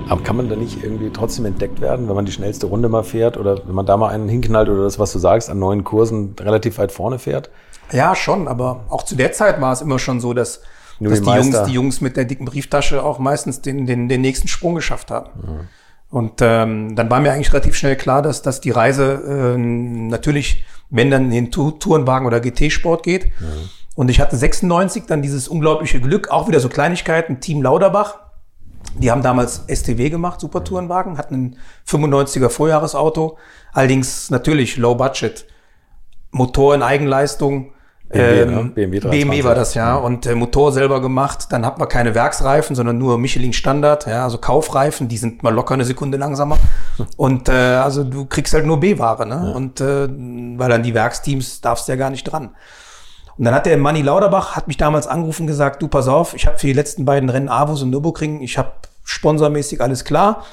Aber 0.10 0.22
kann 0.22 0.38
man 0.38 0.48
da 0.48 0.56
nicht 0.56 0.84
irgendwie 0.84 1.10
trotzdem 1.12 1.46
entdeckt 1.46 1.82
werden, 1.82 2.08
wenn 2.08 2.16
man 2.16 2.26
die 2.26 2.32
schnellste 2.32 2.68
Runde 2.68 2.88
mal 2.88 3.04
fährt 3.04 3.38
oder 3.38 3.66
wenn 3.66 3.76
man 3.76 3.88
da 3.88 3.98
mal 3.98 4.10
einen 4.10 4.30
hinknallt 4.30 4.70
oder 4.70 4.84
das, 4.84 5.00
was 5.00 5.12
du 5.12 5.18
sagst, 5.18 5.50
an 5.50 5.58
neuen 5.58 5.84
Kursen 5.84 6.36
relativ 6.40 6.78
weit 6.78 6.92
vorne 6.92 7.18
fährt? 7.18 7.50
Ja, 7.92 8.16
schon, 8.16 8.48
aber 8.48 8.82
auch 8.90 9.04
zu 9.04 9.16
der 9.16 9.32
Zeit 9.32 9.60
war 9.60 9.74
es 9.74 9.82
immer 9.82 9.98
schon 9.98 10.20
so, 10.20 10.34
dass, 10.34 10.62
Nur 11.00 11.12
dass 11.12 11.20
die 11.22 11.26
die, 11.26 11.32
Jungs, 11.32 11.68
die 11.68 11.74
Jungs 11.74 12.02
mit 12.02 12.18
der 12.18 12.26
dicken 12.26 12.46
Brieftasche 12.46 13.04
auch 13.04 13.20
meistens 13.20 13.62
den, 13.62 13.86
den, 13.86 14.10
den 14.10 14.22
nächsten 14.22 14.48
Sprung 14.48 14.76
geschafft 14.76 15.12
haben. 15.12 15.30
Und 16.10 16.42
ähm, 16.42 16.96
dann 16.96 17.10
war 17.10 17.20
mir 17.20 17.32
eigentlich 17.34 17.54
relativ 17.54 17.76
schnell 17.76 17.96
klar, 17.96 18.22
dass, 18.22 18.42
dass 18.42 18.62
die 18.62 18.72
Reise 18.72 19.22
ähm, 19.28 20.08
natürlich, 20.08 20.66
wenn 20.90 21.12
dann 21.12 21.26
in 21.26 21.32
den 21.32 21.52
Tu- 21.52 21.72
Tourenwagen 21.72 22.26
oder 22.28 22.40
GT-Sport 22.40 23.04
geht. 23.04 23.32
Und 23.96 24.10
ich 24.10 24.20
hatte 24.20 24.36
96 24.36 25.04
dann 25.08 25.22
dieses 25.22 25.48
unglaubliche 25.48 26.00
Glück, 26.02 26.30
auch 26.30 26.48
wieder 26.48 26.60
so 26.60 26.70
Kleinigkeiten, 26.70 27.40
Team 27.42 27.62
Lauderbach. 27.62 28.16
Die 28.98 29.12
haben 29.12 29.22
damals 29.22 29.66
STW 29.68 30.10
gemacht, 30.10 30.40
Supertourenwagen, 30.40 31.18
hatten 31.18 31.36
ein 31.36 31.58
95er 31.88 32.50
Vorjahresauto, 32.50 33.38
allerdings 33.74 34.30
natürlich 34.32 34.78
Low 34.78 34.96
Budget, 34.96 35.46
Motor 36.32 36.76
in 36.76 36.82
Eigenleistung. 36.82 37.74
BMW, 38.10 38.42
ähm, 38.42 38.50
ne? 38.50 38.72
BMW 38.74 39.00
23. 39.00 39.10
BMW 39.10 39.44
war 39.44 39.56
das 39.56 39.76
ja 39.76 39.96
und 39.96 40.26
äh, 40.26 40.34
Motor 40.34 40.72
selber 40.72 41.00
gemacht. 41.00 41.48
Dann 41.52 41.66
hatten 41.66 41.80
wir 41.80 41.88
keine 41.88 42.16
Werksreifen, 42.16 42.76
sondern 42.76 42.98
nur 42.98 43.18
Michelin 43.20 43.54
Standard, 43.54 44.08
ja, 44.08 44.24
also 44.24 44.40
Kaufreifen. 44.40 45.08
Die 45.08 45.18
sind 45.18 45.44
mal 45.44 45.54
locker 45.54 45.76
eine 45.76 45.86
Sekunde 45.86 46.18
langsamer. 46.18 46.58
und 47.18 47.50
äh, 47.50 47.52
also 47.52 48.04
du 48.04 48.26
kriegst 48.26 48.54
halt 48.54 48.66
nur 48.66 48.80
B-Ware, 48.80 49.28
ne? 49.28 49.54
Und 49.54 49.80
äh, 49.80 50.08
weil 50.10 50.70
dann 50.70 50.82
die 50.82 50.94
Werksteams 50.94 51.62
darfst 51.62 51.88
du 51.88 51.92
ja 51.92 51.98
gar 51.98 52.10
nicht 52.10 52.24
dran. 52.24 52.50
Und 53.38 53.46
dann 53.46 53.54
hat 53.54 53.68
der 53.68 53.78
Manni 53.78 54.02
Lauterbach, 54.02 54.56
hat 54.56 54.68
mich 54.68 54.76
damals 54.76 55.08
angerufen 55.08 55.44
und 55.44 55.48
gesagt, 55.48 55.82
du 55.82 55.88
pass 55.88 56.08
auf, 56.08 56.34
ich 56.34 56.46
habe 56.46 56.58
für 56.58 56.68
die 56.68 56.74
letzten 56.74 57.06
beiden 57.06 57.30
Rennen 57.30 57.48
Avus 57.48 57.82
und 57.84 57.92
Nürburgring, 57.92 58.42
ich 58.42 58.58
habe 58.58 58.72
sponsormäßig 59.06 59.82
alles 59.82 60.04
klar. 60.04 60.46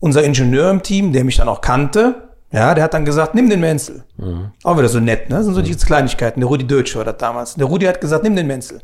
Unser 0.00 0.24
Ingenieur 0.24 0.70
im 0.70 0.82
Team, 0.82 1.12
der 1.12 1.22
mich 1.24 1.36
dann 1.36 1.48
auch 1.48 1.60
kannte, 1.60 2.23
ja, 2.54 2.72
der 2.72 2.84
hat 2.84 2.94
dann 2.94 3.04
gesagt, 3.04 3.34
nimm 3.34 3.50
den 3.50 3.58
Menzel. 3.58 4.04
Mhm. 4.16 4.52
Auch 4.62 4.78
wieder 4.78 4.88
so 4.88 5.00
nett, 5.00 5.28
ne? 5.28 5.36
Das 5.36 5.44
sind 5.44 5.54
so 5.54 5.62
diese 5.62 5.84
Kleinigkeiten. 5.84 6.40
Der 6.40 6.48
Rudi 6.48 6.64
Deutsch 6.64 6.94
war 6.94 7.04
das 7.04 7.16
damals. 7.18 7.54
Der 7.54 7.66
Rudi 7.66 7.86
hat 7.86 8.00
gesagt, 8.00 8.22
nimm 8.22 8.36
den 8.36 8.46
Menzel. 8.46 8.80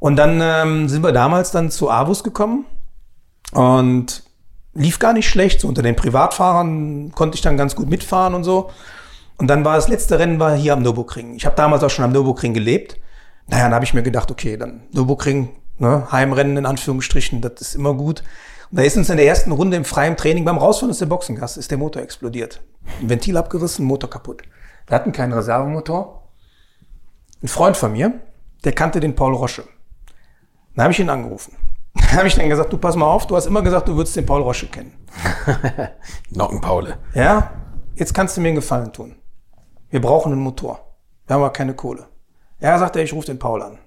Und 0.00 0.16
dann 0.16 0.38
ähm, 0.42 0.88
sind 0.90 1.02
wir 1.02 1.12
damals 1.12 1.50
dann 1.50 1.70
zu 1.70 1.90
Avus 1.90 2.22
gekommen 2.22 2.66
und 3.52 4.22
lief 4.74 4.98
gar 4.98 5.14
nicht 5.14 5.26
schlecht. 5.26 5.62
So 5.62 5.68
unter 5.68 5.80
den 5.80 5.96
Privatfahrern 5.96 7.12
konnte 7.12 7.36
ich 7.36 7.40
dann 7.40 7.56
ganz 7.56 7.74
gut 7.74 7.88
mitfahren 7.88 8.34
und 8.34 8.44
so. 8.44 8.70
Und 9.38 9.46
dann 9.46 9.64
war 9.64 9.76
das 9.76 9.88
letzte 9.88 10.18
Rennen 10.18 10.38
war 10.38 10.54
hier 10.54 10.74
am 10.74 10.82
Nürburgring. 10.82 11.36
Ich 11.36 11.46
habe 11.46 11.56
damals 11.56 11.82
auch 11.82 11.90
schon 11.90 12.04
am 12.04 12.12
Nürburgring 12.12 12.52
gelebt. 12.52 12.98
Naja, 13.46 13.64
dann 13.64 13.74
habe 13.74 13.86
ich 13.86 13.94
mir 13.94 14.02
gedacht, 14.02 14.30
okay, 14.30 14.58
dann 14.58 14.82
Nürburgring, 14.92 15.56
ne, 15.78 16.06
Heimrennen 16.12 16.58
in 16.58 16.66
Anführungsstrichen, 16.66 17.40
das 17.40 17.54
ist 17.62 17.74
immer 17.76 17.94
gut. 17.94 18.22
Da 18.74 18.82
ist 18.82 18.96
uns 18.96 19.08
in 19.08 19.18
der 19.18 19.26
ersten 19.26 19.52
Runde 19.52 19.76
im 19.76 19.84
freien 19.84 20.16
Training 20.16 20.44
beim 20.44 20.58
Rausfahren 20.58 20.90
aus 20.90 20.98
der 20.98 21.06
Boxengasse 21.06 21.60
ist 21.60 21.70
der 21.70 21.78
Motor 21.78 22.02
explodiert. 22.02 22.60
Ein 23.00 23.08
Ventil 23.08 23.36
abgerissen, 23.36 23.84
Motor 23.86 24.10
kaputt. 24.10 24.42
Wir 24.88 24.96
hatten 24.96 25.12
keinen 25.12 25.32
Reservemotor. 25.32 26.28
Ein 27.40 27.46
Freund 27.46 27.76
von 27.76 27.92
mir, 27.92 28.18
der 28.64 28.72
kannte 28.72 28.98
den 28.98 29.14
Paul 29.14 29.32
Rosche. 29.32 29.62
Dann 30.74 30.82
habe 30.82 30.92
ich 30.92 30.98
ihn 30.98 31.08
angerufen. 31.08 31.56
Dann 31.94 32.16
habe 32.16 32.26
ich 32.26 32.34
dann 32.34 32.48
gesagt, 32.48 32.72
du 32.72 32.76
pass 32.76 32.96
mal 32.96 33.06
auf, 33.06 33.28
du 33.28 33.36
hast 33.36 33.46
immer 33.46 33.62
gesagt, 33.62 33.86
du 33.86 33.94
würdest 33.94 34.16
den 34.16 34.26
Paul 34.26 34.42
Rosche 34.42 34.66
kennen. 34.66 34.92
Nockenpaule. 36.30 36.98
Ja, 37.14 37.52
jetzt 37.94 38.12
kannst 38.12 38.36
du 38.36 38.40
mir 38.40 38.48
einen 38.48 38.56
Gefallen 38.56 38.92
tun. 38.92 39.14
Wir 39.90 40.00
brauchen 40.00 40.32
einen 40.32 40.40
Motor. 40.40 40.96
Wir 41.28 41.34
haben 41.34 41.42
aber 41.42 41.52
keine 41.52 41.74
Kohle. 41.74 42.08
Ja, 42.58 42.76
sagt 42.80 42.96
er, 42.96 43.04
ich 43.04 43.12
rufe 43.12 43.26
den 43.26 43.38
Paul 43.38 43.62
an. 43.62 43.78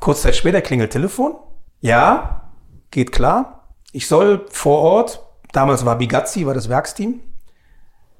Kurz 0.00 0.22
Zeit 0.22 0.34
später 0.34 0.60
klingelt 0.60 0.90
Telefon. 0.90 1.36
Ja, 1.80 2.50
geht 2.90 3.12
klar. 3.12 3.63
Ich 3.94 4.08
soll 4.08 4.44
vor 4.50 4.80
Ort, 4.80 5.24
damals 5.52 5.84
war 5.84 5.96
Bigazzi, 5.96 6.46
war 6.46 6.52
das 6.52 6.68
Werksteam, 6.68 7.20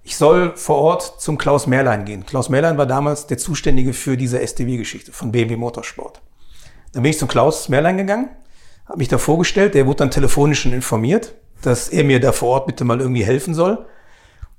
ich 0.04 0.16
soll 0.16 0.56
vor 0.56 0.76
Ort 0.76 1.20
zum 1.20 1.36
Klaus 1.36 1.66
Merlein 1.66 2.04
gehen. 2.04 2.24
Klaus 2.24 2.48
Merlein 2.48 2.78
war 2.78 2.86
damals 2.86 3.26
der 3.26 3.38
Zuständige 3.38 3.92
für 3.92 4.16
diese 4.16 4.38
STW-Geschichte 4.38 5.10
von 5.10 5.32
BMW 5.32 5.56
Motorsport. 5.56 6.22
Dann 6.92 7.02
bin 7.02 7.10
ich 7.10 7.18
zum 7.18 7.26
Klaus 7.26 7.68
Merlein 7.68 7.96
gegangen, 7.96 8.28
habe 8.86 8.98
mich 8.98 9.08
da 9.08 9.18
vorgestellt, 9.18 9.74
der 9.74 9.86
wurde 9.86 9.96
dann 9.96 10.12
telefonisch 10.12 10.62
schon 10.62 10.72
informiert, 10.72 11.34
dass 11.62 11.88
er 11.88 12.04
mir 12.04 12.20
da 12.20 12.30
vor 12.30 12.50
Ort 12.50 12.66
bitte 12.66 12.84
mal 12.84 13.00
irgendwie 13.00 13.24
helfen 13.24 13.52
soll. 13.52 13.84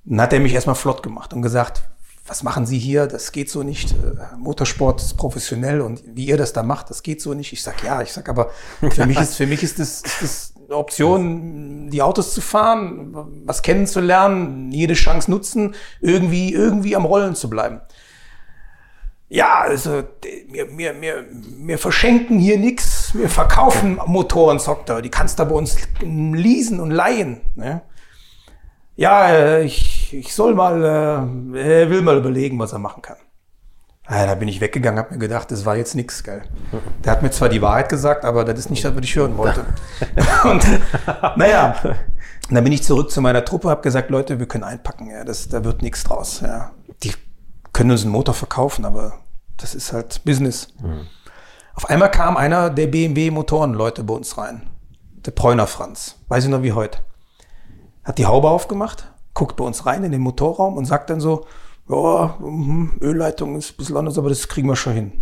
Dann 0.03 0.19
hat 0.19 0.33
er 0.33 0.41
mich 0.41 0.53
erstmal 0.53 0.75
flott 0.75 1.01
gemacht 1.01 1.33
und 1.33 1.41
gesagt, 1.41 1.83
was 2.27 2.41
machen 2.41 2.65
Sie 2.65 2.79
hier? 2.79 3.07
Das 3.07 3.31
geht 3.31 3.49
so 3.49 3.63
nicht. 3.63 3.91
Äh, 3.91 4.35
Motorsport 4.37 5.01
ist 5.01 5.15
professionell 5.15 5.81
und 5.81 6.03
wie 6.05 6.25
ihr 6.25 6.37
das 6.37 6.53
da 6.53 6.63
macht, 6.63 6.89
das 6.89 7.03
geht 7.03 7.21
so 7.21 7.33
nicht. 7.33 7.53
Ich 7.53 7.61
sag 7.61 7.83
ja, 7.83 8.01
ich 8.01 8.11
sag 8.13 8.27
aber, 8.29 8.49
für 8.89 9.05
mich 9.05 9.19
ist, 9.19 9.35
für 9.35 9.45
mich 9.45 9.61
ist 9.61 9.79
das, 9.79 10.01
ist 10.01 10.21
das 10.21 10.53
eine 10.65 10.75
Option, 10.75 11.89
die 11.91 12.01
Autos 12.01 12.33
zu 12.33 12.41
fahren, 12.41 13.43
was 13.45 13.61
kennenzulernen, 13.61 14.71
jede 14.71 14.95
Chance 14.95 15.29
nutzen, 15.29 15.75
irgendwie, 16.01 16.51
irgendwie 16.51 16.95
am 16.95 17.05
Rollen 17.05 17.35
zu 17.35 17.49
bleiben. 17.49 17.81
Ja, 19.27 19.61
also 19.61 20.03
wir, 20.49 20.77
wir, 20.77 21.01
wir, 21.01 21.25
wir 21.29 21.77
verschenken 21.77 22.39
hier 22.39 22.57
nichts, 22.57 23.13
wir 23.15 23.29
verkaufen 23.29 23.99
Motoren, 24.05 24.59
sagt 24.59 24.89
er. 24.89 25.01
Die 25.01 25.09
kannst 25.09 25.39
du 25.39 25.45
bei 25.45 25.55
uns 25.55 25.77
leasen 26.01 26.79
und 26.79 26.91
leihen. 26.91 27.41
Ne? 27.55 27.81
Ja, 28.95 29.29
äh, 29.29 29.63
ich, 29.63 30.04
ich 30.19 30.33
soll 30.33 30.55
mal, 30.55 30.83
äh, 31.55 31.81
er 31.81 31.89
will 31.89 32.01
mal 32.01 32.17
überlegen, 32.17 32.59
was 32.59 32.73
er 32.73 32.79
machen 32.79 33.01
kann. 33.01 33.17
Ja, 34.09 34.27
da 34.27 34.35
bin 34.35 34.47
ich 34.47 34.61
weggegangen, 34.61 34.99
habe 34.99 35.15
mir 35.15 35.19
gedacht, 35.19 35.49
das 35.49 35.65
war 35.65 35.75
jetzt 35.75 35.95
nix, 35.95 36.23
geil. 36.23 36.43
Der 37.03 37.11
hat 37.11 37.23
mir 37.23 37.31
zwar 37.31 37.49
die 37.49 37.61
Wahrheit 37.61 37.89
gesagt, 37.89 38.23
aber 38.23 38.43
das 38.43 38.59
ist 38.59 38.69
nicht 38.69 38.85
das, 38.85 38.95
was 38.95 39.03
ich 39.03 39.15
hören 39.15 39.35
wollte. 39.35 39.65
und 40.43 40.63
naja, 41.37 41.75
dann 42.51 42.63
bin 42.63 42.71
ich 42.71 42.83
zurück 42.83 43.09
zu 43.09 43.19
meiner 43.21 43.43
Truppe, 43.43 43.69
habe 43.69 43.81
gesagt, 43.81 44.11
Leute, 44.11 44.37
wir 44.37 44.47
können 44.47 44.63
einpacken, 44.63 45.09
ja, 45.09 45.23
das, 45.23 45.49
da 45.49 45.63
wird 45.63 45.81
nichts 45.81 46.03
draus. 46.03 46.41
Ja. 46.41 46.71
Die 47.01 47.13
können 47.73 47.89
uns 47.89 48.03
einen 48.03 48.11
Motor 48.11 48.35
verkaufen, 48.35 48.85
aber 48.85 49.13
das 49.57 49.73
ist 49.73 49.91
halt 49.91 50.23
Business. 50.23 50.67
Mhm. 50.83 51.07
Auf 51.73 51.89
einmal 51.89 52.11
kam 52.11 52.37
einer 52.37 52.69
der 52.69 52.87
BMW 52.87 53.31
Motorenleute 53.31 54.03
bei 54.03 54.13
uns 54.13 54.37
rein, 54.37 54.69
der 55.25 55.31
Preuner 55.31 55.65
Franz, 55.65 56.19
weiß 56.27 56.43
ich 56.43 56.49
noch 56.51 56.61
wie 56.61 56.73
heute 56.73 56.99
hat 58.05 58.19
die 58.19 58.27
Haube 58.27 58.49
aufgemacht, 58.49 59.11
guckt 59.35 59.55
bei 59.57 59.63
uns 59.63 59.85
rein 59.85 60.03
in 60.03 60.11
den 60.11 60.21
Motorraum 60.21 60.77
und 60.77 60.85
sagt 60.85 61.11
dann 61.11 61.19
so, 61.19 61.45
ja, 61.87 62.35
mh, 62.39 62.93
Ölleitung 63.01 63.55
ist 63.55 63.73
ein 63.73 63.77
bisschen 63.77 63.97
anders, 63.97 64.17
aber 64.17 64.29
das 64.29 64.47
kriegen 64.47 64.67
wir 64.67 64.75
schon 64.75 64.93
hin. 64.93 65.21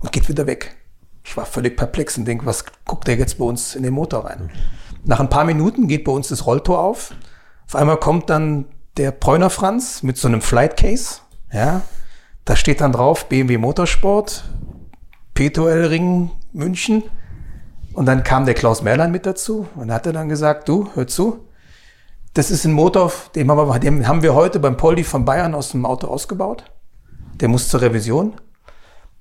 Und 0.00 0.12
geht 0.12 0.28
wieder 0.28 0.46
weg. 0.46 0.76
Ich 1.24 1.34
war 1.36 1.46
völlig 1.46 1.76
perplex 1.76 2.18
und 2.18 2.26
denke, 2.26 2.44
was 2.44 2.64
guckt 2.84 3.08
der 3.08 3.16
jetzt 3.16 3.38
bei 3.38 3.44
uns 3.46 3.74
in 3.74 3.82
den 3.82 3.94
Motor 3.94 4.26
rein? 4.26 4.50
Nach 5.04 5.20
ein 5.20 5.30
paar 5.30 5.44
Minuten 5.44 5.88
geht 5.88 6.04
bei 6.04 6.12
uns 6.12 6.28
das 6.28 6.44
Rolltor 6.44 6.78
auf. 6.78 7.14
Auf 7.66 7.76
einmal 7.76 7.96
kommt 7.96 8.28
dann 8.28 8.66
der 8.96 9.10
Preuner 9.10 9.50
Franz 9.50 10.02
mit 10.02 10.18
so 10.18 10.28
einem 10.28 10.42
Flight 10.42 10.76
Case. 10.76 11.20
Ja, 11.52 11.82
da 12.44 12.56
steht 12.56 12.80
dann 12.80 12.92
drauf 12.92 13.28
BMW 13.28 13.58
Motorsport, 13.58 14.44
P2L 15.34 15.90
Ring 15.90 16.30
München. 16.52 17.04
Und 17.92 18.06
dann 18.06 18.24
kam 18.24 18.44
der 18.44 18.54
Klaus 18.54 18.82
Merlein 18.82 19.10
mit 19.10 19.24
dazu 19.24 19.66
und 19.74 19.90
hat 19.90 20.06
dann 20.06 20.28
gesagt, 20.28 20.68
du, 20.68 20.90
hör 20.94 21.06
zu, 21.06 21.45
das 22.36 22.50
ist 22.50 22.66
ein 22.66 22.72
Motor, 22.72 23.10
den 23.34 23.50
haben, 23.50 23.66
wir, 23.66 23.78
den 23.78 24.06
haben 24.06 24.22
wir 24.22 24.34
heute 24.34 24.60
beim 24.60 24.76
Poldi 24.76 25.04
von 25.04 25.24
Bayern 25.24 25.54
aus 25.54 25.70
dem 25.70 25.86
Auto 25.86 26.06
ausgebaut. 26.06 26.64
Der 27.40 27.48
muss 27.48 27.70
zur 27.70 27.80
Revision. 27.80 28.34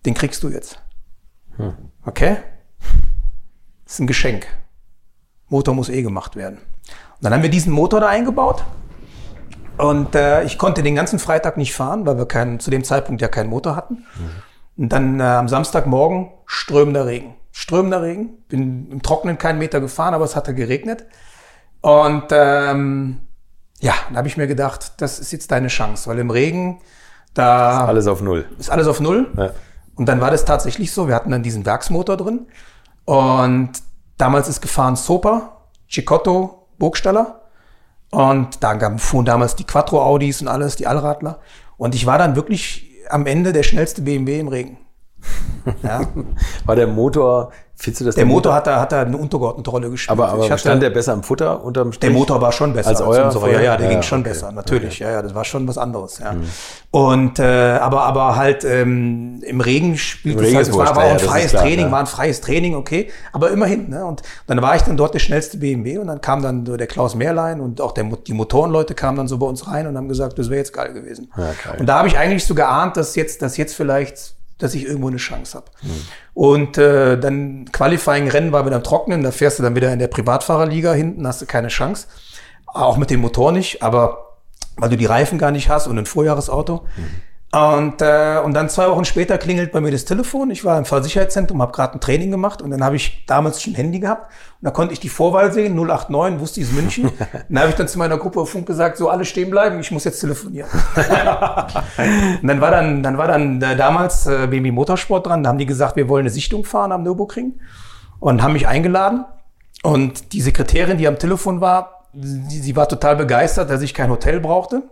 Den 0.05 0.13
kriegst 0.13 0.43
du 0.43 0.49
jetzt. 0.49 0.82
Hm. 1.55 1.74
Okay? 2.05 2.38
Das 3.86 3.93
ist 3.93 3.99
ein 4.01 4.07
Geschenk. 4.07 4.47
Motor 5.47 5.76
muss 5.76 5.88
eh 5.88 6.01
gemacht 6.01 6.36
werden. 6.36 6.57
Und 6.57 7.24
dann 7.24 7.34
haben 7.34 7.41
wir 7.41 7.49
diesen 7.49 7.72
Motor 7.72 8.01
da 8.01 8.09
eingebaut. 8.09 8.66
Und 9.78 10.13
äh, 10.16 10.43
ich 10.43 10.57
konnte 10.57 10.84
den 10.84 10.95
ganzen 10.95 11.18
Freitag 11.18 11.55
nicht 11.55 11.74
fahren, 11.74 12.05
weil 12.05 12.18
wir 12.18 12.26
keinen, 12.26 12.59
zu 12.59 12.70
dem 12.70 12.84
Zeitpunkt 12.84 13.22
ja 13.22 13.30
keinen 13.30 13.49
Motor 13.49 13.78
hatten. 13.78 14.05
Mhm. 14.18 14.84
Und 14.84 14.89
dann 14.89 15.20
äh, 15.22 15.24
am 15.24 15.47
Samstagmorgen 15.47 16.32
strömender 16.45 17.05
Regen. 17.05 17.36
Strömender 17.53 18.01
Regen. 18.01 18.43
Bin 18.49 18.91
im 18.91 19.01
Trocknen 19.01 19.38
keinen 19.38 19.59
Meter 19.59 19.80
gefahren, 19.80 20.13
aber 20.13 20.26
es 20.26 20.36
hatte 20.36 20.53
geregnet. 20.53 21.05
Und 21.86 22.24
ähm, 22.32 23.20
ja, 23.80 23.94
da 24.10 24.16
habe 24.18 24.28
ich 24.28 24.38
mir 24.38 24.48
gedacht, 24.48 24.94
das 24.98 25.20
ist 25.20 25.32
jetzt 25.32 25.52
deine 25.52 25.68
Chance, 25.68 26.10
weil 26.10 26.18
im 26.18 26.32
Regen 26.32 26.82
da 27.36 27.84
ist 27.84 27.90
alles 27.90 28.08
auf 28.08 28.22
Null. 28.22 28.50
Ist 28.58 28.72
alles 28.72 28.88
auf 28.88 29.00
Null. 29.00 29.32
Ja. 29.38 29.52
Und 29.94 30.08
dann 30.08 30.20
war 30.20 30.32
das 30.32 30.46
tatsächlich 30.46 30.92
so. 30.92 31.08
Wir 31.08 31.14
hatten 31.14 31.30
dann 31.30 31.44
diesen 31.44 31.64
Werksmotor 31.64 32.18
drin. 32.18 32.48
Und 33.06 33.74
damals 34.18 34.48
ist 34.50 34.64
gefahren 34.64 34.96
Sopa, 34.96 35.68
Cicotto, 35.88 36.70
Burgstaller. 36.80 37.42
Und 38.10 38.64
da 38.64 38.98
fuhren 38.98 39.26
damals 39.26 39.56
die 39.56 39.66
Quattro 39.66 40.02
Audis 40.02 40.42
und 40.42 40.48
alles, 40.48 40.78
die 40.78 40.88
Allradler. 40.88 41.40
Und 41.78 41.94
ich 41.94 42.08
war 42.08 42.18
dann 42.18 42.36
wirklich 42.36 42.90
am 43.10 43.28
Ende 43.28 43.54
der 43.54 43.62
schnellste 43.62 44.02
BMW 44.02 44.40
im 44.40 44.48
Regen. 44.48 44.80
Ja. 45.84 46.02
War 46.66 46.76
der 46.76 46.88
Motor 46.88 47.52
Findest 47.78 48.01
du 48.01 48.05
das? 48.05 48.15
Der, 48.15 48.26
Motor, 48.26 48.53
hat, 48.53 48.67
da, 48.67 48.80
hat 48.80 48.93
da 48.93 49.01
eine 49.01 49.17
untergeordnete 49.17 49.69
Rolle 49.69 49.89
gespielt. 49.89 50.11
Aber, 50.11 50.30
aber 50.30 50.45
hatte, 50.45 50.57
stand 50.57 50.82
der 50.82 50.91
besser 50.91 51.11
im 51.11 51.23
Futter 51.23 51.61
unterm 51.61 51.91
Strich? 51.91 52.09
Der 52.09 52.17
Motor 52.17 52.41
war 52.41 52.53
schon 52.53 52.73
besser 52.73 52.89
als, 52.89 53.01
als 53.01 53.09
euer. 53.09 53.26
Unsere, 53.26 53.51
ja, 53.51 53.61
ja, 53.61 53.78
der 53.78 53.88
ja, 53.88 53.91
ging 53.91 54.01
schon 54.01 54.21
okay. 54.21 54.30
besser, 54.30 54.51
natürlich. 54.53 54.95
Okay. 54.95 55.03
Ja, 55.03 55.11
ja, 55.17 55.21
das 55.21 55.36
war 55.36 55.43
schon 55.43 55.67
was 55.67 55.78
anderes. 55.78 56.19
Ja. 56.19 56.34
Mhm. 56.34 56.43
Und 56.91 57.39
äh, 57.39 57.43
aber 57.43 58.03
aber 58.03 58.38
halt 58.38 58.63
ähm, 58.63 59.41
im 59.45 59.59
Regen 59.59 59.97
spielt 59.97 60.39
es 60.39 60.55
halt, 60.55 60.69
es 60.69 60.78
war, 60.78 60.95
war 60.95 61.03
auch 61.03 61.11
ein 61.11 61.19
freies 61.19 61.51
klar, 61.51 61.63
Training, 61.63 61.91
war 61.91 61.99
ein 61.99 62.07
freies 62.07 62.39
Training, 62.39 62.76
okay. 62.76 63.11
Aber 63.34 63.51
immerhin. 63.51 63.89
Ne? 63.89 64.05
Und 64.05 64.21
dann 64.47 64.61
war 64.61 64.78
ich 64.78 64.84
dann 64.84 64.95
dort 64.95 65.13
der 65.13 65.19
schnellste 65.19 65.57
BMW 65.57 65.97
und 65.97 66.07
dann 66.07 66.21
kam 66.21 66.41
dann 66.41 66.65
so 66.65 66.78
der 66.78 66.88
Klaus 66.88 67.13
Mehrlein 67.13 67.59
und 67.59 67.82
auch 67.82 67.91
der, 67.91 68.05
die 68.05 68.34
Motorenleute 68.34 68.95
kamen 68.95 69.17
dann 69.17 69.28
so 69.28 69.38
bei 69.38 69.47
uns 69.47 69.67
rein 69.67 69.86
und 69.86 69.97
haben 69.97 70.07
gesagt, 70.07 70.39
das 70.39 70.49
wäre 70.49 70.59
jetzt 70.59 70.71
geil 70.71 70.93
gewesen. 70.93 71.30
Ja, 71.36 71.51
geil. 71.65 71.80
Und 71.80 71.88
da 71.88 71.97
habe 71.97 72.07
ich 72.07 72.17
eigentlich 72.17 72.45
so 72.45 72.55
geahnt, 72.55 72.95
dass 72.95 73.15
jetzt, 73.15 73.41
dass 73.41 73.57
jetzt 73.57 73.76
vielleicht 73.76 74.35
dass 74.58 74.74
ich 74.74 74.86
irgendwo 74.86 75.08
eine 75.08 75.18
Chance 75.18 75.58
habe. 75.58 75.72
Mhm. 75.82 75.89
Und 76.34 76.78
äh, 76.78 77.20
dann 77.20 77.66
Qualifying-Rennen 77.72 78.51
war 78.51 78.66
wieder 78.66 78.78
im 78.78 78.84
Trocknen, 78.84 79.24
da 79.24 79.32
fährst 79.32 79.60
du 79.60 79.64
dann 79.64 79.76
wieder 79.76 79.91
in 79.91 79.99
der 79.99 80.08
Privatfahrerliga 80.08 80.93
hinten, 80.93 81.28
hast 81.28 81.41
du 81.41 81.45
keine 81.45 81.68
Chance. 81.68 82.08
Auch 82.66 82.97
mit 82.97 83.10
dem 83.10 83.22
Motor 83.22 83.51
nicht, 83.51 83.84
aber 83.84 84.38
weil 84.78 84.89
du 84.89 84.97
die 84.97 85.06
Reifen 85.06 85.38
gar 85.38 85.51
nicht 85.51 85.70
hast 85.70 85.88
und 85.88 85.97
ein 85.97 86.06
Vorjahresauto. 86.06 86.86
Mhm. 86.97 87.06
Und, 87.56 88.01
äh, 88.01 88.41
und 88.43 88.53
dann 88.53 88.68
zwei 88.68 88.89
Wochen 88.89 89.06
später 89.06 89.38
klingelt 89.38 89.72
bei 89.72 89.80
mir 89.80 89.89
das 89.89 90.03
Telefon. 90.03 90.51
Ich 90.51 90.66
war 90.66 90.78
im 90.78 90.84
Fahrsicherheitszentrum, 90.84 91.62
habe 91.62 91.72
gerade 91.72 91.93
ein 91.93 92.01
Training 92.01 92.30
gemacht 92.30 92.62
und 92.62 92.70
dann 92.70 92.84
habe 92.84 92.97
ich 92.97 93.24
damals 93.28 93.62
schon 93.62 93.72
ein 93.72 93.76
Handy 93.78 94.01
gehabt. 94.01 94.30
Und 94.60 94.66
da 94.66 94.72
konnte 94.72 94.91
ich 94.91 94.99
die 94.99 95.08
Vorwahl 95.08 95.53
sehen, 95.53 95.74
089, 95.74 96.41
wusste 96.41 96.60
ich 96.60 96.68
es 96.68 96.74
München. 96.74 97.10
dann 97.49 97.60
habe 97.60 97.70
ich 97.70 97.76
dann 97.76 97.88
zu 97.88 97.97
meiner 97.97 98.18
Gruppe 98.18 98.41
auf 98.41 98.49
Funk 98.49 98.66
gesagt, 98.66 98.97
so 98.97 99.08
alle 99.08 99.24
stehen 99.24 99.49
bleiben, 99.51 99.80
ich 99.80 99.89
muss 99.89 100.03
jetzt 100.03 100.20
telefonieren. 100.20 100.68
und 102.41 102.47
dann 102.47 102.60
war 102.60 102.72
dann, 102.72 103.01
dann 103.01 103.18
war 103.18 103.30
dann 103.30 103.62
äh, 103.62 103.78
damals 103.78 104.28
äh, 104.28 104.47
BMW 104.47 104.72
Motorsport 104.72 105.26
dran, 105.26 105.41
da 105.41 105.49
haben 105.49 105.58
die 105.58 105.66
gesagt, 105.66 105.95
wir 105.95 106.10
wollen 106.10 106.24
eine 106.24 106.32
Sichtung 106.32 106.66
fahren 106.66 106.91
am 106.91 107.03
Nürburgring 107.03 107.53
und 108.20 108.43
haben 108.43 108.51
mich 108.51 108.68
eingeladen. 108.68 109.24
Und 109.82 110.34
die 110.34 110.41
Sekretärin, 110.41 110.97
die 110.97 111.08
am 111.08 111.20
Telefon 111.20 111.62
war, 111.62 112.03
sie, 112.20 112.60
sie 112.60 112.76
war 112.76 112.89
total 112.89 113.16
begeistert, 113.16 113.70
dass 113.70 113.82
ich 113.82 113.93
kein 113.93 114.10
Hotel 114.10 114.41
brauchte 114.41 114.84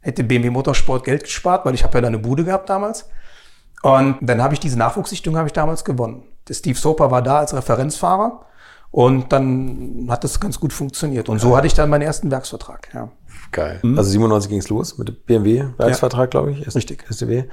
hätte 0.00 0.24
BMW 0.24 0.50
Motorsport 0.50 1.04
Geld 1.04 1.24
gespart, 1.24 1.64
weil 1.64 1.74
ich 1.74 1.84
habe 1.84 1.98
ja 1.98 2.02
da 2.02 2.08
eine 2.08 2.18
Bude 2.18 2.44
gehabt 2.44 2.68
damals. 2.70 3.08
Und 3.82 4.18
dann 4.20 4.42
habe 4.42 4.54
ich 4.54 4.60
diese 4.60 4.78
Nachwuchssichtung 4.78 5.36
habe 5.36 5.46
ich 5.46 5.52
damals 5.52 5.84
gewonnen. 5.84 6.24
Der 6.48 6.54
Steve 6.54 6.78
Soper 6.78 7.10
war 7.10 7.22
da 7.22 7.38
als 7.38 7.54
Referenzfahrer 7.54 8.44
und 8.90 9.32
dann 9.32 10.06
hat 10.10 10.24
das 10.24 10.40
ganz 10.40 10.60
gut 10.60 10.72
funktioniert. 10.72 11.28
Und 11.28 11.38
so 11.38 11.56
hatte 11.56 11.66
ich 11.66 11.74
dann 11.74 11.88
meinen 11.88 12.02
ersten 12.02 12.30
Werksvertrag. 12.30 12.88
Ja. 12.92 13.10
Geil. 13.52 13.80
Mhm. 13.82 13.98
Also 13.98 14.10
97 14.10 14.50
ging 14.50 14.58
es 14.58 14.68
los 14.68 14.98
mit 14.98 15.08
dem 15.08 15.16
BMW-Werksvertrag, 15.26 16.22
ja. 16.22 16.26
glaube 16.26 16.52
ich. 16.52 16.74
Richtig. 16.74 17.04
STW. 17.10 17.44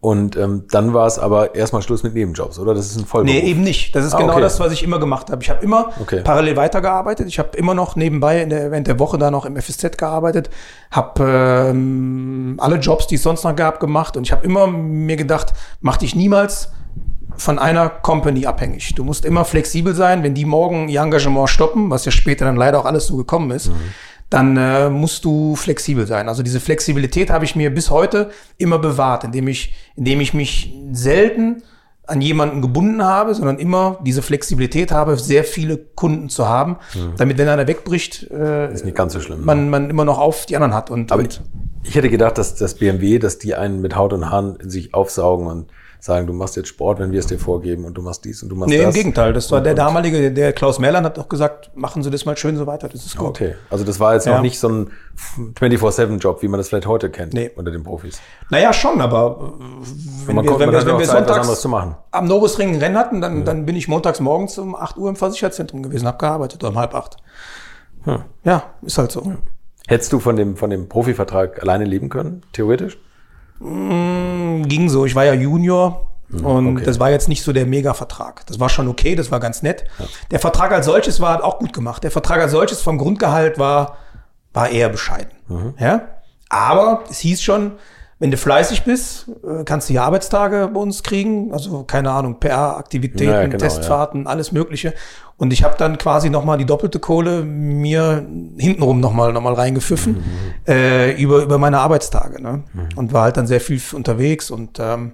Und 0.00 0.34
ähm, 0.36 0.64
dann 0.70 0.94
war 0.94 1.06
es 1.06 1.18
aber 1.18 1.54
erstmal 1.54 1.82
Schluss 1.82 2.02
mit 2.02 2.14
Nebenjobs, 2.14 2.58
oder? 2.58 2.72
Das 2.72 2.86
ist 2.86 2.98
ein 2.98 3.04
Vollberuf. 3.04 3.38
Nee, 3.38 3.46
eben 3.46 3.62
nicht. 3.62 3.94
Das 3.94 4.06
ist 4.06 4.14
ah, 4.14 4.18
genau 4.18 4.32
okay. 4.32 4.40
das, 4.40 4.58
was 4.58 4.72
ich 4.72 4.82
immer 4.82 4.98
gemacht 4.98 5.30
habe. 5.30 5.42
Ich 5.42 5.50
habe 5.50 5.62
immer 5.62 5.90
okay. 6.00 6.22
parallel 6.24 6.56
weitergearbeitet. 6.56 7.28
Ich 7.28 7.38
habe 7.38 7.54
immer 7.58 7.74
noch 7.74 7.96
nebenbei 7.96 8.40
in 8.40 8.48
der, 8.48 8.70
während 8.70 8.86
der 8.86 8.98
Woche 8.98 9.18
da 9.18 9.30
noch 9.30 9.44
im 9.44 9.60
FSZ 9.60 9.98
gearbeitet, 9.98 10.48
habe 10.90 11.68
ähm, 11.70 12.56
alle 12.58 12.76
Jobs, 12.76 13.08
die 13.08 13.16
es 13.16 13.22
sonst 13.22 13.44
noch 13.44 13.54
gab, 13.54 13.78
gemacht. 13.78 14.16
Und 14.16 14.24
ich 14.24 14.32
habe 14.32 14.42
immer 14.46 14.66
mir 14.68 15.16
gedacht, 15.16 15.52
mach 15.82 15.98
dich 15.98 16.14
niemals 16.14 16.70
von 17.36 17.58
einer 17.58 17.90
Company 17.90 18.46
abhängig. 18.46 18.94
Du 18.94 19.04
musst 19.04 19.26
immer 19.26 19.44
flexibel 19.44 19.94
sein, 19.94 20.22
wenn 20.22 20.32
die 20.32 20.46
morgen 20.46 20.88
ihr 20.88 21.02
Engagement 21.02 21.50
stoppen, 21.50 21.90
was 21.90 22.06
ja 22.06 22.10
später 22.10 22.46
dann 22.46 22.56
leider 22.56 22.80
auch 22.80 22.86
alles 22.86 23.06
so 23.06 23.18
gekommen 23.18 23.50
ist. 23.50 23.68
Mhm 23.68 23.92
dann 24.30 24.56
äh, 24.56 24.88
musst 24.88 25.24
du 25.24 25.56
flexibel 25.56 26.06
sein. 26.06 26.28
Also 26.28 26.42
diese 26.42 26.60
Flexibilität 26.60 27.30
habe 27.30 27.44
ich 27.44 27.56
mir 27.56 27.74
bis 27.74 27.90
heute 27.90 28.30
immer 28.58 28.78
bewahrt, 28.78 29.24
indem 29.24 29.48
ich, 29.48 29.74
indem 29.96 30.20
ich 30.20 30.32
mich 30.32 30.72
selten 30.92 31.62
an 32.06 32.20
jemanden 32.20 32.62
gebunden 32.62 33.04
habe, 33.04 33.34
sondern 33.34 33.58
immer 33.58 33.98
diese 34.04 34.22
Flexibilität 34.22 34.90
habe, 34.92 35.16
sehr 35.16 35.44
viele 35.44 35.76
Kunden 35.76 36.28
zu 36.28 36.48
haben, 36.48 36.76
mhm. 36.94 37.12
damit 37.16 37.38
wenn 37.38 37.48
einer 37.48 37.66
wegbricht, 37.66 38.30
äh, 38.30 38.72
ist 38.72 38.84
nicht 38.84 38.96
ganz 38.96 39.12
so 39.12 39.20
schlimm. 39.20 39.44
Man, 39.44 39.68
man 39.68 39.90
immer 39.90 40.04
noch 40.04 40.18
auf 40.18 40.46
die 40.46 40.56
anderen 40.56 40.74
hat. 40.74 40.90
Und, 40.90 41.12
Aber 41.12 41.22
und 41.22 41.40
ich, 41.82 41.90
ich 41.90 41.94
hätte 41.94 42.08
gedacht, 42.08 42.38
dass 42.38 42.54
das 42.54 42.74
BMW, 42.74 43.18
dass 43.18 43.38
die 43.38 43.54
einen 43.54 43.80
mit 43.80 43.94
Haut 43.96 44.12
und 44.12 44.30
Haaren 44.30 44.56
in 44.56 44.70
sich 44.70 44.94
aufsaugen 44.94 45.46
und 45.46 45.70
sagen, 46.00 46.26
du 46.26 46.32
machst 46.32 46.56
jetzt 46.56 46.68
Sport, 46.68 46.98
wenn 46.98 47.12
wir 47.12 47.20
es 47.20 47.26
dir 47.26 47.38
vorgeben 47.38 47.84
und 47.84 47.94
du 47.94 48.02
machst 48.02 48.24
dies 48.24 48.42
und 48.42 48.48
du 48.48 48.56
machst 48.56 48.70
nee, 48.70 48.78
das. 48.78 48.86
Nee, 48.86 49.00
im 49.00 49.04
Gegenteil. 49.04 49.32
Das 49.32 49.50
war 49.50 49.58
und, 49.58 49.64
der 49.64 49.74
damalige, 49.74 50.32
der 50.32 50.52
Klaus 50.52 50.78
Merland 50.78 51.04
hat 51.04 51.18
auch 51.18 51.28
gesagt, 51.28 51.70
machen 51.74 52.02
Sie 52.02 52.10
das 52.10 52.24
mal 52.24 52.36
schön 52.36 52.56
so 52.56 52.66
weiter, 52.66 52.88
das 52.88 53.04
ist 53.04 53.16
gut. 53.16 53.28
Okay, 53.28 53.54
also 53.68 53.84
das 53.84 54.00
war 54.00 54.14
jetzt 54.14 54.26
ja. 54.26 54.34
noch 54.34 54.42
nicht 54.42 54.58
so 54.58 54.68
ein 54.68 54.90
24-7-Job, 55.58 56.42
wie 56.42 56.48
man 56.48 56.58
das 56.58 56.68
vielleicht 56.68 56.86
heute 56.86 57.10
kennt 57.10 57.34
nee. 57.34 57.50
unter 57.54 57.70
den 57.70 57.82
Profis. 57.82 58.20
Naja, 58.48 58.72
schon, 58.72 59.00
aber 59.00 59.54
wenn 60.26 60.36
wir, 60.36 60.58
wenn 60.58 60.72
wir, 60.72 60.86
wenn 60.86 60.98
wir 60.98 61.06
sonntags 61.06 61.66
am 62.10 62.26
Nobusring 62.26 62.74
ein 62.74 62.80
Rennen 62.80 62.96
hatten, 62.96 63.20
dann, 63.20 63.38
ja. 63.38 63.44
dann 63.44 63.66
bin 63.66 63.76
ich 63.76 63.86
montags 63.86 64.20
morgens 64.20 64.58
um 64.58 64.74
8 64.74 64.96
Uhr 64.96 65.08
im 65.10 65.16
Versicherzentrum 65.16 65.82
gewesen, 65.82 66.06
habe 66.06 66.18
gearbeitet, 66.18 66.62
oder 66.62 66.72
um 66.72 66.78
halb 66.78 66.94
acht. 66.94 67.18
Hm. 68.04 68.24
Ja, 68.44 68.64
ist 68.82 68.96
halt 68.96 69.12
so. 69.12 69.34
Hättest 69.86 70.12
du 70.12 70.20
von 70.20 70.36
dem, 70.36 70.56
von 70.56 70.70
dem 70.70 70.88
Profivertrag 70.88 71.60
alleine 71.62 71.84
leben 71.84 72.08
können, 72.08 72.42
theoretisch? 72.52 72.98
Mm, 73.60 74.62
ging 74.64 74.88
so. 74.88 75.06
Ich 75.06 75.14
war 75.14 75.24
ja 75.24 75.34
Junior. 75.34 76.10
Mhm, 76.28 76.44
und 76.44 76.76
okay. 76.76 76.84
das 76.84 77.00
war 77.00 77.10
jetzt 77.10 77.28
nicht 77.28 77.42
so 77.42 77.52
der 77.52 77.66
Mega-Vertrag. 77.66 78.46
Das 78.46 78.60
war 78.60 78.68
schon 78.68 78.88
okay, 78.88 79.16
das 79.16 79.30
war 79.30 79.40
ganz 79.40 79.62
nett. 79.62 79.84
Ja. 79.98 80.04
Der 80.30 80.40
Vertrag 80.40 80.72
als 80.72 80.86
solches 80.86 81.20
war 81.20 81.44
auch 81.44 81.58
gut 81.58 81.72
gemacht. 81.72 82.04
Der 82.04 82.10
Vertrag 82.10 82.40
als 82.40 82.52
solches 82.52 82.80
vom 82.80 82.98
Grundgehalt 82.98 83.58
war, 83.58 83.96
war 84.52 84.68
eher 84.70 84.88
bescheiden. 84.88 85.32
Mhm. 85.48 85.74
Ja? 85.78 86.02
Aber 86.48 87.04
es 87.10 87.18
hieß 87.20 87.42
schon, 87.42 87.72
wenn 88.20 88.30
du 88.30 88.36
fleißig 88.36 88.84
bist, 88.84 89.28
äh, 89.42 89.64
kannst 89.64 89.88
du 89.88 89.92
hier 89.92 90.02
Arbeitstage 90.02 90.70
bei 90.72 90.78
uns 90.78 91.02
kriegen. 91.02 91.52
Also 91.52 91.84
keine 91.84 92.10
Ahnung, 92.12 92.38
PR-Aktivitäten, 92.38 93.32
ja, 93.32 93.46
genau, 93.46 93.56
Testfahrten, 93.56 94.24
ja. 94.24 94.28
alles 94.28 94.52
Mögliche. 94.52 94.94
Und 95.38 95.54
ich 95.54 95.64
habe 95.64 95.74
dann 95.78 95.96
quasi 95.96 96.28
nochmal 96.28 96.58
die 96.58 96.66
doppelte 96.66 96.98
Kohle 96.98 97.42
mir 97.42 98.26
hintenrum 98.58 99.00
nochmal 99.00 99.32
noch 99.32 99.40
mal 99.40 99.54
reingepfiffen 99.54 100.16
mhm. 100.16 100.22
äh, 100.68 101.12
über, 101.12 101.42
über 101.42 101.56
meine 101.56 101.78
Arbeitstage. 101.78 102.42
Ne? 102.42 102.62
Mhm. 102.74 102.88
Und 102.94 103.12
war 103.14 103.22
halt 103.22 103.38
dann 103.38 103.46
sehr 103.46 103.60
viel 103.60 103.80
unterwegs. 103.94 104.50
Und 104.50 104.78
ähm, 104.78 105.12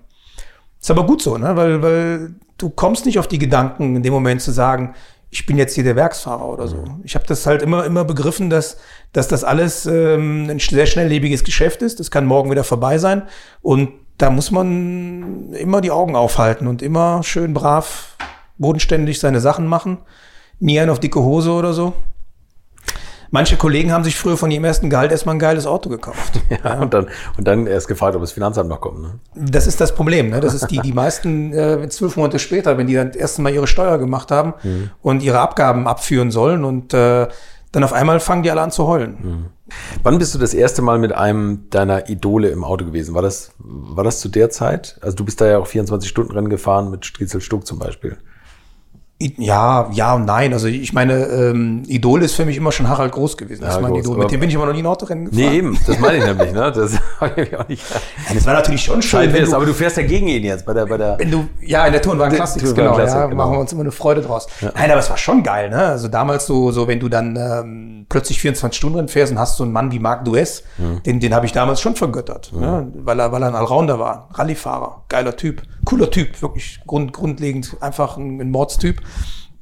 ist 0.81 0.91
aber 0.91 1.07
gut 1.07 1.23
so, 1.23 1.39
ne? 1.39 1.55
weil, 1.55 1.83
weil 1.83 2.35
du 2.59 2.71
kommst 2.71 3.07
nicht 3.07 3.21
auf 3.21 3.29
die 3.29 3.39
Gedanken 3.39 3.95
in 3.95 4.03
dem 4.03 4.13
Moment 4.13 4.43
zu 4.43 4.51
sagen, 4.51 4.95
ich 5.31 5.47
bin 5.47 5.59
jetzt 5.59 5.75
hier 5.75 5.85
der 5.85 5.97
Werksfahrer 5.97 6.47
oder 6.47 6.67
so. 6.67 6.79
Mhm. 6.79 7.03
Ich 7.05 7.15
habe 7.15 7.27
das 7.27 7.47
halt 7.47 7.63
immer, 7.63 7.85
immer 7.85 8.05
begriffen, 8.05 8.51
dass, 8.51 8.79
dass 9.17 9.29
das 9.29 9.45
alles 9.45 9.87
ähm, 9.87 10.51
ein 10.51 10.59
sehr 10.59 10.85
schnelllebiges 10.85 11.43
Geschäft 11.43 11.81
ist. 11.81 12.01
Das 12.01 12.11
kann 12.11 12.27
morgen 12.27 12.51
wieder 12.51 12.65
vorbei 12.65 12.99
sein. 12.99 13.23
Und 13.63 13.89
da 14.19 14.29
muss 14.29 14.51
man 14.51 15.55
immer 15.55 15.81
die 15.81 15.91
Augen 15.91 16.15
aufhalten 16.15 16.67
und 16.67 16.83
immer 16.83 17.23
schön 17.23 17.55
brav 17.55 18.19
bodenständig 18.59 19.19
seine 19.19 19.41
Sachen 19.41 19.67
machen. 19.67 19.97
Nie 20.61 20.81
einen 20.81 20.91
auf 20.91 21.01
dicke 21.01 21.21
Hose 21.21 21.51
oder 21.53 21.73
so. 21.73 21.95
Manche 23.31 23.57
Kollegen 23.57 23.91
haben 23.91 24.05
sich 24.05 24.17
früher 24.17 24.37
von 24.37 24.51
ihrem 24.51 24.65
ersten 24.65 24.91
Gehalt 24.91 25.11
erstmal 25.11 25.35
ein 25.35 25.39
geiles 25.39 25.67
Auto 25.67 25.89
gekauft. 25.89 26.39
Ja, 26.51 26.59
ja. 26.65 26.81
Und, 26.81 26.93
dann, 26.93 27.07
und 27.39 27.49
dann 27.49 27.67
erst 27.67 27.89
gefragt, 27.89 28.15
ob 28.17 28.21
das 28.21 28.33
Finanzamt 28.33 28.69
noch 28.69 28.83
kommt. 28.83 29.01
Ne? 29.01 29.19
Das 29.35 29.67
ist 29.67 29.81
das 29.81 29.95
Problem. 29.95 30.29
Ne? 30.29 30.41
Das 30.41 30.53
ist 30.53 30.67
die, 30.67 30.79
die 30.79 30.93
meisten 30.93 31.55
äh, 31.55 31.89
zwölf 31.89 32.17
Monate 32.17 32.39
später, 32.39 32.77
wenn 32.77 32.87
die 32.87 32.95
dann 32.95 33.09
das 33.09 33.17
erste 33.17 33.41
Mal 33.41 33.55
ihre 33.55 33.67
Steuer 33.67 33.97
gemacht 33.97 34.31
haben 34.31 34.53
mhm. 34.63 34.91
und 35.01 35.23
ihre 35.23 35.41
Abgaben 35.41 35.89
abführen 35.89 36.31
sollen 36.31 36.65
und 36.65 36.93
äh, 36.93 37.29
dann 37.77 37.85
auf 37.85 37.93
einmal 37.93 38.21
fangen 38.21 38.43
die 38.43 38.51
alle 38.51 38.63
an 38.63 38.71
zu 38.71 38.87
heulen. 38.87 39.19
Mhm. 39.21 39.45
Wann 40.03 40.19
bist 40.19 40.35
du 40.35 40.39
das 40.39 40.55
erste 40.55 40.81
Mal 40.81 40.99
mit 40.99 41.13
einem 41.13 41.69
deiner 41.69 42.09
Idole 42.09 42.49
im 42.49 42.65
Auto 42.65 42.87
gewesen? 42.87 43.15
War 43.15 43.21
das, 43.21 43.53
war 43.59 44.03
das 44.03 44.19
zu 44.21 44.31
der 44.31 44.49
Zeit? 44.49 44.99
Also 45.03 45.15
du 45.15 45.27
bist 45.27 45.43
da 45.43 45.47
ja 45.47 45.59
auch 45.59 45.67
24 45.67 46.09
Stunden 46.09 46.33
Rennen 46.33 46.49
gefahren 46.49 46.91
mit 46.91 47.05
Striezel 47.05 47.43
Stuck 47.43 47.67
zum 47.67 47.79
Beispiel. 47.79 48.17
Ja, 49.19 49.89
ja 49.93 50.15
und 50.15 50.27
nein. 50.27 50.53
Also 50.53 50.67
ich 50.67 50.93
meine, 50.93 51.25
ähm, 51.27 51.85
Idol 51.87 52.23
ist 52.23 52.35
für 52.35 52.45
mich 52.45 52.59
immer 52.59 52.71
schon 52.71 52.87
Harald 52.89 53.13
Groß 53.13 53.39
gewesen. 53.39 53.63
Das 53.63 53.75
ja, 53.75 53.77
ist 53.77 53.83
mein 53.83 53.95
Idol. 53.95 54.19
Mit 54.19 54.31
dem 54.31 54.41
bin 54.41 54.51
ich 54.51 54.57
aber 54.57 54.67
noch 54.67 54.75
nie 54.75 54.81
ein 54.81 54.87
Autorennen 54.87 55.27
gefahren. 55.27 55.51
Nee, 55.51 55.57
eben. 55.57 55.79
Das 55.87 55.99
meine 55.99 56.19
ich 56.19 56.25
nämlich. 56.25 56.53
Ne? 56.53 56.71
Das 56.71 56.99
habe 57.21 57.43
ich 57.43 57.57
auch 57.57 57.67
nicht. 57.67 57.83
Ja, 57.91 58.35
das 58.35 58.45
war 58.45 58.53
natürlich 58.53 58.83
schon 58.83 59.01
schön. 59.01 59.33
Wenn 59.33 59.45
du, 59.47 59.57
aber 59.57 59.65
du 59.65 59.73
fährst 59.73 59.97
ja 59.97 60.03
gegen 60.03 60.29
ihn 60.29 60.45
jetzt 60.45 60.67
bei 60.67 60.75
der, 60.75 60.85
bei 60.85 60.99
der. 60.99 61.19
Wenn 61.19 61.31
du, 61.31 61.49
ja, 61.63 61.87
in 61.87 61.93
der 61.93 62.03
Tourenwagen 62.03 62.37
Classics, 62.37 62.75
genau, 62.75 62.95
Classic, 62.95 63.17
ja, 63.17 63.27
genau. 63.27 63.37
machen 63.37 63.53
wir 63.53 63.61
uns 63.61 63.73
immer 63.73 63.83
eine 63.83 63.93
Freude 63.93 64.21
draus. 64.21 64.49
Ja. 64.61 64.73
Nein, 64.75 64.91
aber 64.91 65.01
es 65.01 65.09
war 65.09 65.17
schon 65.17 65.43
geil. 65.43 65.71
Ne? 65.71 65.79
Also 65.79 66.09
damals 66.09 66.45
so, 66.45 66.71
so 66.71 66.87
wenn 66.87 67.01
du 67.01 67.09
dann 67.09 67.37
ähm, 67.37 68.07
plötzlich 68.11 68.39
24 68.41 68.77
Stunden 68.77 69.09
fährst 69.09 69.33
und 69.33 69.39
hast 69.39 69.57
so 69.57 69.65
einen 69.65 69.73
Mann 69.73 69.93
wie 69.93 69.99
Marc 69.99 70.27
Duess, 70.27 70.63
mhm. 70.77 71.03
den, 71.05 71.21
den 71.21 71.35
habe 71.35 71.47
ich 71.47 71.53
damals 71.53 71.81
schon 71.81 71.97
vergöttert, 71.97 72.53
mhm. 72.53 72.61
ne? 72.61 72.93
weil 72.97 73.19
er, 73.19 73.33
weil 73.33 73.43
er 73.43 73.49
ein 73.49 73.55
Allrounder 73.55 73.99
war, 73.99 74.29
Rallyefahrer, 74.35 75.05
geiler 75.09 75.37
Typ, 75.37 75.63
cooler 75.87 76.11
Typ, 76.11 76.43
wirklich 76.43 76.81
grund, 76.87 77.15
grundlegend 77.15 77.77
einfach 77.81 78.19
ein, 78.19 78.41
ein 78.41 78.51
Mordstyp. 78.51 79.01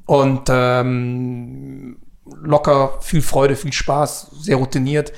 Und 0.05 0.49
ähm, 0.49 1.97
locker, 2.25 2.97
viel 2.99 3.21
Freude, 3.21 3.55
viel 3.55 3.71
Spaß, 3.71 4.31
sehr 4.41 4.57
routiniert. 4.57 5.13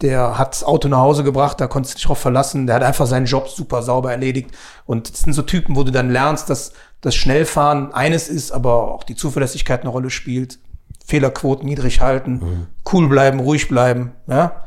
Der 0.00 0.38
hat 0.38 0.54
das 0.54 0.64
Auto 0.64 0.88
nach 0.88 0.98
Hause 0.98 1.24
gebracht, 1.24 1.60
da 1.60 1.66
konntest 1.66 1.94
du 1.94 1.96
dich 1.96 2.06
drauf 2.06 2.18
verlassen. 2.18 2.66
Der 2.66 2.76
hat 2.76 2.82
einfach 2.82 3.06
seinen 3.06 3.26
Job 3.26 3.48
super 3.48 3.82
sauber 3.82 4.12
erledigt. 4.12 4.50
Und 4.86 5.10
das 5.12 5.20
sind 5.20 5.32
so 5.32 5.42
Typen, 5.42 5.76
wo 5.76 5.82
du 5.82 5.92
dann 5.92 6.10
lernst, 6.10 6.50
dass 6.50 6.72
das 7.00 7.14
Schnellfahren 7.14 7.92
eines 7.92 8.28
ist, 8.28 8.52
aber 8.52 8.92
auch 8.92 9.04
die 9.04 9.16
Zuverlässigkeit 9.16 9.80
eine 9.80 9.90
Rolle 9.90 10.10
spielt. 10.10 10.58
Fehlerquoten 11.04 11.66
niedrig 11.66 12.00
halten, 12.00 12.32
mhm. 12.32 12.66
cool 12.92 13.08
bleiben, 13.08 13.40
ruhig 13.40 13.68
bleiben. 13.68 14.12
Ja? 14.28 14.64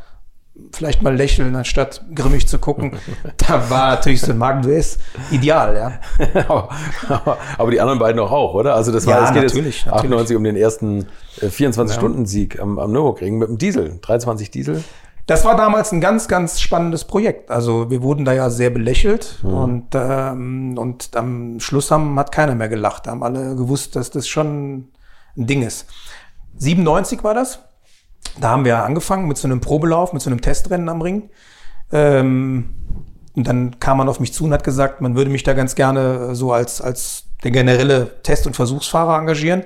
Vielleicht 0.71 1.01
mal 1.01 1.15
lächeln, 1.15 1.55
anstatt 1.55 2.05
grimmig 2.13 2.47
zu 2.47 2.59
gucken. 2.59 2.93
da 3.37 3.69
war 3.69 3.95
natürlich 3.95 4.21
so 4.21 4.31
ein 4.31 4.37
Magen 4.37 4.61
Duess 4.61 4.99
ideal, 5.31 5.75
ja. 5.75 6.39
aber, 7.57 7.71
die 7.71 7.81
anderen 7.81 7.99
beiden 7.99 8.19
auch, 8.21 8.53
oder? 8.53 8.75
Also 8.75 8.91
das 8.91 9.05
war, 9.05 9.19
ja, 9.19 9.25
es 9.25 9.33
geht 9.33 9.43
natürlich, 9.43 9.85
jetzt 9.85 9.93
98 9.93 10.11
natürlich. 10.11 10.37
um 10.37 10.43
den 10.43 10.55
ersten 10.55 11.07
24-Stunden-Sieg 11.41 12.55
äh, 12.55 12.61
am, 12.61 12.79
am 12.79 12.91
Nürburgring 12.91 13.37
mit 13.37 13.49
dem 13.49 13.57
Diesel, 13.57 13.99
23 14.01 14.51
Diesel. 14.51 14.83
Das 15.27 15.43
war 15.43 15.57
damals 15.57 15.91
ein 15.91 16.01
ganz, 16.01 16.27
ganz 16.27 16.61
spannendes 16.61 17.03
Projekt. 17.05 17.49
Also 17.49 17.89
wir 17.89 18.03
wurden 18.03 18.25
da 18.25 18.33
ja 18.33 18.51
sehr 18.51 18.69
belächelt 18.69 19.39
mhm. 19.41 19.53
und, 19.53 19.87
ähm, 19.93 20.77
und 20.77 21.09
am 21.15 21.59
Schluss 21.59 21.89
haben, 21.89 22.17
hat 22.19 22.31
keiner 22.31 22.53
mehr 22.53 22.69
gelacht. 22.69 23.07
Da 23.07 23.11
haben 23.11 23.23
alle 23.23 23.55
gewusst, 23.55 23.95
dass 23.95 24.11
das 24.11 24.27
schon 24.27 24.89
ein 25.35 25.47
Ding 25.47 25.63
ist. 25.63 25.87
97 26.57 27.23
war 27.23 27.33
das. 27.33 27.59
Da 28.39 28.49
haben 28.49 28.65
wir 28.65 28.83
angefangen 28.83 29.27
mit 29.27 29.37
so 29.37 29.47
einem 29.47 29.61
Probelauf, 29.61 30.13
mit 30.13 30.21
so 30.21 30.29
einem 30.29 30.41
Testrennen 30.41 30.89
am 30.89 31.01
Ring. 31.01 31.29
Ähm, 31.91 32.75
und 33.35 33.47
dann 33.47 33.79
kam 33.79 33.97
man 33.97 34.09
auf 34.09 34.19
mich 34.19 34.33
zu 34.33 34.45
und 34.45 34.53
hat 34.53 34.63
gesagt, 34.63 35.01
man 35.01 35.15
würde 35.15 35.29
mich 35.29 35.43
da 35.43 35.53
ganz 35.53 35.75
gerne 35.75 36.35
so 36.35 36.53
als, 36.53 36.81
als 36.81 37.25
der 37.43 37.51
generelle 37.51 38.21
Test- 38.23 38.47
und 38.47 38.55
Versuchsfahrer 38.55 39.17
engagieren. 39.17 39.63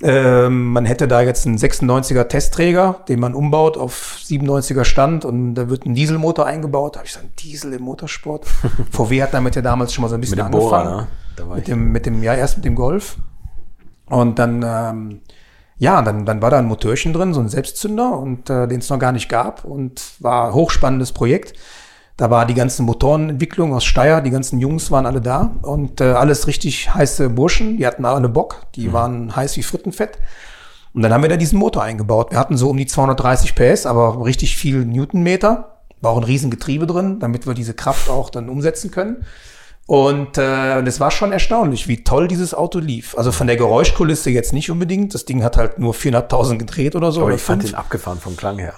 Ähm, 0.00 0.72
man 0.72 0.84
hätte 0.84 1.08
da 1.08 1.22
jetzt 1.22 1.44
einen 1.46 1.58
96er 1.58 2.28
Testträger, 2.28 3.00
den 3.08 3.18
man 3.18 3.34
umbaut 3.34 3.76
auf 3.76 4.16
97er 4.22 4.84
Stand 4.84 5.24
und 5.24 5.56
da 5.56 5.68
wird 5.68 5.86
ein 5.86 5.94
Dieselmotor 5.94 6.46
eingebaut. 6.46 6.94
Da 6.94 7.00
habe 7.00 7.06
ich 7.08 7.14
gesagt, 7.14 7.42
Diesel 7.42 7.72
im 7.72 7.82
Motorsport. 7.82 8.46
VW 8.92 9.22
hat 9.22 9.34
damit 9.34 9.56
ja 9.56 9.62
damals 9.62 9.92
schon 9.92 10.02
mal 10.02 10.08
so 10.08 10.14
ein 10.14 10.20
bisschen 10.20 10.36
mit 10.36 10.44
angefangen. 10.44 11.08
Bohrer, 11.36 11.46
ne? 11.48 11.54
mit 11.56 11.68
dem, 11.68 11.92
mit 11.92 12.06
dem, 12.06 12.22
ja, 12.22 12.34
erst 12.34 12.58
mit 12.58 12.64
dem 12.64 12.76
Golf. 12.76 13.16
Und 14.06 14.38
dann 14.38 14.64
ähm, 14.64 15.20
ja, 15.78 16.02
dann, 16.02 16.26
dann 16.26 16.42
war 16.42 16.50
da 16.50 16.58
ein 16.58 16.66
Motörchen 16.66 17.12
drin, 17.12 17.34
so 17.34 17.40
ein 17.40 17.48
Selbstzünder 17.48 18.18
und 18.18 18.50
äh, 18.50 18.66
den 18.66 18.80
es 18.80 18.90
noch 18.90 18.98
gar 18.98 19.12
nicht 19.12 19.28
gab 19.28 19.64
und 19.64 20.02
war 20.18 20.52
hochspannendes 20.52 21.12
Projekt. 21.12 21.54
Da 22.16 22.30
war 22.30 22.46
die 22.46 22.54
ganze 22.54 22.82
Motorenentwicklung 22.82 23.72
aus 23.72 23.84
Steyr, 23.84 24.20
die 24.20 24.30
ganzen 24.30 24.58
Jungs 24.58 24.90
waren 24.90 25.06
alle 25.06 25.20
da 25.20 25.52
und 25.62 26.00
äh, 26.00 26.04
alles 26.04 26.48
richtig 26.48 26.92
heiße 26.92 27.30
Burschen, 27.30 27.76
die 27.76 27.86
hatten 27.86 28.04
alle 28.04 28.28
Bock, 28.28 28.66
die 28.74 28.88
mhm. 28.88 28.92
waren 28.92 29.36
heiß 29.36 29.56
wie 29.56 29.62
Frittenfett. 29.62 30.18
Und 30.94 31.02
dann 31.02 31.12
haben 31.12 31.22
wir 31.22 31.28
da 31.28 31.36
diesen 31.36 31.60
Motor 31.60 31.84
eingebaut. 31.84 32.32
Wir 32.32 32.38
hatten 32.40 32.56
so 32.56 32.70
um 32.70 32.76
die 32.76 32.86
230 32.86 33.54
PS, 33.54 33.86
aber 33.86 34.24
richtig 34.24 34.56
viel 34.56 34.84
Newtonmeter. 34.84 35.82
War 36.00 36.10
auch 36.10 36.16
ein 36.16 36.24
Riesengetriebe 36.24 36.88
drin, 36.88 37.20
damit 37.20 37.46
wir 37.46 37.54
diese 37.54 37.74
Kraft 37.74 38.10
auch 38.10 38.30
dann 38.30 38.48
umsetzen 38.48 38.90
können. 38.90 39.24
Und 39.88 40.36
äh, 40.36 40.82
das 40.82 41.00
war 41.00 41.10
schon 41.10 41.32
erstaunlich, 41.32 41.88
wie 41.88 42.04
toll 42.04 42.28
dieses 42.28 42.52
Auto 42.52 42.78
lief. 42.78 43.16
Also 43.16 43.32
von 43.32 43.46
der 43.46 43.56
Geräuschkulisse 43.56 44.28
jetzt 44.28 44.52
nicht 44.52 44.70
unbedingt. 44.70 45.14
Das 45.14 45.24
Ding 45.24 45.42
hat 45.42 45.56
halt 45.56 45.78
nur 45.78 45.94
400.000 45.94 46.58
gedreht 46.58 46.94
oder 46.94 47.10
so. 47.10 47.20
Aber 47.20 47.28
oder 47.28 47.36
ich 47.36 47.40
fand 47.40 47.62
den 47.62 47.74
abgefahren 47.74 48.18
vom 48.18 48.36
Klang 48.36 48.58
her. 48.58 48.74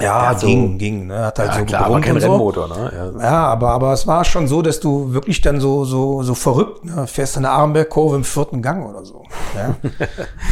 Ja, 0.00 0.28
hat 0.30 0.40
so- 0.40 0.46
ging, 0.46 0.78
ging. 0.78 1.06
Ne? 1.06 1.18
Hat 1.26 1.38
halt 1.38 1.50
Ja, 1.52 1.58
so 1.58 1.64
klar, 1.64 1.84
aber 1.86 2.00
kein 2.00 2.18
so. 2.18 2.30
Rennmotor, 2.30 2.68
ne? 2.68 2.92
Ja. 3.18 3.22
Ja, 3.22 3.46
aber, 3.48 3.70
aber 3.72 3.92
es 3.92 4.06
war 4.06 4.24
schon 4.24 4.48
so, 4.48 4.62
dass 4.62 4.80
du 4.80 5.12
wirklich 5.12 5.40
dann 5.42 5.60
so, 5.60 5.84
so, 5.84 6.22
so 6.22 6.34
verrückt, 6.34 6.84
ne? 6.84 7.06
fährst 7.06 7.36
eine 7.36 7.50
Armbergkurve 7.50 8.16
im 8.16 8.24
vierten 8.24 8.62
Gang 8.62 8.88
oder 8.88 9.04
so. 9.04 9.22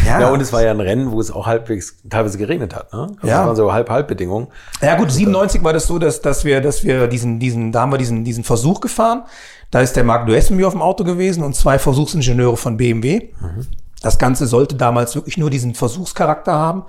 Ja, 0.06 0.20
Ja, 0.20 0.28
und 0.30 0.40
es 0.42 0.52
war 0.52 0.62
ja 0.62 0.70
ein 0.70 0.80
Rennen, 0.80 1.10
wo 1.10 1.20
es 1.20 1.30
auch 1.30 1.46
halbwegs 1.46 1.96
teilweise 2.08 2.36
geregnet 2.38 2.74
hat. 2.74 2.92
Ne? 2.92 3.00
Also 3.16 3.26
Ja. 3.26 3.38
Das 3.38 3.46
waren 3.46 3.56
so 3.56 3.72
Halb-Halb-Bedingungen. 3.72 4.48
Ja 4.82 4.96
gut, 4.96 5.10
97 5.10 5.64
war 5.64 5.72
das 5.72 5.86
so, 5.86 5.98
dass, 5.98 6.20
dass 6.20 6.44
wir, 6.44 6.60
dass 6.60 6.84
wir 6.84 7.06
diesen, 7.06 7.38
diesen, 7.40 7.72
da 7.72 7.80
haben 7.82 7.92
wir 7.92 7.98
diesen, 7.98 8.24
diesen 8.24 8.44
Versuch 8.44 8.80
gefahren. 8.80 9.22
Da 9.70 9.80
ist 9.80 9.96
der 9.96 10.04
Marc 10.04 10.26
Duess 10.26 10.50
mit 10.50 10.58
mir 10.60 10.66
auf 10.66 10.74
dem 10.74 10.82
Auto 10.82 11.02
gewesen 11.04 11.42
und 11.44 11.54
zwei 11.56 11.78
Versuchsingenieure 11.78 12.56
von 12.56 12.76
BMW. 12.76 13.28
Das 14.02 14.18
Ganze 14.18 14.46
sollte 14.46 14.74
damals 14.74 15.14
wirklich 15.14 15.38
nur 15.38 15.48
diesen 15.50 15.74
Versuchscharakter 15.74 16.52
haben. 16.52 16.84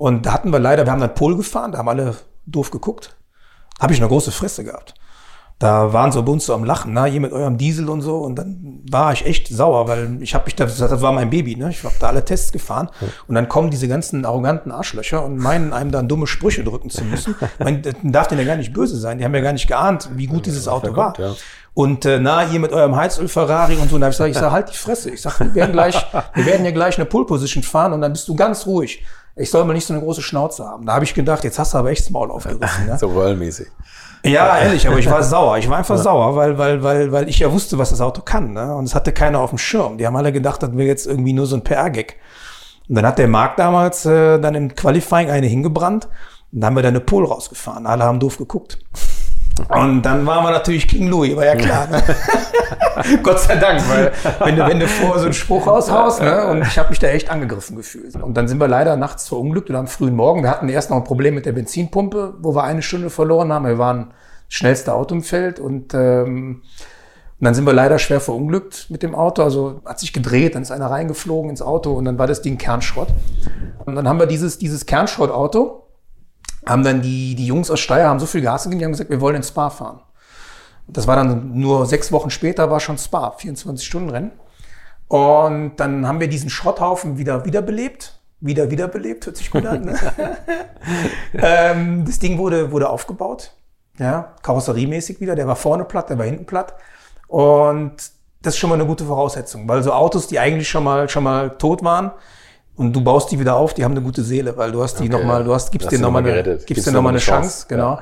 Und 0.00 0.24
da 0.24 0.32
hatten 0.32 0.50
wir 0.50 0.58
leider, 0.58 0.86
wir 0.86 0.92
haben 0.92 1.00
dann 1.02 1.14
Pol 1.14 1.36
gefahren, 1.36 1.72
da 1.72 1.78
haben 1.78 1.88
alle 1.90 2.14
doof 2.46 2.70
geguckt. 2.70 3.16
Habe 3.78 3.92
ich 3.92 4.00
eine 4.00 4.08
große 4.08 4.32
Fresse 4.32 4.64
gehabt. 4.64 4.94
Da 5.58 5.92
waren 5.92 6.10
so 6.10 6.22
bei 6.22 6.32
uns 6.32 6.46
so 6.46 6.54
am 6.54 6.64
Lachen, 6.64 6.94
na, 6.94 7.06
ihr 7.06 7.20
mit 7.20 7.32
eurem 7.32 7.58
Diesel 7.58 7.86
und 7.90 8.00
so. 8.00 8.16
Und 8.16 8.36
dann 8.36 8.80
war 8.90 9.12
ich 9.12 9.26
echt 9.26 9.48
sauer, 9.48 9.88
weil 9.88 10.16
ich 10.22 10.34
habe 10.34 10.46
mich 10.46 10.56
da, 10.56 10.64
das 10.64 11.02
war 11.02 11.12
mein 11.12 11.28
Baby, 11.28 11.54
ne? 11.54 11.68
Ich 11.68 11.84
habe 11.84 11.94
da 12.00 12.08
alle 12.08 12.24
Tests 12.24 12.50
gefahren. 12.50 12.88
Und 13.28 13.34
dann 13.34 13.50
kommen 13.50 13.70
diese 13.70 13.88
ganzen 13.88 14.24
arroganten 14.24 14.72
Arschlöcher 14.72 15.22
und 15.22 15.36
meinen 15.36 15.74
einem 15.74 15.90
dann 15.90 16.08
dumme 16.08 16.26
Sprüche 16.26 16.64
drücken 16.64 16.88
zu 16.88 17.04
müssen. 17.04 17.34
Man 17.58 17.82
darf 18.02 18.28
denen 18.28 18.40
ja 18.40 18.46
gar 18.46 18.56
nicht 18.56 18.72
böse 18.72 18.96
sein. 18.96 19.18
Die 19.18 19.24
haben 19.26 19.34
ja 19.34 19.42
gar 19.42 19.52
nicht 19.52 19.68
geahnt, 19.68 20.08
wie 20.14 20.28
gut 20.28 20.46
dieses 20.46 20.66
Auto 20.66 20.96
war. 20.96 21.12
ja. 21.18 21.34
Und 21.74 22.06
äh, 22.06 22.18
na, 22.18 22.50
ihr 22.50 22.58
mit 22.58 22.72
eurem 22.72 22.96
Heizöl 22.96 23.28
Ferrari 23.28 23.76
und 23.76 23.90
so. 23.90 23.96
Und 23.96 24.00
da 24.00 24.06
hab 24.06 24.12
ich 24.12 24.16
gesagt, 24.16 24.30
ich 24.30 24.38
sag, 24.38 24.50
halt 24.50 24.70
die 24.70 24.76
Fresse. 24.76 25.10
Ich 25.10 25.20
sag, 25.20 25.40
wir 25.40 25.54
werden 25.54 25.72
gleich, 25.72 25.94
wir 26.34 26.46
werden 26.46 26.62
hier 26.62 26.72
gleich 26.72 26.96
eine 26.96 27.04
Pole 27.04 27.26
Position 27.26 27.62
fahren 27.62 27.92
und 27.92 28.00
dann 28.00 28.12
bist 28.12 28.26
du 28.28 28.34
ganz 28.34 28.66
ruhig. 28.66 29.04
Ich 29.36 29.50
soll 29.50 29.64
mal 29.64 29.72
nicht 29.72 29.86
so 29.86 29.94
eine 29.94 30.02
große 30.02 30.22
Schnauze 30.22 30.64
haben. 30.66 30.86
Da 30.86 30.94
habe 30.94 31.04
ich 31.04 31.14
gedacht, 31.14 31.44
jetzt 31.44 31.58
hast 31.58 31.74
du 31.74 31.78
aber 31.78 31.90
echt 31.90 32.02
das 32.02 32.10
Maul 32.10 32.30
aufgerissen. 32.30 32.86
Ne? 32.86 32.96
So 32.98 33.08
rollmäßig. 33.08 33.68
Ja, 34.24 34.58
ehrlich, 34.58 34.86
aber 34.86 34.98
ich 34.98 35.08
war 35.08 35.22
sauer. 35.22 35.56
Ich 35.58 35.68
war 35.70 35.78
einfach 35.78 35.96
sauer, 35.96 36.36
weil, 36.36 36.58
weil, 36.58 36.82
weil, 36.82 37.10
weil 37.10 37.28
ich 37.28 37.38
ja 37.38 37.50
wusste, 37.50 37.78
was 37.78 37.90
das 37.90 38.00
Auto 38.02 38.20
kann. 38.20 38.52
Ne? 38.52 38.74
Und 38.74 38.84
es 38.84 38.94
hatte 38.94 39.12
keiner 39.12 39.40
auf 39.40 39.50
dem 39.50 39.58
Schirm. 39.58 39.96
Die 39.96 40.06
haben 40.06 40.16
alle 40.16 40.32
gedacht, 40.32 40.62
das 40.62 40.72
wäre 40.76 40.86
jetzt 40.88 41.06
irgendwie 41.06 41.32
nur 41.32 41.46
so 41.46 41.56
ein 41.56 41.64
PR-Gag. 41.64 42.16
Und 42.88 42.96
dann 42.96 43.06
hat 43.06 43.18
der 43.18 43.28
Marc 43.28 43.56
damals 43.56 44.04
äh, 44.04 44.38
dann 44.38 44.54
im 44.54 44.74
Qualifying 44.74 45.30
eine 45.30 45.46
hingebrannt. 45.46 46.06
Und 46.52 46.60
dann 46.60 46.66
haben 46.66 46.76
wir 46.76 46.82
da 46.82 46.88
eine 46.88 47.00
Pole 47.00 47.28
rausgefahren. 47.28 47.86
Alle 47.86 48.04
haben 48.04 48.20
doof 48.20 48.36
geguckt. 48.36 48.78
Und 49.68 50.02
dann 50.02 50.26
waren 50.26 50.44
wir 50.44 50.50
natürlich 50.50 50.88
King 50.88 51.08
Louis, 51.08 51.36
war 51.36 51.44
ja 51.44 51.56
klar. 51.56 51.86
Ne? 51.88 52.02
Gott 53.22 53.40
sei 53.40 53.56
Dank, 53.56 53.82
weil 53.88 54.12
wenn 54.40 54.56
du, 54.56 54.66
wenn 54.66 54.80
du 54.80 54.88
vorher 54.88 55.18
so 55.18 55.24
einen 55.26 55.34
Spruch 55.34 55.66
raushaust, 55.66 56.22
ne? 56.22 56.46
und 56.48 56.62
ich 56.62 56.78
habe 56.78 56.90
mich 56.90 56.98
da 56.98 57.08
echt 57.08 57.30
angegriffen 57.30 57.76
gefühlt. 57.76 58.14
Und 58.16 58.36
dann 58.36 58.48
sind 58.48 58.58
wir 58.58 58.68
leider 58.68 58.96
nachts 58.96 59.28
verunglückt 59.28 59.70
oder 59.70 59.78
am 59.78 59.86
frühen 59.86 60.16
Morgen. 60.16 60.42
Wir 60.42 60.50
hatten 60.50 60.68
erst 60.68 60.90
noch 60.90 60.96
ein 60.96 61.04
Problem 61.04 61.34
mit 61.34 61.46
der 61.46 61.52
Benzinpumpe, 61.52 62.34
wo 62.40 62.54
wir 62.54 62.64
eine 62.64 62.82
Stunde 62.82 63.10
verloren 63.10 63.52
haben. 63.52 63.66
Wir 63.66 63.78
waren 63.78 64.08
das 64.48 64.54
schnellste 64.54 64.94
Auto 64.94 65.14
im 65.14 65.22
Feld 65.22 65.60
und 65.60 65.94
ähm, 65.94 66.62
und 67.40 67.46
dann 67.46 67.54
sind 67.54 67.64
wir 67.64 67.72
leider 67.72 67.98
schwer 67.98 68.20
verunglückt 68.20 68.88
mit 68.90 69.02
dem 69.02 69.14
Auto. 69.14 69.42
Also 69.42 69.80
hat 69.86 69.98
sich 69.98 70.12
gedreht, 70.12 70.54
dann 70.54 70.62
ist 70.62 70.70
einer 70.70 70.90
reingeflogen 70.90 71.48
ins 71.48 71.62
Auto 71.62 71.92
und 71.92 72.04
dann 72.04 72.18
war 72.18 72.26
das 72.26 72.42
Ding 72.42 72.58
Kernschrott. 72.58 73.08
Und 73.86 73.96
dann 73.96 74.06
haben 74.06 74.18
wir 74.18 74.26
dieses, 74.26 74.58
dieses 74.58 74.84
Kernschrottauto, 74.84 75.86
haben 76.66 76.84
dann 76.84 77.02
die, 77.02 77.34
die 77.34 77.46
Jungs 77.46 77.70
aus 77.70 77.80
Steyr 77.80 78.08
haben 78.08 78.20
so 78.20 78.26
viel 78.26 78.42
Gas 78.42 78.64
gegeben, 78.64 78.78
die 78.78 78.84
haben 78.84 78.92
gesagt, 78.92 79.10
wir 79.10 79.20
wollen 79.20 79.36
in 79.36 79.42
Spa 79.42 79.70
fahren. 79.70 80.00
Das 80.86 81.06
war 81.06 81.16
dann 81.16 81.58
nur 81.58 81.86
sechs 81.86 82.10
Wochen 82.12 82.30
später, 82.30 82.70
war 82.70 82.80
schon 82.80 82.98
Spa, 82.98 83.36
24-Stunden-Rennen. 83.38 84.32
Und 85.08 85.76
dann 85.76 86.06
haben 86.06 86.20
wir 86.20 86.28
diesen 86.28 86.50
Schrotthaufen 86.50 87.18
wieder 87.18 87.44
wiederbelebt. 87.44 88.18
Wieder 88.40 88.70
wiederbelebt, 88.70 89.26
hört 89.26 89.36
sich 89.36 89.50
gut 89.50 89.66
an. 89.66 89.82
Ne? 89.82 89.98
ähm, 91.34 92.04
das 92.06 92.18
Ding 92.18 92.38
wurde, 92.38 92.72
wurde 92.72 92.88
aufgebaut, 92.88 93.52
ja, 93.98 94.34
karosseriemäßig 94.42 95.20
wieder. 95.20 95.34
Der 95.34 95.46
war 95.46 95.56
vorne 95.56 95.84
platt, 95.84 96.08
der 96.08 96.18
war 96.18 96.24
hinten 96.24 96.46
platt. 96.46 96.74
Und 97.26 97.96
das 98.40 98.54
ist 98.54 98.58
schon 98.58 98.70
mal 98.70 98.76
eine 98.76 98.86
gute 98.86 99.04
Voraussetzung, 99.04 99.68
weil 99.68 99.82
so 99.82 99.92
Autos, 99.92 100.26
die 100.26 100.38
eigentlich 100.38 100.68
schon 100.68 100.84
mal, 100.84 101.08
schon 101.08 101.24
mal 101.24 101.50
tot 101.50 101.84
waren, 101.84 102.12
und 102.80 102.94
du 102.94 103.02
baust 103.02 103.30
die 103.30 103.38
wieder 103.38 103.56
auf, 103.56 103.74
die 103.74 103.84
haben 103.84 103.92
eine 103.92 104.00
gute 104.00 104.22
Seele, 104.22 104.56
weil 104.56 104.72
du 104.72 104.82
hast 104.82 104.98
die 105.00 105.04
Okay, 105.04 105.12
noch 105.12 105.22
mal, 105.22 105.44
du 105.44 105.52
hast, 105.52 105.66
ja. 105.66 105.72
gibst 105.72 105.86
Hast 105.88 105.92
denen 105.92 106.02
nochmal 106.02 106.22
noch 106.22 106.28
mal 106.28 106.32
eine, 106.34 106.42
gerettet. 106.44 106.66
gibst 106.66 106.86
denen 106.86 106.96
noch 106.96 107.02
mal 107.02 107.10
eine 107.10 107.18
Chance, 107.18 107.66
genau. 107.68 107.98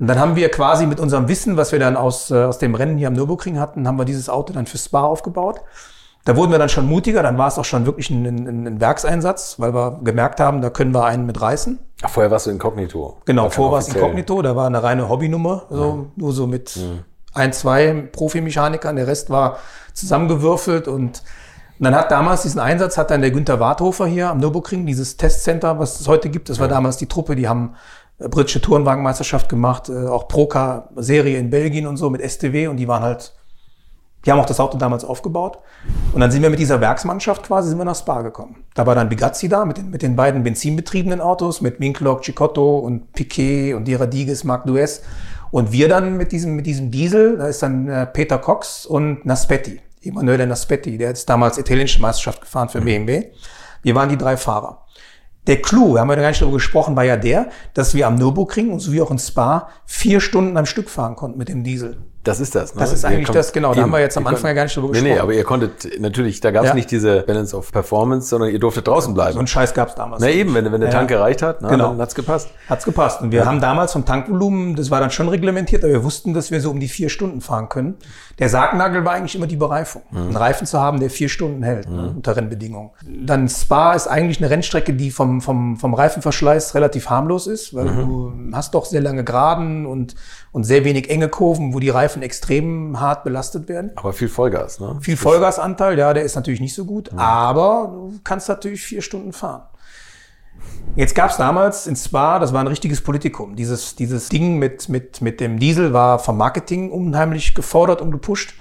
Und 0.00 0.08
dann 0.08 0.18
haben 0.18 0.34
wir 0.34 0.48
quasi 0.50 0.86
mit 0.86 0.98
unserem 0.98 1.28
Wissen, 1.28 1.56
was 1.56 1.70
wir 1.70 1.78
dann 1.78 1.96
aus, 1.96 2.32
äh, 2.32 2.42
aus 2.42 2.58
dem 2.58 2.74
Rennen 2.74 2.98
hier 2.98 3.06
am 3.06 3.14
Nürburgring 3.14 3.60
hatten, 3.60 3.86
haben 3.86 3.96
wir 3.98 4.04
dieses 4.04 4.28
Auto 4.28 4.52
dann 4.52 4.66
für 4.66 4.76
Spa 4.76 5.02
aufgebaut. 5.04 5.60
Da 6.24 6.36
wurden 6.36 6.50
wir 6.50 6.58
dann 6.58 6.68
schon 6.68 6.86
mutiger, 6.86 7.22
dann 7.22 7.38
war 7.38 7.46
es 7.46 7.58
auch 7.58 7.64
schon 7.64 7.86
wirklich 7.86 8.10
ein, 8.10 8.24
ein, 8.26 8.66
ein 8.66 8.80
Werkseinsatz, 8.80 9.56
weil 9.58 9.72
wir 9.72 10.00
gemerkt 10.02 10.40
haben, 10.40 10.62
da 10.62 10.70
können 10.70 10.92
wir 10.92 11.04
einen 11.04 11.24
mit 11.24 11.40
reißen. 11.40 11.78
Ach, 12.02 12.10
vorher 12.10 12.30
warst 12.32 12.46
du 12.46 12.50
inkognito. 12.50 13.18
Genau, 13.24 13.42
War 13.42 13.50
kein 13.50 13.56
vor 13.56 13.72
war 13.72 13.78
es. 13.78 13.88
Inkognito, 13.88 14.42
da 14.42 14.56
war 14.56 14.66
eine 14.66 14.82
reine 14.82 15.08
Hobbynummer, 15.08 15.66
so, 15.70 16.06
nur 16.16 16.32
so 16.32 16.48
mit 16.48 16.76
ein, 17.34 17.52
zwei 17.52 18.08
Profimechanikern, 18.12 18.96
der 18.96 19.06
Rest 19.06 19.30
war 19.30 19.58
zusammengewürfelt 19.94 20.88
und 20.88 21.22
dann 21.84 21.94
hat 21.94 22.10
damals 22.10 22.42
diesen 22.42 22.60
Einsatz, 22.60 22.96
hat 22.96 23.10
dann 23.10 23.22
der 23.22 23.30
Günther 23.30 23.58
Warthofer 23.58 24.06
hier 24.06 24.30
am 24.30 24.38
Nürburgring, 24.38 24.86
dieses 24.86 25.16
Testcenter, 25.16 25.78
was 25.78 26.00
es 26.00 26.08
heute 26.08 26.30
gibt, 26.30 26.48
das 26.48 26.60
war 26.60 26.68
damals 26.68 26.96
die 26.96 27.06
Truppe, 27.06 27.34
die 27.34 27.48
haben 27.48 27.74
äh, 28.18 28.28
britische 28.28 28.60
Tourenwagenmeisterschaft 28.60 29.48
gemacht, 29.48 29.88
äh, 29.88 30.06
auch 30.06 30.28
Procar-Serie 30.28 31.38
in 31.38 31.50
Belgien 31.50 31.86
und 31.86 31.96
so 31.96 32.10
mit 32.10 32.22
STW 32.22 32.68
und 32.68 32.76
die 32.76 32.88
waren 32.88 33.02
halt, 33.02 33.34
die 34.24 34.30
haben 34.30 34.38
auch 34.38 34.46
das 34.46 34.60
Auto 34.60 34.78
damals 34.78 35.04
aufgebaut. 35.04 35.58
Und 36.12 36.20
dann 36.20 36.30
sind 36.30 36.42
wir 36.42 36.50
mit 36.50 36.60
dieser 36.60 36.80
Werksmannschaft 36.80 37.42
quasi 37.42 37.70
sind 37.70 37.78
wir 37.78 37.84
nach 37.84 37.96
Spa 37.96 38.22
gekommen. 38.22 38.64
Da 38.74 38.86
war 38.86 38.94
dann 38.94 39.08
Bigazzi 39.08 39.48
da 39.48 39.64
mit 39.64 39.78
den, 39.78 39.90
mit 39.90 40.02
den 40.02 40.14
beiden 40.14 40.44
benzinbetriebenen 40.44 41.20
Autos, 41.20 41.60
mit 41.60 41.80
Winklock, 41.80 42.24
Cicotto 42.24 42.78
und 42.78 43.12
Piquet 43.12 43.74
und 43.74 43.88
Diradiges, 43.88 44.44
Marc 44.44 44.66
Duess. 44.66 45.02
Und 45.50 45.72
wir 45.72 45.88
dann 45.88 46.16
mit 46.16 46.30
diesem, 46.32 46.54
mit 46.54 46.66
diesem 46.66 46.90
Diesel, 46.92 47.38
da 47.38 47.48
ist 47.48 47.62
dann 47.62 47.88
äh, 47.88 48.06
Peter 48.06 48.38
Cox 48.38 48.86
und 48.86 49.26
Naspetti, 49.26 49.80
Emanuele 50.02 50.46
Naspetti, 50.46 50.98
der 50.98 51.12
ist 51.12 51.28
damals 51.28 51.58
italienische 51.58 52.00
Meisterschaft 52.00 52.40
gefahren 52.40 52.68
für 52.68 52.80
BMW. 52.80 53.32
Wir 53.82 53.94
waren 53.94 54.08
die 54.08 54.16
drei 54.16 54.36
Fahrer. 54.36 54.84
Der 55.46 55.60
Clou, 55.60 55.94
wir 55.94 56.00
haben 56.00 56.10
ja 56.10 56.16
gar 56.16 56.28
nicht 56.28 56.40
darüber 56.40 56.56
gesprochen, 56.58 56.94
war 56.94 57.04
ja 57.04 57.16
der, 57.16 57.50
dass 57.74 57.94
wir 57.94 58.06
am 58.06 58.14
Nürburgring 58.14 58.70
und 58.70 58.78
so 58.80 58.92
wie 58.92 59.02
auch 59.02 59.10
in 59.10 59.18
Spa 59.18 59.68
vier 59.86 60.20
Stunden 60.20 60.56
am 60.56 60.66
Stück 60.66 60.88
fahren 60.88 61.16
konnten 61.16 61.38
mit 61.38 61.48
dem 61.48 61.64
Diesel. 61.64 62.11
Das 62.24 62.38
ist 62.38 62.54
das. 62.54 62.74
Ne? 62.74 62.80
Das 62.80 62.92
ist 62.92 63.04
eigentlich 63.04 63.30
das, 63.30 63.52
genau. 63.52 63.70
Da 63.70 63.74
Eben. 63.74 63.82
haben 63.82 63.90
wir 63.92 63.98
jetzt 64.00 64.16
am 64.16 64.24
Anfang 64.28 64.50
ja 64.50 64.54
gar 64.54 64.62
nicht 64.62 64.76
drüber 64.76 64.88
Nee, 64.92 65.00
nee, 65.00 65.08
gesprochen. 65.08 65.22
aber 65.22 65.32
ihr 65.34 65.42
konntet, 65.42 66.00
natürlich, 66.00 66.40
da 66.40 66.52
gab 66.52 66.62
es 66.62 66.68
Ja. 66.68 66.74
nicht 66.74 66.88
diese 66.90 67.22
Balance 67.22 67.56
of 67.56 67.72
Performance, 67.72 68.28
sondern 68.28 68.50
ihr 68.50 68.60
durftet 68.60 68.86
draußen 68.86 69.12
bleiben. 69.12 69.32
So 69.32 69.38
einen 69.40 69.48
Scheiß 69.48 69.74
gab's 69.74 69.96
damals. 69.96 70.22
Na 70.22 70.28
eben, 70.30 70.54
wenn, 70.54 70.70
wenn 70.70 70.80
der 70.80 70.90
Ja. 70.90 70.96
Tank 70.98 71.08
gereicht 71.08 71.42
hat, 71.42 71.62
na, 71.62 71.68
Genau. 71.68 71.88
dann 71.90 72.00
hat's 72.00 72.14
gepasst. 72.14 72.48
Hat's 72.68 72.84
gepasst. 72.84 73.22
Und 73.22 73.32
wir 73.32 73.44
haben 73.44 73.60
damals 73.60 73.92
vom 73.92 74.04
Tankvolumen, 74.04 74.76
das 74.76 74.90
war 74.92 75.00
dann 75.00 75.10
schon 75.10 75.28
reglementiert, 75.28 75.82
aber 75.82 75.92
wir 75.92 76.04
wussten, 76.04 76.32
dass 76.32 76.52
wir 76.52 76.60
so 76.60 76.70
um 76.70 76.78
die 76.78 76.86
vier 76.88 77.08
Stunden 77.08 77.40
fahren 77.40 77.68
können. 77.68 77.96
Der 78.38 78.48
Sargnagel 78.48 79.04
war 79.04 79.14
eigentlich 79.14 79.34
immer 79.34 79.48
die 79.48 79.56
Bereifung. 79.56 80.02
Mhm. 80.12 80.18
Einen 80.18 80.36
Reifen 80.36 80.66
zu 80.66 80.80
haben, 80.80 81.00
der 81.00 81.10
vier 81.10 81.28
Stunden 81.28 81.64
hält, 81.64 81.88
ne, 81.90 82.12
unter 82.14 82.36
Rennbedingungen. 82.36 82.90
Dann 83.04 83.48
Spa 83.48 83.94
ist 83.94 84.06
eigentlich 84.06 84.38
eine 84.38 84.48
Rennstrecke, 84.48 84.94
die 84.94 85.10
vom, 85.10 85.40
vom, 85.40 85.76
vom 85.76 85.92
Reifenverschleiß 85.92 86.76
relativ 86.76 87.10
harmlos 87.10 87.48
ist, 87.48 87.74
weil 87.74 87.86
Mhm. 87.86 87.98
du 88.50 88.56
hast 88.56 88.74
doch 88.74 88.84
sehr 88.84 89.00
lange 89.00 89.24
Geraden 89.24 89.86
und, 89.86 90.14
und 90.52 90.64
sehr 90.64 90.84
wenig 90.84 91.10
enge 91.10 91.28
Kurven, 91.28 91.74
wo 91.74 91.80
die 91.80 91.88
Reifen 91.88 92.22
extrem 92.22 93.00
hart 93.00 93.24
belastet 93.24 93.68
werden. 93.68 93.90
Aber 93.96 94.12
viel 94.12 94.28
Vollgas, 94.28 94.80
ne? 94.80 94.98
Viel 95.00 95.16
Vollgasanteil, 95.16 95.98
ja, 95.98 96.12
der 96.12 96.22
ist 96.22 96.36
natürlich 96.36 96.60
nicht 96.60 96.74
so 96.74 96.84
gut, 96.84 97.10
aber 97.16 97.90
du 97.90 98.20
kannst 98.22 98.48
natürlich 98.48 98.82
vier 98.82 99.02
Stunden 99.02 99.32
fahren. 99.32 99.62
Jetzt 100.94 101.14
gab 101.14 101.30
es 101.30 101.38
damals 101.38 101.86
in 101.86 101.96
Spa, 101.96 102.38
das 102.38 102.52
war 102.52 102.60
ein 102.60 102.66
richtiges 102.66 103.00
Politikum. 103.00 103.56
Dieses, 103.56 103.96
dieses 103.96 104.28
Ding 104.28 104.58
mit, 104.58 104.90
mit, 104.90 105.22
mit 105.22 105.40
dem 105.40 105.58
Diesel 105.58 105.94
war 105.94 106.18
vom 106.18 106.36
Marketing 106.36 106.90
unheimlich 106.90 107.54
gefordert 107.54 108.02
und 108.02 108.10
gepusht. 108.10 108.54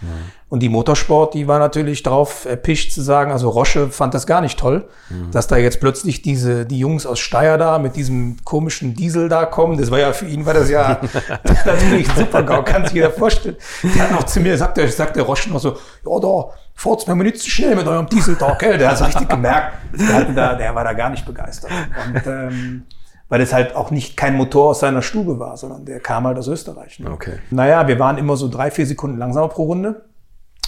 Und 0.52 0.60
die 0.60 0.68
Motorsport, 0.68 1.34
die 1.34 1.48
war 1.48 1.60
natürlich 1.60 2.04
drauf 2.04 2.44
erpicht 2.44 2.92
zu 2.92 3.02
sagen, 3.02 3.32
also 3.32 3.48
Roche 3.48 3.88
fand 3.88 4.14
das 4.14 4.28
gar 4.28 4.42
nicht 4.42 4.60
toll, 4.60 4.86
dass 5.32 5.48
da 5.48 5.56
jetzt 5.56 5.80
plötzlich 5.80 6.24
diese, 6.24 6.66
die 6.66 6.78
Jungs 6.78 7.06
aus 7.06 7.22
Steyr 7.22 7.58
da 7.58 7.80
mit 7.80 7.96
diesem 7.96 8.36
komischen 8.44 8.94
Diesel 8.94 9.30
da 9.30 9.46
kommen. 9.46 9.78
Das 9.78 9.92
war 9.92 10.00
ja 10.00 10.12
für 10.12 10.26
ihn, 10.26 10.46
war 10.46 10.54
das 10.54 10.70
ja 10.70 11.00
natürlich 11.66 12.06
super 12.12 12.44
kann 12.64 12.84
sich 12.84 12.96
jeder 12.96 13.12
vorstellen. 13.12 13.56
Der 13.96 14.04
hat 14.04 14.12
noch 14.12 14.24
zu 14.26 14.42
mir, 14.42 14.58
sagt 14.58 14.76
der, 14.76 14.90
sagt 14.90 15.16
der 15.16 15.24
Roche 15.24 15.50
noch 15.50 15.62
so, 15.62 15.70
ja 15.70 16.20
da, 16.20 16.50
fahrt's 16.76 17.08
mir 17.08 17.16
mal 17.16 17.24
nicht 17.24 17.38
zu 17.38 17.50
schnell 17.50 17.78
mit 17.78 17.88
eurem 17.88 18.08
Diesel 18.08 18.36
da, 18.36 18.54
gell? 18.56 18.78
Der 18.78 18.92
hat 18.92 18.98
so 18.98 19.06
richtig 19.06 19.30
gemerkt, 19.30 19.78
der, 19.98 20.14
hatte 20.14 20.34
da, 20.34 20.56
der 20.56 20.76
war 20.76 20.84
da 20.84 20.92
gar 20.92 21.12
nicht 21.12 21.26
begeistert. 21.26 21.72
Und, 22.06 22.28
ähm, 22.28 22.84
weil 23.30 23.40
es 23.40 23.54
halt 23.54 23.74
auch 23.78 23.90
nicht 23.90 24.18
kein 24.18 24.36
Motor 24.36 24.72
aus 24.72 24.82
seiner 24.82 25.02
Stube 25.02 25.40
war, 25.40 25.56
sondern 25.56 25.86
der 25.86 26.02
kam 26.02 26.28
halt 26.28 26.38
aus 26.38 26.50
Österreich. 26.50 27.00
Ne? 27.00 27.10
Okay. 27.10 27.40
Naja, 27.52 27.88
wir 27.88 27.98
waren 28.00 28.18
immer 28.18 28.36
so 28.36 28.50
drei, 28.50 28.70
vier 28.70 28.86
Sekunden 28.86 29.18
langsamer 29.18 29.48
pro 29.48 29.64
Runde, 29.64 30.04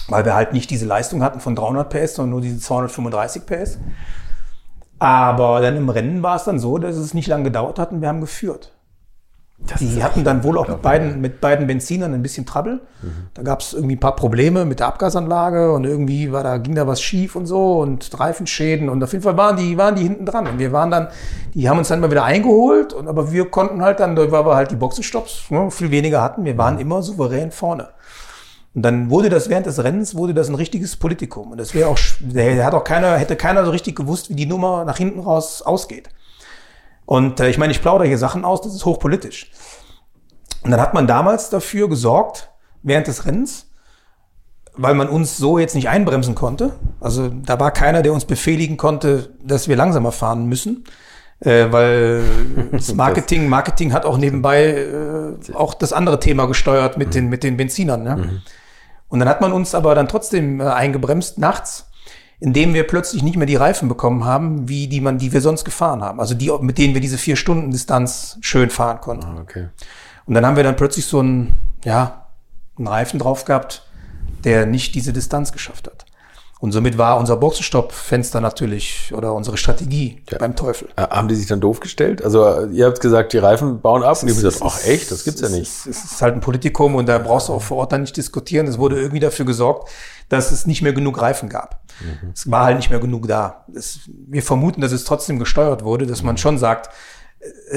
weil 0.08 0.24
wir 0.24 0.34
halt 0.34 0.52
nicht 0.52 0.70
diese 0.70 0.86
Leistung 0.86 1.22
hatten 1.22 1.40
von 1.40 1.54
300 1.54 1.88
PS, 1.88 2.14
sondern 2.16 2.30
nur 2.30 2.40
diese 2.40 2.58
235 2.58 3.46
PS. 3.46 3.78
Aber 4.98 5.60
dann 5.60 5.76
im 5.76 5.88
Rennen 5.88 6.22
war 6.22 6.36
es 6.36 6.44
dann 6.44 6.58
so, 6.58 6.78
dass 6.78 6.96
es 6.96 7.14
nicht 7.14 7.28
lange 7.28 7.44
gedauert 7.44 7.78
hat 7.78 7.92
und 7.92 8.00
wir 8.00 8.08
haben 8.08 8.20
geführt. 8.20 8.74
Das 9.66 9.78
die 9.78 10.02
hatten 10.02 10.24
dann 10.24 10.44
wohl 10.44 10.58
auch 10.58 10.68
mit 10.68 10.82
beiden, 10.82 11.20
mit 11.20 11.40
beiden 11.40 11.66
Benzinern 11.66 12.12
ein 12.12 12.22
bisschen 12.22 12.44
Trouble. 12.44 12.80
Mhm. 13.02 13.28
Da 13.32 13.42
gab 13.42 13.60
es 13.60 13.72
irgendwie 13.72 13.94
ein 13.94 14.00
paar 14.00 14.16
Probleme 14.16 14.64
mit 14.64 14.80
der 14.80 14.88
Abgasanlage 14.88 15.72
und 15.72 15.84
irgendwie 15.84 16.32
war 16.32 16.42
da, 16.42 16.58
ging 16.58 16.74
da 16.74 16.86
was 16.86 17.00
schief 17.00 17.34
und 17.34 17.46
so 17.46 17.78
und 17.78 18.18
Reifenschäden 18.18 18.88
und 18.88 19.02
auf 19.02 19.12
jeden 19.12 19.22
Fall 19.22 19.36
waren 19.36 19.56
die, 19.56 19.78
waren 19.78 19.94
die 19.94 20.02
hinten 20.02 20.26
dran. 20.26 20.46
Und 20.46 20.58
wir 20.58 20.72
waren 20.72 20.90
dann, 20.90 21.08
die 21.54 21.68
haben 21.68 21.78
uns 21.78 21.88
dann 21.88 22.00
mal 22.00 22.10
wieder 22.10 22.24
eingeholt 22.24 22.92
und 22.92 23.08
aber 23.08 23.32
wir 23.32 23.48
konnten 23.50 23.80
halt 23.80 24.00
dann, 24.00 24.16
weil 24.16 24.32
wir 24.32 24.54
halt 24.54 24.70
die 24.70 24.76
Boxenstopps 24.76 25.50
ne, 25.50 25.70
viel 25.70 25.90
weniger 25.90 26.20
hatten, 26.20 26.44
wir 26.44 26.58
waren 26.58 26.74
mhm. 26.74 26.80
immer 26.80 27.02
souverän 27.02 27.50
vorne. 27.50 27.88
Und 28.74 28.82
dann 28.82 29.08
wurde 29.08 29.28
das 29.28 29.48
während 29.48 29.66
des 29.66 29.82
Rennens 29.82 30.16
wurde 30.16 30.34
das 30.34 30.48
ein 30.48 30.56
richtiges 30.56 30.96
Politikum. 30.96 31.52
Und 31.52 31.58
das 31.58 31.74
wäre 31.74 31.88
auch, 31.88 31.98
der 32.20 32.64
hat 32.64 32.74
auch 32.74 32.82
keiner, 32.82 33.16
hätte 33.16 33.36
keiner 33.36 33.64
so 33.64 33.70
richtig 33.70 33.94
gewusst, 33.96 34.30
wie 34.30 34.34
die 34.34 34.46
Nummer 34.46 34.84
nach 34.84 34.96
hinten 34.96 35.20
raus 35.20 35.62
ausgeht. 35.62 36.08
Und 37.06 37.38
äh, 37.38 37.48
ich 37.48 37.58
meine, 37.58 37.72
ich 37.72 37.80
plaudere 37.80 38.08
hier 38.08 38.18
Sachen 38.18 38.44
aus, 38.44 38.62
das 38.62 38.74
ist 38.74 38.84
hochpolitisch. 38.84 39.50
Und 40.62 40.70
dann 40.70 40.80
hat 40.80 40.94
man 40.94 41.06
damals 41.06 41.50
dafür 41.50 41.88
gesorgt, 41.88 42.50
während 42.82 43.06
des 43.06 43.26
Rennens, 43.26 43.70
weil 44.76 44.94
man 44.94 45.08
uns 45.08 45.36
so 45.36 45.58
jetzt 45.58 45.74
nicht 45.74 45.88
einbremsen 45.88 46.34
konnte. 46.34 46.72
Also 47.00 47.28
da 47.28 47.60
war 47.60 47.70
keiner, 47.70 48.02
der 48.02 48.12
uns 48.12 48.24
befehligen 48.24 48.76
konnte, 48.76 49.30
dass 49.42 49.68
wir 49.68 49.76
langsamer 49.76 50.10
fahren 50.10 50.46
müssen. 50.46 50.84
Äh, 51.40 51.70
weil 51.70 52.24
das 52.72 52.94
Marketing, 52.94 53.48
Marketing 53.48 53.92
hat 53.92 54.04
auch 54.04 54.16
nebenbei 54.16 54.66
äh, 54.66 55.52
auch 55.54 55.74
das 55.74 55.92
andere 55.92 56.18
Thema 56.18 56.46
gesteuert 56.46 56.98
mit, 56.98 57.14
den, 57.14 57.28
mit 57.28 57.44
den 57.44 57.56
Benzinern. 57.56 58.02
Ne? 58.02 58.16
Mhm. 58.16 58.42
Und 59.14 59.20
dann 59.20 59.28
hat 59.28 59.40
man 59.40 59.52
uns 59.52 59.76
aber 59.76 59.94
dann 59.94 60.08
trotzdem 60.08 60.60
äh, 60.60 60.64
eingebremst 60.64 61.38
nachts 61.38 61.86
indem 62.40 62.74
wir 62.74 62.86
plötzlich 62.86 63.22
nicht 63.22 63.36
mehr 63.36 63.46
die 63.46 63.56
Reifen 63.56 63.88
bekommen 63.88 64.24
haben, 64.24 64.68
wie 64.68 64.86
die 64.86 65.00
man, 65.00 65.16
die 65.16 65.32
wir 65.32 65.40
sonst 65.40 65.64
gefahren 65.64 66.02
haben. 66.02 66.20
Also 66.20 66.34
die, 66.34 66.52
mit 66.60 66.76
denen 66.76 66.92
wir 66.92 67.00
diese 67.00 67.16
vier 67.16 67.36
Stunden 67.36 67.70
Distanz 67.70 68.36
schön 68.42 68.68
fahren 68.68 69.00
konnten. 69.00 69.38
Ah, 69.38 69.40
okay. 69.40 69.68
Und 70.26 70.34
dann 70.34 70.44
haben 70.44 70.56
wir 70.56 70.62
dann 70.62 70.76
plötzlich 70.76 71.06
so 71.06 71.20
einen, 71.20 71.54
ja, 71.84 72.26
einen 72.76 72.88
Reifen 72.88 73.18
drauf 73.18 73.46
gehabt, 73.46 73.88
der 74.42 74.66
nicht 74.66 74.94
diese 74.94 75.14
Distanz 75.14 75.52
geschafft 75.52 75.86
hat. 75.86 76.04
Und 76.64 76.72
somit 76.72 76.96
war 76.96 77.18
unser 77.18 77.36
Boxenstopp-Fenster 77.36 78.40
natürlich 78.40 79.12
oder 79.14 79.34
unsere 79.34 79.58
Strategie 79.58 80.22
ja. 80.30 80.38
beim 80.38 80.56
Teufel. 80.56 80.88
Äh, 80.96 81.02
haben 81.02 81.28
die 81.28 81.34
sich 81.34 81.46
dann 81.46 81.60
doof 81.60 81.78
gestellt? 81.78 82.24
Also 82.24 82.64
ihr 82.68 82.86
habt 82.86 83.02
gesagt, 83.02 83.34
die 83.34 83.36
Reifen 83.38 83.82
bauen 83.82 84.02
ab 84.02 84.22
und 84.22 84.28
ihr 84.28 84.34
habt 84.34 84.42
gesagt, 84.42 84.64
ach 84.64 84.82
echt, 84.86 85.10
das 85.10 85.24
gibt's 85.24 85.42
ja 85.42 85.50
nicht. 85.50 85.70
Es 85.86 86.04
ist 86.04 86.22
halt 86.22 86.32
ein 86.32 86.40
Politikum 86.40 86.94
und 86.94 87.04
da 87.04 87.18
brauchst 87.18 87.50
du 87.50 87.52
auch 87.52 87.60
vor 87.60 87.76
Ort 87.76 87.92
dann 87.92 88.00
nicht 88.00 88.16
diskutieren. 88.16 88.66
Es 88.66 88.78
wurde 88.78 88.98
irgendwie 88.98 89.20
dafür 89.20 89.44
gesorgt, 89.44 89.90
dass 90.30 90.52
es 90.52 90.66
nicht 90.66 90.80
mehr 90.80 90.94
genug 90.94 91.20
Reifen 91.20 91.50
gab. 91.50 91.82
Mhm. 92.00 92.30
Es 92.32 92.50
war 92.50 92.64
halt 92.64 92.78
nicht 92.78 92.88
mehr 92.88 92.98
genug 92.98 93.28
da. 93.28 93.66
Es, 93.74 93.98
wir 94.06 94.42
vermuten, 94.42 94.80
dass 94.80 94.92
es 94.92 95.04
trotzdem 95.04 95.38
gesteuert 95.38 95.84
wurde, 95.84 96.06
dass 96.06 96.22
man 96.22 96.38
schon 96.38 96.56
sagt, 96.56 96.86
äh, 96.86 96.90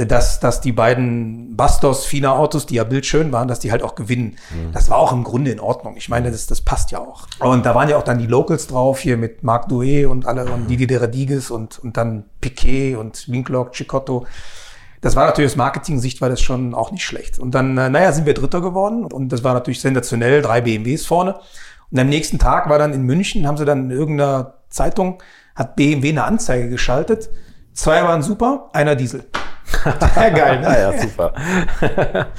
dass, 0.06 0.39
dass 0.39 0.61
die 0.61 0.72
beiden 0.72 1.56
Bastos 1.56 2.06
Fina 2.06 2.34
Autos, 2.34 2.65
die 2.65 2.76
ja 2.76 2.84
bildschön 2.84 3.31
waren, 3.31 3.48
dass 3.48 3.60
die 3.60 3.72
halt 3.72 3.84
auch 3.84 3.95
gewinnen. 3.95 4.38
Mhm. 4.52 4.72
Das 4.73 4.89
war 4.89 4.98
auch 4.98 5.11
im 5.11 5.23
Grunde 5.23 5.52
in 5.52 5.60
Ordnung. 5.60 5.95
Ich 5.98 6.10
meine, 6.10 6.31
das, 6.31 6.45
das 6.48 6.61
passt 6.61 6.91
ja 6.91 6.99
auch. 6.99 7.26
Und 7.39 7.65
da 7.65 7.73
waren 7.73 7.89
ja 7.89 7.98
auch 7.98 8.03
dann 8.03 8.19
die 8.19 8.27
Locals 8.27 8.68
drauf, 8.68 8.99
hier 8.99 9.18
mit 9.18 9.44
Marc 9.44 9.69
Douet 9.69 10.06
und 10.06 10.26
alle 10.26 10.45
und 10.45 10.68
Didi 10.68 10.88
de 10.88 10.98
Radiges 10.98 11.52
und, 11.52 11.80
und 11.80 11.98
dann 11.98 12.26
Piquet 12.41 12.95
und 12.95 13.27
Winklock, 13.30 13.72
Chicotto. 13.73 14.26
Das 15.02 15.15
war 15.15 15.26
natürlich 15.26 15.52
aus 15.52 15.57
Marketing-Sicht 15.57 16.22
war 16.22 16.30
das 16.30 16.41
schon 16.41 16.73
auch 16.73 16.91
nicht 16.91 17.03
schlecht. 17.03 17.39
Und 17.39 17.52
dann, 17.56 17.77
äh, 17.77 17.89
naja, 17.89 18.11
sind 18.11 18.26
wir 18.26 18.34
Dritter 18.34 18.61
geworden 18.61 19.06
und 19.06 19.30
das 19.31 19.44
war 19.44 19.53
natürlich 19.53 19.81
sensationell, 19.81 20.41
drei 20.41 20.61
BMWs 20.61 21.06
vorne. 21.06 21.39
Und 21.91 21.99
am 21.99 22.10
nächsten 22.10 22.39
Tag 22.39 22.69
war 22.69 22.80
dann 22.80 22.94
in 22.94 23.03
München, 23.03 23.48
haben 23.48 23.57
sie 23.57 23.65
dann 23.65 23.89
in 23.89 23.91
irgendeiner 23.91 24.56
Zeitung, 24.69 25.22
hat 25.56 25.76
BMW 25.76 26.10
eine 26.10 26.23
Anzeige 26.23 26.69
geschaltet. 26.69 27.30
Zwei 27.73 28.03
waren 28.03 28.22
super, 28.22 28.69
einer 28.73 28.95
Diesel. 28.95 29.23
ja, 30.15 30.30
geil, 30.30 30.61
ne? 30.61 30.68
ja, 30.80 30.98
super. 30.98 31.34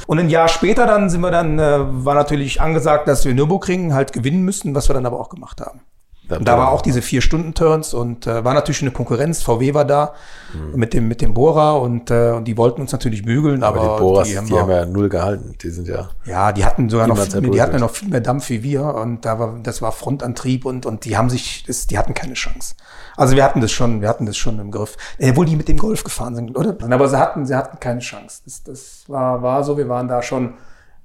und 0.07 0.19
ein 0.19 0.29
Jahr 0.29 0.49
später 0.49 0.87
dann 0.87 1.11
sind 1.11 1.21
wir 1.21 1.31
dann, 1.31 1.59
äh, 1.59 1.79
war 2.05 2.15
natürlich 2.15 2.61
angesagt, 2.61 3.09
dass 3.09 3.25
wir 3.25 3.35
Nürburgring 3.35 3.95
halt 3.95 4.13
gewinnen 4.13 4.43
müssten, 4.43 4.75
was 4.75 4.89
wir 4.89 4.95
dann 4.95 5.07
aber 5.07 5.21
auch 5.21 5.29
gemacht 5.29 5.61
haben. 5.61 5.81
Da, 6.29 6.39
da 6.39 6.59
war 6.59 6.73
auch 6.73 6.83
diese 6.83 7.01
vier 7.01 7.23
Stunden 7.23 7.55
Turns 7.55 7.95
und 7.95 8.27
äh, 8.27 8.45
war 8.45 8.53
natürlich 8.53 8.83
eine 8.83 8.91
Konkurrenz. 8.91 9.43
VW 9.43 9.73
war 9.73 9.87
da 9.87 10.13
mhm. 10.53 10.79
mit 10.79 10.93
dem 10.93 11.09
mit 11.09 11.23
dem 11.23 11.33
Bohrer 11.33 11.81
und 11.81 12.11
äh, 12.11 12.33
und 12.33 12.45
die 12.45 12.59
wollten 12.59 12.83
uns 12.83 12.93
natürlich 12.93 13.25
bügeln, 13.25 13.63
aber, 13.63 13.81
aber 13.81 13.97
die, 13.97 14.01
Bohrers, 14.03 14.29
die, 14.29 14.37
haben, 14.37 14.47
die 14.47 14.53
wir, 14.53 14.61
haben 14.61 14.71
ja 14.71 14.85
null 14.85 15.09
gehalten. 15.09 15.55
Die 15.63 15.71
sind 15.71 15.89
ja 15.89 16.11
ja, 16.27 16.53
die 16.53 16.67
hatten 16.67 16.91
sogar 16.91 17.07
noch 17.07 17.17
viel, 17.17 17.51
die 17.51 17.63
hatten 17.63 17.73
ja 17.73 17.79
noch 17.81 17.91
viel 17.91 18.11
mehr 18.11 18.21
Dampf 18.21 18.51
wie 18.51 18.63
wir 18.63 18.83
und 18.83 19.25
da 19.25 19.39
war 19.39 19.59
das 19.63 19.81
war 19.81 19.91
Frontantrieb 19.91 20.67
und 20.67 20.85
und 20.85 21.07
die 21.07 21.17
haben 21.17 21.31
sich 21.31 21.65
das, 21.67 21.87
die 21.87 21.97
hatten 21.97 22.13
keine 22.13 22.35
Chance. 22.35 22.75
Also 23.17 23.35
wir 23.35 23.43
hatten 23.43 23.63
das 23.63 23.73
schon, 23.73 24.03
wir 24.03 24.09
hatten 24.09 24.27
das 24.27 24.37
schon 24.37 24.59
im 24.59 24.71
Griff. 24.71 24.97
Obwohl 25.21 25.47
die 25.47 25.57
mit 25.57 25.69
dem 25.69 25.79
Golf 25.79 26.05
gefahren 26.05 26.35
sind, 26.35 26.57
oder? 26.57 26.77
Aber 26.91 27.09
sie 27.09 27.19
hatten 27.19 27.47
sie 27.47 27.55
hatten 27.55 27.81
keine 27.81 28.01
Chance. 28.01 28.43
Das, 28.45 28.63
das 28.63 29.05
war 29.09 29.43
war 29.43 29.65
so, 29.65 29.79
wir 29.79 29.89
waren 29.89 30.09
da 30.09 30.23
schon 30.23 30.55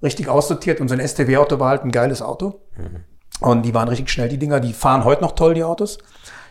richtig 0.04 0.28
aussortiert. 0.28 0.82
Unser 0.82 1.00
STW-Auto 1.00 1.60
war 1.60 1.70
halt 1.70 1.86
ein 1.86 1.92
geiles 1.92 2.22
Auto. 2.22 2.62
Mhm. 2.78 3.13
Und 3.40 3.64
die 3.64 3.74
waren 3.74 3.88
richtig 3.88 4.10
schnell, 4.10 4.30
die 4.30 4.38
Dinger. 4.38 4.60
Die 4.60 4.74
fahren 4.74 5.04
heute 5.04 5.22
noch 5.22 5.34
toll, 5.34 5.54
die 5.54 5.64
Autos. 5.64 5.98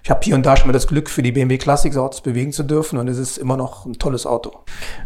Ich 0.04 0.10
habe 0.10 0.20
hier 0.24 0.34
und 0.34 0.44
da 0.44 0.56
schon 0.56 0.66
mal 0.66 0.72
das 0.72 0.88
Glück, 0.88 1.08
für 1.08 1.22
die 1.22 1.30
BMW 1.30 1.58
Classics 1.58 1.96
Autos 1.96 2.22
bewegen 2.22 2.52
zu 2.52 2.64
dürfen 2.64 2.98
und 2.98 3.06
es 3.06 3.18
ist 3.18 3.38
immer 3.38 3.56
noch 3.56 3.86
ein 3.86 3.94
tolles 3.94 4.26
Auto. 4.26 4.52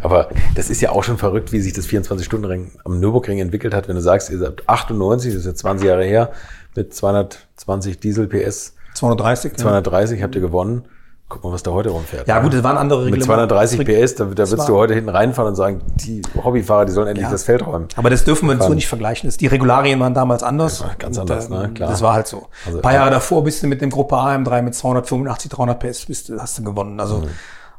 Aber 0.00 0.30
das 0.54 0.70
ist 0.70 0.80
ja 0.80 0.90
auch 0.90 1.04
schon 1.04 1.18
verrückt, 1.18 1.52
wie 1.52 1.60
sich 1.60 1.74
das 1.74 1.86
24-Stunden-Ring 1.86 2.72
am 2.82 2.98
Nürburgring 2.98 3.38
entwickelt 3.38 3.74
hat. 3.74 3.88
Wenn 3.88 3.96
du 3.96 4.00
sagst, 4.00 4.30
ihr 4.30 4.38
seid 4.38 4.66
98, 4.66 5.32
das 5.32 5.40
ist 5.40 5.46
jetzt 5.46 5.58
20 5.58 5.86
Jahre 5.86 6.04
her, 6.04 6.32
mit 6.74 6.94
220 6.94 8.00
Diesel 8.00 8.26
PS. 8.26 8.74
230. 8.94 9.56
230 9.56 10.18
ja. 10.18 10.24
habt 10.24 10.34
ihr 10.34 10.40
gewonnen. 10.40 10.86
Guck 11.28 11.42
mal, 11.42 11.52
was 11.52 11.64
da 11.64 11.72
heute 11.72 11.90
rumfährt. 11.90 12.28
Ja, 12.28 12.38
gut, 12.38 12.54
das 12.54 12.62
waren 12.62 12.76
andere 12.76 13.00
Regeln. 13.00 13.18
Mit 13.18 13.24
230 13.24 13.80
PS, 13.80 14.14
da, 14.14 14.24
da 14.26 14.48
würdest 14.48 14.68
du 14.68 14.76
heute 14.76 14.94
hinten 14.94 15.08
reinfahren 15.08 15.50
und 15.50 15.56
sagen, 15.56 15.80
die 15.96 16.22
Hobbyfahrer, 16.36 16.84
die 16.84 16.92
sollen 16.92 17.08
endlich 17.08 17.24
ja. 17.24 17.32
das 17.32 17.42
Feld 17.42 17.66
räumen. 17.66 17.88
Aber 17.96 18.10
das 18.10 18.24
dürfen 18.24 18.48
wir 18.48 18.62
so 18.62 18.74
nicht 18.74 18.86
vergleichen. 18.86 19.28
Die 19.28 19.46
Regularien 19.48 19.98
waren 19.98 20.14
damals 20.14 20.44
anders. 20.44 20.80
Ja, 20.80 20.92
ganz 20.96 21.18
anders, 21.18 21.46
und, 21.46 21.60
ne? 21.60 21.70
Klar. 21.74 21.90
Das 21.90 22.00
war 22.00 22.14
halt 22.14 22.28
so. 22.28 22.46
Also, 22.64 22.78
Ein 22.78 22.82
paar 22.82 22.94
Jahre 22.94 23.10
davor 23.10 23.42
bist 23.42 23.60
du 23.60 23.66
mit 23.66 23.80
dem 23.80 23.90
Gruppe 23.90 24.14
AM3 24.14 24.62
mit 24.62 24.76
285, 24.76 25.50
300 25.50 25.80
PS 25.80 26.06
bist 26.06 26.32
hast 26.38 26.58
du 26.58 26.62
gewonnen. 26.62 27.00
Also 27.00 27.18
mhm. 27.18 27.28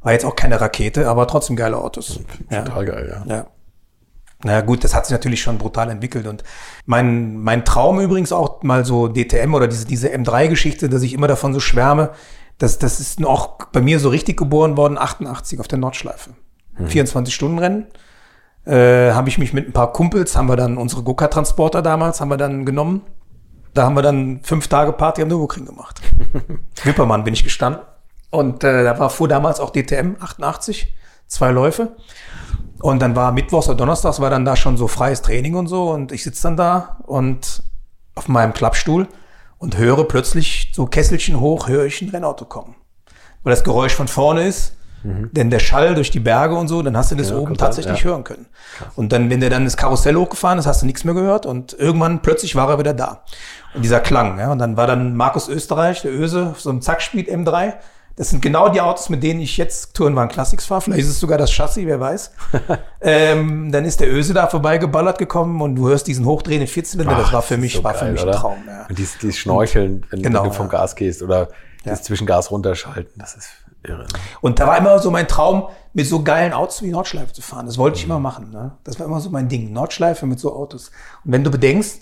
war 0.02 0.12
jetzt 0.12 0.26
auch 0.26 0.36
keine 0.36 0.60
Rakete, 0.60 1.08
aber 1.08 1.26
trotzdem 1.26 1.56
geile 1.56 1.78
Autos. 1.78 2.20
Ja. 2.50 2.64
Total 2.64 2.86
geil, 2.86 3.24
ja. 3.28 3.34
ja. 3.34 3.46
Naja 4.44 4.62
gut, 4.62 4.84
das 4.84 4.94
hat 4.94 5.06
sich 5.06 5.14
natürlich 5.14 5.42
schon 5.42 5.58
brutal 5.58 5.90
entwickelt 5.90 6.28
und 6.28 6.44
mein, 6.86 7.38
mein 7.38 7.66
Traum 7.66 8.00
übrigens 8.00 8.32
auch 8.32 8.62
mal 8.62 8.86
so 8.86 9.08
DTM 9.08 9.56
oder 9.56 9.68
diese, 9.68 9.88
diese 9.88 10.10
M3-Geschichte, 10.10 10.90
dass 10.90 11.02
ich 11.02 11.14
immer 11.14 11.28
davon 11.28 11.56
so 11.56 11.60
schwärme, 11.60 12.12
das, 12.58 12.80
das 12.80 13.00
ist 13.00 13.24
auch 13.26 13.58
bei 13.72 13.82
mir 13.82 14.00
so 14.00 14.10
richtig 14.10 14.38
geboren 14.38 14.78
worden, 14.78 14.98
88 14.98 15.60
auf 15.60 15.68
der 15.68 15.78
Nordschleife. 15.78 16.32
Hm. 16.76 16.88
24-Stunden-Rennen. 16.88 17.88
Äh, 18.66 19.14
habe 19.14 19.30
ich 19.30 19.38
mich 19.38 19.54
mit 19.54 19.68
ein 19.68 19.74
paar 19.74 19.94
Kumpels, 19.94 20.36
haben 20.36 20.50
wir 20.50 20.58
dann 20.58 20.78
unsere 20.78 21.04
Gokka-Transporter 21.04 21.82
damals, 21.82 22.20
haben 22.20 22.30
wir 22.30 22.38
dann 22.38 22.66
genommen. 22.66 23.02
Da 23.74 23.84
haben 23.84 23.96
wir 23.96 24.02
dann 24.02 24.42
fünf 24.44 24.68
Tage 24.68 24.92
Party 24.92 25.22
am 25.22 25.28
Nürburgring 25.28 25.66
gemacht. 25.66 26.02
Wippermann 26.84 27.24
bin 27.24 27.34
ich 27.34 27.44
gestanden. 27.44 27.82
Und 28.30 28.64
äh, 28.64 28.84
da 28.84 29.00
war 29.00 29.10
vor 29.10 29.28
damals 29.28 29.60
auch 29.60 29.70
DTM 29.70 30.18
88, 30.20 30.94
zwei 31.28 31.52
Läufe. 31.52 31.96
Und 32.80 33.02
dann 33.02 33.16
war 33.16 33.32
Mittwochs 33.32 33.68
oder 33.68 33.78
Donnerstags 33.78 34.20
war 34.20 34.30
dann 34.30 34.46
da 34.46 34.56
schon 34.56 34.78
so 34.78 34.88
freies 34.88 35.22
Training 35.22 35.56
und 35.56 35.68
so. 35.68 35.92
Und 35.92 36.12
ich 36.12 36.24
sitze 36.24 36.44
dann 36.44 36.58
da 36.58 36.98
und 37.04 37.64
auf 38.16 38.28
meinem 38.28 38.54
Klappstuhl 38.54 39.08
und 39.58 39.78
höre 39.78 40.04
plötzlich 40.08 40.72
so 40.74 40.86
Kesselchen 40.86 41.40
hoch, 41.40 41.68
höre 41.68 41.86
ich 41.86 42.02
ein 42.02 42.10
Rennauto 42.10 42.46
kommen. 42.46 42.76
Weil 43.44 43.52
das 43.52 43.64
Geräusch 43.64 43.94
von 43.94 44.08
vorne 44.08 44.48
ist, 44.48 44.76
mhm. 45.04 45.30
denn 45.32 45.50
der 45.50 45.60
Schall 45.60 45.96
durch 45.96 46.12
die 46.12 46.20
Berge 46.20 46.56
und 46.56 46.68
so, 46.68 46.82
dann 46.82 46.98
hast 46.98 47.12
du 47.12 47.16
das 47.16 47.30
ja, 47.30 47.38
oben 47.38 47.58
tatsächlich 47.58 48.00
ja. 48.00 48.06
hören 48.06 48.24
können. 48.24 48.48
Krass. 48.78 48.90
Und 48.96 49.12
dann, 49.12 49.30
wenn 49.30 49.40
der 49.40 49.50
dann 49.50 49.66
das 49.66 49.78
Karussell 49.78 50.16
hochgefahren 50.16 50.60
ist, 50.60 50.66
hast 50.66 50.82
du 50.82 50.86
nichts 50.86 51.04
mehr 51.04 51.14
gehört 51.14 51.46
und 51.46 51.74
irgendwann 51.74 52.22
plötzlich 52.22 52.56
war 52.56 52.70
er 52.70 52.80
wieder 52.80 52.94
da. 52.94 53.24
Und 53.74 53.84
dieser 53.84 54.00
Klang, 54.00 54.40
ja, 54.40 54.52
und 54.52 54.60
dann 54.60 54.78
war 54.78 54.88
dann 54.88 55.16
Markus 55.16 55.48
Österreich, 55.48 56.02
der 56.02 56.12
Öse, 56.12 56.56
so 56.58 56.70
ein 56.70 56.82
Zackspeed 56.82 57.30
M3 57.30 57.74
das 58.18 58.32
sind 58.32 58.42
genau 58.42 58.68
die 58.68 58.82
Autos, 58.82 59.10
mit 59.10 59.22
denen 59.22 59.40
ich 59.40 59.58
jetzt 59.58 59.94
Tourenwagen 59.94 60.32
Classics 60.32 60.66
fahre. 60.66 60.82
Vielleicht 60.82 61.04
ist 61.04 61.10
es 61.10 61.20
sogar 61.20 61.38
das 61.38 61.52
Chassis, 61.52 61.86
wer 61.86 62.00
weiß. 62.00 62.32
ähm, 63.02 63.72
dann 63.72 63.86
ist 63.86 64.00
der 64.00 64.12
Öse 64.12 64.34
da 64.34 64.48
vorbeigeballert 64.48 65.20
gekommen 65.20 65.62
und 65.62 65.76
du 65.76 65.88
hörst 65.88 66.08
diesen 66.08 66.26
hochdrehenden 66.26 66.68
Vierzylinder. 66.68 67.16
Das 67.16 67.32
war 67.32 67.44
für 67.44 67.58
mich, 67.58 67.74
so 67.74 67.84
war 67.84 67.94
geil, 67.94 68.00
für 68.00 68.12
mich 68.12 68.24
ein 68.24 68.32
Traum. 68.32 68.58
Ja. 68.66 68.88
Und 68.90 68.98
dieses, 68.98 69.20
dieses 69.20 69.38
Schnorcheln, 69.38 70.04
wenn, 70.10 70.24
genau, 70.24 70.42
wenn 70.42 70.50
du 70.50 70.56
vom 70.56 70.66
ja. 70.66 70.72
Gas 70.72 70.96
gehst 70.96 71.22
oder 71.22 71.42
ja. 71.42 71.48
das 71.92 72.02
Zwischengas 72.02 72.50
runterschalten, 72.50 73.14
das 73.18 73.36
ist 73.36 73.50
irre. 73.84 74.00
Ne? 74.00 74.08
Und 74.42 74.60
da 74.60 74.66
war 74.66 74.80
immer 74.80 74.98
so 74.98 75.12
mein 75.12 75.28
Traum, 75.28 75.68
mit 75.94 76.08
so 76.08 76.24
geilen 76.24 76.54
Autos 76.54 76.82
wie 76.82 76.90
Nordschleife 76.90 77.34
zu 77.34 77.44
fahren. 77.44 77.68
Das 77.68 77.78
wollte 77.78 78.00
ich 78.00 78.06
mhm. 78.06 78.12
immer 78.12 78.20
machen. 78.20 78.50
Ne? 78.50 78.72
Das 78.84 79.00
war 79.00 79.06
immer 79.06 79.20
so 79.20 79.30
mein 79.30 79.48
Ding. 79.48 79.72
Nordschleife 79.74 80.26
mit 80.26 80.40
so 80.40 80.56
Autos. 80.56 80.92
Und 81.24 81.34
wenn 81.34 81.44
du 81.44 81.52
bedenkst, 81.52 82.02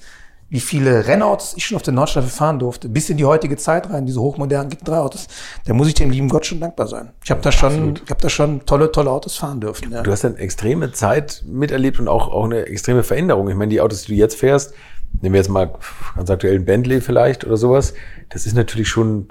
wie 0.50 0.60
viele 0.60 1.08
Rennautos 1.08 1.56
ich 1.58 1.66
schon 1.66 1.76
auf 1.76 1.82
der 1.82 1.94
Nordschleife 1.94 2.30
fahren 2.30 2.60
durfte, 2.60 2.88
bis 2.88 3.10
in 3.10 3.18
die 3.18 3.26
heutige 3.26 3.58
Zeit 3.58 3.90
rein, 3.90 4.06
diese 4.06 4.22
hochmodernen 4.22 4.72
GT3-Autos, 4.72 5.28
da 5.66 5.74
muss 5.74 5.88
ich 5.88 5.96
dem 5.96 6.12
lieben 6.12 6.30
Gott 6.30 6.46
schon 6.46 6.60
dankbar 6.60 6.88
sein. 6.88 7.12
Ich 7.24 7.32
habe 7.32 7.42
da 7.42 7.52
schon, 7.52 7.96
ich 8.04 8.10
habe 8.10 8.22
da 8.22 8.30
schon 8.30 8.66
tolle, 8.66 8.92
tolle 8.92 9.10
Autos 9.10 9.38
fahren 9.38 9.60
dürfen. 9.60 9.92
Ja. 9.92 10.04
Du 10.04 10.12
hast 10.12 10.24
eine 10.24 10.38
extreme 10.38 10.92
Zeit 10.92 11.44
miterlebt 11.48 12.00
und 12.00 12.08
auch, 12.08 12.30
auch 12.30 12.46
eine 12.46 12.68
extreme 12.68 13.04
Veränderung. 13.04 13.50
Ich 13.50 13.56
meine, 13.56 13.70
die 13.70 13.82
Autos, 13.82 14.04
die 14.04 14.14
du 14.14 14.18
jetzt 14.18 14.36
fährst, 14.36 14.74
nehmen 15.22 15.34
wir 15.34 15.40
jetzt 15.40 15.50
mal 15.50 15.74
ganz 16.16 16.30
aktuell 16.30 16.56
ein 16.56 16.66
Bentley 16.66 17.02
vielleicht 17.02 17.44
oder 17.44 17.58
sowas, 17.58 17.94
das 18.30 18.46
ist 18.46 18.56
natürlich 18.56 18.88
schon 18.88 19.30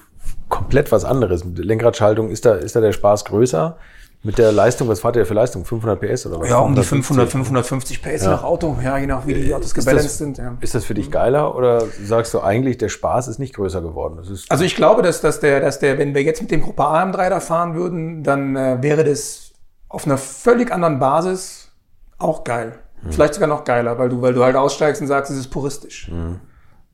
komplett 0.48 0.90
was 0.90 1.04
anderes. 1.04 1.44
Mit 1.44 1.58
Lenkradschaltung 1.58 2.30
ist 2.30 2.44
da, 2.44 2.54
ist 2.54 2.74
da 2.74 2.80
der 2.80 2.92
Spaß 2.92 3.24
größer. 3.24 3.76
Mit 4.24 4.38
der 4.38 4.52
Leistung, 4.52 4.88
was 4.88 5.00
fahrt 5.00 5.16
ihr 5.16 5.26
für 5.26 5.34
Leistung? 5.34 5.66
500 5.66 6.00
PS 6.00 6.24
oder 6.26 6.40
was? 6.40 6.48
Ja, 6.48 6.58
um 6.58 6.74
die 6.74 6.82
500, 6.82 7.28
550 7.30 8.02
PS 8.02 8.24
Ja. 8.24 8.30
nach 8.30 8.42
Auto, 8.42 8.76
ja, 8.82 8.96
je 8.96 9.06
nach 9.06 9.26
wie 9.26 9.34
die 9.34 9.52
Autos 9.54 9.66
Ist 9.66 9.74
gebalanced 9.74 10.06
das, 10.06 10.18
sind. 10.18 10.38
Ja. 10.38 10.56
ist 10.60 10.74
das 10.74 10.86
für 10.86 10.94
dich 10.94 11.10
geiler 11.10 11.54
oder 11.54 11.84
sagst 12.02 12.32
du 12.32 12.40
eigentlich, 12.40 12.78
der 12.78 12.88
Spaß 12.88 13.28
ist 13.28 13.38
nicht 13.38 13.54
größer 13.54 13.82
geworden? 13.82 14.18
Also 14.48 14.64
ich 14.64 14.76
glaube, 14.76 15.02
dass, 15.02 15.20
dass, 15.20 15.40
der, 15.40 15.60
dass 15.60 15.78
der, 15.78 15.98
wenn 15.98 16.14
wir 16.14 16.22
jetzt 16.22 16.40
mit 16.40 16.50
dem 16.50 16.62
Gruppe 16.62 16.82
AM3 16.84 17.28
da 17.28 17.38
fahren 17.40 17.74
würden, 17.74 18.22
dann 18.24 18.56
äh, 18.56 18.78
wäre 18.80 19.04
das 19.04 19.52
auf 19.90 20.06
einer 20.06 20.16
völlig 20.16 20.72
anderen 20.72 20.98
Basis 20.98 21.70
auch 22.18 22.44
geil. 22.44 22.78
Vielleicht 23.10 23.34
sogar 23.34 23.50
noch 23.50 23.64
geiler, 23.64 23.98
weil 23.98 24.08
du, 24.08 24.22
weil 24.22 24.32
du 24.32 24.42
halt 24.42 24.56
aussteigst 24.56 25.02
und 25.02 25.08
sagst, 25.08 25.30
es 25.30 25.36
ist 25.36 25.48
puristisch. 25.48 26.10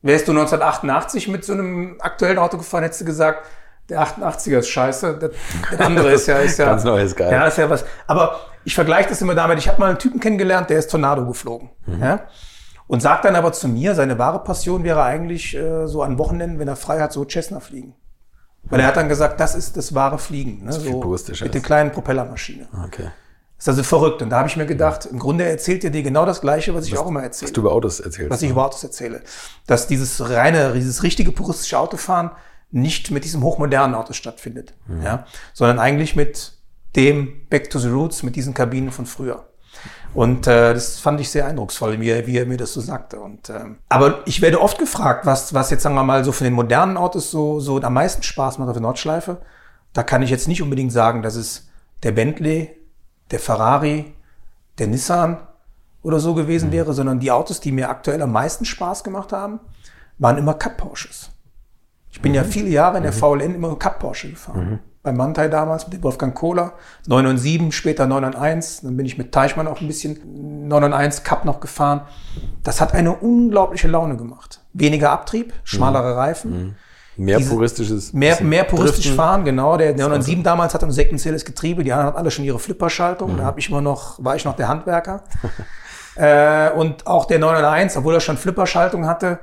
Wärst 0.01 0.27
du 0.27 0.31
1988 0.33 1.29
mit 1.29 1.45
so 1.45 1.53
einem 1.53 1.95
aktuellen 2.01 2.37
Auto 2.37 2.57
gefahren, 2.57 2.83
hättest 2.83 2.99
du 3.01 3.05
gesagt, 3.05 3.45
der 3.91 4.01
88er 4.01 4.59
ist 4.59 4.69
scheiße, 4.69 5.17
der, 5.19 5.31
der 5.71 5.85
andere 5.85 6.11
ist 6.13 6.27
ja, 6.27 6.37
ist 6.37 6.57
ja. 6.57 6.65
Ganz 6.65 6.83
neu 6.83 7.01
ist 7.03 7.15
geil. 7.15 7.31
Ja, 7.31 7.45
ist 7.45 7.57
ja 7.57 7.69
was. 7.69 7.85
Aber 8.07 8.39
ich 8.63 8.73
vergleiche 8.73 9.09
das 9.09 9.21
immer 9.21 9.35
damit, 9.35 9.59
ich 9.59 9.67
habe 9.67 9.79
mal 9.79 9.89
einen 9.89 9.99
Typen 9.99 10.19
kennengelernt, 10.19 10.69
der 10.69 10.79
ist 10.79 10.89
Tornado 10.89 11.25
geflogen. 11.25 11.69
Ja? 11.99 12.21
Und 12.87 13.01
sagt 13.01 13.25
dann 13.25 13.35
aber 13.35 13.53
zu 13.53 13.67
mir, 13.67 13.95
seine 13.95 14.17
wahre 14.17 14.43
Passion 14.43 14.83
wäre 14.83 15.03
eigentlich 15.03 15.55
äh, 15.55 15.87
so 15.87 16.03
an 16.03 16.17
Wochenenden, 16.17 16.59
wenn 16.59 16.67
er 16.67 16.75
frei 16.75 16.99
hat, 16.99 17.13
so 17.13 17.25
Cessna 17.25 17.59
fliegen. 17.59 17.95
Weil 18.63 18.79
er 18.79 18.87
hat 18.87 18.97
dann 18.97 19.09
gesagt, 19.09 19.39
das 19.39 19.55
ist 19.55 19.75
das 19.75 19.93
wahre 19.95 20.19
Fliegen. 20.19 20.65
Ne? 20.65 20.71
So 20.71 21.15
mit 21.43 21.53
der 21.53 21.61
kleinen 21.61 21.91
Propellermaschine. 21.91 22.67
okay. 22.85 23.09
Ist 23.61 23.69
also 23.69 23.83
verrückt. 23.83 24.23
Und 24.23 24.31
da 24.31 24.39
habe 24.39 24.47
ich 24.47 24.57
mir 24.57 24.65
gedacht, 24.65 25.05
im 25.05 25.19
Grunde 25.19 25.47
erzählt 25.47 25.83
er 25.83 25.91
dir 25.91 26.01
genau 26.01 26.25
das 26.25 26.41
Gleiche, 26.41 26.73
was 26.73 26.87
ich 26.87 26.97
auch 26.97 27.07
immer 27.07 27.21
erzähle 27.21 27.49
Was 27.49 27.53
du 27.53 27.61
über 27.61 27.71
Autos 27.71 27.99
erzählst. 27.99 28.31
was 28.31 28.41
ich 28.41 28.49
über 28.49 28.65
Autos 28.65 28.83
erzähle. 28.83 29.21
Dass 29.67 29.85
dieses 29.85 30.29
reine, 30.31 30.73
dieses 30.73 31.03
richtige 31.03 31.31
puristische 31.31 31.77
Autofahren 31.77 32.31
nicht 32.71 33.11
mit 33.11 33.25
diesem 33.25 33.43
hochmodernen 33.43 33.95
Auto 33.95 34.13
stattfindet, 34.13 34.73
ja, 35.03 35.25
sondern 35.53 35.79
eigentlich 35.79 36.15
mit 36.15 36.53
dem 36.95 37.47
Back 37.49 37.69
to 37.69 37.79
the 37.79 37.89
Roots, 37.89 38.23
mit 38.23 38.35
diesen 38.35 38.53
Kabinen 38.53 38.91
von 38.91 39.05
früher. 39.05 39.45
Und 40.13 40.45
äh, 40.45 40.73
das 40.73 40.99
fand 40.99 41.21
ich 41.21 41.29
sehr 41.29 41.45
eindrucksvoll, 41.45 41.99
wie 42.01 42.09
er, 42.09 42.27
wie 42.27 42.37
er 42.37 42.45
mir 42.45 42.57
das 42.57 42.73
so 42.73 42.81
sagte. 42.81 43.19
Und, 43.19 43.49
ähm, 43.49 43.77
aber 43.87 44.21
ich 44.25 44.41
werde 44.41 44.59
oft 44.59 44.77
gefragt, 44.77 45.25
was, 45.25 45.53
was 45.53 45.69
jetzt 45.69 45.83
sagen 45.83 45.95
wir 45.95 46.03
mal 46.03 46.23
so 46.25 46.33
von 46.33 46.45
den 46.45 46.53
modernen 46.53 46.97
Autos 46.97 47.31
so, 47.31 47.59
so 47.61 47.81
am 47.81 47.93
meisten 47.93 48.21
Spaß 48.21 48.57
macht 48.57 48.67
auf 48.67 48.75
der 48.75 48.81
Nordschleife. 48.81 49.41
Da 49.93 50.03
kann 50.03 50.21
ich 50.21 50.29
jetzt 50.29 50.47
nicht 50.47 50.61
unbedingt 50.61 50.91
sagen, 50.91 51.21
dass 51.21 51.35
es 51.35 51.69
der 52.03 52.11
Bentley, 52.11 52.75
der 53.31 53.39
Ferrari, 53.39 54.13
der 54.79 54.87
Nissan 54.87 55.47
oder 56.01 56.19
so 56.19 56.33
gewesen 56.33 56.71
wäre, 56.71 56.93
sondern 56.93 57.19
die 57.19 57.31
Autos, 57.31 57.61
die 57.61 57.71
mir 57.71 57.89
aktuell 57.89 58.21
am 58.21 58.31
meisten 58.31 58.65
Spaß 58.65 59.03
gemacht 59.03 59.31
haben, 59.31 59.59
waren 60.17 60.37
immer 60.37 60.55
Cup 60.55 60.77
Porsches. 60.77 61.29
Ich 62.11 62.21
bin 62.21 62.33
ja 62.33 62.43
viele 62.43 62.69
Jahre 62.69 62.97
in 62.97 63.03
der 63.03 63.13
VLN 63.13 63.55
immer 63.55 63.75
Cup 63.79 63.99
Porsche 63.99 64.29
gefahren. 64.31 64.79
Bei 65.03 65.11
Mantai 65.11 65.47
damals 65.47 65.85
mit 65.85 65.95
dem 65.95 66.03
Wolfgang 66.03 66.35
Kohler, 66.35 66.73
991, 67.07 67.75
später 67.75 68.05
991, 68.05 68.81
dann 68.83 68.97
bin 68.97 69.05
ich 69.07 69.17
mit 69.17 69.31
Teichmann 69.31 69.67
auch 69.67 69.81
ein 69.81 69.87
bisschen 69.87 70.19
991 70.67 71.23
Cup 71.23 71.43
noch 71.45 71.59
gefahren. 71.59 72.01
Das 72.63 72.81
hat 72.81 72.93
eine 72.93 73.13
unglaubliche 73.15 73.87
Laune 73.87 74.15
gemacht. 74.17 74.61
Weniger 74.73 75.11
Abtrieb, 75.11 75.53
schmalere 75.63 76.15
Reifen. 76.15 76.75
Mehr 77.17 77.37
diese- 77.39 77.49
puristisches. 77.49 78.13
Mehr, 78.13 78.41
mehr 78.43 78.63
puristisch 78.63 79.05
Driften. 79.05 79.15
fahren, 79.15 79.43
genau. 79.45 79.75
Der 79.77 79.91
997 79.93 80.43
damals 80.43 80.73
hatte 80.75 80.85
ein 80.85 80.91
sekvenzielles 80.91 81.45
Getriebe, 81.45 81.83
die 81.83 81.91
anderen 81.91 82.07
hatten 82.09 82.17
alle 82.17 82.29
schon 82.31 82.45
ihre 82.45 82.59
Flipperschaltung. 82.59 83.37
Da 83.37 83.43
hab 83.43 83.57
ich 83.57 83.69
immer 83.69 83.81
noch, 83.81 84.23
war 84.23 84.35
ich 84.35 84.45
noch 84.45 84.55
der 84.55 84.67
Handwerker. 84.67 85.23
äh, 86.15 86.69
und 86.71 87.07
auch 87.07 87.25
der 87.25 87.39
901, 87.39 87.97
obwohl 87.97 88.13
er 88.13 88.19
schon 88.19 88.37
Flipperschaltung 88.37 89.07
hatte, 89.07 89.39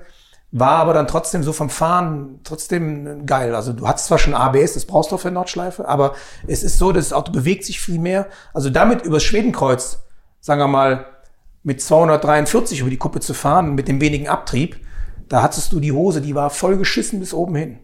war 0.50 0.78
aber 0.78 0.94
dann 0.94 1.06
trotzdem 1.06 1.42
so 1.42 1.52
vom 1.52 1.68
Fahren 1.68 2.40
trotzdem 2.42 3.26
geil. 3.26 3.54
Also 3.54 3.72
du 3.72 3.86
hattest 3.86 4.06
zwar 4.06 4.18
schon 4.18 4.34
ABS, 4.34 4.74
das 4.74 4.86
brauchst 4.86 5.10
du 5.10 5.16
auf 5.16 5.22
der 5.22 5.30
Nordschleife, 5.30 5.86
aber 5.86 6.14
es 6.46 6.62
ist 6.62 6.78
so, 6.78 6.92
das 6.92 7.12
Auto 7.12 7.32
bewegt 7.32 7.64
sich 7.64 7.80
viel 7.80 7.98
mehr. 7.98 8.26
Also 8.54 8.70
damit 8.70 9.02
übers 9.02 9.24
Schwedenkreuz, 9.24 10.04
sagen 10.40 10.60
wir 10.60 10.68
mal, 10.68 11.06
mit 11.62 11.82
243 11.82 12.80
über 12.80 12.90
die 12.90 12.96
Kuppe 12.96 13.20
zu 13.20 13.34
fahren, 13.34 13.74
mit 13.74 13.88
dem 13.88 14.00
wenigen 14.00 14.28
Abtrieb, 14.28 14.80
da 15.28 15.42
hattest 15.42 15.72
du 15.72 15.80
die 15.80 15.92
Hose, 15.92 16.22
die 16.22 16.34
war 16.34 16.48
voll 16.48 16.78
geschissen 16.78 17.20
bis 17.20 17.34
oben 17.34 17.54
hin. 17.54 17.78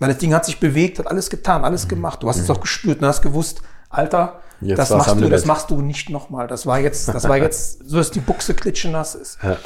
Weil 0.00 0.08
das 0.08 0.18
Ding 0.18 0.34
hat 0.34 0.44
sich 0.44 0.58
bewegt, 0.58 0.98
hat 0.98 1.06
alles 1.06 1.30
getan, 1.30 1.64
alles 1.64 1.86
gemacht. 1.86 2.22
Du 2.22 2.28
hast 2.28 2.38
es 2.38 2.50
auch 2.50 2.60
gespürt 2.60 3.00
und 3.00 3.06
hast 3.06 3.22
gewusst, 3.22 3.62
Alter, 3.90 4.40
Jetzt 4.60 4.78
das 4.78 4.90
machst 4.90 5.20
du, 5.20 5.28
das 5.28 5.44
machst 5.44 5.70
du 5.70 5.80
nicht 5.80 6.10
nochmal. 6.10 6.48
Das 6.48 6.66
war 6.66 6.80
jetzt, 6.80 7.08
das 7.08 7.28
war 7.28 7.36
jetzt, 7.36 7.80
so 7.88 7.96
dass 7.96 8.10
die 8.10 8.20
Buchse 8.20 8.54
klitschenass 8.54 9.14
ist. 9.14 9.38
Ja. 9.42 9.56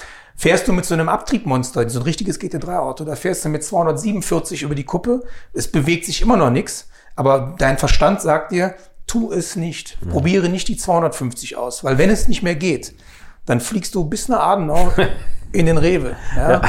Fährst 0.42 0.66
du 0.66 0.72
mit 0.72 0.84
so 0.84 0.94
einem 0.94 1.08
Abtriebmonster, 1.08 1.88
so 1.88 2.00
ein 2.00 2.02
richtiges 2.02 2.40
GT3-Auto, 2.40 3.04
da 3.04 3.14
fährst 3.14 3.44
du 3.44 3.48
mit 3.48 3.62
247 3.62 4.64
über 4.64 4.74
die 4.74 4.82
Kuppe, 4.82 5.22
es 5.52 5.70
bewegt 5.70 6.04
sich 6.04 6.20
immer 6.20 6.36
noch 6.36 6.50
nichts, 6.50 6.88
aber 7.14 7.54
dein 7.58 7.78
Verstand 7.78 8.20
sagt 8.20 8.50
dir, 8.50 8.74
tu 9.06 9.30
es 9.30 9.54
nicht, 9.54 9.98
probiere 10.10 10.48
nicht 10.48 10.66
die 10.66 10.76
250 10.76 11.56
aus, 11.56 11.84
weil 11.84 11.96
wenn 11.96 12.10
es 12.10 12.26
nicht 12.26 12.42
mehr 12.42 12.56
geht, 12.56 12.92
dann 13.46 13.60
fliegst 13.60 13.94
du 13.94 14.04
bis 14.04 14.26
nach 14.26 14.40
Adenau 14.40 14.92
in 15.52 15.66
den 15.66 15.78
Rewe, 15.78 16.16
ja? 16.34 16.60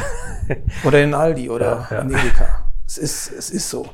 oder 0.83 1.01
in 1.01 1.15
Aldi 1.15 1.49
oder 1.49 1.87
in 1.99 2.09
den 2.09 2.19
Edeka. 2.19 2.62
Es 2.97 3.27
ist, 3.27 3.31
es 3.31 3.49
ist 3.49 3.69
so. 3.69 3.87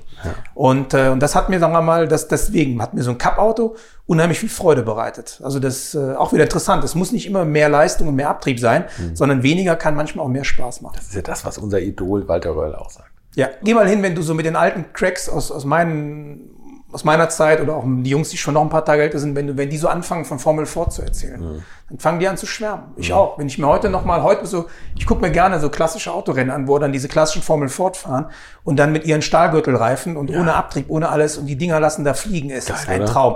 Und, 0.53 0.93
äh, 0.93 1.07
und 1.09 1.21
das 1.21 1.35
hat 1.35 1.49
mir, 1.49 1.59
sagen 1.59 1.71
wir 1.71 1.81
mal, 1.81 2.07
das, 2.07 2.27
deswegen 2.27 2.81
hat 2.81 2.93
mir 2.93 3.03
so 3.03 3.11
ein 3.11 3.17
Cup-Auto 3.17 3.75
unheimlich 4.05 4.39
viel 4.39 4.49
Freude 4.49 4.83
bereitet. 4.83 5.39
Also 5.43 5.59
das 5.59 5.95
äh, 5.95 6.15
auch 6.15 6.33
wieder 6.33 6.43
interessant. 6.43 6.83
Es 6.83 6.95
muss 6.95 7.11
nicht 7.13 7.25
immer 7.25 7.45
mehr 7.45 7.69
Leistung 7.69 8.09
und 8.09 8.15
mehr 8.15 8.29
Abtrieb 8.29 8.59
sein, 8.59 8.85
sondern 9.13 9.41
weniger 9.43 9.77
kann 9.77 9.95
manchmal 9.95 10.25
auch 10.25 10.29
mehr 10.29 10.43
Spaß 10.43 10.81
machen. 10.81 10.95
Das 10.97 11.05
ist 11.05 11.15
ja 11.15 11.21
das, 11.21 11.45
was 11.45 11.57
unser 11.57 11.79
Idol 11.79 12.27
Walter 12.27 12.55
Röll 12.55 12.75
auch 12.75 12.89
sagt. 12.89 13.09
Ja, 13.35 13.47
geh 13.63 13.73
mal 13.73 13.87
hin, 13.87 14.03
wenn 14.03 14.15
du 14.15 14.21
so 14.21 14.33
mit 14.33 14.45
den 14.45 14.55
alten 14.55 14.91
Cracks 14.91 15.29
aus, 15.29 15.51
aus, 15.51 15.63
meinen, 15.63 16.49
aus 16.91 17.03
meiner 17.03 17.29
Zeit 17.29 17.61
oder 17.61 17.75
auch 17.75 17.83
die 17.85 18.09
Jungs, 18.09 18.29
die 18.29 18.37
schon 18.37 18.55
noch 18.55 18.61
ein 18.61 18.69
paar 18.69 18.83
Tage 18.83 19.03
älter 19.03 19.19
sind, 19.19 19.35
wenn, 19.35 19.47
du, 19.47 19.57
wenn 19.57 19.69
die 19.69 19.77
so 19.77 19.87
anfangen, 19.87 20.25
von 20.25 20.39
Formel 20.39 20.65
4 20.65 20.89
zu 20.89 21.01
erzählen, 21.03 21.63
dann 21.89 21.99
fangen 21.99 22.19
die 22.19 22.27
an 22.27 22.37
zu 22.37 22.47
schwärmen. 22.47 22.85
Ich 22.95 23.13
auch. 23.13 23.37
Wenn 23.37 23.47
ich 23.47 23.57
mir 23.59 23.67
heute 23.67 23.89
noch 23.89 24.05
mal, 24.05 24.23
heute 24.23 24.45
so, 24.47 24.65
ich 24.95 25.05
gucke 25.05 25.21
mir 25.21 25.31
gerne 25.31 25.59
so 25.59 25.69
klassische 25.69 26.11
Autorennen 26.11 26.51
an, 26.51 26.67
wo 26.67 26.79
dann 26.79 26.91
diese 26.91 27.07
klassischen 27.07 27.43
Formel 27.43 27.69
4 27.69 27.93
fahren 27.93 28.25
und 28.63 28.77
dann 28.77 28.91
mit 28.91 29.05
ihren 29.05 29.21
Stahlgürtelreifen 29.21 30.17
und 30.17 30.31
ohne 30.31 30.55
Abtrieb, 30.55 30.85
ohne 30.89 31.09
alles 31.09 31.37
und 31.37 31.45
die 31.45 31.57
Dinger 31.57 31.79
lassen 31.79 32.03
da 32.03 32.13
fliegen. 32.13 32.49
Es 32.49 32.69
ist 32.69 32.89
ein 32.89 33.03
oder? 33.03 33.11
Traum. 33.11 33.35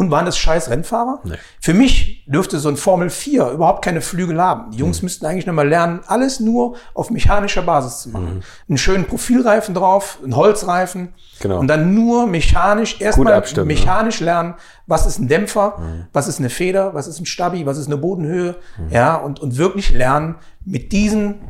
Und 0.00 0.10
waren 0.10 0.24
das 0.24 0.38
scheiß 0.38 0.70
Rennfahrer? 0.70 1.20
Nee. 1.24 1.34
Für 1.60 1.74
mich 1.74 2.24
dürfte 2.24 2.58
so 2.58 2.70
ein 2.70 2.78
Formel 2.78 3.10
4 3.10 3.50
überhaupt 3.50 3.84
keine 3.84 4.00
Flügel 4.00 4.40
haben. 4.40 4.70
Die 4.70 4.78
Jungs 4.78 5.02
müssten 5.02 5.26
eigentlich 5.26 5.44
nur 5.44 5.54
mal 5.54 5.68
lernen, 5.68 6.00
alles 6.06 6.40
nur 6.40 6.76
auf 6.94 7.10
mechanischer 7.10 7.60
Basis 7.60 8.00
zu 8.00 8.08
machen. 8.08 8.42
Einen 8.66 8.78
schönen 8.78 9.04
Profilreifen 9.04 9.74
drauf, 9.74 10.16
einen 10.24 10.36
Holzreifen. 10.36 11.12
Genau. 11.40 11.58
Und 11.58 11.66
dann 11.66 11.94
nur 11.94 12.26
mechanisch, 12.26 12.98
erstmal 12.98 13.42
ne? 13.42 13.64
mechanisch 13.66 14.20
lernen, 14.20 14.54
was 14.86 15.04
ist 15.04 15.18
ein 15.18 15.28
Dämpfer, 15.28 15.78
was 16.14 16.28
ist 16.28 16.38
eine 16.38 16.48
Feder, 16.48 16.94
was 16.94 17.06
ist 17.06 17.20
ein 17.20 17.26
Stabi, 17.26 17.66
was 17.66 17.76
ist 17.76 17.88
eine 17.88 17.98
Bodenhöhe. 17.98 18.56
Ja, 18.88 19.16
und, 19.16 19.38
und 19.38 19.58
wirklich 19.58 19.92
lernen, 19.92 20.36
mit 20.64 20.92
diesen 20.92 21.42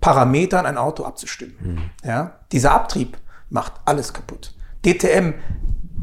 Parametern 0.00 0.64
ein 0.64 0.78
Auto 0.78 1.04
abzustimmen. 1.04 1.90
Ja, 2.02 2.36
dieser 2.52 2.72
Abtrieb 2.72 3.18
macht 3.50 3.74
alles 3.84 4.14
kaputt. 4.14 4.54
DTM, 4.86 5.34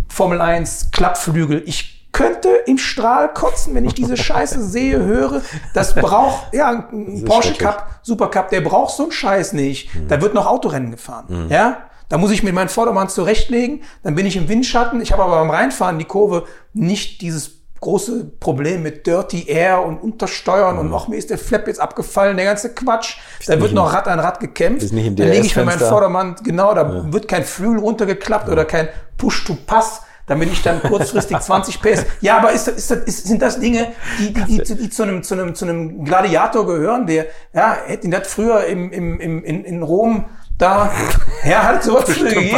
Formel 0.07 0.39
1, 0.39 0.91
Klappflügel. 0.91 1.63
Ich 1.65 1.94
könnte 2.15 2.47
im 2.65 2.77
Strahl 2.77 3.33
kotzen, 3.33 3.75
wenn 3.75 3.83
ich 3.83 3.93
diese 3.93 4.15
Scheiße 4.15 4.63
sehe, 4.67 5.03
höre. 5.03 5.41
Das 5.73 5.93
braucht, 5.93 6.53
ja, 6.53 6.69
ein 6.69 7.25
Porsche. 7.25 7.53
Cup, 7.55 7.87
Supercup, 8.03 8.49
der 8.49 8.61
braucht 8.61 8.95
so 8.95 9.03
einen 9.03 9.11
Scheiß 9.11 9.51
nicht. 9.53 9.89
Da 10.07 10.21
wird 10.21 10.33
noch 10.33 10.45
Autorennen 10.45 10.91
gefahren. 10.91 11.47
Ja? 11.49 11.89
Da 12.07 12.17
muss 12.17 12.31
ich 12.31 12.41
mir 12.41 12.53
meinen 12.53 12.69
Vordermann 12.69 13.09
zurechtlegen, 13.09 13.81
dann 14.03 14.15
bin 14.15 14.25
ich 14.25 14.37
im 14.37 14.47
Windschatten. 14.47 15.01
Ich 15.01 15.11
habe 15.11 15.23
aber 15.23 15.39
beim 15.39 15.49
Reinfahren 15.49 15.99
die 15.99 16.05
Kurve 16.05 16.45
nicht 16.73 17.21
dieses 17.21 17.51
große 17.81 18.25
Problem 18.39 18.81
mit 18.81 19.05
Dirty 19.05 19.47
Air 19.47 19.83
und 19.85 19.97
Untersteuern 19.97 20.77
und 20.77 20.93
auch 20.93 21.07
mir 21.07 21.17
ist 21.17 21.29
der 21.29 21.37
Flap 21.37 21.67
jetzt 21.67 21.79
abgefallen, 21.79 22.37
der 22.37 22.45
ganze 22.45 22.73
Quatsch. 22.73 23.17
Da 23.45 23.59
wird 23.59 23.73
noch 23.73 23.93
Rad 23.93 24.07
an 24.07 24.19
Rad 24.19 24.39
gekämpft. 24.39 24.79
Bist 24.79 24.93
nicht 24.93 25.07
im 25.07 25.15
dann 25.15 25.29
lege 25.29 25.45
ich 25.45 25.55
mir 25.55 25.65
meinen. 25.65 25.79
Vordermann, 25.79 26.35
genau, 26.43 26.73
da 26.73 27.11
wird 27.11 27.27
kein 27.27 27.43
Flügel 27.43 27.79
runtergeklappt 27.79 28.49
oder 28.49 28.65
kein 28.65 28.87
Push-to-Pass, 29.17 30.01
damit 30.27 30.51
ich 30.51 30.61
dann 30.63 30.81
kurzfristig 30.81 31.37
20 31.39 31.81
PS. 31.81 32.05
Ja, 32.21 32.37
aber 32.37 32.51
ist 32.51 32.67
ist 32.67 32.89
ist, 32.91 33.27
sind 33.27 33.41
das 33.41 33.59
Dinge, 33.59 33.87
die, 34.19 34.33
die, 34.33 34.43
die, 34.45 34.63
zu- 34.63 34.75
die 34.75 34.89
zu 34.89 35.03
einem, 35.03 35.23
zu 35.23 35.33
einem, 35.35 35.53
zu 35.55 35.65
einem 35.65 36.03
Gladiator 36.05 36.65
gehören, 36.65 37.05
der, 37.07 37.27
ja, 37.53 37.77
hätte 37.85 38.05
ihn 38.05 38.11
das 38.11 38.27
früher 38.27 38.65
im, 38.65 38.91
im, 38.91 39.19
im, 39.19 39.43
in, 39.43 39.63
in 39.63 39.83
Rom 39.83 40.25
da, 40.57 40.89
ja, 41.43 41.63
hat 41.63 41.79
es 41.81 41.85
sowas 41.87 42.05
gegeben. 42.05 42.55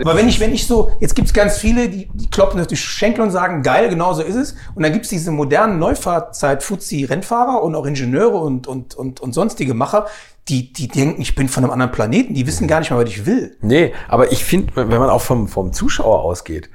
Aber 0.00 0.16
wenn 0.16 0.26
ich, 0.28 0.40
wenn 0.40 0.54
ich 0.54 0.66
so, 0.66 0.90
jetzt 0.98 1.14
gibt's 1.14 1.34
ganz 1.34 1.58
viele, 1.58 1.90
die, 1.90 2.08
die 2.14 2.30
kloppen 2.30 2.56
durch 2.56 2.68
die 2.68 2.76
Schenkel 2.76 3.20
und 3.22 3.30
sagen, 3.32 3.62
geil, 3.62 3.90
genau 3.90 4.14
so 4.14 4.22
ist 4.22 4.34
es. 4.34 4.54
Und 4.74 4.82
dann 4.82 4.94
gibt's 4.94 5.10
diese 5.10 5.30
modernen 5.30 5.78
Neufahrzeit-Fuzzi-Rennfahrer 5.78 7.62
und 7.62 7.74
auch 7.74 7.84
Ingenieure 7.86 8.38
und, 8.38 8.66
und, 8.66 8.94
und, 8.94 9.20
und 9.20 9.32
sonstige 9.34 9.74
Macher, 9.74 10.06
die, 10.48 10.72
die 10.72 10.88
denken, 10.88 11.20
ich 11.20 11.34
bin 11.34 11.48
von 11.48 11.64
einem 11.64 11.72
anderen 11.72 11.92
Planeten, 11.92 12.34
die 12.34 12.46
wissen 12.46 12.66
gar 12.68 12.80
nicht 12.80 12.90
mal, 12.90 13.02
was 13.02 13.10
ich 13.10 13.26
will. 13.26 13.56
Nee, 13.60 13.92
aber 14.08 14.32
ich 14.32 14.44
finde, 14.44 14.72
wenn 14.76 14.88
man 15.00 15.10
auch 15.10 15.20
vom, 15.22 15.48
vom 15.48 15.72
Zuschauer 15.72 16.20
ausgeht, 16.22 16.70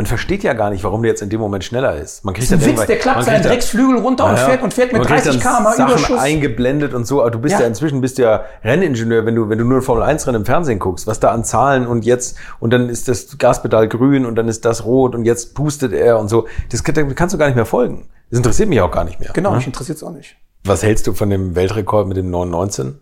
man 0.00 0.06
versteht 0.06 0.42
ja 0.44 0.54
gar 0.54 0.70
nicht, 0.70 0.82
warum 0.82 1.02
der 1.02 1.10
jetzt 1.10 1.20
in 1.20 1.28
dem 1.28 1.40
Moment 1.40 1.62
schneller 1.62 1.94
ist. 1.94 2.24
Man 2.24 2.32
kriegt 2.32 2.50
Das 2.50 2.58
ist 2.58 2.66
ein 2.66 2.74
Witz, 2.78 2.86
der 2.86 2.98
klappt 2.98 3.24
seinen 3.24 3.42
Drecksflügel 3.42 3.98
runter 3.98 4.24
und 4.24 4.30
Ja, 4.30 4.36
fährt 4.46 4.62
und 4.62 4.72
fährt 4.72 4.92
mit 4.94 5.02
man 5.02 5.06
kriegt 5.06 5.26
30 5.26 5.42
dann 5.42 5.56
km/h 5.56 5.72
Sachen 5.76 5.90
Überschuss. 5.90 6.18
eingeblendet 6.18 6.94
und 6.94 7.06
so, 7.06 7.20
aber 7.20 7.30
du 7.32 7.38
bist 7.38 7.52
ja, 7.56 7.60
Ja. 7.60 7.66
inzwischen 7.66 8.00
bist 8.00 8.16
ja 8.16 8.44
Renningenieur, 8.64 9.26
wenn 9.26 9.34
du 9.34 9.50
wenn 9.50 9.58
du 9.58 9.64
nur 9.66 9.80
ein 9.80 9.82
Formel 9.82 10.02
1 10.02 10.26
Rennen 10.26 10.36
im 10.36 10.46
Fernsehen 10.46 10.78
guckst, 10.78 11.06
was 11.06 11.20
da 11.20 11.32
an 11.32 11.44
Zahlen 11.44 11.86
und 11.86 12.06
jetzt 12.06 12.38
und 12.60 12.72
dann 12.72 12.88
ist 12.88 13.08
das 13.08 13.36
Gaspedal 13.36 13.88
grün 13.88 14.24
und 14.24 14.36
dann 14.36 14.48
ist 14.48 14.64
das 14.64 14.86
rot 14.86 15.14
und 15.14 15.26
jetzt 15.26 15.54
pustet 15.54 15.92
er 15.92 16.18
und 16.18 16.28
so. 16.30 16.46
Das 16.70 16.82
kann- 16.82 16.94
da 16.94 17.02
kannst 17.02 17.34
du 17.34 17.38
gar 17.38 17.44
nicht 17.46 17.56
mehr 17.56 17.66
folgen. 17.66 18.08
Das 18.30 18.38
interessiert 18.38 18.70
mich 18.70 18.80
auch 18.80 18.90
gar 18.90 19.04
nicht 19.04 19.20
mehr. 19.20 19.28
Genau, 19.34 19.50
ne? 19.50 19.56
mich 19.58 19.66
interessiert's 19.66 20.02
auch 20.02 20.12
nicht. 20.12 20.34
Was 20.64 20.82
hältst 20.82 21.06
du 21.08 21.12
von 21.12 21.28
dem 21.28 21.54
Weltrekord 21.54 22.08
mit 22.08 22.16
dem 22.16 22.30
919? 22.30 23.00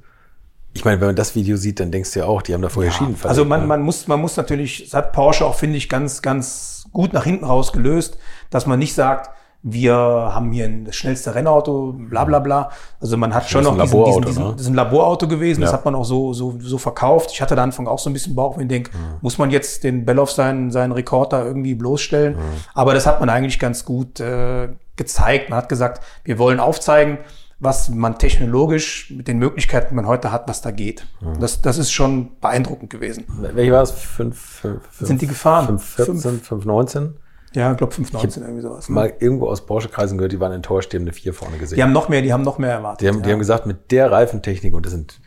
Ich 0.74 0.84
meine, 0.84 1.00
wenn 1.00 1.08
man 1.08 1.16
das 1.16 1.34
Video 1.34 1.56
sieht, 1.56 1.80
dann 1.80 1.90
denkst 1.90 2.12
du 2.12 2.20
ja 2.20 2.26
auch, 2.26 2.42
die 2.42 2.54
haben 2.54 2.62
da 2.62 2.68
vorher 2.68 2.92
Schienen 2.92 3.14
Also 3.22 3.44
verlegt, 3.44 3.48
man, 3.48 3.60
ne? 3.62 3.66
man 3.66 3.82
muss, 3.82 4.06
man 4.06 4.20
muss 4.20 4.36
natürlich, 4.36 4.84
das 4.84 4.94
hat 4.94 5.12
Porsche 5.12 5.44
auch, 5.46 5.54
finde 5.54 5.76
ich, 5.78 5.88
ganz, 5.88 6.20
ganz 6.22 6.77
gut 6.92 7.12
nach 7.12 7.24
hinten 7.24 7.44
raus 7.44 7.72
gelöst, 7.72 8.18
dass 8.50 8.66
man 8.66 8.78
nicht 8.78 8.94
sagt, 8.94 9.30
wir 9.62 9.94
haben 9.94 10.52
hier 10.52 10.66
ein, 10.66 10.84
das 10.84 10.94
schnellste 10.94 11.34
Rennauto, 11.34 11.92
bla 11.96 12.24
bla 12.24 12.38
bla. 12.38 12.70
Also 13.00 13.16
man 13.16 13.34
hat 13.34 13.50
schon 13.50 13.64
noch 13.64 13.72
ein 13.72 13.80
diesen, 13.80 13.98
Laborauto, 13.98 14.20
diesen, 14.20 14.28
diesen, 14.42 14.50
ne? 14.50 14.54
das 14.56 14.66
ein 14.68 14.74
Laborauto 14.74 15.26
gewesen, 15.28 15.60
das 15.62 15.70
Ja. 15.70 15.76
hat 15.76 15.84
man 15.84 15.96
auch 15.96 16.04
so, 16.04 16.32
so, 16.32 16.54
so 16.60 16.78
verkauft. 16.78 17.30
Ich 17.32 17.42
hatte 17.42 17.56
da 17.56 17.64
Anfang 17.64 17.88
auch 17.88 17.98
so 17.98 18.08
ein 18.08 18.12
bisschen 18.12 18.36
Bauch, 18.36 18.56
wenn 18.56 18.62
ich 18.64 18.68
denke, 18.68 18.92
muss 19.20 19.36
man 19.36 19.50
jetzt 19.50 19.82
den 19.82 20.04
Belloff 20.04 20.30
seinen, 20.30 20.70
seinen 20.70 20.92
Rekord 20.92 21.32
da 21.32 21.44
irgendwie 21.44 21.74
bloßstellen? 21.74 22.38
Aber 22.72 22.94
das 22.94 23.06
hat 23.06 23.18
man 23.18 23.28
eigentlich 23.30 23.58
ganz 23.58 23.84
gut 23.84 24.20
äh, 24.20 24.68
gezeigt. 24.94 25.50
Man 25.50 25.56
hat 25.58 25.68
gesagt, 25.68 26.04
wir 26.22 26.38
wollen 26.38 26.60
aufzeigen, 26.60 27.18
was 27.60 27.88
man 27.88 28.18
technologisch 28.18 29.10
mit 29.10 29.26
den 29.26 29.38
Möglichkeiten, 29.38 29.88
die 29.90 29.94
man 29.94 30.06
heute 30.06 30.30
hat, 30.30 30.48
was 30.48 30.62
da 30.62 30.70
geht. 30.70 31.06
Das, 31.40 31.60
das 31.60 31.78
ist 31.78 31.90
schon 31.90 32.38
beeindruckend 32.40 32.90
gewesen. 32.90 33.24
Welche 33.28 33.72
war 33.72 33.82
es? 33.82 33.90
5, 33.90 34.38
5, 34.38 34.80
Sind 35.00 35.22
die 35.22 35.26
gefahren? 35.26 35.66
5, 35.66 35.84
14, 35.84 36.40
5, 36.40 36.64
19? 36.64 37.14
Ja, 37.54 37.72
ich 37.72 37.78
glaube 37.78 37.92
519 37.94 38.42
irgendwie 38.42 38.62
sowas. 38.62 38.88
Ne? 38.88 38.94
Mal 38.94 39.12
irgendwo 39.18 39.48
aus 39.48 39.64
Porsche-Kreisen 39.64 40.18
gehört, 40.18 40.32
die 40.32 40.40
waren 40.40 40.52
enttäuscht, 40.52 40.92
die 40.92 40.98
haben 40.98 41.04
eine 41.04 41.12
4 41.12 41.34
vorne 41.34 41.56
gesehen. 41.58 41.76
Die 41.76 41.82
haben 41.82 41.92
noch 41.92 42.08
mehr, 42.08 42.22
die 42.22 42.32
haben 42.32 42.42
noch 42.42 42.58
mehr 42.58 42.72
erwartet. 42.72 43.00
Die 43.00 43.08
haben, 43.08 43.22
die 43.22 43.28
ja. 43.28 43.32
haben 43.32 43.38
gesagt, 43.40 43.66
mit 43.66 43.90
der 43.90 44.12
Reifentechnik, 44.12 44.74
und 44.74 44.84
das 44.84 44.92
sind 44.92 45.20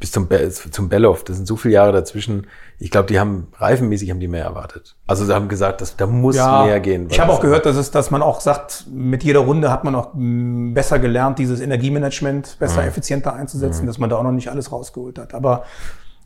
bis 0.00 0.12
zum, 0.12 0.28
Be 0.28 0.50
zum 0.50 0.88
Belloff, 0.88 1.24
das 1.24 1.36
sind 1.36 1.46
so 1.46 1.56
viele 1.56 1.74
Jahre 1.74 1.92
dazwischen, 1.92 2.46
ich 2.78 2.90
glaube, 2.90 3.08
die 3.08 3.18
haben 3.18 3.48
reifenmäßig 3.56 4.10
haben 4.10 4.20
die 4.20 4.28
mehr 4.28 4.44
erwartet. 4.44 4.96
Also 5.06 5.24
sie 5.24 5.34
haben 5.34 5.48
gesagt, 5.48 5.80
dass, 5.80 5.96
da 5.96 6.06
muss 6.06 6.36
ja, 6.36 6.64
mehr 6.64 6.80
gehen. 6.80 7.08
Ich 7.10 7.18
habe 7.18 7.32
auch 7.32 7.40
gehört, 7.40 7.66
dass, 7.66 7.76
es, 7.76 7.90
dass 7.90 8.10
man 8.10 8.22
auch 8.22 8.40
sagt, 8.40 8.86
mit 8.90 9.24
jeder 9.24 9.40
Runde 9.40 9.70
hat 9.72 9.84
man 9.84 9.94
auch 9.94 10.14
mh, 10.14 10.74
besser 10.74 10.98
gelernt, 10.98 11.38
dieses 11.38 11.60
Energiemanagement 11.60 12.56
besser, 12.58 12.84
effizienter 12.84 13.34
einzusetzen, 13.34 13.86
dass 13.86 13.98
man 13.98 14.10
da 14.10 14.16
auch 14.16 14.22
noch 14.22 14.32
nicht 14.32 14.50
alles 14.50 14.70
rausgeholt 14.70 15.18
hat. 15.18 15.34
Aber 15.34 15.64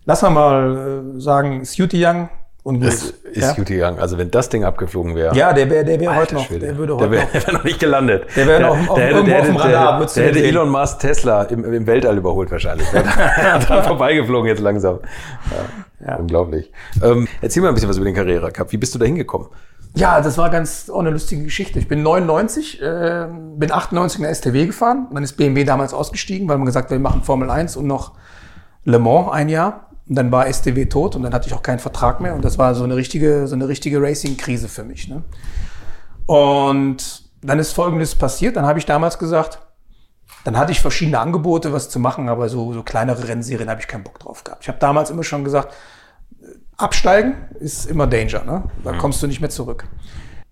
lass 0.05 0.23
wir 0.23 0.31
mal 0.31 1.15
äh, 1.17 1.21
sagen, 1.21 1.65
Scuti 1.65 2.05
Young 2.05 2.29
und 2.63 2.77
gut. 2.81 2.87
Das 2.89 3.03
ist 3.33 3.43
ja. 3.43 3.53
gut 3.55 3.67
gegangen. 3.67 3.99
Also 3.99 4.19
wenn 4.19 4.31
das 4.31 4.49
Ding 4.49 4.65
abgeflogen 4.65 5.15
wäre. 5.17 5.35
ja, 5.37 5.53
der 5.53 5.69
wäre 5.71 5.85
der 5.85 5.99
wär 6.01 6.15
heute 6.17 6.35
noch, 6.37 6.45
Schwede. 6.47 6.67
der 6.67 6.77
würde 6.77 6.97
der 6.97 7.09
heute 7.09 7.11
wäre 7.13 7.25
noch. 7.25 7.33
der 7.33 7.47
wär 7.47 7.53
noch 7.55 7.65
nicht 7.65 7.81
gelandet. 7.81 8.27
Der 8.37 8.47
wäre 8.47 8.61
noch 8.63 8.71
auf- 8.71 8.91
auf- 8.91 8.99
irgendwo 8.99 9.35
auf 9.35 9.47
dem 9.47 9.57
Radar, 9.57 9.99
Der, 9.99 10.07
der 10.15 10.25
hätte 10.27 10.39
sehen. 10.39 10.45
Elon 10.49 10.69
Musk 10.71 10.99
Tesla 11.01 11.43
im, 11.45 11.65
im 11.73 11.87
Weltall 11.87 12.17
überholt 12.19 12.51
wahrscheinlich. 12.51 12.89
Der 12.91 13.03
dran 13.59 13.85
vorbeigeflogen 13.85 14.47
jetzt 14.49 14.61
langsam. 14.61 15.01
Ja, 16.01 16.09
Ja. 16.09 16.17
Unglaublich. 16.17 16.71
Ähm, 17.03 17.27
erzähl 17.41 17.63
mal 17.63 17.69
ein 17.69 17.75
bisschen 17.75 17.89
was 17.91 17.97
über 17.97 18.07
den 18.07 18.15
Carrera 18.15 18.51
Cup. 18.51 18.71
Wie 18.73 18.77
bist 18.77 18.95
du 18.95 18.99
da 18.99 19.05
hingekommen? 19.07 19.49
Ja, 19.95 20.21
das 20.23 20.39
war 20.39 20.49
ganz 20.49 20.89
auch 20.89 21.01
eine 21.01 21.11
lustige 21.11 21.43
Geschichte. 21.45 21.79
Ich 21.79 21.87
bin 21.87 22.03
99, 22.03 22.81
äh, 22.81 23.27
bin 23.57 23.71
98 23.71 24.19
in 24.21 24.23
der 24.25 24.35
STW 24.35 24.67
gefahren. 24.67 25.07
Dann 25.13 25.23
ist 25.23 25.35
BMW 25.35 25.65
damals 25.65 25.93
ausgestiegen, 25.93 26.49
weil 26.49 26.57
man 26.57 26.65
gesagt 26.67 26.87
hat, 26.87 26.93
wir 26.93 26.99
machen 26.99 27.23
Formel 27.23 27.51
1 27.51 27.77
und 27.77 27.87
noch 27.87 28.13
Le 28.85 28.99
Mans 28.99 29.31
ein 29.33 29.49
Jahr. 29.51 29.89
Und 30.09 30.16
dann 30.16 30.33
war 30.33 30.53
STW 30.53 30.87
tot 30.87 31.16
und 31.16 31.23
dann 31.23 31.33
hatte 31.33 31.49
ich 31.49 31.55
auch 31.55 31.62
keinen 31.62 31.79
Vertrag 31.79 32.20
mehr. 32.20 32.35
Und 32.35 32.45
das 32.45 32.59
war 32.59 32.74
so 32.74 32.85
eine 32.85 32.97
richtige, 32.97 33.47
so 33.47 33.55
eine 33.55 33.69
richtige 33.69 34.03
Racing-Krise 34.03 34.69
für 34.69 34.85
mich. 34.85 35.09
Ne? 35.09 35.23
Und 36.27 37.31
dann 37.43 37.59
ist 37.59 37.73
Folgendes 37.73 38.15
passiert. 38.15 38.57
Dann 38.57 38.66
habe 38.66 38.79
ich 38.79 38.87
damals 38.87 39.19
gesagt, 39.19 39.59
dann 40.45 40.57
hatte 40.57 40.73
ich 40.73 40.81
verschiedene 40.81 41.20
Angebote, 41.20 41.73
was 41.73 41.89
zu 41.89 42.01
machen, 42.01 42.29
aber 42.29 42.49
so, 42.49 42.73
so 42.73 42.83
kleinere 42.83 43.29
Rennserien 43.29 43.70
habe 43.70 43.81
ich 43.81 43.87
keinen 43.87 44.03
Bock 44.03 44.19
drauf 44.19 44.43
gehabt. 44.43 44.62
Ich 44.62 44.69
habe 44.69 44.79
damals 44.79 45.11
immer 45.11 45.23
schon 45.23 45.45
gesagt, 45.45 45.73
absteigen 46.77 47.35
ist 47.61 47.87
immer 47.87 48.07
Danger, 48.07 48.45
ne? 48.45 48.65
Da 48.83 48.93
kommst 48.95 49.23
du 49.23 49.29
nicht 49.29 49.41
mehr 49.41 49.51
zurück. 49.51 49.85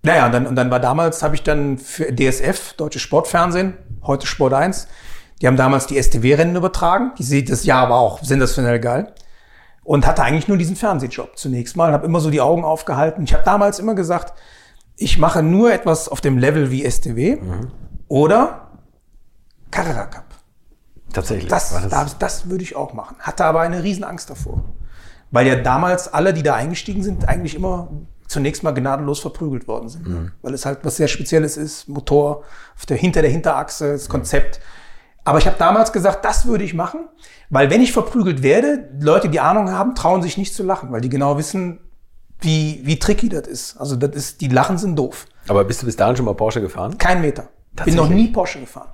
Naja, 0.03 0.27
und 0.27 0.33
dann, 0.33 0.47
und 0.47 0.55
dann 0.55 0.71
war 0.71 0.81
damals, 0.81 1.23
habe 1.23 1.35
ich 1.35 1.43
dann 1.43 1.77
für 1.77 2.15
DSF, 2.15 2.75
Deutsches 2.75 3.03
Sportfernsehen, 3.03 3.77
heute 4.03 4.27
Sport 4.27 4.55
1, 4.55 4.87
die 5.41 5.47
haben 5.47 5.57
damals 5.57 5.87
die 5.87 6.01
STW-Rennen 6.01 6.57
übertragen. 6.57 7.13
Die 7.19 7.23
sieht 7.23 7.51
das 7.51 7.65
Jahr 7.65 7.91
war 7.91 7.99
auch 7.99 8.23
sensationell 8.23 8.79
geil. 8.79 9.13
Und 9.83 10.07
hatte 10.07 10.23
eigentlich 10.23 10.47
nur 10.47 10.57
diesen 10.57 10.77
Fernsehjob 10.77 11.39
zunächst 11.39 11.77
mal. 11.77 11.93
Habe 11.93 12.07
immer 12.07 12.21
so 12.21 12.31
die 12.31 12.41
Augen 12.41 12.65
aufgehalten. 12.65 13.25
Ich 13.25 13.33
habe 13.33 13.45
damals 13.45 13.79
immer 13.79 13.95
gesagt, 13.95 14.35
ich 14.97 15.19
mache 15.19 15.43
nur 15.43 15.73
etwas 15.73 16.09
auf 16.09 16.21
dem 16.21 16.37
Level 16.37 16.71
wie 16.71 16.89
STW 16.89 17.39
oder 18.09 18.71
Carrera 19.71 20.05
Cup. 20.07 20.27
Tatsächlich. 21.13 21.49
Das, 21.49 21.71
das, 21.89 22.19
das, 22.19 22.49
würde 22.49 22.63
ich 22.63 22.77
auch 22.77 22.93
machen. 22.93 23.17
Hatte 23.19 23.45
aber 23.45 23.61
eine 23.61 23.83
riesen 23.83 24.05
Angst 24.05 24.31
davor. 24.31 24.63
Weil 25.31 25.47
ja 25.47 25.57
damals 25.57 26.13
alle, 26.13 26.35
die 26.35 26.43
da 26.43 26.55
eingestiegen 26.55 27.03
sind, 27.03 27.29
eigentlich 27.29 27.55
immer 27.55 27.89
zunächst 28.27 28.63
mal 28.63 28.73
gnadenlos 28.73 29.21
verprügelt 29.21 29.67
worden 29.67 29.89
sind. 29.89 30.07
Mhm. 30.07 30.33
Weil 30.43 30.55
es 30.55 30.67
halt 30.67 30.81
was 30.83 30.97
sehr 30.97 31.09
Spezielles 31.09 31.57
ist. 31.57 31.89
Motor 31.89 32.45
auf 32.77 32.87
der, 32.87 32.97
hinter 32.97 33.23
der 33.23 33.31
Hinterachse, 33.31 33.93
das 33.93 34.09
Konzept. 34.09 34.61
Aber 35.25 35.39
ich 35.39 35.47
habe 35.47 35.57
damals 35.59 35.93
gesagt, 35.93 36.25
das 36.25 36.47
würde 36.47 36.65
ich 36.65 36.75
machen, 36.75 37.09
weil 37.51 37.71
wenn 37.71 37.83
ich 37.83 37.93
verprügelt 37.93 38.43
werde, 38.43 38.89
Leute, 39.01 39.29
die 39.29 39.41
Ahnung 39.41 39.71
haben, 39.71 39.95
trauen 39.95 40.23
sich 40.23 40.39
nicht 40.39 40.55
zu 40.55 40.63
lachen, 40.63 40.91
weil 40.93 41.01
die 41.01 41.09
genau 41.09 41.37
wissen, 41.37 41.81
wie, 42.41 42.81
wie 42.85 42.99
tricky 42.99 43.29
das 43.29 43.47
ist. 43.47 43.77
Also 43.77 43.97
das 43.97 44.17
ist, 44.17 44.41
die 44.41 44.49
Lachen 44.49 44.79
sind 44.79 44.97
doof. 44.97 45.27
Aber 45.49 45.65
bist 45.65 45.83
du 45.83 45.87
bis 45.87 45.97
dahin 45.97 46.17
schon 46.17 46.25
mal 46.25 46.35
Porsche 46.35 46.61
gefahren? 46.61 46.97
Kein 46.97 47.21
Meter. 47.21 47.49
Bin 47.85 47.95
noch 47.95 48.09
nie 48.09 48.29
Porsche 48.29 48.61
gefahren. 48.61 48.89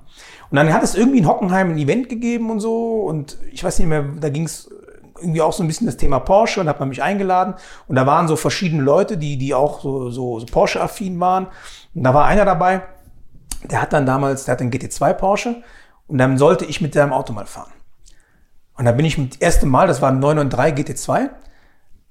Und 0.49 0.55
dann 0.55 0.71
hat 0.71 0.83
es 0.83 0.95
irgendwie 0.95 1.19
in 1.19 1.27
Hockenheim 1.27 1.71
ein 1.71 1.77
Event 1.77 2.09
gegeben 2.09 2.49
und 2.51 2.59
so. 2.59 3.01
Und 3.01 3.37
ich 3.51 3.63
weiß 3.63 3.79
nicht 3.79 3.87
mehr, 3.87 4.05
da 4.19 4.29
ging 4.29 4.43
es 4.43 4.69
irgendwie 5.19 5.41
auch 5.41 5.53
so 5.53 5.63
ein 5.63 5.67
bisschen 5.67 5.87
das 5.87 5.97
Thema 5.97 6.19
Porsche 6.19 6.61
und 6.61 6.69
hat 6.69 6.79
man 6.79 6.89
mich 6.89 7.01
eingeladen. 7.01 7.55
Und 7.87 7.95
da 7.95 8.05
waren 8.05 8.27
so 8.27 8.35
verschiedene 8.35 8.83
Leute, 8.83 9.17
die, 9.17 9.37
die 9.37 9.53
auch 9.53 9.81
so, 9.81 10.09
so, 10.09 10.39
so 10.39 10.45
Porsche-affin 10.45 11.19
waren. 11.19 11.47
Und 11.95 12.03
da 12.03 12.13
war 12.13 12.25
einer 12.25 12.45
dabei, 12.45 12.83
der 13.63 13.81
hat 13.81 13.93
dann 13.93 14.05
damals, 14.05 14.45
der 14.45 14.53
hat 14.53 14.61
einen 14.61 14.71
GT2 14.71 15.13
Porsche. 15.13 15.63
Und 16.07 16.17
dann 16.17 16.37
sollte 16.37 16.65
ich 16.65 16.81
mit 16.81 16.93
seinem 16.93 17.13
Auto 17.13 17.33
mal 17.33 17.45
fahren. 17.45 17.71
Und 18.77 18.85
da 18.85 18.91
bin 18.91 19.05
ich 19.05 19.17
mit 19.17 19.41
erste 19.41 19.65
Mal, 19.65 19.87
das 19.87 20.01
war 20.01 20.11
ein 20.11 20.19
993 20.19 20.85
GT2, 20.85 21.29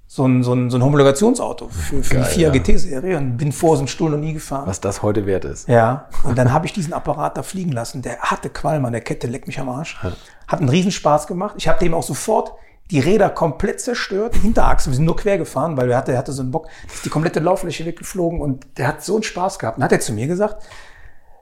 so 0.08 0.26
ein, 0.26 0.42
so 0.42 0.52
ein, 0.52 0.70
so 0.70 0.78
ein 0.78 0.84
Homologationsauto 0.84 1.68
für, 1.68 2.02
für 2.02 2.14
Geil, 2.14 2.30
die 2.34 2.40
4er 2.40 2.42
ja. 2.42 2.50
GT-Serie 2.50 3.16
und 3.18 3.36
bin 3.36 3.52
vor 3.52 3.76
so 3.76 3.80
einem 3.80 3.88
Stuhl 3.88 4.10
noch 4.10 4.18
nie 4.18 4.34
gefahren. 4.34 4.66
Was 4.66 4.80
das 4.80 5.02
heute 5.02 5.26
wert 5.26 5.44
ist. 5.44 5.68
Ja, 5.68 6.08
und 6.22 6.38
dann 6.38 6.52
habe 6.52 6.66
ich 6.66 6.72
diesen 6.72 6.92
Apparat 6.92 7.36
da 7.36 7.42
fliegen 7.42 7.72
lassen. 7.72 8.02
Der 8.02 8.18
hatte 8.20 8.50
Qualm 8.50 8.84
an 8.84 8.92
der 8.92 9.00
Kette, 9.00 9.26
leck 9.26 9.46
mich 9.46 9.58
am 9.58 9.68
Arsch. 9.68 10.00
Hat 10.46 10.60
einen 10.60 10.68
Riesenspaß 10.68 11.26
gemacht. 11.26 11.54
Ich 11.58 11.66
habe 11.66 11.78
dem 11.80 11.94
auch 11.94 12.04
sofort 12.04 12.52
die 12.90 13.00
Räder 13.00 13.30
komplett 13.30 13.80
zerstört, 13.80 14.36
die 14.36 14.40
Hinterachse, 14.40 14.90
wir 14.90 14.94
sind 14.94 15.06
nur 15.06 15.16
quer 15.16 15.38
gefahren, 15.38 15.76
weil 15.76 15.90
er 15.90 15.98
hatte, 15.98 16.12
er 16.12 16.18
hatte 16.18 16.32
so 16.32 16.42
einen 16.42 16.52
Bock, 16.52 16.68
ist 16.86 17.04
die 17.04 17.08
komplette 17.08 17.40
Lauffläche 17.40 17.84
weggeflogen 17.84 18.40
und 18.40 18.64
der 18.78 18.86
hat 18.86 19.02
so 19.02 19.14
einen 19.14 19.24
Spaß 19.24 19.58
gehabt. 19.58 19.78
Dann 19.78 19.84
hat 19.84 19.90
er 19.92 19.98
zu 19.98 20.12
mir 20.12 20.28
gesagt, 20.28 20.64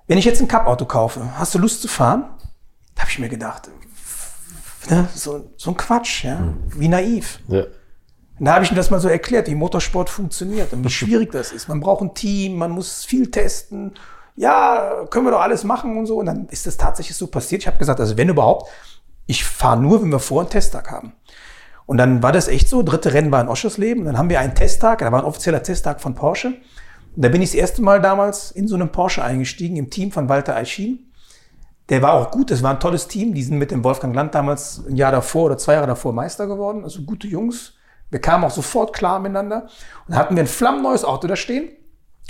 wenn 0.07 0.17
ich 0.17 0.25
jetzt 0.25 0.41
ein 0.41 0.49
Cup-Auto 0.49 0.87
kaufe, 0.87 1.21
hast 1.39 1.55
du 1.55 1.59
Lust 1.59 1.83
zu 1.83 1.89
fahren? 1.89 2.31
Da 2.95 3.03
habe 3.03 3.11
ich 3.11 3.19
mir 3.19 3.29
gedacht, 3.29 3.71
ne, 4.89 5.09
so, 5.15 5.51
so 5.57 5.71
ein 5.71 5.77
Quatsch, 5.77 6.25
ja, 6.25 6.55
wie 6.77 6.89
naiv. 6.89 7.41
Ja. 7.49 7.65
Und 8.39 8.47
da 8.47 8.55
habe 8.55 8.65
ich 8.65 8.71
ihm 8.71 8.77
das 8.77 8.91
mal 8.91 9.01
so 9.01 9.09
erklärt, 9.09 9.47
wie 9.47 9.55
Motorsport 9.55 10.11
funktioniert 10.11 10.73
und 10.73 10.85
wie 10.85 10.91
schwierig 10.91 11.33
das 11.33 11.53
ist. 11.53 11.69
Man 11.69 11.81
braucht 11.81 12.03
ein 12.03 12.15
Team, 12.15 12.57
man 12.57 12.71
muss 12.71 13.05
viel 13.05 13.31
testen. 13.31 13.93
Ja, 14.37 15.07
können 15.11 15.27
wir 15.27 15.31
doch 15.31 15.41
alles 15.41 15.63
machen 15.63 15.97
und 15.97 16.07
so. 16.07 16.19
Und 16.19 16.27
dann 16.27 16.49
ist 16.49 16.67
das 16.67 16.77
tatsächlich 16.77 17.17
so 17.17 17.29
passiert. 17.29 17.63
Ich 17.63 17.67
habe 17.69 17.79
gesagt, 17.79 18.01
also 18.01 18.17
wenn 18.17 18.29
überhaupt, 18.29 18.69
ich 19.27 19.45
fahre 19.45 19.81
nur, 19.81 20.03
wenn 20.03 20.11
wir 20.11 20.19
vor 20.19 20.41
einen 20.41 20.51
Testtag 20.51 20.91
haben. 20.91 21.13
Und 21.87 21.99
dann 21.99 22.23
war 22.23 22.33
das 22.33 22.49
echt 22.49 22.69
so. 22.69 22.83
Dritte 22.83 23.13
Rennen 23.13 23.31
war 23.31 23.41
in 23.41 23.49
Oschersleben. 23.49 24.01
Und 24.01 24.07
dann 24.07 24.19
haben 24.19 24.31
wir 24.31 24.41
einen 24.41 24.55
Testtag. 24.55 24.99
Da 24.99 25.13
war 25.13 25.21
ein 25.21 25.25
offizieller 25.25 25.63
Testtag 25.63 26.01
von 26.01 26.15
Porsche. 26.15 26.49
Und 27.15 27.25
da 27.25 27.29
bin 27.29 27.43
ich 27.43 27.51
das 27.51 27.55
erste 27.55 27.83
Mal 27.83 28.01
damals 28.01 28.51
in 28.51 28.67
so 28.67 28.75
einem 28.75 28.91
Porsche 28.91 29.23
eingestiegen, 29.23 29.77
im 29.77 29.91
Team 29.91 30.11
von 30.11 30.29
Walter 30.29 30.57
Eichin. 30.57 31.11
Der 31.91 32.01
war 32.01 32.15
auch 32.15 32.31
gut, 32.31 32.51
das 32.51 32.63
war 32.63 32.71
ein 32.71 32.81
tolles 32.81 33.09
Team. 33.09 33.35
Die 33.35 33.43
sind 33.43 33.59
mit 33.59 33.71
dem 33.71 33.85
Wolfgang 33.85 34.15
Land 34.15 34.35
damals 34.35 34.83
ein 34.89 34.97
Jahr 34.97 35.13
davor 35.13 35.47
oder 35.47 35.59
zwei 35.59 35.75
Jahre 35.75 35.87
davor 35.87 36.13
Meister 36.13 36.47
geworden. 36.47 36.83
Also 36.83 37.03
gute 37.03 37.27
Jungs. 37.27 37.75
Wir 38.11 38.21
kamen 38.21 38.45
auch 38.45 38.51
sofort 38.51 38.95
klar 38.95 39.19
miteinander. 39.19 39.63
Und 39.63 39.71
dann 40.09 40.19
hatten 40.19 40.37
wir 40.37 40.43
ein 40.43 40.47
flammneues 40.47 41.05
Auto 41.05 41.27
da 41.27 41.37
stehen. 41.37 41.69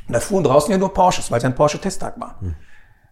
Und 0.08 0.14
da 0.14 0.20
fuhren 0.20 0.44
draußen 0.44 0.70
ja 0.72 0.78
nur 0.78 0.92
Porsches, 0.92 1.30
weil 1.30 1.38
es 1.38 1.44
ja 1.44 1.50
ein 1.50 1.54
Porsche-Testtag 1.54 2.18
war. 2.20 2.36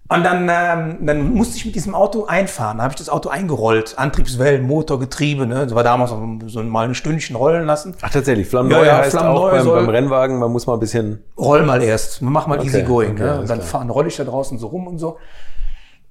Und 0.09 0.25
dann, 0.25 0.49
ähm, 0.51 1.07
dann 1.07 1.33
musste 1.33 1.57
ich 1.57 1.65
mit 1.65 1.75
diesem 1.75 1.95
Auto 1.95 2.25
einfahren. 2.27 2.79
Da 2.79 2.85
habe 2.85 2.93
ich 2.93 2.99
das 2.99 3.09
Auto 3.09 3.29
eingerollt. 3.31 3.95
Antriebswellen, 3.97 4.63
Motor, 4.67 4.99
Getriebe. 4.99 5.47
Ne? 5.47 5.65
Das 5.65 5.75
war 5.75 5.85
damals 5.85 6.11
so 6.47 6.63
mal 6.65 6.87
ein 6.89 6.95
Stündchen 6.95 7.37
rollen 7.37 7.65
lassen. 7.67 7.95
Ach, 8.03 8.11
tatsächlich. 8.11 8.49
Flammneu 8.49 8.79
Ja, 8.81 8.85
ja, 8.85 8.97
heißt 8.99 9.13
Flammneu 9.13 9.49
auch 9.49 9.51
beim, 9.51 9.65
beim 9.65 9.89
Rennwagen, 9.89 10.39
man 10.39 10.51
muss 10.51 10.67
mal 10.67 10.75
ein 10.75 10.81
bisschen. 10.81 11.23
roll 11.39 11.63
mal 11.63 11.83
erst, 11.83 12.21
mach 12.21 12.47
mal 12.47 12.59
Okay, 12.59 12.67
easy 12.67 12.83
going. 12.83 13.13
okay, 13.13 13.23
ne? 13.23 13.41
Und 13.41 13.49
dann 13.49 13.63
fahren, 13.63 13.89
roll 13.89 14.07
ich 14.07 14.17
da 14.17 14.25
draußen 14.25 14.59
so 14.59 14.67
rum 14.67 14.87
und 14.87 14.99
so. 14.99 15.19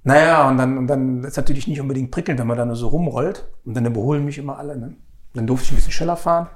Naja, 0.04 0.48
und 0.48 0.58
dann, 0.58 0.78
und 0.78 0.88
dann 0.88 1.24
ist 1.24 1.38
natürlich 1.38 1.68
nicht 1.68 1.80
unbedingt 1.80 2.10
prickelnd, 2.12 2.40
wenn 2.40 2.48
man 2.48 2.58
da 2.58 2.66
nur 2.66 2.76
so 2.76 2.88
rumrollt. 2.88 3.46
Und 3.66 3.76
dann 3.76 3.86
überholen 3.86 4.26
mich 4.26 4.38
immer 4.38 4.58
alle. 4.58 4.76
Ne? 4.78 4.96
Dann 5.34 5.46
durfte 5.48 5.66
ich 5.66 5.72
ein 5.72 5.76
bisschen 5.76 5.92
schneller 5.92 6.18
fahren. 6.18 6.50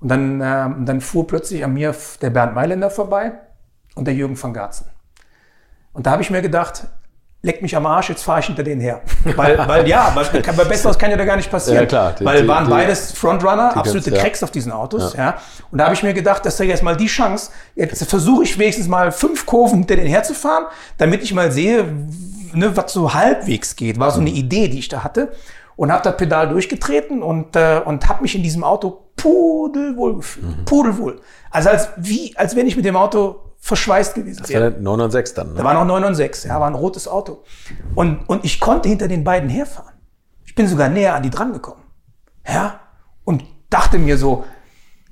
Und 0.00 0.08
dann, 0.08 0.40
ähm, 0.42 0.74
und 0.78 0.86
dann 0.86 1.00
fuhr 1.00 1.26
plötzlich 1.26 1.64
an 1.64 1.74
mir 1.74 1.94
der 2.20 2.30
Bernd 2.30 2.54
Mailänder 2.54 2.90
vorbei 2.90 3.32
und 3.94 4.06
der 4.06 4.14
Jürgen 4.14 4.40
van 4.40 4.52
Garzen. 4.52 4.86
Und 5.92 6.06
da 6.06 6.12
habe 6.12 6.22
ich 6.22 6.30
mir 6.30 6.40
gedacht, 6.42 6.84
leck 7.42 7.60
mich 7.62 7.76
am 7.76 7.84
Arsch, 7.86 8.08
jetzt 8.08 8.22
fahre 8.22 8.40
ich 8.40 8.46
hinter 8.46 8.62
denen 8.62 8.80
her. 8.80 9.02
Weil, 9.36 9.58
weil 9.68 9.88
ja, 9.88 10.12
weil, 10.14 10.26
weil 10.56 10.66
Besseres 10.66 10.96
kann 10.98 11.10
ja 11.10 11.16
da 11.16 11.24
gar 11.24 11.36
nicht 11.36 11.50
passieren. 11.50 11.80
Ja, 11.82 11.86
klar. 11.86 12.12
Die- 12.18 12.24
weil 12.24 12.42
die- 12.42 12.48
waren 12.48 12.64
die- 12.64 12.70
beides 12.70 13.12
Frontrunner, 13.12 13.76
absolute 13.76 14.10
ja. 14.14 14.20
Cracks 14.22 14.42
auf 14.42 14.50
diesen 14.52 14.70
Autos. 14.72 15.14
Ja. 15.14 15.38
Und 15.70 15.78
da 15.78 15.84
habe 15.84 15.94
ich 15.94 16.02
mir 16.04 16.14
gedacht, 16.14 16.44
das 16.46 16.54
ist 16.54 16.60
ja 16.60 16.66
jetzt 16.66 16.82
mal 16.84 16.96
die 16.96 17.06
Chance. 17.06 17.50
Jetzt 17.74 18.04
versuche 18.08 18.44
ich 18.44 18.56
wenigstens 18.58 18.86
mal 18.88 19.10
fünf 19.12 19.44
Kurven 19.46 19.80
hinter 19.80 19.96
denen 19.96 20.08
herzufahren, 20.08 20.66
damit 20.98 21.22
ich 21.22 21.34
mal 21.34 21.50
sehe, 21.52 21.84
ne, 22.54 22.76
was 22.76 22.92
so 22.92 23.12
halbwegs 23.14 23.76
geht. 23.76 23.98
War 23.98 24.10
so 24.10 24.20
eine 24.20 24.30
Idee, 24.30 24.68
die 24.68 24.78
ich 24.78 24.88
da 24.88 25.04
hatte. 25.04 25.32
Und 25.74 25.90
habe 25.90 26.02
das 26.04 26.16
Pedal 26.18 26.48
durchgetreten 26.50 27.22
und, 27.22 27.56
äh, 27.56 27.80
und 27.84 28.08
habe 28.08 28.22
mich 28.22 28.34
in 28.34 28.42
diesem 28.42 28.62
Auto 28.62 29.04
pudelwohl 29.16 30.16
gefühlt. 30.16 30.64
Pudelwohl. 30.66 31.20
Also 31.50 31.70
als, 31.70 31.88
wie, 31.96 32.36
als 32.36 32.54
wenn 32.56 32.66
ich 32.66 32.76
mit 32.76 32.84
dem 32.84 32.94
Auto 32.96 33.36
verschweißt 33.58 34.14
gewesen 34.14 34.40
Das 34.42 34.50
wäre. 34.50 34.64
war 34.64 34.70
der 34.70 34.80
906 34.80 35.34
dann. 35.34 35.54
Da 35.54 35.62
Ne? 35.62 35.64
war 35.64 35.74
noch 35.74 35.84
9 35.86 36.04
und 36.04 36.14
6, 36.14 36.44
ja, 36.44 36.60
war 36.60 36.66
ein 36.66 36.74
rotes 36.74 37.08
Auto. 37.08 37.42
Und, 37.94 38.28
und 38.28 38.44
ich 38.44 38.60
konnte 38.60 38.88
hinter 38.88 39.08
den 39.08 39.24
beiden 39.24 39.48
herfahren. 39.48 39.94
Ich 40.44 40.54
bin 40.54 40.66
sogar 40.68 40.88
näher 40.88 41.14
an 41.14 41.22
die 41.22 41.30
dran 41.30 41.52
gekommen. 41.52 41.80
Ja, 42.46 42.80
und 43.24 43.42
dachte 43.70 43.98
mir 43.98 44.18
so, 44.18 44.44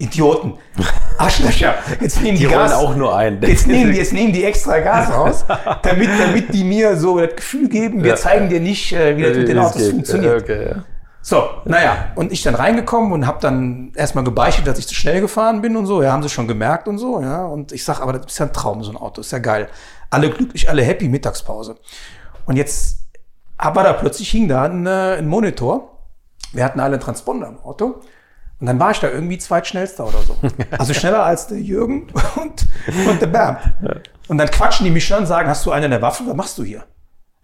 Idioten, 0.01 0.55
Arschlöcher, 1.19 1.75
jetzt 2.01 2.23
nehmen 2.23 2.39
die, 2.39 2.45
Die 2.47 2.51
Gas. 2.51 2.73
auch 2.73 2.97
nur 2.97 3.15
ein. 3.15 3.41
Jetzt 3.43 3.67
nehmen, 3.69 3.93
die, 3.93 3.99
jetzt 3.99 4.13
nehmen 4.13 4.33
die 4.33 4.45
extra 4.45 4.79
Gas 4.81 5.13
raus, 5.13 5.45
damit, 5.83 6.09
damit 6.19 6.53
die 6.55 6.65
mir 6.65 6.97
so 6.97 7.19
das 7.21 7.37
Gefühl 7.37 7.69
geben, 7.69 8.03
wir 8.03 8.11
Ja. 8.11 8.17
zeigen 8.17 8.49
dir 8.49 8.61
nicht, 8.61 8.93
äh, 8.93 9.17
wie 9.17 9.23
das 9.23 9.37
mit 9.37 9.49
den 9.49 9.59
Autos 9.59 9.77
geht. 9.83 9.91
funktioniert. 9.91 10.43
Okay, 10.43 10.67
ja. 10.71 10.85
So, 11.23 11.45
naja, 11.67 12.13
und 12.15 12.33
ich 12.33 12.43
dann 12.43 12.55
reingekommen 12.55 13.13
und 13.13 13.27
habe 13.27 13.39
dann 13.43 13.93
erstmal 13.95 14.25
gebeichtet, 14.25 14.67
dass 14.67 14.79
ich 14.79 14.89
zu 14.89 14.95
schnell 14.95 15.21
gefahren 15.21 15.61
bin 15.61 15.77
und 15.77 15.85
so. 15.85 16.03
Ja, 16.03 16.13
haben 16.13 16.23
sie 16.23 16.31
schon 16.31 16.49
gemerkt 16.49 16.89
und 16.89 16.97
so, 16.97 17.21
ja. 17.21 17.45
Und 17.45 17.73
ich 17.73 17.85
sag, 17.85 18.01
aber 18.01 18.15
das 18.15 18.25
ist 18.33 18.39
ja 18.39 18.47
ein 18.47 18.55
Traum, 18.55 18.83
so 18.83 18.91
ein 18.91 18.97
Auto, 18.97 19.21
ist 19.21 19.31
ja 19.31 19.39
geil. 19.39 19.69
Alle 20.09 20.31
glücklich, 20.31 20.71
alle 20.71 20.83
happy, 20.83 21.11
Mittagspause. 21.11 21.77
Und 22.47 22.57
jetzt 22.57 23.01
aber 23.59 23.83
da 23.83 23.93
plötzlich 23.93 24.31
hing 24.31 24.49
da 24.49 24.63
ein, 24.63 24.87
äh, 24.87 25.17
ein 25.19 25.29
Monitor. 25.29 25.99
Wir 26.55 26.65
hatten 26.65 26.81
alle 26.81 26.95
einen 26.95 27.03
Transponder 27.03 27.49
im 27.49 27.59
Auto. 27.59 28.01
Und 28.61 28.67
dann 28.67 28.79
war 28.79 28.91
ich 28.91 29.01
da 29.01 29.09
irgendwie 29.09 29.39
zweitschnellster 29.39 30.07
oder 30.07 30.19
so. 30.19 30.37
Also 30.79 30.95
schneller 30.95 31.25
als 31.25 31.47
der 31.47 31.59
Jürgen 31.59 32.09
und, 32.37 32.67
und 33.09 33.21
der 33.21 33.27
Bernd. 33.27 33.59
Und 34.29 34.39
dann 34.39 34.51
quatschen 34.51 34.85
die 34.85 34.91
mich 34.91 35.07
schon 35.07 35.21
und 35.21 35.27
sagen, 35.27 35.49
hast 35.49 35.65
du 35.65 35.71
eine 35.71 35.87
in 35.87 35.91
der 35.91 36.03
Waffe? 36.03 36.25
Was 36.27 36.37
machst 36.37 36.59
du 36.59 36.65
hier? 36.65 36.85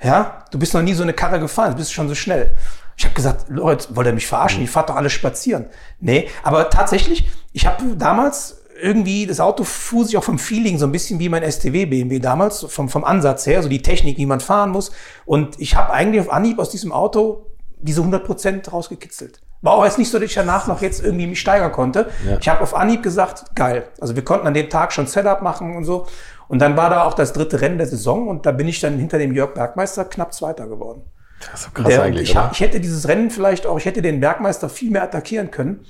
Ja, 0.03 0.45
du 0.51 0.59
bist 0.59 0.75
noch 0.75 0.83
nie 0.83 0.93
so 0.93 1.03
eine 1.03 1.15
Karre 1.15 1.41
gefahren, 1.41 1.73
du 1.73 1.79
bist 1.79 1.93
schon 1.93 2.09
so 2.09 2.15
schnell. 2.15 2.55
Ich 2.99 3.05
habe 3.05 3.15
gesagt, 3.15 3.47
Leute, 3.49 3.95
wollt 3.97 4.07
ihr 4.07 4.13
mich 4.13 4.27
verarschen? 4.27 4.63
Ich 4.63 4.71
fahrt 4.71 4.91
doch 4.91 4.97
alle 4.97 5.11
spazieren. 5.11 5.67
Nee, 6.01 6.29
aber 6.43 6.71
tatsächlich, 6.71 7.29
ich 7.53 7.67
habe 7.67 7.97
damals 7.97 8.63
irgendwie, 8.81 9.27
das 9.27 9.41
Auto 9.41 9.65
fuhr 9.65 10.05
sich 10.05 10.17
auch 10.17 10.25
vom 10.25 10.39
Feeling 10.39 10.79
so 10.79 10.87
ein 10.87 10.93
bisschen 10.93 11.19
wie 11.19 11.29
mein 11.29 11.51
STW 11.51 11.87
BMW 11.87 12.19
damals, 12.19 12.65
vom, 12.69 12.89
vom 12.89 13.05
Ansatz 13.05 13.47
her, 13.47 13.63
so 13.63 13.69
die 13.69 13.83
Technik, 13.83 14.19
wie 14.19 14.27
man 14.27 14.41
fahren 14.41 14.71
muss. 14.71 14.93
Und 15.25 15.59
ich 15.59 15.77
habe 15.77 15.93
eigentlich 15.93 16.21
auf 16.21 16.31
Anhieb 16.31 16.59
aus 16.59 16.71
diesem 16.71 16.93
Auto 16.93 17.47
diese 17.79 18.01
100 18.01 18.25
Prozent 18.25 18.73
rausgekitzelt. 18.73 19.41
War 19.63 19.75
auch 19.75 19.85
jetzt 19.85 19.99
nicht 19.99 20.11
so, 20.11 20.19
dass 20.19 20.29
ich 20.29 20.35
danach 20.35 20.67
noch 20.67 20.83
jetzt 20.83 21.03
irgendwie 21.03 21.27
mich 21.27 21.41
steigern 21.41 21.73
konnte. 21.73 22.11
Ja. 22.29 22.39
Ich 22.39 22.49
habe 22.49 22.61
auf 22.61 22.75
Anhieb 22.75 23.03
gesagt, 23.03 23.55
geil. 23.55 23.89
Also 24.01 24.15
wir 24.15 24.25
konnten 24.25 24.47
an 24.47 24.55
dem 24.55 24.69
Tag 24.69 24.93
schon 24.93 25.07
Setup 25.07 25.43
machen 25.43 25.77
und 25.77 25.85
so. 25.85 26.07
Und 26.49 26.61
dann 26.61 26.77
war 26.77 26.91
da 26.91 27.05
auch 27.05 27.15
das 27.15 27.33
dritte 27.33 27.61
Rennen 27.61 27.79
der 27.79 27.87
Saison 27.87 28.29
und 28.29 28.47
da 28.47 28.53
bin 28.53 28.69
ich 28.69 28.81
dann 28.81 28.99
hinter 28.99 29.19
dem 29.19 29.33
Jörg 29.33 29.55
Bergmeister 29.55 30.05
knapp 30.05 30.33
Zweiter 30.33 30.69
geworden. 30.69 31.03
Das 31.41 31.61
ist 31.61 31.67
so 31.67 31.71
krass 31.73 31.89
Der, 31.89 32.03
eigentlich, 32.03 32.31
ich, 32.31 32.39
ich 32.53 32.61
hätte 32.61 32.81
dieses 32.81 33.09
Rennen 33.09 33.31
vielleicht 33.31 33.67
auch, 33.67 33.79
ich 33.79 33.85
hätte 33.85 34.03
den 34.03 34.21
Bergmeister 34.21 34.69
viel 34.69 34.91
mehr 34.91 35.03
attackieren 35.03 35.51
können. 35.51 35.85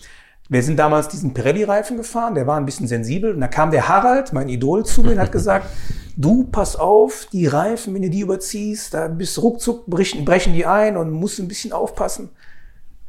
Wir 0.49 0.63
sind 0.63 0.79
damals 0.79 1.09
diesen 1.09 1.35
Pirelli-Reifen 1.35 1.97
gefahren, 1.97 2.37
der 2.37 2.47
war 2.47 2.57
ein 2.57 2.67
bisschen 2.67 2.87
sensibel. 2.87 3.35
Und 3.35 3.41
da 3.41 3.49
kam 3.49 3.71
der 3.71 3.89
Harald, 3.89 4.33
mein 4.33 4.49
Idol, 4.49 4.85
zu 4.85 5.03
mir 5.03 5.13
und 5.13 5.19
hat 5.19 5.33
gesagt, 5.33 5.67
du, 6.17 6.45
pass 6.45 6.77
auf, 6.77 7.27
die 7.33 7.47
Reifen, 7.47 7.95
wenn 7.95 8.03
du 8.03 8.11
die 8.11 8.21
überziehst, 8.21 8.95
da 8.95 9.09
bist 9.09 9.43
ruckzuck, 9.43 9.87
brechen, 9.87 10.25
brechen 10.25 10.53
die 10.53 10.65
ein 10.65 10.97
und 10.97 11.11
musst 11.11 11.41
ein 11.41 11.49
bisschen 11.49 11.73
aufpassen. 11.73 12.31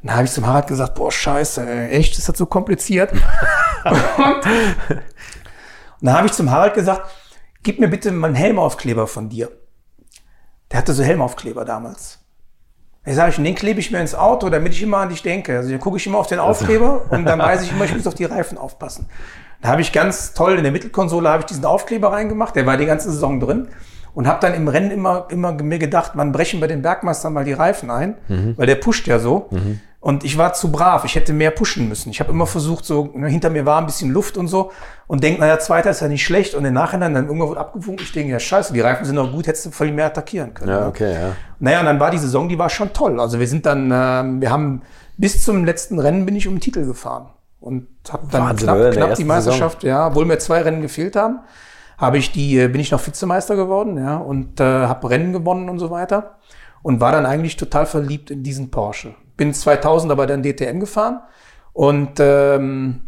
Dann 0.03 0.15
habe 0.15 0.25
ich 0.25 0.31
zum 0.31 0.45
Harald 0.45 0.67
gesagt, 0.67 0.95
boah, 0.95 1.11
scheiße, 1.11 1.67
ey, 1.67 1.89
echt, 1.89 2.17
ist 2.17 2.29
das 2.29 2.37
so 2.37 2.45
kompliziert? 2.45 3.11
und 3.11 3.21
dann 6.01 6.13
habe 6.13 6.27
ich 6.27 6.33
zum 6.33 6.51
Harald 6.51 6.75
gesagt, 6.75 7.09
gib 7.63 7.79
mir 7.79 7.87
bitte 7.87 8.11
mal 8.11 8.27
einen 8.27 8.35
Helmaufkleber 8.35 9.07
von 9.07 9.29
dir. 9.29 9.49
Der 10.71 10.79
hatte 10.79 10.93
so 10.93 11.03
Helmaufkleber 11.03 11.65
damals. 11.65 12.19
Da 13.05 13.13
sage 13.13 13.31
ich, 13.31 13.35
den 13.37 13.55
klebe 13.55 13.79
ich 13.79 13.89
mir 13.89 14.01
ins 14.01 14.15
Auto, 14.15 14.49
damit 14.49 14.73
ich 14.73 14.83
immer 14.83 14.97
an 14.97 15.09
dich 15.09 15.23
denke. 15.23 15.57
Also 15.57 15.71
da 15.71 15.77
gucke 15.77 15.97
ich 15.97 16.05
immer 16.05 16.17
auf 16.19 16.27
den 16.27 16.39
Aufkleber 16.39 17.05
und 17.09 17.25
dann 17.25 17.39
weiß 17.39 17.63
ich 17.63 17.71
immer, 17.71 17.85
ich 17.85 17.95
muss 17.95 18.05
auf 18.05 18.15
die 18.15 18.25
Reifen 18.25 18.57
aufpassen. 18.57 19.09
Da 19.61 19.69
habe 19.69 19.81
ich 19.81 19.93
ganz 19.93 20.33
toll 20.33 20.57
in 20.57 20.63
der 20.63 20.71
Mittelkonsole 20.71 21.27
habe 21.29 21.41
ich 21.41 21.45
diesen 21.47 21.65
Aufkleber 21.65 22.11
reingemacht, 22.11 22.55
der 22.55 22.65
war 22.65 22.77
die 22.77 22.85
ganze 22.85 23.11
Saison 23.11 23.39
drin 23.39 23.69
und 24.17 24.27
habe 24.27 24.39
dann 24.41 24.55
im 24.55 24.67
Rennen 24.67 24.89
immer, 24.89 25.27
immer 25.29 25.51
mir 25.51 25.77
gedacht, 25.77 26.13
wann 26.15 26.31
brechen 26.31 26.59
wir 26.59 26.67
den 26.67 26.81
Bergmeister 26.81 27.29
mal 27.29 27.43
die 27.43 27.53
Reifen 27.53 27.91
ein, 27.91 28.15
weil 28.57 28.65
der 28.65 28.73
pusht 28.73 29.05
ja 29.05 29.19
so. 29.19 29.47
Und 29.99 30.23
ich 30.23 30.39
war 30.39 30.53
zu 30.53 30.71
brav, 30.71 31.05
ich 31.05 31.13
hätte 31.13 31.33
mehr 31.33 31.51
pushen 31.51 31.87
müssen. 31.87 32.09
Ich 32.09 32.19
habe 32.19 32.31
immer 32.31 32.47
versucht, 32.47 32.83
so, 32.83 33.11
ne, 33.13 33.27
hinter 33.27 33.51
mir 33.51 33.67
war 33.67 33.79
ein 33.79 33.85
bisschen 33.85 34.09
Luft 34.09 34.35
und 34.35 34.47
so 34.47 34.71
und 35.05 35.21
denk, 35.21 35.37
naja, 35.37 35.59
Zweiter 35.59 35.91
ist 35.91 35.99
ja 35.99 36.07
nicht 36.07 36.25
schlecht 36.25 36.55
und 36.55 36.65
im 36.65 36.73
Nachhinein 36.73 37.13
dann 37.13 37.27
irgendwann 37.27 37.49
wird 37.49 37.59
abgewunken. 37.59 38.03
Ich 38.03 38.11
denke, 38.11 38.31
ja 38.31 38.39
scheiße, 38.39 38.73
die 38.73 38.81
Reifen 38.81 39.05
sind 39.05 39.13
noch 39.13 39.31
gut, 39.31 39.45
hättest 39.45 39.67
du 39.67 39.69
voll 39.69 39.91
mehr 39.91 40.07
attackieren 40.07 40.51
können. 40.55 40.71
Ja, 40.71 40.79
ne? 40.79 40.87
okay, 40.87 41.13
ja. 41.13 41.35
Naja, 41.59 41.81
und 41.81 41.85
dann 41.85 41.99
war 41.99 42.09
die 42.09 42.17
Saison, 42.17 42.49
die 42.49 42.57
war 42.57 42.71
schon 42.71 42.93
toll. 42.93 43.19
Also 43.19 43.39
wir 43.39 43.47
sind 43.47 43.67
dann, 43.67 43.91
ähm, 43.93 44.41
wir 44.41 44.49
haben 44.49 44.81
bis 45.17 45.43
zum 45.43 45.63
letzten 45.63 45.99
Rennen 45.99 46.25
bin 46.25 46.35
ich 46.35 46.47
um 46.47 46.55
den 46.55 46.61
Titel 46.61 46.87
gefahren. 46.87 47.27
und 47.59 47.85
habe 48.11 48.25
dann 48.31 48.45
Wahnsinn, 48.45 48.67
knapp, 48.67 48.91
knapp 48.93 49.15
die 49.15 49.25
Meisterschaft, 49.25 49.83
ja, 49.83 50.07
obwohl 50.07 50.25
mir 50.25 50.39
zwei 50.39 50.61
Rennen 50.63 50.81
gefehlt 50.81 51.15
haben, 51.15 51.41
habe 51.97 52.17
ich 52.17 52.31
die, 52.31 52.59
äh, 52.59 52.67
bin 52.67 52.81
ich 52.81 52.91
noch 52.91 53.05
Vizemeister 53.05 53.55
geworden, 53.55 53.97
ja, 53.97 54.17
und 54.17 54.59
äh, 54.59 54.63
habe 54.63 55.09
Rennen 55.09 55.33
gewonnen 55.33 55.69
und 55.69 55.79
so 55.79 55.89
weiter 55.89 56.37
und 56.83 56.99
war 56.99 57.11
dann 57.11 57.25
eigentlich 57.25 57.57
total 57.57 57.85
verliebt 57.85 58.31
in 58.31 58.43
diesen 58.43 58.71
Porsche. 58.71 59.15
Bin 59.35 59.53
2000 59.53 60.11
aber 60.11 60.27
dann 60.27 60.43
DTM 60.43 60.79
gefahren 60.79 61.19
und 61.73 62.19
ähm, 62.19 63.01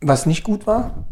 was 0.00 0.26
nicht 0.26 0.44
gut 0.44 0.66
war, 0.66 1.06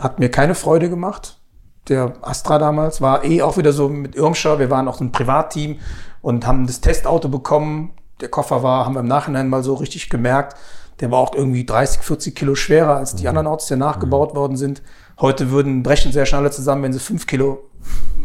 hat 0.00 0.18
mir 0.18 0.30
keine 0.30 0.54
Freude 0.54 0.90
gemacht. 0.90 1.40
Der 1.88 2.12
Astra 2.22 2.58
damals 2.58 3.00
war 3.00 3.24
eh 3.24 3.42
auch 3.42 3.56
wieder 3.56 3.72
so 3.72 3.88
mit 3.88 4.14
Irmscher. 4.14 4.58
Wir 4.58 4.70
waren 4.70 4.88
auch 4.88 5.00
ein 5.00 5.12
Privatteam 5.12 5.78
und 6.22 6.46
haben 6.46 6.66
das 6.66 6.80
Testauto 6.80 7.28
bekommen. 7.28 7.92
Der 8.20 8.28
Koffer 8.28 8.62
war, 8.62 8.84
haben 8.84 8.94
wir 8.94 9.00
im 9.00 9.08
Nachhinein 9.08 9.48
mal 9.48 9.62
so 9.62 9.74
richtig 9.74 10.10
gemerkt, 10.10 10.56
der 11.00 11.10
war 11.10 11.18
auch 11.18 11.34
irgendwie 11.34 11.64
30, 11.64 12.02
40 12.02 12.36
Kilo 12.36 12.54
schwerer 12.54 12.96
als 12.96 13.14
die 13.14 13.26
anderen 13.26 13.46
Autos, 13.46 13.68
die 13.68 13.76
nachgebaut 13.76 14.34
worden 14.34 14.56
sind. 14.56 14.82
Heute 15.20 15.50
würden 15.50 15.82
brechen 15.82 16.12
sehr 16.12 16.26
schnell 16.26 16.42
alle 16.42 16.50
zusammen, 16.50 16.82
wenn 16.82 16.92
sie 16.92 16.98
fünf 16.98 17.26
Kilo 17.26 17.70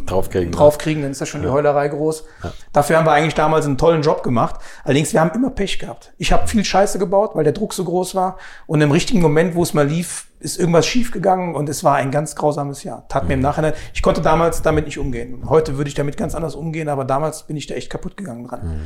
Draufkriegen. 0.06 0.52
ne? 0.52 0.56
draufkriegen, 0.56 1.02
dann 1.02 1.12
ist 1.12 1.22
das 1.22 1.30
schon 1.30 1.42
die 1.42 1.48
Heulerei 1.48 1.88
groß. 1.88 2.26
Dafür 2.74 2.98
haben 2.98 3.06
wir 3.06 3.12
eigentlich 3.12 3.34
damals 3.34 3.66
einen 3.66 3.78
tollen 3.78 4.04
Job 4.04 4.22
gemacht. 4.22 4.62
Allerdings, 4.84 5.14
wir 5.14 5.20
haben 5.20 5.32
immer 5.32 5.50
Pech 5.50 5.80
gehabt. 5.80 6.14
Ich 6.18 6.32
habe 6.32 6.48
viel 6.48 6.64
Scheiße 6.64 7.00
gebaut, 7.00 7.32
weil 7.34 7.44
der 7.44 7.54
Druck 7.54 7.74
so 7.74 7.84
groß 7.84 8.14
war. 8.14 8.38
Und 8.68 8.82
im 8.82 8.92
richtigen 8.92 9.22
Moment, 9.22 9.56
wo 9.56 9.64
es 9.64 9.74
mal 9.74 9.88
lief, 9.88 10.28
ist 10.40 10.60
irgendwas 10.60 10.86
schiefgegangen 10.86 11.56
und 11.56 11.70
es 11.70 11.84
war 11.84 11.96
ein 11.96 12.12
ganz 12.12 12.36
grausames 12.36 12.84
Jahr. 12.84 13.08
Tat 13.08 13.28
mir 13.28 13.34
im 13.34 13.40
Nachhinein, 13.40 13.74
ich 13.96 14.04
konnte 14.04 14.22
damals 14.22 14.62
damit 14.62 14.86
nicht 14.86 15.00
umgehen. 15.00 15.50
Heute 15.50 15.78
würde 15.78 15.88
ich 15.88 15.96
damit 15.96 16.18
ganz 16.18 16.36
anders 16.36 16.54
umgehen, 16.54 16.88
aber 16.88 17.04
damals 17.04 17.44
bin 17.44 17.58
ich 17.58 17.66
da 17.66 17.74
echt 17.74 17.90
kaputt 17.90 18.16
gegangen 18.16 18.48
dran. 18.48 18.82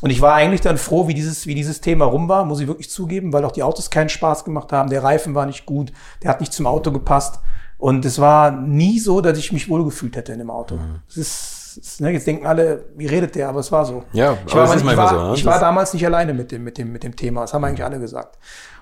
Und 0.00 0.10
ich 0.10 0.20
war 0.20 0.34
eigentlich 0.34 0.60
dann 0.62 0.78
froh, 0.78 1.08
wie 1.08 1.14
dieses, 1.14 1.46
wie 1.46 1.54
dieses 1.54 1.80
Thema 1.80 2.06
rum 2.06 2.28
war, 2.28 2.44
muss 2.44 2.60
ich 2.60 2.66
wirklich 2.66 2.90
zugeben, 2.90 3.32
weil 3.32 3.44
auch 3.44 3.52
die 3.52 3.62
Autos 3.62 3.90
keinen 3.90 4.08
Spaß 4.08 4.44
gemacht 4.44 4.72
haben. 4.72 4.88
Der 4.88 5.02
Reifen 5.02 5.34
war 5.34 5.46
nicht 5.46 5.66
gut, 5.66 5.92
der 6.22 6.30
hat 6.30 6.40
nicht 6.40 6.52
zum 6.52 6.66
Auto 6.66 6.90
gepasst. 6.90 7.40
Und 7.76 8.04
es 8.04 8.18
war 8.18 8.50
nie 8.50 8.98
so, 8.98 9.20
dass 9.20 9.38
ich 9.38 9.52
mich 9.52 9.68
wohlgefühlt 9.68 10.16
hätte 10.16 10.32
in 10.32 10.38
dem 10.38 10.50
Auto. 10.50 10.78
Es 11.08 11.16
ist, 11.16 11.78
es 11.80 12.00
ne, 12.00 12.10
jetzt 12.10 12.26
denken 12.26 12.46
alle, 12.46 12.84
wie 12.96 13.06
redet 13.06 13.34
der, 13.34 13.48
aber 13.48 13.60
es 13.60 13.72
war 13.72 13.86
so. 13.86 14.04
Ja, 14.12 14.36
ich 14.46 14.52
aber 14.52 14.68
war, 14.68 14.76
ist 14.76 14.84
ich 14.84 14.96
war, 14.96 15.08
so, 15.08 15.28
ne? 15.28 15.34
ich 15.34 15.44
war 15.46 15.58
damals 15.58 15.94
nicht 15.94 16.04
alleine 16.04 16.34
mit 16.34 16.52
dem, 16.52 16.62
mit 16.62 16.76
dem, 16.76 16.92
mit 16.92 17.02
dem 17.02 17.16
Thema. 17.16 17.42
Das 17.42 17.54
haben 17.54 17.64
eigentlich 17.64 17.84
alle 17.84 17.98
gesagt. 17.98 18.38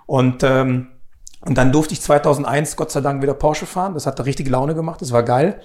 Und, 0.07 0.43
ähm, 0.43 0.89
und 1.43 1.57
dann 1.57 1.71
durfte 1.71 1.95
ich 1.95 2.01
2001 2.01 2.75
Gott 2.75 2.91
sei 2.91 3.01
Dank 3.01 3.23
wieder 3.23 3.35
Porsche 3.35 3.67
fahren. 3.67 3.95
Das 3.95 4.07
hat 4.07 4.25
richtig 4.25 4.49
Laune 4.49 4.75
gemacht. 4.75 5.01
Das 5.01 5.13
war 5.13 5.23
geil. 5.23 5.61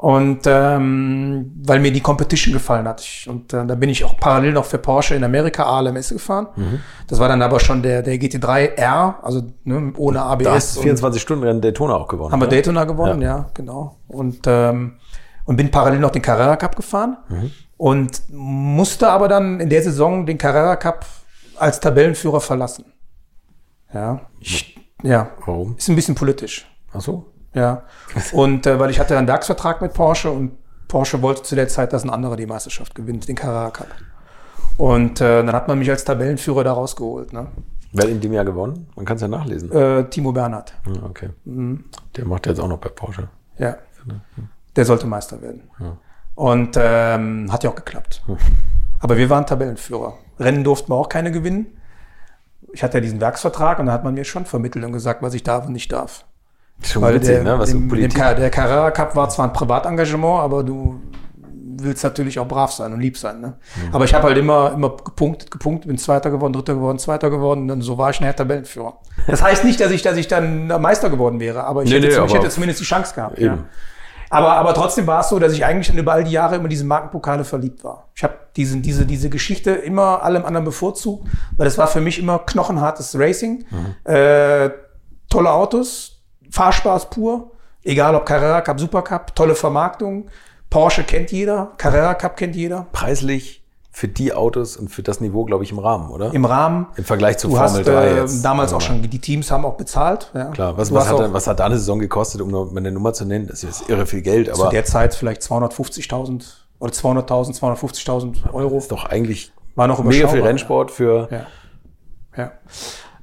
Und 0.00 0.46
ähm, 0.46 1.52
weil 1.66 1.78
mir 1.78 1.92
die 1.92 2.00
Competition 2.00 2.54
gefallen 2.54 2.88
hat. 2.88 3.02
Ich, 3.02 3.28
und 3.28 3.52
äh, 3.52 3.66
da 3.66 3.74
bin 3.74 3.90
ich 3.90 4.02
auch 4.02 4.16
parallel 4.16 4.52
noch 4.52 4.64
für 4.64 4.78
Porsche 4.78 5.14
in 5.14 5.22
Amerika 5.22 5.64
ALMS 5.64 6.08
gefahren. 6.08 6.46
Mhm. 6.56 6.80
Das 7.06 7.18
war 7.18 7.28
dann 7.28 7.42
aber 7.42 7.60
schon 7.60 7.82
der, 7.82 8.00
der 8.00 8.14
GT3R, 8.14 9.16
also 9.20 9.42
ne, 9.64 9.92
ohne 9.98 10.22
ABS. 10.22 10.44
Da 10.44 10.54
hast 10.54 10.76
du 10.76 10.80
und- 10.80 10.84
24 10.84 11.20
Stunden 11.20 11.44
Rennen 11.44 11.60
Daytona 11.60 11.96
auch 11.96 12.08
gewonnen. 12.08 12.32
haben 12.32 12.40
wir 12.40 12.46
oder? 12.46 12.56
Daytona 12.56 12.84
gewonnen, 12.84 13.20
ja, 13.20 13.50
genau. 13.52 13.98
Und, 14.08 14.40
ähm, 14.46 14.94
und 15.44 15.56
bin 15.56 15.70
parallel 15.70 16.00
noch 16.00 16.12
den 16.12 16.22
Carrera 16.22 16.56
Cup 16.56 16.76
gefahren 16.76 17.18
und 17.76 18.22
musste 18.30 19.10
aber 19.10 19.28
dann 19.28 19.60
in 19.60 19.68
der 19.68 19.82
Saison 19.82 20.24
den 20.24 20.38
Carrera 20.38 20.76
Cup 20.76 21.04
als 21.58 21.78
Tabellenführer 21.78 22.40
verlassen. 22.40 22.86
Ja, 23.92 24.22
ich, 24.40 24.78
ja, 25.02 25.28
Warum? 25.44 25.74
ist 25.76 25.90
ein 25.90 25.96
bisschen 25.96 26.14
politisch. 26.14 26.66
Ach 26.94 27.02
so. 27.02 27.26
Ja, 27.52 27.82
und 28.32 28.66
äh, 28.66 28.78
weil 28.78 28.90
ich 28.90 29.00
hatte 29.00 29.18
einen 29.18 29.26
Werksvertrag 29.26 29.80
mit 29.82 29.92
Porsche 29.92 30.30
und 30.30 30.52
Porsche 30.86 31.22
wollte 31.22 31.42
zu 31.42 31.54
der 31.54 31.68
Zeit, 31.68 31.92
dass 31.92 32.04
ein 32.04 32.10
anderer 32.10 32.36
die 32.36 32.46
Meisterschaft 32.46 32.94
gewinnt, 32.94 33.28
den 33.28 33.36
Carrera 33.36 33.70
Cup. 33.70 33.88
Und 34.76 35.20
äh, 35.20 35.44
dann 35.44 35.54
hat 35.54 35.68
man 35.68 35.78
mich 35.78 35.90
als 35.90 36.04
Tabellenführer 36.04 36.64
da 36.64 36.72
rausgeholt. 36.72 37.32
Ne? 37.32 37.48
Wer 37.92 38.04
hat 38.04 38.10
in 38.10 38.20
dem 38.20 38.32
Jahr 38.32 38.44
gewonnen? 38.44 38.88
Man 38.96 39.04
kann 39.04 39.16
es 39.16 39.22
ja 39.22 39.28
nachlesen. 39.28 39.70
Äh, 39.72 40.08
Timo 40.08 40.32
Bernhard. 40.32 40.74
Ja, 40.86 41.02
okay. 41.02 41.30
Mhm. 41.44 41.84
Der 42.16 42.24
macht 42.24 42.46
jetzt 42.46 42.60
auch 42.60 42.68
noch 42.68 42.78
bei 42.78 42.88
Porsche. 42.88 43.28
Ja, 43.58 43.76
der 44.76 44.84
sollte 44.84 45.06
Meister 45.06 45.42
werden. 45.42 45.62
Und 46.34 46.76
ähm, 46.80 47.52
hat 47.52 47.64
ja 47.64 47.70
auch 47.70 47.74
geklappt. 47.74 48.22
Aber 49.00 49.16
wir 49.16 49.28
waren 49.28 49.44
Tabellenführer. 49.44 50.14
Rennen 50.38 50.64
durften 50.64 50.90
wir 50.92 50.96
auch 50.96 51.08
keine 51.08 51.30
gewinnen. 51.32 51.66
Ich 52.72 52.82
hatte 52.82 52.98
ja 52.98 53.00
diesen 53.00 53.20
Werksvertrag 53.20 53.78
und 53.80 53.86
da 53.86 53.92
hat 53.92 54.04
man 54.04 54.14
mir 54.14 54.24
schon 54.24 54.46
vermittelt 54.46 54.84
und 54.84 54.92
gesagt, 54.92 55.22
was 55.22 55.34
ich 55.34 55.42
darf 55.42 55.66
und 55.66 55.72
nicht 55.72 55.92
darf. 55.92 56.24
Schon 56.82 57.02
Weil 57.02 57.14
witzig, 57.14 57.34
der, 57.36 57.44
ne? 57.44 57.58
Was 57.58 57.70
dem, 57.70 57.88
dem, 57.88 58.08
der 58.10 58.50
Carrera 58.50 58.90
Cup 58.90 59.14
war 59.16 59.28
zwar 59.28 59.46
ein 59.46 59.52
Privatengagement, 59.52 60.40
aber 60.40 60.64
du 60.64 61.00
willst 61.82 62.04
natürlich 62.04 62.38
auch 62.38 62.46
brav 62.46 62.72
sein 62.72 62.92
und 62.92 63.00
lieb 63.00 63.16
sein. 63.16 63.40
Ne? 63.40 63.54
Mhm. 63.88 63.94
Aber 63.94 64.04
ich 64.04 64.12
habe 64.14 64.24
halt 64.28 64.36
immer, 64.38 64.72
immer 64.72 64.96
gepunktet, 64.96 65.50
gepunktet, 65.50 65.88
bin 65.88 65.96
Zweiter 65.98 66.30
geworden, 66.30 66.52
Dritter 66.52 66.74
geworden, 66.74 66.98
Zweiter 66.98 67.30
geworden. 67.30 67.62
Und 67.62 67.68
dann 67.68 67.82
so 67.82 67.96
war 67.96 68.10
ich 68.10 68.20
nachher 68.20 68.36
Tabellenführer. 68.36 68.98
Das 69.26 69.42
heißt 69.42 69.64
nicht, 69.64 69.80
dass 69.80 69.90
ich, 69.90 70.02
dass 70.02 70.16
ich 70.16 70.28
dann 70.28 70.66
Meister 70.66 71.08
geworden 71.10 71.40
wäre, 71.40 71.64
aber 71.64 71.82
ich, 71.82 71.90
Nee, 71.90 71.96
hätte, 71.96 72.06
nee, 72.08 72.12
ich 72.12 72.18
aber- 72.18 72.32
hätte 72.34 72.48
zumindest 72.50 72.80
die 72.80 72.84
Chance 72.84 73.14
gehabt. 73.14 73.38
Eben. 73.38 73.46
Ja. 73.56 73.64
Aber, 74.32 74.52
aber 74.52 74.74
trotzdem 74.74 75.06
war 75.08 75.20
es 75.22 75.28
so, 75.28 75.38
dass 75.40 75.52
ich 75.54 75.64
eigentlich 75.64 75.88
schon 75.88 75.98
über 75.98 76.12
all 76.12 76.22
die 76.22 76.30
Jahre 76.30 76.54
immer 76.56 76.68
diese 76.68 76.84
Markenpokale 76.84 77.42
verliebt 77.44 77.82
war. 77.82 78.08
Ich 78.14 78.22
habe 78.22 78.34
diese, 78.56 78.76
diese, 78.78 79.04
diese 79.04 79.28
Geschichte 79.28 79.72
immer 79.72 80.22
allem 80.22 80.44
anderen 80.44 80.64
bevorzugt, 80.64 81.26
weil 81.56 81.66
es 81.66 81.78
war 81.78 81.88
für 81.88 82.00
mich 82.00 82.18
immer 82.18 82.38
knochenhartes 82.38 83.18
Racing, 83.18 83.64
äh, 84.04 84.70
tolle 85.28 85.50
Autos, 85.50 86.19
Fahrspaß 86.50 87.10
pur, 87.10 87.52
egal 87.84 88.14
ob 88.14 88.26
Carrera 88.26 88.60
Cup, 88.60 88.80
Supercup, 88.80 89.34
tolle 89.34 89.54
Vermarktung, 89.54 90.26
Porsche 90.68 91.04
kennt 91.04 91.30
jeder, 91.32 91.72
Carrera 91.76 92.14
Cup 92.14 92.36
kennt 92.36 92.54
jeder, 92.56 92.86
Preislich 92.92 93.58
für 93.92 94.06
die 94.06 94.32
Autos 94.32 94.76
und 94.76 94.88
für 94.88 95.02
das 95.02 95.20
Niveau, 95.20 95.44
glaube 95.44 95.64
ich, 95.64 95.72
im 95.72 95.80
Rahmen, 95.80 96.10
oder? 96.10 96.32
im 96.32 96.44
Rahmen. 96.44 96.86
Im 96.96 97.04
Vergleich 97.04 97.38
zu 97.38 97.48
Formel 97.50 97.64
hast 97.80 97.86
3 97.88 98.06
äh, 98.06 98.16
jetzt. 98.20 98.42
damals 98.44 98.72
auch 98.72 98.80
wir 98.80 98.88
mal. 98.88 99.00
schon, 99.02 99.10
die 99.10 99.18
Teams 99.18 99.50
haben 99.50 99.64
auch 99.64 99.74
bezahlt. 99.76 100.30
Ja. 100.32 100.44
Klar, 100.46 100.76
was, 100.76 100.94
was, 100.94 101.06
hat, 101.08 101.14
auch 101.14 101.18
da- 101.18 101.32
was 101.32 101.46
hat 101.48 101.58
da 101.58 101.66
eine 101.66 101.76
Saison 101.76 101.98
gekostet, 101.98 102.40
um 102.40 102.50
mal 102.52 102.68
eine 102.76 102.92
Nummer 102.92 103.12
zu 103.12 103.24
nennen? 103.24 103.48
Das 103.48 103.64
ist 103.64 103.88
irre 103.88 104.06
viel 104.06 104.22
Geld, 104.22 104.54
zu 104.54 104.60
aber 104.62 104.70
der 104.70 104.84
Zeit 104.84 105.14
vielleicht 105.14 105.42
250.000 105.42 106.44
oder 106.78 106.92
200.000, 106.92 107.58
250.000 107.58 108.52
Euro. 108.54 108.78
ist 108.78 108.92
doch 108.92 109.06
eigentlich 109.06 109.52
War 109.74 109.88
noch 109.88 110.02
mega 110.04 110.28
viel 110.28 110.42
Rennsport 110.42 110.92
für. 110.92 111.28
Ja. 111.32 111.46
Ja. 112.36 112.52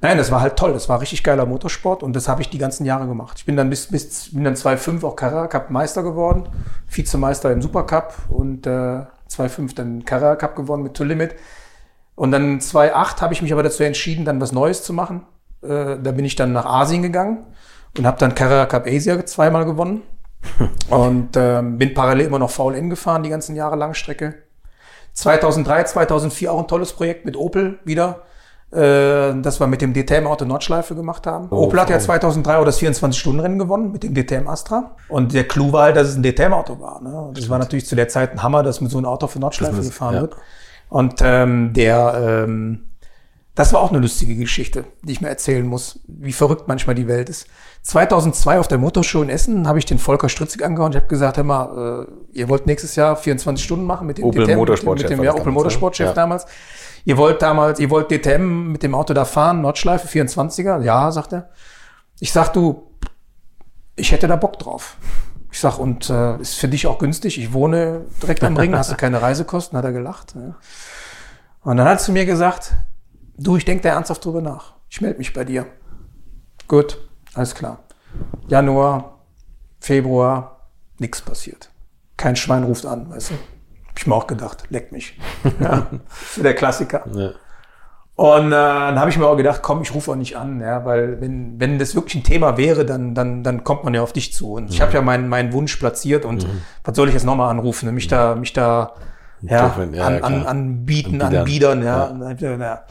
Nein, 0.00 0.16
das 0.16 0.30
war 0.30 0.40
halt 0.40 0.56
toll. 0.56 0.72
Das 0.72 0.88
war 0.88 1.00
richtig 1.00 1.24
geiler 1.24 1.44
Motorsport 1.44 2.02
und 2.02 2.14
das 2.14 2.28
habe 2.28 2.42
ich 2.42 2.50
die 2.50 2.58
ganzen 2.58 2.84
Jahre 2.84 3.06
gemacht. 3.06 3.38
Ich 3.38 3.46
bin 3.46 3.56
dann 3.56 3.68
bis, 3.68 3.88
bis 3.88 4.32
bin 4.32 4.44
dann 4.44 4.54
2005 4.54 5.02
auch 5.04 5.16
Carrera 5.16 5.48
Cup 5.48 5.70
Meister 5.70 6.02
geworden, 6.02 6.48
Vizemeister 6.88 7.50
im 7.50 7.62
Supercup 7.62 8.14
und 8.28 8.66
äh, 8.66 9.00
2005 9.26 9.74
dann 9.74 10.04
Carrera 10.04 10.36
Cup 10.36 10.54
gewonnen 10.54 10.84
mit 10.84 10.94
To 10.94 11.04
Limit. 11.04 11.34
Und 12.14 12.32
dann 12.32 12.60
2008 12.60 13.22
habe 13.22 13.34
ich 13.34 13.42
mich 13.42 13.52
aber 13.52 13.62
dazu 13.62 13.82
entschieden, 13.82 14.24
dann 14.24 14.40
was 14.40 14.52
Neues 14.52 14.82
zu 14.82 14.92
machen. 14.92 15.22
Äh, 15.62 15.96
da 16.00 16.12
bin 16.12 16.24
ich 16.24 16.36
dann 16.36 16.52
nach 16.52 16.66
Asien 16.66 17.02
gegangen 17.02 17.46
und 17.96 18.06
habe 18.06 18.18
dann 18.18 18.34
Carrera 18.34 18.66
Cup 18.66 18.86
Asia 18.86 19.24
zweimal 19.26 19.64
gewonnen 19.64 20.02
und 20.90 21.30
ähm, 21.36 21.78
bin 21.78 21.94
parallel 21.94 22.26
immer 22.26 22.38
noch 22.38 22.50
VLN 22.50 22.90
gefahren 22.90 23.24
die 23.24 23.30
ganzen 23.30 23.56
Jahre 23.56 23.74
Langstrecke. 23.74 24.34
2003, 25.14 25.84
2004 25.84 26.52
auch 26.52 26.60
ein 26.60 26.68
tolles 26.68 26.92
Projekt 26.92 27.24
mit 27.24 27.36
Opel 27.36 27.80
wieder. 27.84 28.22
Äh, 28.70 29.40
das 29.40 29.60
wir 29.60 29.66
mit 29.66 29.80
dem 29.80 29.94
DTM-Auto 29.94 30.44
Nordschleife 30.44 30.94
gemacht 30.94 31.26
haben. 31.26 31.48
Oh, 31.50 31.64
Opel 31.64 31.80
hat 31.80 31.88
ja 31.88 31.98
Frau. 31.98 32.06
2003 32.06 32.56
auch 32.56 32.64
das 32.66 32.78
24-Stunden-Rennen 32.80 33.58
gewonnen 33.58 33.92
mit 33.92 34.02
dem 34.02 34.14
DTM 34.14 34.46
Astra. 34.46 34.94
Und 35.08 35.32
der 35.32 35.48
Clou 35.48 35.72
war 35.72 35.84
halt, 35.84 35.96
dass 35.96 36.08
es 36.08 36.16
ein 36.16 36.22
DTM-Auto 36.22 36.78
war. 36.78 37.00
Ne? 37.00 37.18
Und 37.18 37.38
das 37.38 37.48
war 37.48 37.58
natürlich 37.58 37.86
zu 37.86 37.96
der 37.96 38.08
Zeit 38.08 38.32
ein 38.32 38.42
Hammer, 38.42 38.62
dass 38.62 38.82
mit 38.82 38.90
so 38.90 38.98
einem 38.98 39.06
Auto 39.06 39.26
für 39.26 39.38
Nordschleife 39.38 39.76
Das 39.76 39.86
gefahren 39.86 40.16
ja. 40.16 40.20
wird. 40.20 40.36
Und 40.90 41.14
ähm, 41.22 41.72
der, 41.72 42.44
ähm, 42.46 42.88
das 43.54 43.72
war 43.72 43.80
auch 43.80 43.90
eine 43.90 44.00
lustige 44.00 44.36
Geschichte, 44.36 44.84
die 45.02 45.12
ich 45.12 45.22
mir 45.22 45.28
erzählen 45.28 45.66
muss, 45.66 46.00
wie 46.06 46.32
verrückt 46.32 46.68
manchmal 46.68 46.94
die 46.94 47.08
Welt 47.08 47.30
ist. 47.30 47.46
2002 47.82 48.58
auf 48.58 48.68
der 48.68 48.76
Motorshow 48.76 49.22
in 49.22 49.30
Essen 49.30 49.66
habe 49.66 49.78
ich 49.78 49.86
den 49.86 49.98
Volker 49.98 50.28
Stritzig 50.28 50.62
angehauen. 50.62 50.92
Ich 50.92 50.96
habe 50.96 51.06
gesagt, 51.06 51.38
hör 51.38 51.44
mal, 51.44 52.06
äh, 52.06 52.38
ihr 52.38 52.50
wollt 52.50 52.66
nächstes 52.66 52.96
Jahr 52.96 53.16
24 53.16 53.64
Stunden 53.64 53.86
machen 53.86 54.06
mit 54.06 54.18
dem 54.18 54.26
Opel 54.26 54.44
DTM, 54.44 54.58
Motorsportchef 54.58 55.04
mit 55.04 55.10
dem, 55.10 55.18
war 55.20 55.24
ja, 55.24 55.32
das 55.32 55.40
Opel 55.40 55.52
damals? 55.52 55.64
Motorsportchef 55.64 56.06
Ja. 56.08 56.12
Ihr 57.04 57.16
wollt 57.16 57.42
damals, 57.42 57.80
ihr 57.80 57.90
wollt 57.90 58.10
DTM 58.10 58.72
mit 58.72 58.82
dem 58.82 58.94
Auto 58.94 59.14
da 59.14 59.24
fahren, 59.24 59.60
Nordschleife 59.60 60.08
24er? 60.08 60.82
Ja, 60.82 61.10
sagt 61.10 61.32
er. 61.32 61.50
Ich 62.20 62.32
sag, 62.32 62.52
du, 62.52 62.90
ich 63.96 64.12
hätte 64.12 64.28
da 64.28 64.36
Bock 64.36 64.58
drauf. 64.58 64.96
Ich 65.50 65.60
sag, 65.60 65.78
und 65.78 66.10
äh, 66.10 66.38
ist 66.38 66.54
für 66.54 66.68
dich 66.68 66.86
auch 66.86 66.98
günstig. 66.98 67.38
Ich 67.38 67.52
wohne 67.52 68.04
direkt 68.22 68.44
am 68.44 68.56
Ring, 68.56 68.76
hast 68.76 68.90
du 68.90 68.96
keine 68.96 69.22
Reisekosten, 69.22 69.78
hat 69.78 69.84
er 69.84 69.92
gelacht. 69.92 70.34
Ja. 70.34 70.56
Und 71.62 71.76
dann 71.78 71.86
hat 71.86 71.98
er 71.98 72.04
zu 72.04 72.12
mir 72.12 72.26
gesagt, 72.26 72.74
du, 73.36 73.56
ich 73.56 73.64
denke 73.64 73.82
da 73.82 73.90
ernsthaft 73.90 74.24
drüber 74.24 74.40
nach. 74.40 74.74
Ich 74.90 75.00
melde 75.00 75.18
mich 75.18 75.32
bei 75.32 75.44
dir. 75.44 75.66
Gut, 76.66 76.98
alles 77.34 77.54
klar. 77.54 77.80
Januar, 78.48 79.20
Februar, 79.80 80.68
nichts 80.98 81.22
passiert. 81.22 81.70
Kein 82.16 82.36
Schwein 82.36 82.64
ruft 82.64 82.84
an, 82.84 83.10
weißt 83.10 83.30
du. 83.30 83.34
Ich 83.98 84.06
mir 84.06 84.14
auch 84.14 84.28
gedacht, 84.28 84.62
leck 84.70 84.92
mich. 84.92 85.18
Ja, 85.58 85.88
so 86.32 86.42
der 86.44 86.54
Klassiker. 86.54 87.04
Ja. 87.12 87.30
Und 88.14 88.46
äh, 88.46 88.50
dann 88.50 88.98
habe 88.98 89.10
ich 89.10 89.18
mir 89.18 89.26
auch 89.26 89.36
gedacht, 89.36 89.60
komm, 89.60 89.82
ich 89.82 89.92
rufe 89.92 90.12
auch 90.12 90.16
nicht 90.16 90.36
an, 90.36 90.60
ja, 90.60 90.84
weil 90.84 91.20
wenn, 91.20 91.58
wenn 91.58 91.80
das 91.80 91.96
wirklich 91.96 92.14
ein 92.14 92.22
Thema 92.22 92.56
wäre, 92.56 92.86
dann, 92.86 93.16
dann, 93.16 93.42
dann 93.42 93.64
kommt 93.64 93.82
man 93.82 93.94
ja 93.94 94.02
auf 94.02 94.12
dich 94.12 94.32
zu. 94.32 94.52
Und 94.52 94.70
ich 94.70 94.80
habe 94.80 94.92
ja 94.92 95.02
meinen, 95.02 95.28
meinen 95.28 95.52
Wunsch 95.52 95.74
platziert 95.76 96.24
und 96.24 96.46
was 96.84 96.94
soll 96.94 97.08
ich 97.08 97.14
jetzt 97.14 97.24
nochmal 97.24 97.50
anrufen? 97.50 97.86
ne? 97.86 97.92
Mich 97.92 98.06
da, 98.06 98.36
mich 98.36 98.52
da 98.52 98.94
ja, 99.42 99.68
Dürfen, 99.68 99.94
ja, 99.94 100.06
an, 100.06 100.22
an, 100.22 100.46
anbieten, 100.46 101.20
Anbiedern. 101.20 101.84
anbiedern, 101.86 102.60
ja. 102.60 102.66
Ja. 102.66 102.84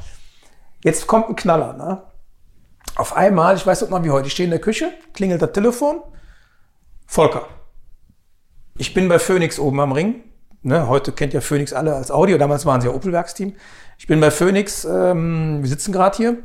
Jetzt 0.83 1.07
kommt 1.07 1.29
ein 1.29 1.35
Knaller, 1.37 1.73
ne? 1.73 2.03
Auf 2.95 3.15
einmal, 3.15 3.55
ich 3.55 3.65
weiß 3.65 3.89
noch 3.89 4.03
wie 4.03 4.11
heute, 4.11 4.27
ich 4.27 4.33
stehe 4.33 4.45
in 4.45 4.51
der 4.51 4.61
Küche, 4.61 4.91
klingelt 5.13 5.41
das 5.41 5.53
Telefon, 5.53 6.01
Volker. 7.05 7.45
Ich 8.77 8.93
bin 8.93 9.07
bei 9.07 9.19
Phoenix 9.19 9.57
oben 9.57 9.79
am 9.79 9.91
Ring. 9.93 10.23
Ne, 10.67 10.85
heute 10.89 11.13
kennt 11.13 11.33
ja 11.33 11.39
Phoenix 11.39 11.71
alle 11.71 11.95
als 11.95 12.11
Audio, 12.11 12.37
damals 12.37 12.65
waren 12.65 12.81
sie 12.81 12.87
ja 12.87 12.93
Opel-Werksteam. 12.93 13.55
Ich 13.97 14.05
bin 14.05 14.19
bei 14.19 14.29
Phoenix, 14.29 14.83
ähm, 14.83 15.59
wir 15.61 15.69
sitzen 15.69 15.93
gerade 15.93 16.17
hier. 16.17 16.39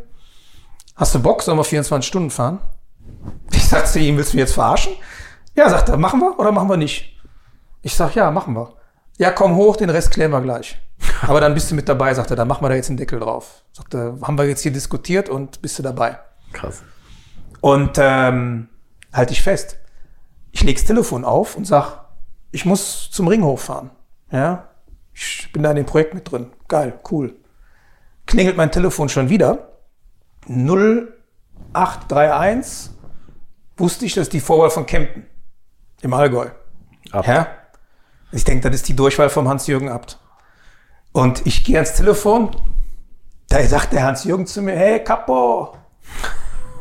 Hast 0.94 1.12
du 1.16 1.20
Bock, 1.20 1.42
sollen 1.42 1.58
wir 1.58 1.64
24 1.64 2.06
Stunden 2.06 2.30
fahren? 2.30 2.60
Ich 3.50 3.68
sag 3.68 3.88
zu 3.88 3.98
ihm, 3.98 4.16
willst 4.16 4.32
du 4.32 4.36
mich 4.36 4.42
jetzt 4.42 4.54
verarschen? 4.54 4.92
Ja, 5.56 5.68
sagt 5.68 5.88
er, 5.88 5.96
machen 5.96 6.20
wir 6.20 6.38
oder 6.38 6.52
machen 6.52 6.68
wir 6.68 6.76
nicht? 6.76 7.20
Ich 7.80 7.96
sag, 7.96 8.14
ja, 8.14 8.30
machen 8.30 8.54
wir. 8.54 8.74
Ja, 9.18 9.32
komm 9.32 9.56
hoch, 9.56 9.76
den 9.76 9.90
Rest 9.90 10.12
klären 10.12 10.30
wir 10.30 10.40
gleich. 10.40 10.80
Aber 11.22 11.40
dann 11.40 11.54
bist 11.54 11.72
du 11.72 11.74
mit 11.74 11.88
dabei, 11.88 12.14
sagt 12.14 12.30
er, 12.30 12.36
dann 12.36 12.46
machen 12.46 12.62
wir 12.62 12.68
da 12.68 12.76
jetzt 12.76 12.90
einen 12.90 12.98
Deckel 12.98 13.18
drauf. 13.18 13.64
Sagt 13.72 13.92
er, 13.94 14.18
haben 14.22 14.38
wir 14.38 14.46
jetzt 14.46 14.60
hier 14.60 14.72
diskutiert 14.72 15.28
und 15.30 15.62
bist 15.62 15.80
du 15.80 15.82
dabei. 15.82 16.18
Krass. 16.52 16.84
Und 17.60 17.98
ähm, 17.98 18.68
halte 19.12 19.32
ich 19.32 19.42
fest. 19.42 19.78
Ich 20.52 20.62
leg's 20.62 20.84
Telefon 20.84 21.24
auf 21.24 21.56
und 21.56 21.66
sag, 21.66 22.04
ich 22.52 22.64
muss 22.64 23.10
zum 23.10 23.26
Ringhof 23.26 23.62
fahren. 23.62 23.90
Ja, 24.32 24.68
ich 25.12 25.52
bin 25.52 25.62
da 25.62 25.70
in 25.70 25.76
dem 25.76 25.86
Projekt 25.86 26.14
mit 26.14 26.28
drin. 26.30 26.50
Geil, 26.66 26.94
cool. 27.10 27.36
Klingelt 28.26 28.56
mein 28.56 28.72
Telefon 28.72 29.10
schon 29.10 29.28
wieder. 29.28 29.68
0831 30.48 32.90
wusste 33.76 34.06
ich, 34.06 34.14
das 34.14 34.22
ist 34.22 34.32
die 34.32 34.40
Vorwahl 34.40 34.70
von 34.70 34.86
Kempten 34.86 35.26
im 36.00 36.14
Allgäu. 36.14 36.48
Abt. 37.10 37.28
Ja? 37.28 37.48
Ich 38.32 38.44
denke, 38.44 38.70
das 38.70 38.76
ist 38.76 38.88
die 38.88 38.96
Durchwahl 38.96 39.28
vom 39.28 39.46
Hans-Jürgen 39.48 39.90
Abt. 39.90 40.18
Und 41.12 41.46
ich 41.46 41.64
gehe 41.64 41.76
ans 41.76 41.94
Telefon, 41.94 42.56
da 43.50 43.62
sagt 43.64 43.92
der 43.92 44.04
Hans-Jürgen 44.04 44.46
zu 44.46 44.62
mir, 44.62 44.74
hey 44.74 45.04
Capo, 45.04 45.76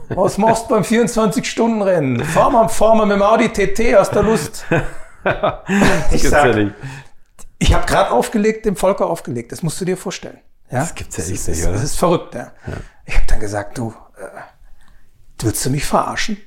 was 0.07 0.37
machst 0.37 0.63
du 0.65 0.69
beim 0.69 0.83
24-Stunden-Rennen? 0.83 2.23
Fahr 2.23 2.49
mal, 2.49 2.69
fahr 2.69 2.95
mal 2.95 3.05
mit 3.05 3.17
dem 3.17 3.23
Audi 3.23 3.49
TT, 3.49 3.93
hast 3.97 4.15
du 4.15 4.21
Lust? 4.21 4.65
ich 6.11 6.23
sag, 6.23 6.47
ja 6.47 6.55
nicht. 6.55 6.73
Ich 7.61 7.73
habe 7.73 7.85
gerade 7.85 8.11
aufgelegt, 8.11 8.65
dem 8.65 8.75
Volker 8.75 9.07
aufgelegt. 9.07 9.51
Das 9.51 9.61
musst 9.61 9.79
du 9.79 9.85
dir 9.85 9.95
vorstellen. 9.95 10.39
Ja? 10.71 10.79
Das 10.79 10.95
gibt's 10.95 11.17
ja 11.17 11.23
Das 11.23 11.31
echt 11.31 11.41
ist, 11.41 11.47
nicht, 11.49 11.59
das, 11.59 11.67
oder? 11.67 11.73
das 11.75 11.83
ist 11.83 11.99
verrückt. 11.99 12.33
Ja. 12.33 12.51
Ich 13.05 13.15
habe 13.15 13.25
dann 13.27 13.39
gesagt, 13.39 13.77
du, 13.77 13.93
äh, 14.17 15.43
willst 15.43 15.63
du 15.65 15.69
mich 15.69 15.85
verarschen? 15.85 16.37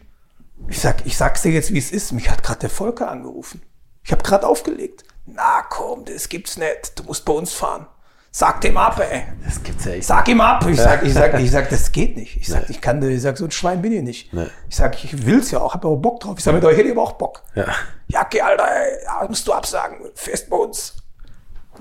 Ich 0.68 0.80
sag, 0.80 1.06
ich 1.06 1.16
sag's 1.16 1.42
dir 1.42 1.52
jetzt, 1.52 1.72
wie 1.72 1.78
es 1.78 1.92
ist. 1.92 2.12
Mich 2.12 2.30
hat 2.30 2.42
gerade 2.42 2.60
der 2.60 2.70
Volker 2.70 3.10
angerufen. 3.10 3.62
Ich 4.02 4.10
habe 4.10 4.22
gerade 4.22 4.46
aufgelegt. 4.46 5.04
Na 5.26 5.62
komm, 5.68 6.04
das 6.04 6.28
gibt's 6.28 6.56
nicht. 6.56 6.98
Du 6.98 7.04
musst 7.04 7.24
bei 7.24 7.32
uns 7.32 7.52
fahren. 7.52 7.86
Sag 8.32 8.62
dem 8.62 8.76
ab, 8.76 8.98
ey. 8.98 9.22
Das 9.44 9.62
gibt's 9.62 9.84
ja 9.84 9.92
echt. 9.92 10.08
Sag 10.08 10.26
ihm 10.26 10.40
ab. 10.40 10.66
Ich 10.66 10.76
sag, 10.80 11.04
ich 11.04 11.14
sag, 11.14 11.34
ich 11.40 11.50
sag, 11.50 11.70
das 11.70 11.92
geht 11.92 12.16
nicht. 12.16 12.36
Ich 12.38 12.48
sag, 12.48 12.68
ich 12.68 12.80
kann, 12.80 13.00
ich 13.08 13.22
sag, 13.22 13.38
so 13.38 13.44
ein 13.44 13.52
Schwein 13.52 13.80
bin 13.82 13.92
ich 13.92 14.02
nicht. 14.02 14.32
Nee. 14.32 14.48
Ich 14.68 14.74
sag, 14.74 15.02
ich 15.04 15.24
will's 15.24 15.52
ja 15.52 15.60
auch, 15.60 15.74
hab 15.74 15.84
aber 15.84 15.96
Bock 15.96 16.18
drauf. 16.18 16.34
Ich 16.38 16.44
sag, 16.44 16.54
mit 16.54 16.64
euch 16.64 16.76
hätte 16.76 16.88
ich 16.88 16.92
aber 16.92 17.02
auch 17.02 17.12
Bock. 17.12 17.42
Ja. 17.54 17.66
Ja, 18.08 18.22
okay, 18.24 18.40
Alter, 18.40 18.66
ey, 18.68 19.04
ja, 19.04 19.26
musst 19.28 19.46
du 19.46 19.52
absagen. 19.52 19.98
Fest 20.14 20.50
bei 20.50 20.56
uns. 20.56 20.96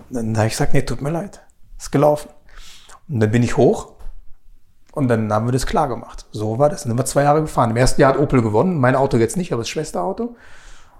Dann 0.09 0.37
habe 0.37 0.47
ich 0.47 0.53
gesagt, 0.53 0.73
nee, 0.73 0.81
tut 0.81 1.01
mir 1.01 1.11
leid. 1.11 1.41
Ist 1.77 1.91
gelaufen. 1.91 2.29
Und 3.09 3.19
dann 3.19 3.31
bin 3.31 3.43
ich 3.43 3.57
hoch 3.57 3.93
und 4.93 5.07
dann 5.07 5.31
haben 5.33 5.47
wir 5.47 5.51
das 5.51 5.65
klar 5.65 5.87
gemacht. 5.87 6.25
So 6.31 6.59
war 6.59 6.69
das. 6.69 6.83
Dann 6.83 6.91
sind 6.91 6.97
wir 6.97 7.05
zwei 7.05 7.23
Jahre 7.23 7.41
gefahren. 7.41 7.71
Im 7.71 7.77
ersten 7.77 7.99
Jahr 8.01 8.13
hat 8.13 8.19
Opel 8.19 8.41
gewonnen. 8.41 8.79
Mein 8.79 8.95
Auto 8.95 9.17
jetzt 9.17 9.37
nicht, 9.37 9.51
aber 9.51 9.61
das 9.61 9.69
Schwesterauto. 9.69 10.35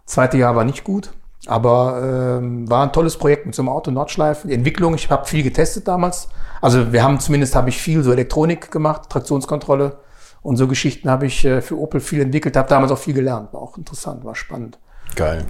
Zweite 0.06 0.38
Jahr 0.38 0.56
war 0.56 0.64
nicht 0.64 0.84
gut. 0.84 1.11
Aber 1.45 2.40
ähm, 2.41 2.70
war 2.70 2.84
ein 2.84 2.94
tolles 2.94 3.18
Projekt 3.18 3.45
mit 3.45 3.53
so 3.53 3.61
einem 3.61 3.70
Auto, 3.70 3.91
Nordschleife. 3.91 4.48
Die 4.48 4.53
Entwicklung, 4.53 4.95
ich 4.95 5.11
habe 5.11 5.26
viel 5.26 5.44
getestet 5.44 5.88
damals. 5.88 6.30
Also 6.61 6.94
wir 6.94 7.03
haben 7.03 7.20
zumindest 7.20 7.56
habe 7.56 7.70
ich 7.70 7.82
viel 7.82 8.02
so 8.03 8.11
Elektronik 8.11 8.72
gemacht, 8.72 9.10
Traktionskontrolle 9.10 9.98
und 10.41 10.57
so 10.57 10.68
Geschichten 10.68 11.10
habe 11.10 11.26
ich 11.26 11.44
äh, 11.44 11.61
für 11.61 11.78
Opel 11.78 11.99
viel 11.99 12.22
entwickelt, 12.22 12.56
habe 12.56 12.70
damals 12.70 12.91
auch 12.91 12.98
viel 12.98 13.14
gelernt. 13.14 13.53
War 13.53 13.61
auch 13.61 13.78
interessant, 13.78 14.24
war 14.24 14.36
spannend. 14.36 14.80
Geil. 15.15 15.45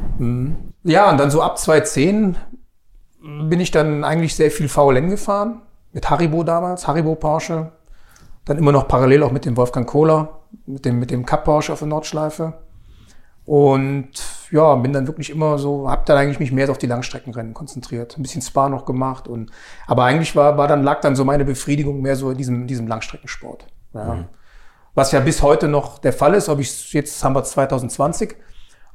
Ja, 0.83 1.11
und 1.11 1.19
dann 1.19 1.31
so 1.31 1.41
ab 1.41 1.57
2010 1.57 2.37
bin 3.23 3.59
ich 3.61 3.71
dann 3.71 4.03
eigentlich 4.03 4.35
sehr 4.35 4.51
viel 4.51 4.67
VLN 4.67 5.09
gefahren. 5.09 5.61
Mit 5.93 6.09
Haribo 6.09 6.43
damals, 6.43 6.87
Haribo 6.87 7.15
Porsche. 7.15 7.71
Dann 8.45 8.57
immer 8.57 8.73
noch 8.73 8.87
parallel 8.87 9.23
auch 9.23 9.31
mit 9.31 9.45
dem 9.45 9.55
Wolfgang 9.55 9.87
Kohler, 9.87 10.41
mit 10.65 10.83
dem, 10.83 10.99
mit 10.99 11.09
dem 11.09 11.25
Cup 11.25 11.45
Porsche 11.45 11.71
auf 11.71 11.79
der 11.79 11.87
Nordschleife. 11.87 12.53
Und 13.45 14.11
ja, 14.51 14.75
bin 14.75 14.91
dann 14.91 15.07
wirklich 15.07 15.29
immer 15.29 15.57
so, 15.57 15.89
hab 15.89 16.05
dann 16.05 16.17
eigentlich 16.17 16.39
mich 16.39 16.51
mehr 16.51 16.69
auf 16.69 16.77
die 16.77 16.87
Langstreckenrennen 16.87 17.53
konzentriert. 17.53 18.17
Ein 18.17 18.23
bisschen 18.23 18.41
Spa 18.41 18.67
noch 18.67 18.85
gemacht 18.85 19.27
und, 19.27 19.51
aber 19.87 20.03
eigentlich 20.03 20.35
war, 20.35 20.57
war 20.57 20.67
dann, 20.67 20.83
lag 20.83 21.01
dann 21.01 21.15
so 21.15 21.25
meine 21.25 21.45
Befriedigung 21.45 22.01
mehr 22.01 22.15
so 22.15 22.31
in 22.31 22.37
diesem, 22.37 22.67
diesem 22.67 22.87
Langstreckensport. 22.87 23.67
Ja. 23.93 24.25
Was 24.95 25.11
ja 25.11 25.19
bis 25.19 25.41
heute 25.41 25.67
noch 25.67 25.99
der 25.99 26.13
Fall 26.13 26.33
ist, 26.35 26.49
ob 26.49 26.59
ich 26.59 26.93
jetzt 26.93 27.23
haben 27.23 27.33
wir 27.33 27.43
2020, 27.43 28.35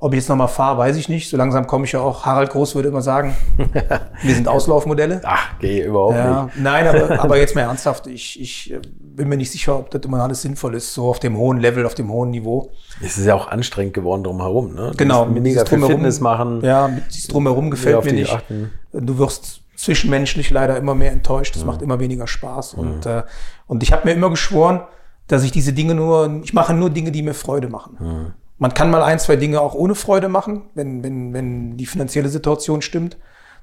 ob 0.01 0.13
ich 0.13 0.19
jetzt 0.21 0.29
nochmal 0.29 0.47
fahre, 0.49 0.79
weiß 0.79 0.97
ich 0.97 1.09
nicht. 1.09 1.29
So 1.29 1.37
langsam 1.37 1.67
komme 1.67 1.85
ich 1.85 1.93
ja 1.93 2.01
auch, 2.01 2.25
Harald 2.25 2.51
Groß 2.51 2.75
würde 2.77 2.89
immer 2.89 3.03
sagen, 3.03 3.35
wir 4.23 4.35
sind 4.35 4.47
Auslaufmodelle. 4.47 5.21
Ach, 5.25 5.59
geh 5.59 5.83
überhaupt 5.83 6.15
Ja, 6.15 6.45
nicht. 6.45 6.57
nein, 6.61 6.87
aber, 6.87 7.21
aber 7.25 7.37
jetzt 7.39 7.55
mal 7.57 7.63
ernsthaft, 7.63 8.07
ich, 8.07 8.41
ich 8.41 8.73
äh, 8.73 8.81
bin 9.01 9.29
mir 9.29 9.37
nicht 9.37 9.51
sicher, 9.51 9.77
ob 9.77 9.91
das 9.91 10.03
immer 10.03 10.23
alles 10.23 10.43
sinnvoll 10.43 10.77
ist, 10.77 10.95
so 10.95 11.09
auf 11.09 11.19
dem 11.19 11.37
hohen 11.37 11.59
Level, 11.59 11.85
auf 11.85 11.95
dem 11.95 12.11
hohen 12.13 12.31
Niveau. 12.31 12.71
Es 13.05 13.19
ist 13.19 13.27
ja 13.27 13.35
auch 13.35 13.49
anstrengend 13.49 13.95
geworden 13.95 14.23
drumherum, 14.23 14.75
ne? 14.75 14.91
Du 14.93 14.97
Genau, 14.97 15.25
Mega 15.27 15.65
viel 15.65 15.79
Drumherum- 15.79 15.95
Fitness 15.97 16.21
machen. 16.21 16.61
Ja, 16.65 16.89
dieses 17.13 17.27
Drumherum 17.29 17.71
gefällt 17.71 18.05
mir 18.05 18.13
nicht. 18.13 18.33
achten. 18.33 18.71
Du 18.93 19.19
wirst 19.19 19.63
zwischenmenschlich 19.75 20.51
leider 20.51 20.77
immer 20.77 20.95
mehr 20.95 21.11
enttäuscht. 21.13 21.55
Das 21.57 21.65
macht 21.65 21.83
immer 21.83 21.99
weniger 22.01 22.27
Spaß. 22.27 22.75
Und, 22.75 23.07
äh, 23.07 23.23
und 23.67 23.83
ich 23.83 23.93
habe 23.93 24.07
mir 24.09 24.13
immer 24.15 24.31
geschworen, 24.31 24.81
dass 25.29 25.43
ich 25.45 25.51
diese 25.53 25.73
Dinge 25.73 25.95
nur, 25.95 26.41
ich 26.43 26.53
mache 26.53 26.73
nur 26.75 26.91
Dinge, 26.91 27.11
die 27.13 27.23
mir 27.23 27.35
Freude 27.35 27.69
machen. 27.69 28.33
Man 28.59 28.75
kann 28.75 28.91
mal 28.91 29.03
ein, 29.03 29.19
zwei 29.19 29.37
Dinge 29.37 29.61
auch 29.61 29.75
ohne 29.75 29.95
Freude 29.95 30.29
machen, 30.29 30.71
wenn, 30.75 31.03
wenn, 31.03 31.33
wenn 31.33 31.77
die 31.77 31.87
finanzielle 31.87 32.29
Situation 32.29 32.83
stimmt. 32.83 33.17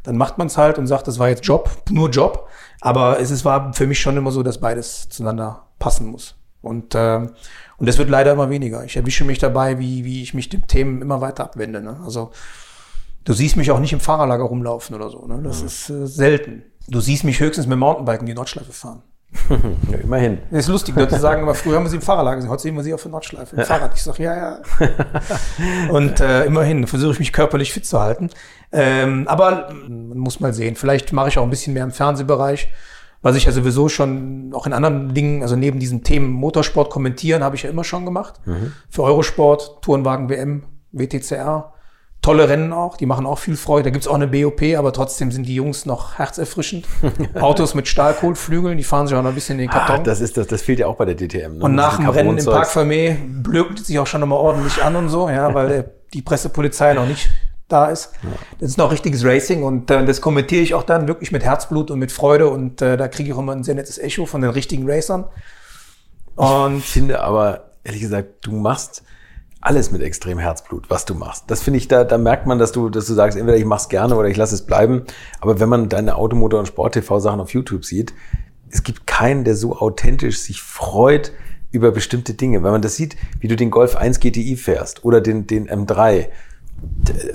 Dann 0.03 0.17
macht 0.17 0.37
man 0.37 0.47
es 0.47 0.57
halt 0.57 0.77
und 0.77 0.87
sagt, 0.87 1.07
das 1.07 1.19
war 1.19 1.29
jetzt 1.29 1.45
Job, 1.45 1.69
nur 1.89 2.09
Job. 2.09 2.47
Aber 2.81 3.19
es 3.19 3.31
ist, 3.31 3.43
war 3.43 3.73
für 3.73 3.87
mich 3.87 3.99
schon 3.99 4.17
immer 4.17 4.31
so, 4.31 4.43
dass 4.43 4.59
beides 4.59 5.09
zueinander 5.09 5.67
passen 5.79 6.07
muss. 6.07 6.35
Und, 6.61 6.95
ähm, 6.95 7.31
und 7.77 7.87
das 7.87 7.97
wird 7.97 8.09
leider 8.09 8.31
immer 8.31 8.49
weniger. 8.49 8.83
Ich 8.85 8.95
erwische 8.95 9.25
mich 9.25 9.39
dabei, 9.39 9.79
wie, 9.79 10.05
wie 10.05 10.23
ich 10.23 10.33
mich 10.33 10.49
den 10.49 10.67
Themen 10.67 11.01
immer 11.01 11.21
weiter 11.21 11.43
abwende. 11.43 11.81
Ne? 11.81 11.99
Also 12.03 12.31
Du 13.25 13.33
siehst 13.33 13.57
mich 13.57 13.71
auch 13.71 13.79
nicht 13.79 13.91
im 13.91 13.99
Fahrerlager 13.99 14.43
rumlaufen 14.43 14.95
oder 14.95 15.09
so. 15.09 15.25
Ne? 15.25 15.41
Das 15.43 15.63
ist 15.63 15.89
äh, 15.89 16.05
selten. 16.05 16.63
Du 16.87 17.01
siehst 17.01 17.23
mich 17.23 17.39
höchstens 17.39 17.65
mit 17.65 17.73
dem 17.73 17.79
Mountainbiken 17.79 18.27
die 18.27 18.35
Nordschleife 18.35 18.71
fahren. 18.71 19.01
Ja, 19.91 19.97
immerhin. 19.97 20.39
Das 20.51 20.61
ist 20.61 20.67
lustig, 20.67 20.95
Leute 20.95 21.19
sagen 21.19 21.43
immer, 21.43 21.53
früher 21.53 21.75
haben 21.75 21.83
wir 21.83 21.89
sie 21.89 21.97
im 21.97 22.01
Fahrerlager 22.01 22.37
gesehen, 22.37 22.49
heute 22.49 22.63
sehen 22.63 22.75
wir 22.75 22.83
sie 22.83 22.93
auf 22.93 23.01
der 23.01 23.11
Nordschleife, 23.11 23.55
im 23.55 23.63
Fahrrad. 23.63 23.91
Ich 23.95 24.03
sag 24.03 24.17
ja, 24.19 24.35
ja. 24.35 24.59
Und 25.89 26.19
äh, 26.19 26.45
immerhin 26.45 26.87
versuche 26.87 27.11
ich 27.11 27.19
mich 27.19 27.33
körperlich 27.33 27.71
fit 27.71 27.85
zu 27.85 27.99
halten. 27.99 28.29
Ähm, 28.71 29.27
aber 29.27 29.69
man 29.87 30.17
muss 30.17 30.39
mal 30.39 30.53
sehen, 30.53 30.75
vielleicht 30.75 31.13
mache 31.13 31.29
ich 31.29 31.37
auch 31.37 31.43
ein 31.43 31.49
bisschen 31.49 31.73
mehr 31.73 31.83
im 31.83 31.91
Fernsehbereich, 31.91 32.69
was 33.21 33.35
ich 33.35 33.45
ja 33.45 33.51
sowieso 33.51 33.89
schon 33.89 34.51
auch 34.53 34.65
in 34.65 34.73
anderen 34.73 35.13
Dingen, 35.13 35.41
also 35.41 35.55
neben 35.55 35.79
diesen 35.79 36.03
Themen 36.03 36.29
Motorsport 36.31 36.89
kommentieren, 36.89 37.43
habe 37.43 37.55
ich 37.55 37.63
ja 37.63 37.69
immer 37.69 37.83
schon 37.83 38.05
gemacht. 38.05 38.39
Für 38.89 39.03
Eurosport, 39.03 39.81
Tourenwagen 39.81 40.29
WM, 40.29 40.63
WTCR. 40.91 41.73
Tolle 42.25 42.49
Rennen 42.49 42.73
auch, 42.73 42.97
die 42.97 43.05
machen 43.05 43.27
auch 43.27 43.37
viel 43.37 43.55
Freude. 43.55 43.83
Da 43.83 43.89
gibt's 43.91 44.07
auch 44.07 44.15
eine 44.15 44.25
BOP, 44.27 44.61
aber 44.77 44.91
trotzdem 44.93 45.31
sind 45.31 45.43
die 45.43 45.53
Jungs 45.53 45.85
noch 45.85 46.17
herzerfrischend. 46.17 46.87
Autos 47.39 47.75
mit 47.75 47.87
Stahlkohlflügeln, 47.87 48.77
die 48.77 48.83
fahren 48.83 49.05
sich 49.05 49.15
auch 49.15 49.21
noch 49.21 49.29
ein 49.29 49.35
bisschen 49.35 49.59
in 49.59 49.67
den 49.67 49.69
Ah, 49.69 49.85
Karton. 49.85 50.03
das 50.05 50.21
ist 50.21 50.35
das, 50.35 50.47
das 50.47 50.63
fehlt 50.63 50.79
ja 50.79 50.87
auch 50.87 50.95
bei 50.95 51.05
der 51.05 51.15
DTM. 51.15 51.57
Ne? 51.59 51.63
Und 51.63 51.75
nach 51.75 51.97
dem 51.97 52.09
Rennen 52.09 52.37
im. 52.37 52.45
Park 52.45 52.67
Fermé 52.67 53.15
blökt 53.43 53.85
sich 53.85 53.99
auch 53.99 54.07
schon 54.07 54.21
nochmal 54.21 54.39
ordentlich 54.39 54.83
an 54.83 54.95
und 54.95 55.09
so, 55.09 55.29
ja, 55.29 55.53
weil 55.53 55.67
der, 55.69 55.85
die 56.13 56.23
Pressepolizei 56.23 56.93
noch 56.95 57.05
nicht 57.05 57.29
da 57.67 57.87
ist. 57.87 58.11
Das 58.59 58.69
ist 58.71 58.77
noch 58.77 58.91
richtiges 58.91 59.23
Racing 59.23 59.61
und 59.61 59.91
äh, 59.91 60.03
das 60.03 60.19
kommentiere 60.19 60.61
ich 60.63 60.73
auch 60.73 60.83
dann 60.83 61.07
wirklich 61.07 61.31
mit 61.31 61.43
Herzblut 61.43 61.91
und 61.91 61.99
mit 61.99 62.11
Freude 62.11 62.49
und 62.49 62.81
äh, 62.81 62.97
da 62.97 63.07
kriege 63.07 63.29
ich 63.29 63.35
auch 63.35 63.39
immer 63.39 63.51
ein 63.53 63.63
sehr 63.63 63.75
nettes 63.75 63.97
Echo 63.99 64.25
von 64.25 64.41
den 64.41 64.49
richtigen 64.49 64.89
Racern. 64.89 65.25
Und 66.35 66.77
Ich 66.79 66.85
finde 66.89 67.21
aber, 67.21 67.71
ehrlich 67.83 68.01
gesagt, 68.01 68.45
du 68.45 68.51
machst 68.51 69.03
alles 69.65 69.91
mit 69.91 70.01
extrem 70.03 70.37
Herzblut, 70.37 70.89
was 70.89 71.05
du 71.05 71.15
machst. 71.15 71.45
Das 71.47 71.63
finde 71.63 71.79
ich, 71.79 71.87
da, 71.87 72.03
da 72.03 72.19
merkt 72.19 72.45
man, 72.45 72.59
dass 72.59 72.71
du, 72.71 72.89
dass 72.89 73.07
du 73.07 73.13
sagst, 73.13 73.35
entweder 73.35 73.57
ich 73.57 73.65
mach's 73.65 73.89
gerne 73.89 74.15
oder 74.15 74.27
ich 74.29 74.37
lasse 74.37 74.53
es 74.53 74.61
bleiben. 74.61 75.05
Aber 75.41 75.59
wenn 75.59 75.67
man 75.67 75.89
deine 75.89 76.15
Automotor- 76.15 76.59
und 76.59 76.67
Sport-TV-Sachen 76.67 77.39
auf 77.39 77.51
YouTube 77.51 77.83
sieht, 77.83 78.13
es 78.69 78.83
gibt 78.83 79.07
keinen, 79.07 79.43
der 79.43 79.55
so 79.55 79.75
authentisch 79.75 80.39
sich 80.39 80.61
freut 80.61 81.31
über 81.71 81.91
bestimmte 81.91 82.35
Dinge. 82.35 82.63
Wenn 82.63 82.71
man 82.71 82.83
das 82.83 82.95
sieht, 82.95 83.15
wie 83.39 83.47
du 83.47 83.55
den 83.55 83.71
Golf 83.71 83.95
1 83.95 84.19
GTI 84.19 84.55
fährst 84.55 85.03
oder 85.03 85.19
den, 85.19 85.47
den 85.47 85.67
M3. 85.67 86.27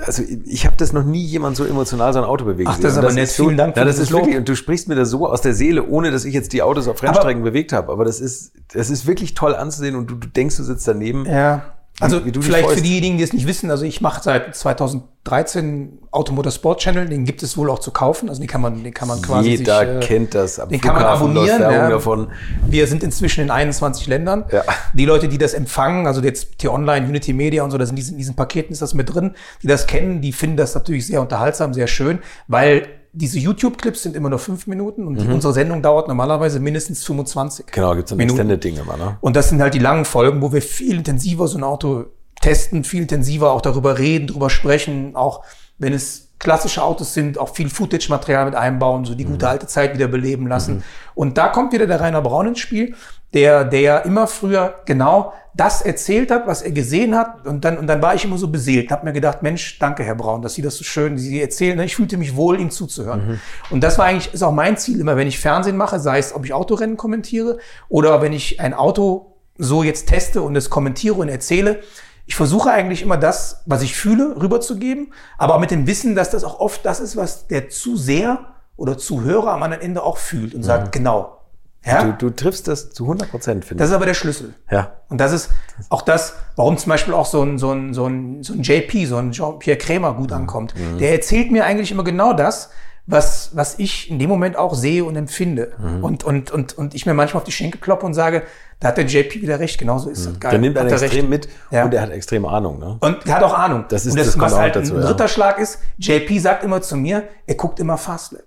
Also 0.05 0.23
ich 0.44 0.66
habe 0.66 0.77
das 0.78 0.93
noch 0.93 1.05
nie 1.05 1.24
jemand 1.24 1.57
so 1.57 1.65
emotional 1.65 2.12
so 2.12 2.20
ein 2.20 2.24
Auto 2.24 2.44
bewegen 2.44 2.70
Ach, 2.73 2.78
das 2.78 2.93
ist 2.93 2.98
aber 2.98 3.12
nett. 3.12 3.28
so, 3.28 3.47
Vielen 3.47 3.57
Dank 3.57 3.74
für 3.74 3.81
Ja, 3.81 3.86
das 3.86 3.98
ist 3.98 4.12
wirklich, 4.12 4.36
und 4.36 4.48
du 4.48 4.55
sprichst 4.55 4.86
mir 4.86 4.94
das 4.94 5.11
so 5.11 5.27
aus 5.27 5.40
der 5.40 5.55
Seele, 5.55 5.89
ohne 5.89 6.12
dass 6.12 6.24
ich 6.24 6.35
jetzt 6.35 6.52
die 6.52 6.62
Autos 6.62 6.86
auf 6.86 7.02
Rennstrecken 7.02 7.43
bewegt 7.43 7.73
habe. 7.73 7.90
Aber 7.90 8.05
das 8.05 8.20
ist, 8.20 8.52
das 8.73 8.89
ist 8.89 9.07
wirklich 9.09 9.35
toll 9.35 9.57
anzusehen 9.57 9.97
und 9.97 10.09
du, 10.09 10.15
du 10.15 10.28
denkst, 10.28 10.57
du 10.59 10.62
sitzt 10.62 10.86
daneben. 10.86 11.27
ja, 11.27 11.80
Also 12.01 12.24
wie 12.24 12.32
du 12.32 12.40
vielleicht 12.40 12.70
für 12.70 12.81
diejenigen, 12.81 13.18
die 13.18 13.24
es 13.24 13.32
nicht 13.32 13.47
wissen, 13.47 13.70
also 13.70 13.85
ich 13.85 14.01
mache 14.01 14.22
seit 14.22 14.55
2013 14.55 15.98
Automotor 16.10 16.51
Sport 16.51 16.81
Channel, 16.81 17.06
den 17.09 17.24
gibt 17.24 17.43
es 17.43 17.56
wohl 17.56 17.70
auch 17.70 17.78
zu 17.78 17.90
kaufen, 17.90 18.28
also 18.28 18.40
den 18.40 18.48
kann 18.48 18.60
man, 18.60 18.82
den 18.82 18.94
kann 18.94 19.06
man 19.06 19.20
quasi 19.20 19.51
Jeder 19.51 19.78
sich, 19.81 19.89
äh, 19.89 20.01
kennt 20.01 20.35
das. 20.35 20.59
Am 20.59 20.70
den 20.70 20.81
kann 20.81 20.94
man 20.94 21.02
Flughafen 21.02 21.36
abonnieren. 21.36 21.60
Ja. 21.60 21.90
davon. 21.90 22.28
Wir 22.66 22.86
sind 22.86 23.02
inzwischen 23.02 23.43
in 23.43 23.51
21 23.51 24.06
Ländern. 24.06 24.44
Ja. 24.51 24.64
Die 24.94 25.05
Leute, 25.05 25.28
die 25.28 25.39
das 25.39 25.55
empfangen, 25.55 26.06
also 26.06 26.22
jetzt 26.22 26.59
T-Online, 26.59 27.06
Unity 27.06 27.32
Media 27.32 27.62
und 27.62 27.70
so, 27.70 27.78
das 27.78 27.90
in 27.90 27.97
diesen, 27.97 28.12
in 28.12 28.18
diesen 28.18 28.35
Paketen 28.35 28.72
ist 28.72 28.82
das 28.82 28.94
mit 28.94 29.14
drin, 29.14 29.35
die 29.62 29.66
das 29.66 29.86
kennen, 29.86 30.20
die 30.20 30.32
finden 30.32 30.56
das 30.56 30.74
natürlich 30.74 31.06
sehr 31.06 31.20
unterhaltsam, 31.20 31.74
sehr 31.74 31.86
schön, 31.86 32.20
weil 32.48 32.99
diese 33.12 33.39
YouTube-Clips 33.39 34.03
sind 34.05 34.15
immer 34.16 34.31
nur 34.31 34.39
fünf 34.39 34.66
Minuten 34.66 35.07
und 35.07 35.24
Mhm. 35.24 35.35
unsere 35.35 35.53
Sendung 35.53 35.82
dauert 35.82 36.09
normalerweise 36.09 36.61
mindestens 36.61 37.05
25. 37.05 37.66
Genau, 37.73 37.95
gibt's 37.95 38.11
so 38.11 38.15
ein 38.15 38.19
Minuten. 38.19 38.39
Extended-Ding 38.41 38.77
immer, 38.78 38.97
ne? 38.97 39.16
Und 39.20 39.37
das 39.37 39.49
sind 39.49 39.61
halt 39.61 39.74
die 39.74 39.78
langen 39.81 40.05
Folgen, 40.05 40.41
wo 40.43 40.53
wir 40.53 40.62
viel 40.62 40.97
intensiver 40.97 41.49
so 41.49 41.59
ein 41.59 41.65
Auto 41.65 42.07
testen, 42.41 42.85
viel 42.85 43.03
intensiver 43.03 43.51
auch 43.53 43.61
darüber 43.61 43.99
reden, 43.99 44.28
darüber 44.28 44.49
sprechen, 44.49 45.15
auch 45.16 45.45
wenn 45.78 45.93
es 45.93 46.28
klassische 46.41 46.83
Autos 46.83 47.15
sind, 47.15 47.39
auch 47.39 47.55
viel 47.55 47.69
Footage-Material 47.69 48.47
mit 48.47 48.55
einbauen, 48.57 49.05
so 49.05 49.15
die 49.15 49.25
gute 49.25 49.49
alte 49.49 49.67
Zeit 49.67 49.95
wieder 49.95 50.09
beleben 50.09 50.49
lassen. 50.49 50.83
Und 51.15 51.39
da 51.39 51.49
kommt 51.49 51.73
wieder 51.73 51.87
der 51.87 52.01
Rainer 52.01 52.23
Braun 52.23 52.49
ins 52.49 52.59
Spiel, 52.59 52.95
der, 53.35 53.65
der 53.65 54.05
immer 54.07 54.27
früher 54.27 54.81
genau 54.87 55.33
das 55.55 55.83
erzählt 55.83 56.31
hat, 56.31 56.47
was 56.47 56.62
er 56.62 56.71
gesehen 56.71 57.15
hat. 57.15 57.47
Und 57.47 57.65
dann, 57.65 57.77
und 57.77 57.87
dann 57.87 58.01
war 58.01 58.15
ich 58.15 58.25
immer 58.25 58.39
so 58.39 58.49
beseelt, 58.49 58.91
habe 58.91 59.05
mir 59.05 59.12
gedacht, 59.12 59.43
Mensch, 59.43 59.79
danke, 59.79 60.03
Herr 60.03 60.15
Braun, 60.15 60.43
dass 60.43 60.55
Sie 60.55 60.62
das 60.62 60.77
so 60.77 60.85
schön, 60.85 61.19
Sie 61.19 61.41
erzählen. 61.41 61.79
Ich 61.81 61.97
fühlte 61.97 62.17
mich 62.17 62.35
wohl, 62.35 62.59
ihm 62.59 62.71
zuzuhören. 62.71 63.41
Und 63.69 63.83
das 63.83 63.99
war 63.99 64.07
eigentlich, 64.07 64.33
ist 64.33 64.43
auch 64.43 64.53
mein 64.53 64.77
Ziel 64.77 65.01
immer, 65.01 65.17
wenn 65.17 65.29
ich 65.29 65.39
Fernsehen 65.39 65.77
mache, 65.77 66.01
sei 66.01 66.19
es, 66.19 66.35
ob 66.35 66.45
ich 66.45 66.55
Autorennen 66.55 66.97
kommentiere 66.97 67.59
oder 67.89 68.23
wenn 68.23 68.33
ich 68.33 68.61
ein 68.61 68.75
Auto 68.75 69.37
so 69.59 69.83
jetzt 69.83 70.09
teste 70.09 70.41
und 70.41 70.57
es 70.57 70.71
kommentiere 70.71 71.17
und 71.17 71.29
erzähle. 71.29 71.83
Ich 72.26 72.36
versuche 72.36 72.70
eigentlich 72.70 73.02
immer 73.02 73.16
das, 73.16 73.62
was 73.66 73.82
ich 73.82 73.97
fühle, 73.97 74.36
rüberzugeben, 74.40 75.12
aber 75.38 75.59
mit 75.59 75.70
dem 75.70 75.86
Wissen, 75.86 76.14
dass 76.14 76.30
das 76.30 76.44
auch 76.44 76.60
oft 76.60 76.84
das 76.86 77.01
ist, 77.01 77.16
was 77.16 77.47
der 77.48 77.68
Zuseher 77.70 78.38
oder 78.76 78.97
Zuhörer 78.97 79.52
am 79.52 79.62
anderen 79.62 79.82
Ende 79.82 80.02
auch 80.02 80.16
fühlt 80.16 80.55
und 80.55 80.62
sagt, 80.62 80.92
genau. 80.92 81.36
Ja? 81.84 82.05
Du, 82.05 82.12
du 82.12 82.30
triffst 82.30 82.68
das 82.68 82.90
zu 82.92 83.05
100 83.05 83.30
Prozent, 83.30 83.64
finde 83.64 83.80
Das 83.82 83.88
ich. 83.88 83.92
ist 83.92 83.97
aber 83.97 84.05
der 84.06 84.14
Schlüssel. 84.14 84.55
Ja. 84.70 84.92
Und 85.09 85.18
das 85.18 85.32
ist 85.32 85.51
auch 85.88 86.02
das, 86.02 86.34
warum 86.56 86.76
zum 86.76 86.90
Beispiel 86.90 87.14
auch 87.14 87.24
so 87.24 87.42
ein, 87.42 87.59
so 87.59 87.72
ein, 87.72 87.94
so 87.94 88.06
ein, 88.06 88.42
so 88.42 88.52
ein 88.52 88.62
JP, 88.62 89.06
so 89.06 89.16
ein 89.16 89.32
Jean-Pierre 89.32 89.78
Krämer 89.78 90.12
gut 90.14 90.30
ankommt. 90.30 90.74
Der 90.98 91.12
erzählt 91.12 91.51
mir 91.51 91.64
eigentlich 91.64 91.90
immer 91.90 92.05
genau 92.05 92.34
das, 92.34 92.68
was, 93.06 93.51
was 93.55 93.78
ich 93.78 94.10
in 94.10 94.18
dem 94.18 94.28
Moment 94.28 94.56
auch 94.56 94.74
sehe 94.74 95.05
und 95.05 95.16
empfinde. 95.16 95.72
Und, 96.02 96.22
und, 96.22 96.51
und, 96.51 96.77
und 96.78 96.94
ich 96.94 97.06
mir 97.06 97.14
manchmal 97.14 97.40
auf 97.40 97.44
die 97.44 97.52
Schenkel 97.52 97.81
kloppe 97.81 98.06
und 98.06 98.14
sage, 98.14 98.43
da 98.78 98.89
hat 98.89 98.97
der 98.98 99.05
JP 99.06 99.43
wieder 99.43 99.59
recht, 99.59 99.78
genauso 99.78 100.10
ist 100.10 100.27
das 100.27 100.39
geil. 100.39 100.52
Der 100.52 100.60
nimmt 100.60 100.78
einen 100.78 100.89
extrem 100.90 101.10
recht. 101.10 101.28
mit 101.28 101.48
Ja. 101.70 101.85
und 101.85 101.93
er 101.94 102.02
hat 102.02 102.10
extrem 102.10 102.44
Ahnung, 102.47 102.78
ne? 102.78 102.98
Und 103.01 103.27
er 103.27 103.35
hat 103.36 103.43
auch 103.43 103.59
Ahnung. 103.59 103.85
Das 103.89 104.06
ist- 104.06 104.12
und 104.12 104.18
das, 104.18 104.27
das 104.28 104.39
was 104.39 104.52
auch 104.55 104.59
halt 104.59 104.77
dazu, 104.77 104.94
ein 104.94 105.01
ja. 105.01 105.06
dritter 105.06 105.28
Schlag 105.28 105.59
ist, 105.59 105.78
JP 105.98 106.39
sagt 106.39 106.62
immer 106.64 106.81
zu 106.82 106.97
mir, 106.97 107.24
er 107.47 107.55
guckt 107.56 107.81
immer 107.81 107.98
Fastlab. 107.98 108.43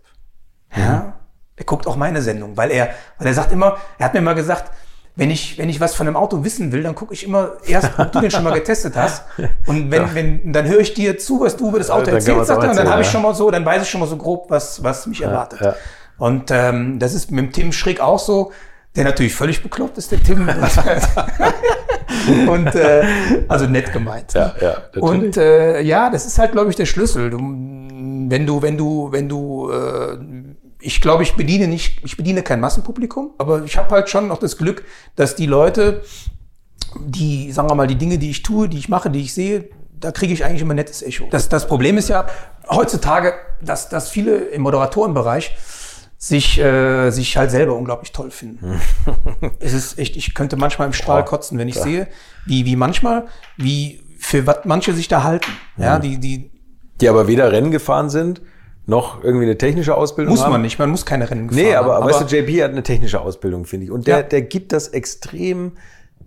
Ja. 0.76 1.14
Er 1.56 1.66
guckt 1.66 1.86
auch 1.86 1.96
meine 1.96 2.22
Sendung, 2.22 2.58
weil 2.58 2.72
er, 2.72 2.90
weil 3.20 3.28
er 3.28 3.34
sagt 3.34 3.52
immer, 3.52 3.78
er 4.00 4.06
hat 4.06 4.14
mir 4.14 4.22
mal 4.22 4.34
gesagt, 4.34 4.72
wenn 5.16 5.30
ich, 5.30 5.60
wenn 5.60 5.70
ich 5.70 5.80
was 5.80 5.94
von 5.94 6.08
einem 6.08 6.16
Auto 6.16 6.44
wissen 6.44 6.72
will, 6.72 6.82
dann 6.82 6.96
gucke 6.96 7.14
ich 7.14 7.24
immer 7.24 7.52
erst, 7.68 8.00
ob 8.00 8.12
du 8.12 8.20
den 8.20 8.32
schon 8.32 8.44
mal 8.44 8.54
getestet 8.54 8.96
hast. 8.96 9.24
Und 9.68 9.92
wenn, 9.92 10.16
wenn, 10.16 10.54
dann 10.54 10.68
höre 10.68 10.80
ich 10.80 10.94
dir 10.94 11.20
zu, 11.20 11.42
was 11.42 11.56
du 11.56 11.70
über 11.70 11.78
das 11.78 11.92
Auto 11.92 12.06
kann 12.06 12.16
erzählst, 12.16 12.48
sagt 12.48 12.64
er, 12.64 12.72
und 12.72 12.78
dann 12.78 12.90
habe 12.90 13.02
ich 13.02 13.08
ja. 13.08 13.14
schon 13.14 13.22
mal 13.22 13.36
so, 13.36 13.52
dann 13.52 13.64
weiß 13.64 13.84
ich 13.84 13.90
schon 13.90 14.00
mal 14.00 14.08
so 14.08 14.18
grob, 14.18 14.50
was, 14.50 14.84
was 14.84 15.06
mich 15.06 15.22
erwartet. 15.22 15.62
ja. 15.62 15.76
Und 16.18 16.52
ähm, 16.52 17.00
das 17.00 17.14
ist 17.14 17.32
mit 17.32 17.46
dem 17.46 17.52
Tim 17.52 17.72
Schrick 17.72 18.00
auch 18.00 18.20
so, 18.20 18.52
der 18.96 19.04
natürlich 19.04 19.34
völlig 19.34 19.62
bekloppt 19.62 19.98
ist, 19.98 20.12
der 20.12 20.22
Tim. 20.22 20.48
und 22.48 22.76
äh, 22.76 23.04
also 23.48 23.66
nett 23.66 23.92
gemeint. 23.92 24.34
Ja, 24.34 24.54
ja, 24.62 24.78
natürlich. 24.94 25.04
Und 25.04 25.38
äh, 25.38 25.82
ja, 25.82 26.10
das 26.10 26.26
ist 26.26 26.38
halt, 26.40 26.52
glaube 26.52 26.70
ich, 26.70 26.76
der 26.76 26.86
Schlüssel. 26.86 27.30
Du, 27.30 27.38
wenn 27.38 28.46
du, 28.46 28.62
wenn 28.62 28.78
du, 28.78 29.12
wenn 29.12 29.30
du, 29.30 29.72
äh, 29.72 30.18
ich 30.84 31.02
glaube, 31.02 31.24
ich 31.24 31.34
bediene 31.34 31.68
nicht, 31.68 32.04
ich 32.04 32.18
bediene 32.18 32.44
kein 32.44 32.60
Massenpublikum, 32.60 33.32
aber 33.38 33.64
ich 33.64 33.78
habe 33.78 33.90
halt 33.96 34.10
schon 34.10 34.28
noch 34.28 34.38
das 34.38 34.58
Glück, 34.58 34.84
dass 35.16 35.36
die 35.36 35.46
Leute, 35.46 36.04
die, 37.00 37.52
sagen 37.52 37.70
wir 37.70 37.76
mal, 37.76 37.88
die 37.88 37.96
Dinge, 37.96 38.18
die 38.18 38.30
ich 38.30 38.44
tue, 38.44 38.68
die 38.68 38.78
ich 38.78 38.90
mache, 38.90 39.10
die 39.10 39.22
ich 39.22 39.34
sehe, 39.34 39.70
da 40.00 40.12
kriege 40.12 40.34
ich 40.34 40.44
eigentlich 40.44 40.62
immer 40.62 40.74
nettes 40.74 41.02
Echo. 41.02 41.28
Das, 41.32 41.48
das 41.48 41.68
Problem 41.68 41.98
ist 41.98 42.10
ja 42.10 42.28
heutzutage, 42.70 43.34
dass, 43.62 43.88
dass 43.88 44.10
viele 44.10 44.38
im 44.38 44.64
Moderatorenbereich 44.64 45.56
sich, 46.18 46.60
äh, 46.60 47.10
sich 47.12 47.38
halt 47.38 47.52
selber 47.52 47.76
unglaublich 47.76 48.12
toll 48.12 48.32
finden. 48.32 48.82
es 49.60 49.74
ist 49.74 49.98
echt, 49.98 50.18
ich 50.18 50.34
könnte 50.34 50.58
manchmal 50.58 50.88
im 50.88 50.94
Strahl 50.94 51.24
kotzen, 51.24 51.58
wenn 51.58 51.70
ich 51.70 51.76
sehe, 51.76 52.08
wie, 52.46 52.66
wie 52.66 52.76
manchmal, 52.76 53.28
wie 53.56 54.02
für 54.20 54.46
was 54.46 54.60
manche 54.66 54.94
sich 54.94 55.08
da 55.08 55.24
halten. 55.24 55.52
Ja, 55.78 56.00
die, 56.00 56.18
die 56.18 56.52
Die 57.00 57.10
aber 57.10 57.28
weder 57.28 57.52
Rennen 57.52 57.72
gefahren 57.72 58.10
sind, 58.10 58.42
noch 58.86 59.24
irgendwie 59.24 59.46
eine 59.46 59.58
technische 59.58 59.96
Ausbildung 59.96 60.34
muss 60.34 60.44
haben. 60.44 60.52
man 60.52 60.62
nicht, 60.62 60.78
man 60.80 60.90
muss 60.90 61.06
keine 61.06 61.30
Rennen 61.30 61.48
gefahren 61.48 61.66
Nee, 61.66 61.76
aber, 61.76 61.96
aber 61.98 62.08
weißt 62.08 62.30
du, 62.30 62.36
JP 62.36 62.64
hat 62.64 62.72
eine 62.72 62.84
technische 62.84 63.22
Ausbildung, 63.22 63.66
finde 63.66 63.86
ich. 63.86 63.92
Und 63.92 64.08
der, 64.08 64.18
Ja. 64.18 64.24
der 64.24 64.42
gibt 64.42 64.74
das 64.74 64.90
extrem 64.90 65.74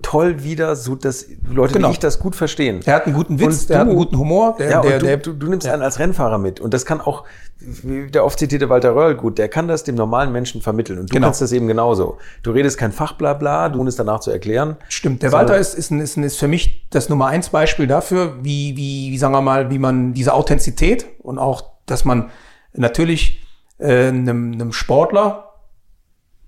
toll 0.02 0.42
wieder, 0.44 0.76
so 0.76 0.94
dass 0.94 1.26
Leute 1.50 1.74
Genau. 1.74 1.88
wie 1.88 1.92
ich 1.92 1.98
das 1.98 2.18
gut 2.18 2.36
verstehen. 2.36 2.80
der 2.86 2.94
hat 2.94 3.06
einen 3.06 3.14
guten 3.14 3.40
Witz, 3.40 3.62
Und 3.62 3.70
der 3.70 3.78
hat 3.80 3.86
einen 3.88 3.96
guten 3.96 4.18
Humor, 4.18 4.56
der, 4.58 4.70
ja, 4.70 4.80
der, 4.82 4.94
und 4.94 5.02
du, 5.02 5.06
der, 5.06 5.16
du, 5.18 5.32
du 5.32 5.46
nimmst 5.48 5.66
einen 5.66 5.82
als 5.82 5.98
Rennfahrer 5.98 6.36
mit. 6.38 6.60
Und 6.60 6.74
das 6.74 6.84
kann 6.84 7.00
auch, 7.00 7.24
wie 7.58 8.10
der 8.10 8.24
oft 8.24 8.38
zitierte 8.38 8.68
Walter 8.68 8.94
Röhrl 8.94 9.14
gut, 9.14 9.38
der 9.38 9.48
kann 9.48 9.68
das 9.68 9.84
dem 9.84 9.94
normalen 9.94 10.32
Menschen 10.32 10.60
vermitteln. 10.60 10.98
Und 10.98 11.10
du 11.10 11.14
Genau. 11.14 11.26
kannst 11.28 11.40
das 11.40 11.50
eben 11.52 11.66
genauso. 11.66 12.18
Du 12.42 12.50
redest 12.50 12.76
kein 12.76 12.92
Fachblabla, 12.92 13.70
du 13.70 13.86
es 13.86 13.96
danach 13.96 14.20
zu 14.20 14.30
erklären. 14.30 14.76
Stimmt, 14.90 15.22
der 15.22 15.32
Walter 15.32 15.56
ist, 15.56 15.74
ist, 15.74 15.90
ist, 15.90 16.16
ist 16.18 16.38
für 16.38 16.48
mich 16.48 16.86
das 16.90 17.08
Nummer 17.08 17.26
eins 17.28 17.48
Beispiel 17.48 17.86
dafür, 17.86 18.34
wie, 18.42 18.76
wie, 18.76 19.10
wie 19.12 19.18
sagen 19.18 19.32
wir 19.32 19.40
mal, 19.42 19.70
wie 19.70 19.78
man 19.78 20.12
diese 20.12 20.34
Authentizität 20.34 21.06
und 21.22 21.38
auch, 21.38 21.75
dass 21.86 22.04
man 22.04 22.30
natürlich 22.74 23.46
äh, 23.78 24.08
einem, 24.08 24.52
einem 24.52 24.72
Sportler, 24.72 25.54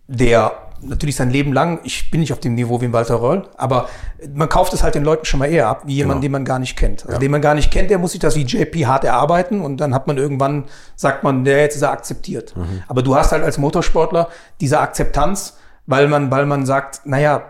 der 0.06 0.52
natürlich 0.80 1.16
sein 1.16 1.30
Leben 1.30 1.52
lang, 1.52 1.80
ich 1.82 2.10
bin 2.10 2.20
nicht 2.20 2.32
auf 2.32 2.38
dem 2.38 2.54
Niveau 2.54 2.80
wie 2.80 2.84
ein 2.84 2.92
Walter 2.92 3.20
Röll, 3.20 3.48
aber 3.56 3.88
man 4.32 4.48
kauft 4.48 4.72
es 4.72 4.82
halt 4.84 4.94
den 4.94 5.02
Leuten 5.02 5.24
schon 5.24 5.40
mal 5.40 5.46
eher 5.46 5.66
ab, 5.68 5.82
wie 5.86 5.94
jemand, 5.96 6.20
Genau. 6.20 6.22
den 6.22 6.32
man 6.32 6.44
gar 6.44 6.58
nicht 6.60 6.76
kennt. 6.76 7.04
Also 7.04 7.18
den 7.18 7.30
man 7.32 7.42
gar 7.42 7.54
nicht 7.54 7.72
kennt, 7.72 7.90
der 7.90 7.98
muss 7.98 8.12
sich 8.12 8.20
das 8.20 8.36
wie 8.36 8.42
JP 8.44 8.86
hart 8.86 9.04
erarbeiten 9.04 9.60
und 9.60 9.78
dann 9.78 9.92
hat 9.92 10.06
man 10.06 10.18
irgendwann, 10.18 10.64
sagt 10.94 11.24
man, 11.24 11.44
der 11.44 11.60
jetzt 11.62 11.74
ist 11.76 11.82
er 11.82 11.90
akzeptiert. 11.90 12.56
Mhm. 12.56 12.82
Aber 12.86 13.02
du 13.02 13.16
hast 13.16 13.32
halt 13.32 13.42
als 13.42 13.58
Motorsportler 13.58 14.28
diese 14.60 14.78
Akzeptanz, 14.78 15.56
weil 15.86 16.06
man, 16.06 16.30
weil 16.30 16.46
man 16.46 16.64
sagt, 16.64 17.04
naja, 17.06 17.42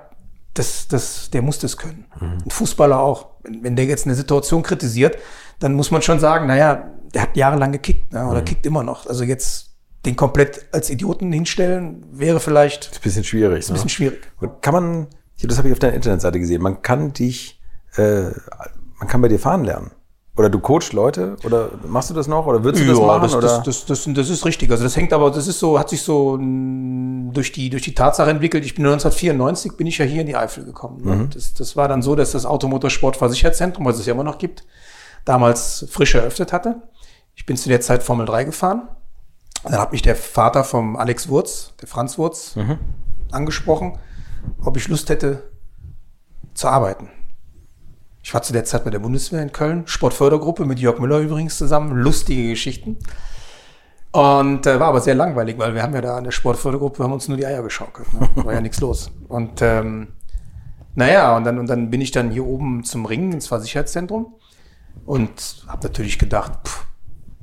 das, 0.54 0.88
das, 0.88 1.28
der 1.30 1.42
muss 1.42 1.58
das 1.58 1.76
können. 1.76 2.06
Mhm. 2.18 2.38
Ein 2.46 2.50
Fußballer 2.50 2.98
auch. 2.98 3.26
Wenn, 3.42 3.62
wenn 3.62 3.76
der 3.76 3.84
jetzt 3.84 4.06
eine 4.06 4.14
Situation 4.14 4.62
kritisiert, 4.62 5.18
dann 5.60 5.74
muss 5.74 5.90
man 5.90 6.00
schon 6.02 6.18
sagen, 6.18 6.46
naja, 6.46 6.88
der 7.14 7.22
hat 7.22 7.36
jahrelang 7.36 7.72
gekickt 7.72 8.12
ne, 8.12 8.22
Mhm. 8.24 8.28
oder 8.30 8.42
kickt 8.42 8.66
immer 8.66 8.82
noch. 8.82 9.06
Also 9.06 9.24
jetzt 9.24 9.66
den 10.06 10.14
komplett 10.16 10.66
als 10.72 10.90
Idioten 10.90 11.32
hinstellen, 11.32 12.04
wäre 12.12 12.40
vielleicht 12.40 12.86
ist 12.86 12.96
ein 12.96 13.02
bisschen 13.02 13.24
schwierig. 13.24 13.68
ein 13.68 13.72
bisschen 13.74 13.88
schwierig. 13.88 14.20
Und 14.40 14.62
Kann 14.62 14.74
man, 14.74 15.06
das 15.42 15.58
habe 15.58 15.68
ich 15.68 15.72
auf 15.72 15.78
deiner 15.80 15.94
Internetseite 15.94 16.38
gesehen, 16.38 16.62
man 16.62 16.82
kann 16.82 17.12
dich, 17.12 17.60
äh, 17.96 18.22
man 18.98 19.08
kann 19.08 19.20
bei 19.20 19.28
dir 19.28 19.38
fahren 19.38 19.64
lernen. 19.64 19.90
Oder 20.36 20.50
du 20.50 20.60
coachst 20.60 20.92
Leute 20.92 21.34
oder 21.44 21.68
machst 21.88 22.10
du 22.10 22.14
das 22.14 22.28
noch 22.28 22.46
oder 22.46 22.62
würdest 22.62 22.84
du 22.84 22.88
das 22.88 23.00
machen? 23.00 23.22
das, 23.22 23.34
oder? 23.34 23.42
das, 23.48 23.62
das, 23.64 24.04
das, 24.04 24.14
das 24.14 24.30
ist 24.30 24.46
richtig. 24.46 24.70
Also 24.70 24.84
das 24.84 24.94
hängt 24.96 25.12
aber, 25.12 25.32
das 25.32 25.48
ist 25.48 25.58
so, 25.58 25.80
hat 25.80 25.88
sich 25.90 26.00
so 26.02 26.38
mh, 26.40 27.32
durch 27.32 27.50
die, 27.50 27.70
durch 27.70 27.82
die 27.82 27.92
Tatsache 27.92 28.30
entwickelt. 28.30 28.64
Ich 28.64 28.76
bin 28.76 28.84
1994, 28.86 29.76
bin 29.76 29.88
ich 29.88 29.98
ja 29.98 30.04
hier 30.04 30.20
in 30.20 30.28
die 30.28 30.36
Eifel 30.36 30.64
gekommen. 30.64 31.04
ne? 31.04 31.16
Mhm. 31.16 31.30
Das, 31.30 31.54
das 31.54 31.74
war 31.74 31.88
dann 31.88 32.02
so, 32.02 32.14
dass 32.14 32.30
das 32.30 32.46
Automotorsportversicherheitszentrum, 32.46 33.84
was 33.84 33.98
es 33.98 34.06
ja 34.06 34.14
immer 34.14 34.22
noch 34.22 34.38
gibt, 34.38 34.64
damals 35.24 35.86
frisch 35.90 36.14
eröffnet 36.14 36.52
hatte. 36.52 36.82
Ich 37.38 37.46
bin 37.46 37.56
zu 37.56 37.68
der 37.68 37.80
Zeit 37.80 38.02
Formel 38.02 38.26
3 38.26 38.42
gefahren. 38.44 38.88
Dann 39.62 39.78
hat 39.78 39.92
mich 39.92 40.02
der 40.02 40.16
Vater 40.16 40.64
vom 40.64 40.96
Alex 40.96 41.28
Wurz, 41.28 41.72
der 41.80 41.86
Franz 41.86 42.18
Wurz, 42.18 42.56
Mhm. 42.56 42.78
angesprochen, 43.30 43.96
ob 44.64 44.76
ich 44.76 44.88
Lust 44.88 45.08
hätte 45.08 45.50
zu 46.52 46.66
arbeiten. 46.68 47.08
Ich 48.24 48.34
war 48.34 48.42
zu 48.42 48.52
der 48.52 48.64
Zeit 48.64 48.82
bei 48.84 48.90
der 48.90 48.98
Bundeswehr 48.98 49.40
in 49.40 49.52
Köln, 49.52 49.86
Sportfördergruppe 49.86 50.64
mit 50.64 50.80
Jörg 50.80 50.98
Müller 50.98 51.20
übrigens 51.20 51.56
zusammen, 51.56 51.96
lustige 51.96 52.48
Geschichten. 52.48 52.98
Und 54.10 54.66
äh, 54.66 54.80
war 54.80 54.88
aber 54.88 55.00
sehr 55.00 55.14
langweilig, 55.14 55.58
weil 55.58 55.74
wir 55.74 55.82
haben 55.84 55.94
ja 55.94 56.00
da 56.00 56.16
an 56.16 56.24
der 56.24 56.32
Sportfördergruppe, 56.32 57.04
haben 57.04 57.12
uns 57.12 57.28
nur 57.28 57.36
die 57.36 57.46
Eier 57.46 57.62
geschaukelt. 57.62 58.12
Ne? 58.14 58.28
War 58.36 58.54
ja 58.54 58.60
nichts 58.60 58.80
los. 58.80 59.10
Und 59.28 59.62
ähm, 59.62 60.08
naja, 60.96 61.36
und 61.36 61.44
dann, 61.44 61.58
und 61.60 61.68
dann 61.68 61.90
bin 61.90 62.00
ich 62.00 62.10
dann 62.10 62.30
hier 62.32 62.44
oben 62.44 62.82
zum 62.84 63.06
Ringen 63.06 63.32
ins 63.32 63.46
Versicherheitszentrum 63.46 64.34
und 65.06 65.64
habe 65.68 65.86
natürlich 65.86 66.18
gedacht, 66.18 66.52
pff, 66.66 66.86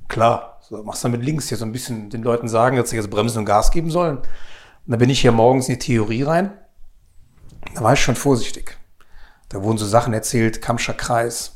klar, 0.08 0.60
so 0.62 0.82
machst 0.84 1.04
du 1.04 1.10
mit 1.10 1.24
links 1.24 1.50
hier 1.50 1.58
so 1.58 1.66
ein 1.66 1.72
bisschen 1.72 2.10
den 2.10 2.24
Leuten 2.24 2.48
sagen, 2.48 2.78
dass 2.78 2.90
sie 2.90 2.96
jetzt 2.96 3.10
Bremsen 3.10 3.40
und 3.40 3.46
Gas 3.46 3.72
geben 3.72 3.90
sollen. 3.90 4.18
Und 4.18 4.28
dann 4.88 5.00
bin 5.00 5.10
ich 5.10 5.22
hier 5.22 5.32
morgens 5.32 5.68
in 5.68 5.76
die 5.76 5.80
Theorie 5.80 6.24
rein. 6.24 6.54
Da 7.74 7.82
war 7.82 7.94
ich 7.94 8.00
schon 8.00 8.16
vorsichtig. 8.16 8.78
Da 9.50 9.64
wurden 9.64 9.78
so 9.78 9.86
Sachen 9.86 10.14
erzählt, 10.14 10.62
Kamscher 10.62 10.94
Kreis, 10.94 11.56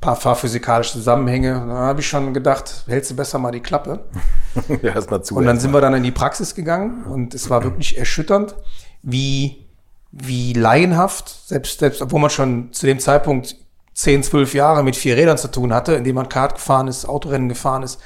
paar 0.00 0.16
fahrphysikalische 0.16 0.92
Zusammenhänge. 0.92 1.54
Da 1.66 1.74
habe 1.74 2.00
ich 2.00 2.08
schon 2.08 2.34
gedacht, 2.34 2.84
hältst 2.86 3.10
du 3.10 3.16
besser 3.16 3.38
mal 3.38 3.52
die 3.52 3.60
Klappe. 3.60 4.04
ja, 4.82 4.94
erst 4.94 5.10
mal 5.10 5.22
zu. 5.22 5.36
Und 5.36 5.46
dann 5.46 5.60
sind 5.60 5.72
wir 5.72 5.80
dann 5.80 5.94
in 5.94 6.02
die 6.02 6.10
Praxis 6.10 6.54
gegangen 6.54 7.04
und 7.04 7.34
es 7.34 7.50
war 7.50 7.64
wirklich 7.64 7.98
erschütternd, 7.98 8.54
wie 9.02 9.66
wie 10.12 10.52
laienhaft, 10.52 11.28
selbst, 11.48 11.78
selbst 11.78 12.02
obwohl 12.02 12.20
man 12.20 12.30
schon 12.30 12.72
zu 12.72 12.86
dem 12.86 12.98
Zeitpunkt 12.98 13.56
10, 14.00 14.22
12 14.22 14.54
Jahre 14.54 14.82
mit 14.82 14.96
vier 14.96 15.14
Rädern 15.14 15.36
zu 15.36 15.48
tun 15.48 15.74
hatte, 15.74 15.92
indem 15.92 16.14
man 16.14 16.30
Kart 16.30 16.54
gefahren 16.54 16.88
ist, 16.88 17.04
Autorennen 17.04 17.50
gefahren 17.50 17.82
ist. 17.82 18.00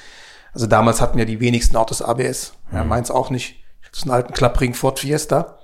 Also 0.52 0.66
damals 0.66 1.00
hatten 1.00 1.20
ja 1.20 1.24
die 1.24 1.38
wenigsten 1.38 1.76
Autos 1.76 2.02
ABS. 2.02 2.54
Ja, 2.72 2.82
mhm. 2.82 2.88
meins 2.88 3.12
auch 3.12 3.30
nicht. 3.30 3.62
Ich 3.80 3.86
hatte 3.86 4.00
so 4.00 4.02
einen 4.04 4.14
alten 4.14 4.32
klapprigen 4.32 4.74
Ford 4.74 4.98
Fiesta. 4.98 5.58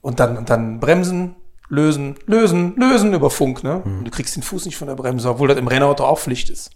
Und 0.00 0.18
dann, 0.18 0.36
und 0.36 0.50
dann 0.50 0.80
bremsen, 0.80 1.36
lösen, 1.68 2.16
lösen, 2.26 2.74
lösen 2.76 3.14
über 3.14 3.30
Funk, 3.30 3.62
ne? 3.62 3.82
Mhm. 3.84 3.98
Und 3.98 4.04
du 4.06 4.10
kriegst 4.10 4.34
den 4.34 4.42
Fuß 4.42 4.66
nicht 4.66 4.76
von 4.76 4.88
der 4.88 4.96
Bremse, 4.96 5.30
obwohl 5.30 5.46
das 5.46 5.58
im 5.58 5.68
Rennauto 5.68 6.04
auch 6.04 6.18
Pflicht 6.18 6.50
ist. 6.50 6.70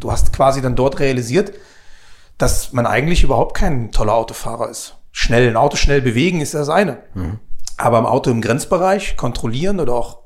Du 0.00 0.10
hast 0.10 0.32
quasi 0.32 0.60
dann 0.60 0.74
dort 0.74 0.98
realisiert, 0.98 1.52
dass 2.36 2.72
man 2.72 2.84
eigentlich 2.84 3.22
überhaupt 3.22 3.56
kein 3.56 3.92
toller 3.92 4.14
Autofahrer 4.14 4.68
ist. 4.70 4.96
Schnell, 5.12 5.48
ein 5.48 5.56
Auto 5.56 5.76
schnell 5.76 6.02
bewegen 6.02 6.40
ist 6.40 6.54
das 6.54 6.68
eine. 6.68 6.98
Mhm. 7.14 7.38
Aber 7.76 8.00
im 8.00 8.06
Auto 8.06 8.32
im 8.32 8.40
Grenzbereich 8.40 9.16
kontrollieren 9.16 9.78
oder 9.78 9.94
auch 9.94 10.23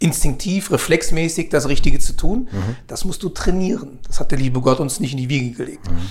instinktiv, 0.00 0.72
reflexmäßig 0.72 1.50
das 1.50 1.68
Richtige 1.68 2.00
zu 2.00 2.14
tun, 2.14 2.48
mhm. 2.50 2.76
das 2.88 3.04
musst 3.04 3.22
du 3.22 3.28
trainieren. 3.28 4.00
Das 4.06 4.18
hat 4.18 4.32
der 4.32 4.38
liebe 4.38 4.60
Gott 4.60 4.80
uns 4.80 4.98
nicht 4.98 5.12
in 5.12 5.18
die 5.18 5.28
Wiege 5.28 5.56
gelegt. 5.56 5.88
Mhm. 5.88 6.10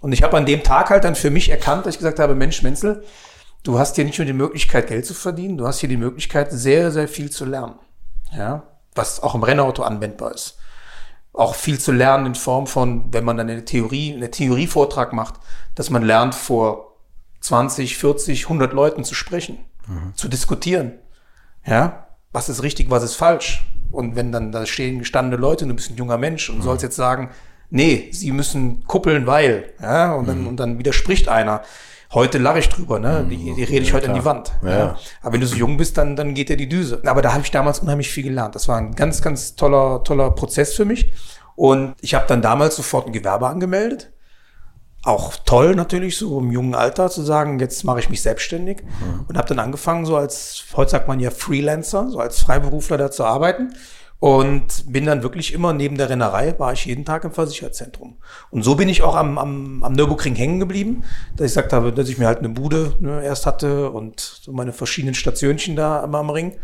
Und 0.00 0.12
ich 0.12 0.22
habe 0.22 0.36
an 0.36 0.46
dem 0.46 0.62
Tag 0.62 0.90
halt 0.90 1.04
dann 1.04 1.14
für 1.14 1.30
mich 1.30 1.50
erkannt, 1.50 1.86
dass 1.86 1.94
ich 1.94 1.98
gesagt 1.98 2.18
habe, 2.18 2.34
Mensch, 2.34 2.62
Menzel, 2.62 3.04
du 3.62 3.78
hast 3.78 3.96
hier 3.96 4.04
nicht 4.04 4.18
nur 4.18 4.26
die 4.26 4.32
Möglichkeit, 4.32 4.88
Geld 4.88 5.06
zu 5.06 5.14
verdienen, 5.14 5.58
du 5.58 5.66
hast 5.66 5.80
hier 5.80 5.88
die 5.88 5.96
Möglichkeit, 5.96 6.50
sehr, 6.50 6.90
sehr 6.90 7.08
viel 7.08 7.30
zu 7.30 7.44
lernen. 7.44 7.74
Ja, 8.32 8.64
was 8.94 9.22
auch 9.22 9.34
im 9.34 9.42
Rennauto 9.42 9.82
anwendbar 9.82 10.34
ist. 10.34 10.56
Auch 11.32 11.54
viel 11.54 11.78
zu 11.78 11.92
lernen 11.92 12.26
in 12.26 12.34
Form 12.34 12.66
von, 12.66 13.12
wenn 13.12 13.24
man 13.24 13.36
dann 13.36 13.50
eine 13.50 13.64
Theorie, 13.64 14.14
eine 14.14 14.30
Theorievortrag 14.30 15.12
macht, 15.12 15.34
dass 15.74 15.90
man 15.90 16.02
lernt, 16.02 16.34
vor 16.34 16.96
20, 17.40 17.98
40, 17.98 18.44
100 18.44 18.72
Leuten 18.72 19.04
zu 19.04 19.14
sprechen, 19.14 19.58
mhm. 19.86 20.14
zu 20.16 20.28
diskutieren. 20.28 20.98
Ja, 21.66 22.05
was 22.36 22.50
ist 22.50 22.62
richtig, 22.62 22.90
was 22.90 23.02
ist 23.02 23.14
falsch? 23.14 23.64
Und 23.90 24.14
wenn 24.14 24.30
dann 24.30 24.52
da 24.52 24.66
stehen 24.66 24.98
gestandene 24.98 25.40
Leute, 25.40 25.64
und 25.64 25.70
du 25.70 25.74
bist 25.74 25.90
ein 25.90 25.96
junger 25.96 26.18
Mensch 26.18 26.50
und 26.50 26.58
mhm. 26.58 26.62
sollst 26.62 26.82
jetzt 26.82 26.96
sagen, 26.96 27.30
nee, 27.70 28.10
sie 28.12 28.30
müssen 28.30 28.84
kuppeln, 28.84 29.26
weil, 29.26 29.72
ja, 29.80 30.12
und 30.12 30.28
dann, 30.28 30.42
mhm. 30.42 30.48
und 30.48 30.60
dann 30.60 30.78
widerspricht 30.78 31.28
einer. 31.28 31.62
Heute 32.12 32.36
lache 32.36 32.58
ich 32.58 32.68
drüber, 32.68 32.98
ne? 32.98 33.26
Die, 33.28 33.54
die 33.54 33.64
rede 33.64 33.82
ich 33.82 33.88
ja, 33.88 33.94
heute 33.94 34.04
klar. 34.04 34.16
an 34.16 34.20
die 34.20 34.24
Wand. 34.26 34.52
Ja. 34.62 34.78
ja. 34.78 34.98
Aber 35.22 35.32
wenn 35.32 35.40
du 35.40 35.46
so 35.46 35.56
jung 35.56 35.78
bist, 35.78 35.96
dann, 35.96 36.14
dann 36.14 36.34
geht 36.34 36.50
dir 36.50 36.58
die 36.58 36.68
Düse. 36.68 37.00
Aber 37.06 37.22
da 37.22 37.32
habe 37.32 37.42
ich 37.42 37.50
damals 37.50 37.78
unheimlich 37.80 38.10
viel 38.10 38.24
gelernt. 38.24 38.54
Das 38.54 38.68
war 38.68 38.76
ein 38.76 38.94
ganz, 38.94 39.22
ganz 39.22 39.56
toller, 39.56 40.04
toller 40.04 40.30
Prozess 40.30 40.74
für 40.74 40.84
mich. 40.84 41.12
Und 41.56 41.94
ich 42.02 42.14
habe 42.14 42.26
dann 42.28 42.42
damals 42.42 42.76
sofort 42.76 43.06
ein 43.06 43.12
Gewerbe 43.12 43.48
angemeldet. 43.48 44.12
Auch 45.06 45.36
toll 45.44 45.76
natürlich, 45.76 46.16
so 46.16 46.40
im 46.40 46.50
jungen 46.50 46.74
Alter 46.74 47.08
zu 47.08 47.22
sagen, 47.22 47.60
jetzt 47.60 47.84
mache 47.84 48.00
ich 48.00 48.10
mich 48.10 48.22
selbstständig. 48.22 48.82
Mhm. 48.82 49.24
Und 49.28 49.38
habe 49.38 49.46
dann 49.46 49.60
angefangen, 49.60 50.04
so 50.04 50.16
als, 50.16 50.64
heute 50.74 50.90
sagt 50.90 51.06
man 51.06 51.20
ja 51.20 51.30
Freelancer, 51.30 52.10
so 52.10 52.18
als 52.18 52.40
Freiberufler 52.40 52.98
da 52.98 53.10
zu 53.10 53.22
arbeiten. 53.22 53.72
Und 54.18 54.90
bin 54.90 55.04
dann 55.04 55.22
wirklich 55.22 55.52
immer 55.52 55.72
neben 55.72 55.96
der 55.96 56.08
Rennerei, 56.08 56.58
war 56.58 56.72
ich 56.72 56.86
jeden 56.86 57.04
Tag 57.04 57.22
im 57.22 57.30
Versicherungszentrum. 57.30 58.16
Und 58.50 58.64
so 58.64 58.74
bin 58.74 58.88
ich 58.88 59.02
auch 59.02 59.14
am, 59.14 59.38
am, 59.38 59.84
am 59.84 59.92
Nürburgring 59.92 60.34
hängen 60.34 60.58
geblieben, 60.58 61.04
dass 61.36 61.46
ich 61.46 61.54
gesagt 61.54 61.72
habe, 61.72 61.92
dass 61.92 62.08
ich 62.08 62.18
mir 62.18 62.26
halt 62.26 62.38
eine 62.38 62.48
Bude 62.48 62.94
ne, 62.98 63.22
erst 63.22 63.46
hatte 63.46 63.90
und 63.90 64.18
so 64.18 64.52
meine 64.52 64.72
verschiedenen 64.72 65.14
Stationchen 65.14 65.76
da 65.76 66.02
am, 66.02 66.16
am 66.16 66.30
Ring. 66.30 66.56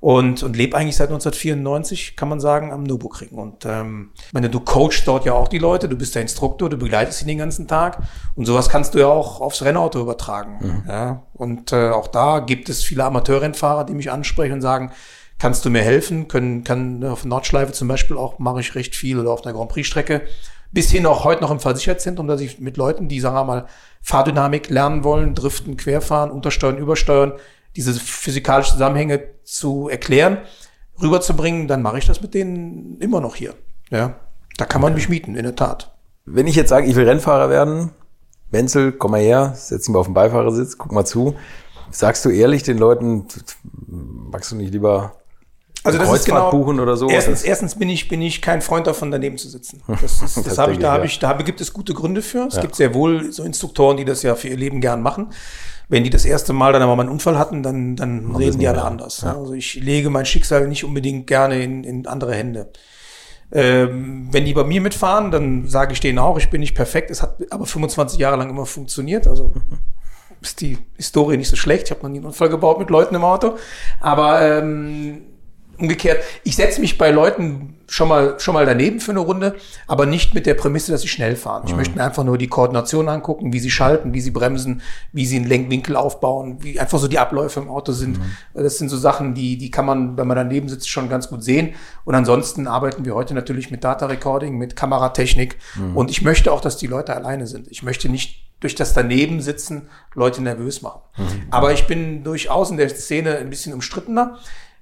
Und, 0.00 0.42
und 0.42 0.56
lebe 0.56 0.78
eigentlich 0.78 0.96
seit 0.96 1.10
1994, 1.10 2.16
kann 2.16 2.30
man 2.30 2.40
sagen, 2.40 2.72
am 2.72 2.84
Nürburgring. 2.84 3.30
Und 3.32 3.66
ähm, 3.66 4.12
ich 4.26 4.32
meine, 4.32 4.48
du 4.48 4.60
coachst 4.60 5.06
dort 5.06 5.26
ja 5.26 5.34
auch 5.34 5.48
die 5.48 5.58
Leute, 5.58 5.90
du 5.90 5.96
bist 5.96 6.14
der 6.14 6.22
Instruktor, 6.22 6.70
du 6.70 6.78
begleitest 6.78 7.18
sie 7.18 7.26
den 7.26 7.36
ganzen 7.36 7.68
Tag. 7.68 7.98
Und 8.34 8.46
sowas 8.46 8.70
kannst 8.70 8.94
du 8.94 8.98
ja 8.98 9.08
auch 9.08 9.42
aufs 9.42 9.62
Rennauto 9.62 10.00
übertragen. 10.00 10.58
Mhm. 10.60 10.82
Ja? 10.88 11.22
Und 11.34 11.72
äh, 11.72 11.90
auch 11.90 12.06
da 12.06 12.40
gibt 12.40 12.70
es 12.70 12.82
viele 12.82 13.04
Amateurrennfahrer, 13.04 13.84
die 13.84 13.92
mich 13.92 14.10
ansprechen 14.10 14.54
und 14.54 14.62
sagen, 14.62 14.90
kannst 15.38 15.66
du 15.66 15.70
mir 15.70 15.82
helfen? 15.82 16.28
Können, 16.28 16.64
kann 16.64 17.04
auf 17.04 17.26
Nordschleife 17.26 17.72
zum 17.72 17.88
Beispiel 17.88 18.16
auch 18.16 18.38
mache 18.38 18.60
ich 18.60 18.74
recht 18.74 18.96
viel 18.96 19.18
oder 19.18 19.30
auf 19.30 19.44
einer 19.44 19.52
Grand 19.52 19.70
Prix 19.70 19.86
Strecke. 19.86 20.22
Bis 20.72 20.90
hin 20.90 21.04
auch 21.04 21.24
heute 21.24 21.42
noch 21.42 21.50
im 21.50 21.60
Versicherungszentrum, 21.60 22.26
dass 22.26 22.40
ich 22.40 22.58
mit 22.58 22.78
Leuten, 22.78 23.08
die 23.08 23.20
sagen 23.20 23.34
wir 23.34 23.44
mal 23.44 23.66
Fahrdynamik 24.00 24.70
lernen 24.70 25.04
wollen, 25.04 25.34
driften, 25.34 25.76
querfahren, 25.76 26.30
untersteuern, 26.30 26.78
übersteuern, 26.78 27.32
diese 27.76 27.94
physikalischen 27.94 28.74
Zusammenhänge 28.74 29.22
zu 29.44 29.88
erklären, 29.88 30.38
rüberzubringen, 31.00 31.68
dann 31.68 31.82
mache 31.82 31.98
ich 31.98 32.06
das 32.06 32.20
mit 32.20 32.34
denen 32.34 32.98
immer 33.00 33.20
noch 33.20 33.34
hier. 33.34 33.54
Ja, 33.90 34.16
da 34.56 34.64
kann 34.64 34.80
man 34.80 34.94
mich 34.94 35.08
mieten, 35.08 35.34
in 35.34 35.44
der 35.44 35.56
Tat. 35.56 35.94
Wenn 36.24 36.46
ich 36.46 36.54
jetzt 36.54 36.68
sage, 36.68 36.86
ich 36.86 36.96
will 36.96 37.08
Rennfahrer 37.08 37.50
werden, 37.50 37.90
Wenzel, 38.50 38.92
komm 38.92 39.12
mal 39.12 39.20
her, 39.20 39.52
setz 39.56 39.88
mich 39.88 39.94
mal 39.94 40.00
auf 40.00 40.06
den 40.06 40.14
Beifahrersitz, 40.14 40.76
guck 40.76 40.92
mal 40.92 41.04
zu. 41.04 41.34
Sagst 41.90 42.24
du 42.24 42.30
ehrlich 42.30 42.62
den 42.62 42.78
Leuten, 42.78 43.26
magst 43.86 44.52
du 44.52 44.56
nicht 44.56 44.72
lieber 44.72 45.20
also 45.82 45.98
das 45.98 46.12
ist 46.12 46.24
genau, 46.26 46.50
buchen 46.50 46.78
oder 46.78 46.96
so. 46.96 47.08
Erstens, 47.08 47.42
erstens 47.42 47.74
bin 47.74 47.88
ich 47.88 48.08
bin 48.08 48.20
ich 48.20 48.42
kein 48.42 48.60
Freund 48.60 48.86
davon 48.86 49.10
daneben 49.10 49.38
zu 49.38 49.48
sitzen. 49.48 49.82
Das, 50.00 50.22
ist, 50.22 50.36
das, 50.36 50.44
das 50.44 50.58
habe 50.58 50.72
ich 50.72 50.78
da 50.78 50.92
habe 50.92 51.06
ich 51.06 51.18
da 51.18 51.32
gibt 51.32 51.60
es 51.60 51.72
gute 51.72 51.94
Gründe 51.94 52.22
für. 52.22 52.46
Es 52.46 52.56
ja. 52.56 52.60
gibt 52.60 52.76
sehr 52.76 52.94
wohl 52.94 53.32
so 53.32 53.44
Instruktoren, 53.44 53.96
die 53.96 54.04
das 54.04 54.22
ja 54.22 54.34
für 54.34 54.48
ihr 54.48 54.56
Leben 54.56 54.80
gern 54.80 55.02
machen. 55.02 55.32
Wenn 55.90 56.04
die 56.04 56.10
das 56.10 56.24
erste 56.24 56.52
Mal 56.52 56.72
dann 56.72 56.82
aber 56.82 56.96
mal 56.96 57.02
einen 57.02 57.12
Unfall 57.12 57.36
hatten, 57.36 57.62
dann 57.62 57.96
dann 57.96 58.34
reden 58.34 58.58
die 58.58 58.68
alle 58.68 58.82
anders. 58.82 59.20
Ja. 59.22 59.36
Also 59.36 59.52
ich 59.52 59.74
lege 59.74 60.08
mein 60.08 60.24
Schicksal 60.24 60.66
nicht 60.68 60.84
unbedingt 60.84 61.26
gerne 61.26 61.62
in, 61.62 61.84
in 61.84 62.06
andere 62.06 62.34
Hände. 62.34 62.70
Ähm, 63.52 64.28
wenn 64.30 64.44
die 64.44 64.54
bei 64.54 64.62
mir 64.62 64.80
mitfahren, 64.80 65.30
dann 65.32 65.68
sage 65.68 65.92
ich 65.92 66.00
denen 66.00 66.20
auch, 66.20 66.38
ich 66.38 66.50
bin 66.50 66.60
nicht 66.60 66.76
perfekt. 66.76 67.10
Es 67.10 67.22
hat 67.22 67.38
aber 67.50 67.66
25 67.66 68.18
Jahre 68.18 68.36
lang 68.36 68.48
immer 68.48 68.66
funktioniert. 68.66 69.26
Also 69.26 69.52
ist 70.40 70.60
die 70.60 70.78
Historie 70.96 71.36
nicht 71.36 71.50
so 71.50 71.56
schlecht. 71.56 71.86
Ich 71.86 71.90
habe 71.90 72.02
noch 72.02 72.08
nie 72.08 72.18
einen 72.18 72.26
Unfall 72.26 72.48
gebaut 72.48 72.78
mit 72.78 72.90
Leuten 72.90 73.14
im 73.14 73.24
Auto. 73.24 73.56
Aber 73.98 74.40
ähm, 74.40 75.22
umgekehrt, 75.80 76.22
ich 76.44 76.56
setze 76.56 76.80
mich 76.80 76.98
bei 76.98 77.10
Leuten 77.10 77.76
schon 77.90 78.08
mal, 78.08 78.38
schon 78.38 78.54
mal 78.54 78.64
daneben 78.64 79.00
für 79.00 79.10
eine 79.10 79.20
Runde, 79.20 79.56
aber 79.88 80.06
nicht 80.06 80.32
mit 80.32 80.46
der 80.46 80.54
Prämisse, 80.54 80.92
dass 80.92 81.02
sie 81.02 81.08
schnell 81.08 81.34
fahren. 81.34 81.62
Ich 81.66 81.72
mhm. 81.72 81.78
möchte 81.78 81.96
mir 81.96 82.04
einfach 82.04 82.22
nur 82.22 82.38
die 82.38 82.46
Koordination 82.46 83.08
angucken, 83.08 83.52
wie 83.52 83.58
sie 83.58 83.70
schalten, 83.70 84.14
wie 84.14 84.20
sie 84.20 84.30
bremsen, 84.30 84.80
wie 85.12 85.26
sie 85.26 85.36
einen 85.36 85.46
Lenkwinkel 85.46 85.96
aufbauen, 85.96 86.58
wie 86.60 86.78
einfach 86.78 86.98
so 86.98 87.08
die 87.08 87.18
Abläufe 87.18 87.58
im 87.60 87.68
Auto 87.68 87.92
sind. 87.92 88.18
Mhm. 88.18 88.24
Das 88.54 88.78
sind 88.78 88.88
so 88.90 88.96
Sachen, 88.96 89.34
die, 89.34 89.58
die 89.58 89.70
kann 89.72 89.86
man, 89.86 90.16
wenn 90.16 90.28
man 90.28 90.36
daneben 90.36 90.68
sitzt, 90.68 90.88
schon 90.88 91.08
ganz 91.08 91.28
gut 91.28 91.42
sehen. 91.42 91.74
Und 92.04 92.14
ansonsten 92.14 92.68
arbeiten 92.68 93.04
wir 93.04 93.14
heute 93.14 93.34
natürlich 93.34 93.72
mit 93.72 93.82
Data 93.82 94.06
Recording, 94.06 94.56
mit 94.56 94.76
Kameratechnik. 94.76 95.56
Mhm. 95.74 95.96
Und 95.96 96.10
ich 96.10 96.22
möchte 96.22 96.52
auch, 96.52 96.60
dass 96.60 96.76
die 96.76 96.86
Leute 96.86 97.16
alleine 97.16 97.48
sind. 97.48 97.66
Ich 97.68 97.82
möchte 97.82 98.08
nicht 98.08 98.50
durch 98.60 98.74
das 98.74 98.92
daneben 98.92 99.40
sitzen 99.40 99.88
Leute 100.14 100.42
nervös 100.42 100.82
machen. 100.82 101.00
Mhm. 101.16 101.24
Aber 101.50 101.72
ich 101.72 101.86
bin 101.86 102.22
durchaus 102.22 102.70
in 102.70 102.76
der 102.76 102.88
Szene 102.90 103.38
ein 103.38 103.50
bisschen 103.50 103.72
umstrittener. 103.72 104.38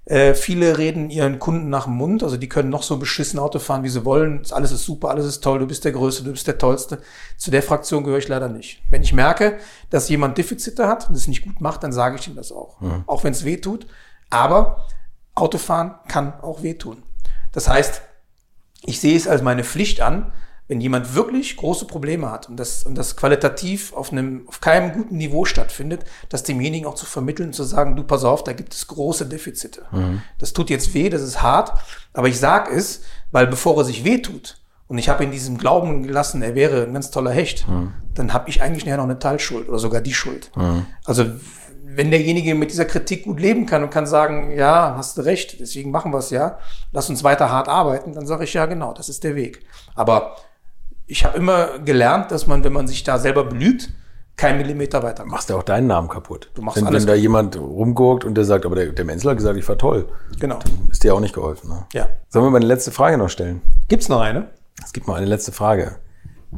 Äh, 0.08 0.32
viele 0.32 0.78
reden 0.78 1.10
ihren 1.10 1.38
Kunden 1.38 1.68
nach 1.68 1.84
dem 1.84 1.92
Mund, 1.92 2.22
also 2.22 2.38
die 2.38 2.48
können 2.48 2.70
noch 2.70 2.82
so 2.82 2.96
beschissen 2.96 3.38
Auto 3.38 3.58
fahren, 3.58 3.82
wie 3.82 3.90
sie 3.90 4.06
wollen. 4.06 4.40
Alles 4.52 4.72
ist 4.72 4.84
super, 4.84 5.10
alles 5.10 5.26
ist 5.26 5.44
toll, 5.44 5.58
du 5.58 5.66
bist 5.66 5.84
der 5.84 5.92
Größte, 5.92 6.24
du 6.24 6.30
bist 6.30 6.46
der 6.46 6.56
Tollste. 6.56 7.02
Zu 7.36 7.50
der 7.50 7.62
Fraktion 7.62 8.04
gehöre 8.04 8.18
ich 8.18 8.26
leider 8.26 8.48
nicht. 8.48 8.80
Wenn 8.88 9.02
ich 9.02 9.12
merke, 9.12 9.58
dass 9.90 10.08
jemand 10.08 10.38
Defizite 10.38 10.88
hat 10.88 11.10
und 11.10 11.14
es 11.14 11.28
nicht 11.28 11.44
gut 11.44 11.60
macht, 11.60 11.82
dann 11.82 11.92
sage 11.92 12.16
ich 12.16 12.26
ihm 12.26 12.36
das 12.36 12.52
auch. 12.52 12.80
Mhm. 12.80 13.04
Auch 13.06 13.22
wenn 13.22 13.32
es 13.32 13.44
weh 13.44 13.58
tut. 13.58 13.86
Aber 14.30 14.86
Autofahren 15.34 15.96
kann 16.08 16.40
auch 16.40 16.62
wehtun. 16.62 17.02
Das 17.52 17.68
heißt, 17.68 18.00
ich 18.86 19.00
sehe 19.00 19.14
es 19.14 19.28
als 19.28 19.42
meine 19.42 19.62
Pflicht 19.62 20.00
an, 20.00 20.32
wenn 20.68 20.80
jemand 20.80 21.14
wirklich 21.14 21.56
große 21.56 21.86
Probleme 21.86 22.30
hat 22.30 22.48
und 22.48 22.58
das, 22.58 22.84
und 22.84 22.94
das 22.94 23.16
qualitativ 23.16 23.94
auf 23.94 24.12
einem, 24.12 24.46
auf 24.46 24.60
keinem 24.60 24.92
guten 24.92 25.16
Niveau 25.16 25.46
stattfindet, 25.46 26.04
das 26.28 26.42
demjenigen 26.42 26.86
auch 26.86 26.94
zu 26.94 27.06
vermitteln, 27.06 27.54
zu 27.54 27.64
sagen, 27.64 27.96
du 27.96 28.04
pass 28.04 28.22
auf, 28.24 28.44
da 28.44 28.52
gibt 28.52 28.74
es 28.74 28.86
große 28.86 29.26
Defizite. 29.26 29.82
Mhm. 29.90 30.22
Das 30.38 30.52
tut 30.52 30.68
jetzt 30.68 30.92
weh, 30.92 31.08
das 31.08 31.22
ist 31.22 31.42
hart, 31.42 31.72
aber 32.12 32.28
ich 32.28 32.38
sag 32.38 32.70
es, 32.70 33.02
weil 33.32 33.46
bevor 33.46 33.78
er 33.78 33.84
sich 33.84 34.04
weh 34.04 34.18
tut, 34.18 34.60
und 34.88 34.96
ich 34.96 35.10
habe 35.10 35.22
in 35.22 35.30
diesem 35.30 35.58
Glauben 35.58 36.02
gelassen, 36.02 36.40
er 36.40 36.54
wäre 36.54 36.84
ein 36.84 36.94
ganz 36.94 37.10
toller 37.10 37.30
Hecht, 37.30 37.68
mhm. 37.68 37.92
dann 38.14 38.32
habe 38.32 38.48
ich 38.48 38.62
eigentlich 38.62 38.86
nachher 38.86 38.96
noch 38.96 39.04
eine 39.04 39.18
Teilschuld 39.18 39.68
oder 39.68 39.78
sogar 39.78 40.00
die 40.00 40.14
Schuld. 40.14 40.50
Mhm. 40.56 40.86
Also 41.04 41.26
wenn 41.98 42.10
derjenige 42.10 42.54
mit 42.54 42.70
dieser 42.70 42.84
Kritik 42.84 43.24
gut 43.24 43.40
leben 43.40 43.66
kann 43.66 43.82
und 43.82 43.90
kann 43.90 44.06
sagen, 44.06 44.56
ja, 44.56 44.94
hast 44.96 45.18
du 45.18 45.22
recht, 45.22 45.58
deswegen 45.60 45.90
machen 45.90 46.12
wir 46.12 46.18
es 46.18 46.30
ja, 46.30 46.58
lass 46.92 47.10
uns 47.10 47.24
weiter 47.24 47.50
hart 47.50 47.68
arbeiten, 47.68 48.12
dann 48.12 48.26
sage 48.26 48.44
ich 48.44 48.54
ja 48.54 48.66
genau, 48.66 48.92
das 48.92 49.08
ist 49.08 49.24
der 49.24 49.34
Weg. 49.34 49.64
Aber 49.94 50.36
ich 51.08 51.24
habe 51.24 51.38
immer 51.38 51.78
gelernt, 51.78 52.30
dass 52.30 52.46
man, 52.46 52.62
wenn 52.62 52.72
man 52.72 52.86
sich 52.86 53.02
da 53.02 53.18
selber 53.18 53.44
belügt, 53.44 53.90
kein 54.36 54.58
Millimeter 54.58 55.02
weiter 55.02 55.24
macht. 55.24 55.32
Machst 55.32 55.50
du 55.50 55.56
auch 55.56 55.62
deinen 55.64 55.88
Namen 55.88 56.08
kaputt. 56.08 56.50
Du 56.54 56.62
machst 56.62 56.76
wenn, 56.76 56.86
alles 56.86 57.02
wenn 57.02 57.08
da 57.08 57.14
jemand 57.14 57.56
rumguckt 57.56 58.24
und 58.24 58.36
der 58.36 58.44
sagt, 58.44 58.64
aber 58.64 58.76
der, 58.76 58.92
der 58.92 59.04
Menzel 59.04 59.30
hat 59.30 59.38
gesagt, 59.38 59.58
ich 59.58 59.68
war 59.68 59.76
toll. 59.76 60.08
Genau. 60.38 60.60
Dann 60.60 60.88
ist 60.90 61.02
dir 61.02 61.14
auch 61.14 61.20
nicht 61.20 61.34
geholfen. 61.34 61.70
Ne? 61.70 61.86
Ja. 61.92 62.08
Sollen 62.28 62.44
wir 62.44 62.50
mal 62.50 62.58
eine 62.58 62.66
letzte 62.66 62.92
Frage 62.92 63.18
noch 63.18 63.30
stellen? 63.30 63.62
Gibt's 63.88 64.08
noch 64.08 64.20
eine? 64.20 64.50
Es 64.84 64.92
gibt 64.92 65.08
noch 65.08 65.16
eine 65.16 65.26
letzte 65.26 65.50
Frage. 65.50 65.96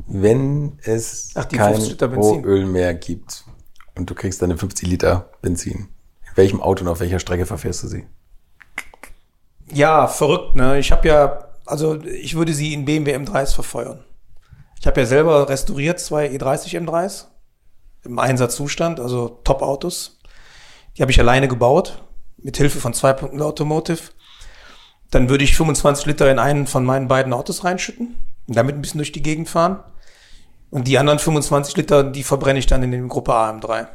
Wenn 0.07 0.79
es 0.83 1.31
Ach, 1.35 1.49
kein 1.49 1.77
Rohöl 1.77 2.67
mehr 2.67 2.93
gibt 2.95 3.45
und 3.97 4.11
du 4.11 4.15
kriegst 4.15 4.43
deine 4.43 4.59
50 4.59 4.89
Liter 4.89 5.31
Benzin, 5.41 5.89
in 6.29 6.37
welchem 6.37 6.61
Auto 6.61 6.85
und 6.85 6.89
auf 6.91 7.01
welcher 7.01 7.19
Strecke 7.19 7.47
verfährst 7.47 7.83
du 7.83 7.89
sie? 7.89 8.07
Ja, 9.73 10.07
verrückt. 10.07 10.55
Ne? 10.55 10.79
Ich 10.79 10.93
habe 10.93 11.09
ja, 11.09 11.49
also 11.65 12.01
ich 12.03 12.37
würde 12.37 12.53
sie 12.53 12.75
in 12.75 12.85
BMW 12.85 13.17
M3s 13.17 13.55
verfeuern. 13.55 14.05
Ich 14.81 14.87
habe 14.87 14.99
ja 14.99 15.07
selber 15.07 15.51
restauriert 15.51 16.01
zwei 16.01 16.31
E30 16.31 16.81
M3s 16.81 17.27
im 18.03 18.19
Einsatzzustand, 18.19 18.99
also 18.99 19.29
Top-Autos. 19.45 20.19
Die 20.97 21.03
habe 21.03 21.13
ich 21.13 21.21
alleine 21.21 21.49
gebaut. 21.49 22.03
mit 22.39 22.57
Hilfe 22.57 22.81
von 22.81 22.95
2.0 22.95 23.39
Automotive. 23.43 24.01
Dann 25.11 25.29
würde 25.29 25.45
ich 25.45 25.55
25 25.55 26.07
Liter 26.07 26.31
in 26.31 26.39
einen 26.39 26.67
von 26.67 26.87
meinen 26.87 27.09
beiden 27.09 27.35
Autos 27.35 27.65
reinschütten 27.65 28.17
und 28.49 28.57
damit 28.57 28.75
ein 28.75 28.81
bisschen 28.81 28.97
durch 28.97 29.13
die 29.13 29.23
Gegend 29.23 29.51
fahren. 29.51 29.85
Und 30.71 30.89
die 30.89 30.97
anderen 30.97 31.19
25 31.19 31.77
Liter, 31.77 32.03
die 32.03 32.23
verbrenne 32.23 32.59
ich 32.59 32.67
dann 32.67 32.83
in 32.83 32.93
den 32.93 33.09
Gruppe 33.09 33.33
AM3. 33.35 33.89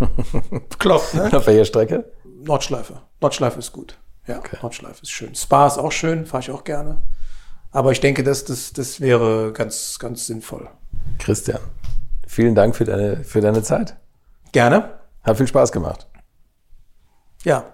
Klopft, 0.80 1.14
ne? 1.14 1.30
Auf 1.32 1.46
welcher 1.46 1.64
Strecke? 1.64 2.10
Nordschleife. 2.24 3.02
Nordschleife 3.20 3.60
ist 3.60 3.70
gut. 3.70 3.96
Ja, 4.26 4.38
okay. 4.38 4.56
Nordschleife 4.62 5.02
ist 5.02 5.12
schön. 5.12 5.36
Spa 5.36 5.68
ist 5.68 5.78
auch 5.78 5.92
schön, 5.92 6.26
fahre 6.26 6.42
ich 6.42 6.50
auch 6.50 6.64
gerne. 6.64 7.00
Aber 7.70 7.92
ich 7.92 8.00
denke, 8.00 8.24
das, 8.24 8.44
das, 8.44 8.72
das 8.72 9.00
wäre 9.00 9.52
ganz, 9.52 9.98
ganz 9.98 10.26
sinnvoll. 10.26 10.68
Christian, 11.18 11.60
vielen 12.26 12.54
Dank 12.54 12.76
für 12.76 12.84
deine, 12.84 13.24
für 13.24 13.40
deine 13.40 13.62
Zeit. 13.62 13.96
Gerne. 14.52 14.98
Hat 15.22 15.36
viel 15.36 15.46
Spaß 15.46 15.72
gemacht. 15.72 16.06
Ja. 17.44 17.64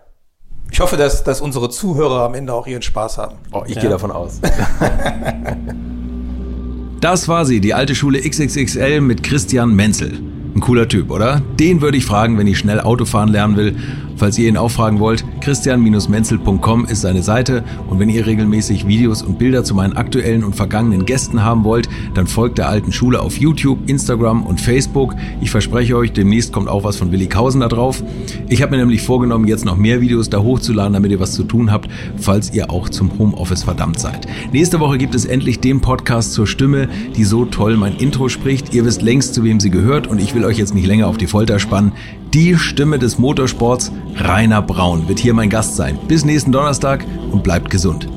Ich 0.70 0.80
hoffe, 0.80 0.96
dass, 0.96 1.22
dass 1.22 1.40
unsere 1.40 1.70
Zuhörer 1.70 2.24
am 2.24 2.34
Ende 2.34 2.52
auch 2.52 2.66
ihren 2.66 2.82
Spaß 2.82 3.18
haben. 3.18 3.36
Oh, 3.52 3.62
ich 3.66 3.76
ja. 3.76 3.82
gehe 3.82 3.90
davon 3.90 4.10
aus. 4.10 4.40
das 7.00 7.28
war 7.28 7.46
sie, 7.46 7.60
die 7.60 7.74
alte 7.74 7.94
Schule 7.94 8.20
XXXL 8.20 9.00
mit 9.00 9.22
Christian 9.22 9.74
Menzel. 9.74 10.20
Ein 10.54 10.60
cooler 10.60 10.88
Typ, 10.88 11.10
oder? 11.10 11.42
Den 11.58 11.80
würde 11.80 11.96
ich 11.96 12.06
fragen, 12.06 12.38
wenn 12.38 12.46
ich 12.46 12.58
schnell 12.58 12.80
Autofahren 12.80 13.28
lernen 13.28 13.56
will. 13.56 13.76
Falls 14.16 14.38
ihr 14.38 14.48
ihn 14.48 14.56
auch 14.56 14.70
fragen 14.70 15.00
wollt, 15.00 15.24
christian-menzel.com 15.40 16.86
ist 16.86 17.00
seine 17.00 17.22
Seite 17.22 17.64
und 17.88 17.98
wenn 17.98 18.08
ihr 18.08 18.26
regelmäßig 18.26 18.86
Videos 18.86 19.22
und 19.22 19.38
Bilder 19.38 19.64
zu 19.64 19.74
meinen 19.74 19.96
aktuellen 19.96 20.44
und 20.44 20.54
vergangenen 20.54 21.04
Gästen 21.04 21.42
haben 21.42 21.64
wollt, 21.64 21.88
dann 22.14 22.26
folgt 22.26 22.58
der 22.58 22.68
alten 22.68 22.92
Schule 22.92 23.20
auf 23.20 23.36
YouTube, 23.36 23.78
Instagram 23.88 24.44
und 24.44 24.60
Facebook. 24.60 25.14
Ich 25.40 25.50
verspreche 25.50 25.96
euch, 25.96 26.12
demnächst 26.12 26.52
kommt 26.52 26.68
auch 26.68 26.84
was 26.84 26.96
von 26.96 27.12
Willi 27.12 27.26
Kausen 27.26 27.60
da 27.60 27.68
drauf. 27.68 28.02
Ich 28.48 28.62
habe 28.62 28.72
mir 28.72 28.78
nämlich 28.78 29.02
vorgenommen, 29.02 29.46
jetzt 29.46 29.64
noch 29.64 29.76
mehr 29.76 30.00
Videos 30.00 30.30
da 30.30 30.42
hochzuladen, 30.42 30.92
damit 30.92 31.10
ihr 31.10 31.20
was 31.20 31.32
zu 31.32 31.44
tun 31.44 31.72
habt, 31.72 31.88
falls 32.16 32.52
ihr 32.52 32.70
auch 32.70 32.88
zum 32.88 33.18
Homeoffice 33.18 33.64
verdammt 33.64 33.98
seid. 33.98 34.26
Nächste 34.52 34.80
Woche 34.80 34.98
gibt 34.98 35.14
es 35.14 35.24
endlich 35.24 35.60
den 35.60 35.80
Podcast 35.80 36.32
zur 36.32 36.46
Stimme, 36.46 36.88
die 37.16 37.24
so 37.24 37.44
toll 37.44 37.76
mein 37.76 37.96
Intro 37.96 38.28
spricht. 38.28 38.74
Ihr 38.74 38.84
wisst 38.84 39.02
längst, 39.02 39.34
zu 39.34 39.44
wem 39.44 39.60
sie 39.60 39.70
gehört 39.70 40.06
und 40.06 40.20
ich 40.20 40.34
will 40.34 40.44
euch 40.44 40.58
jetzt 40.58 40.74
nicht 40.74 40.86
länger 40.86 41.08
auf 41.08 41.16
die 41.16 41.26
Folter 41.26 41.58
spannen. 41.58 41.92
Die 42.34 42.58
Stimme 42.58 42.98
des 42.98 43.16
Motorsports, 43.16 43.90
Rainer 44.16 44.60
Braun, 44.60 45.06
wird 45.06 45.20
hier 45.20 45.34
mein 45.34 45.48
Gast 45.48 45.76
sein. 45.76 45.96
Bis 46.08 46.24
nächsten 46.24 46.50
Donnerstag 46.50 47.06
und 47.30 47.44
bleibt 47.44 47.70
gesund. 47.70 48.08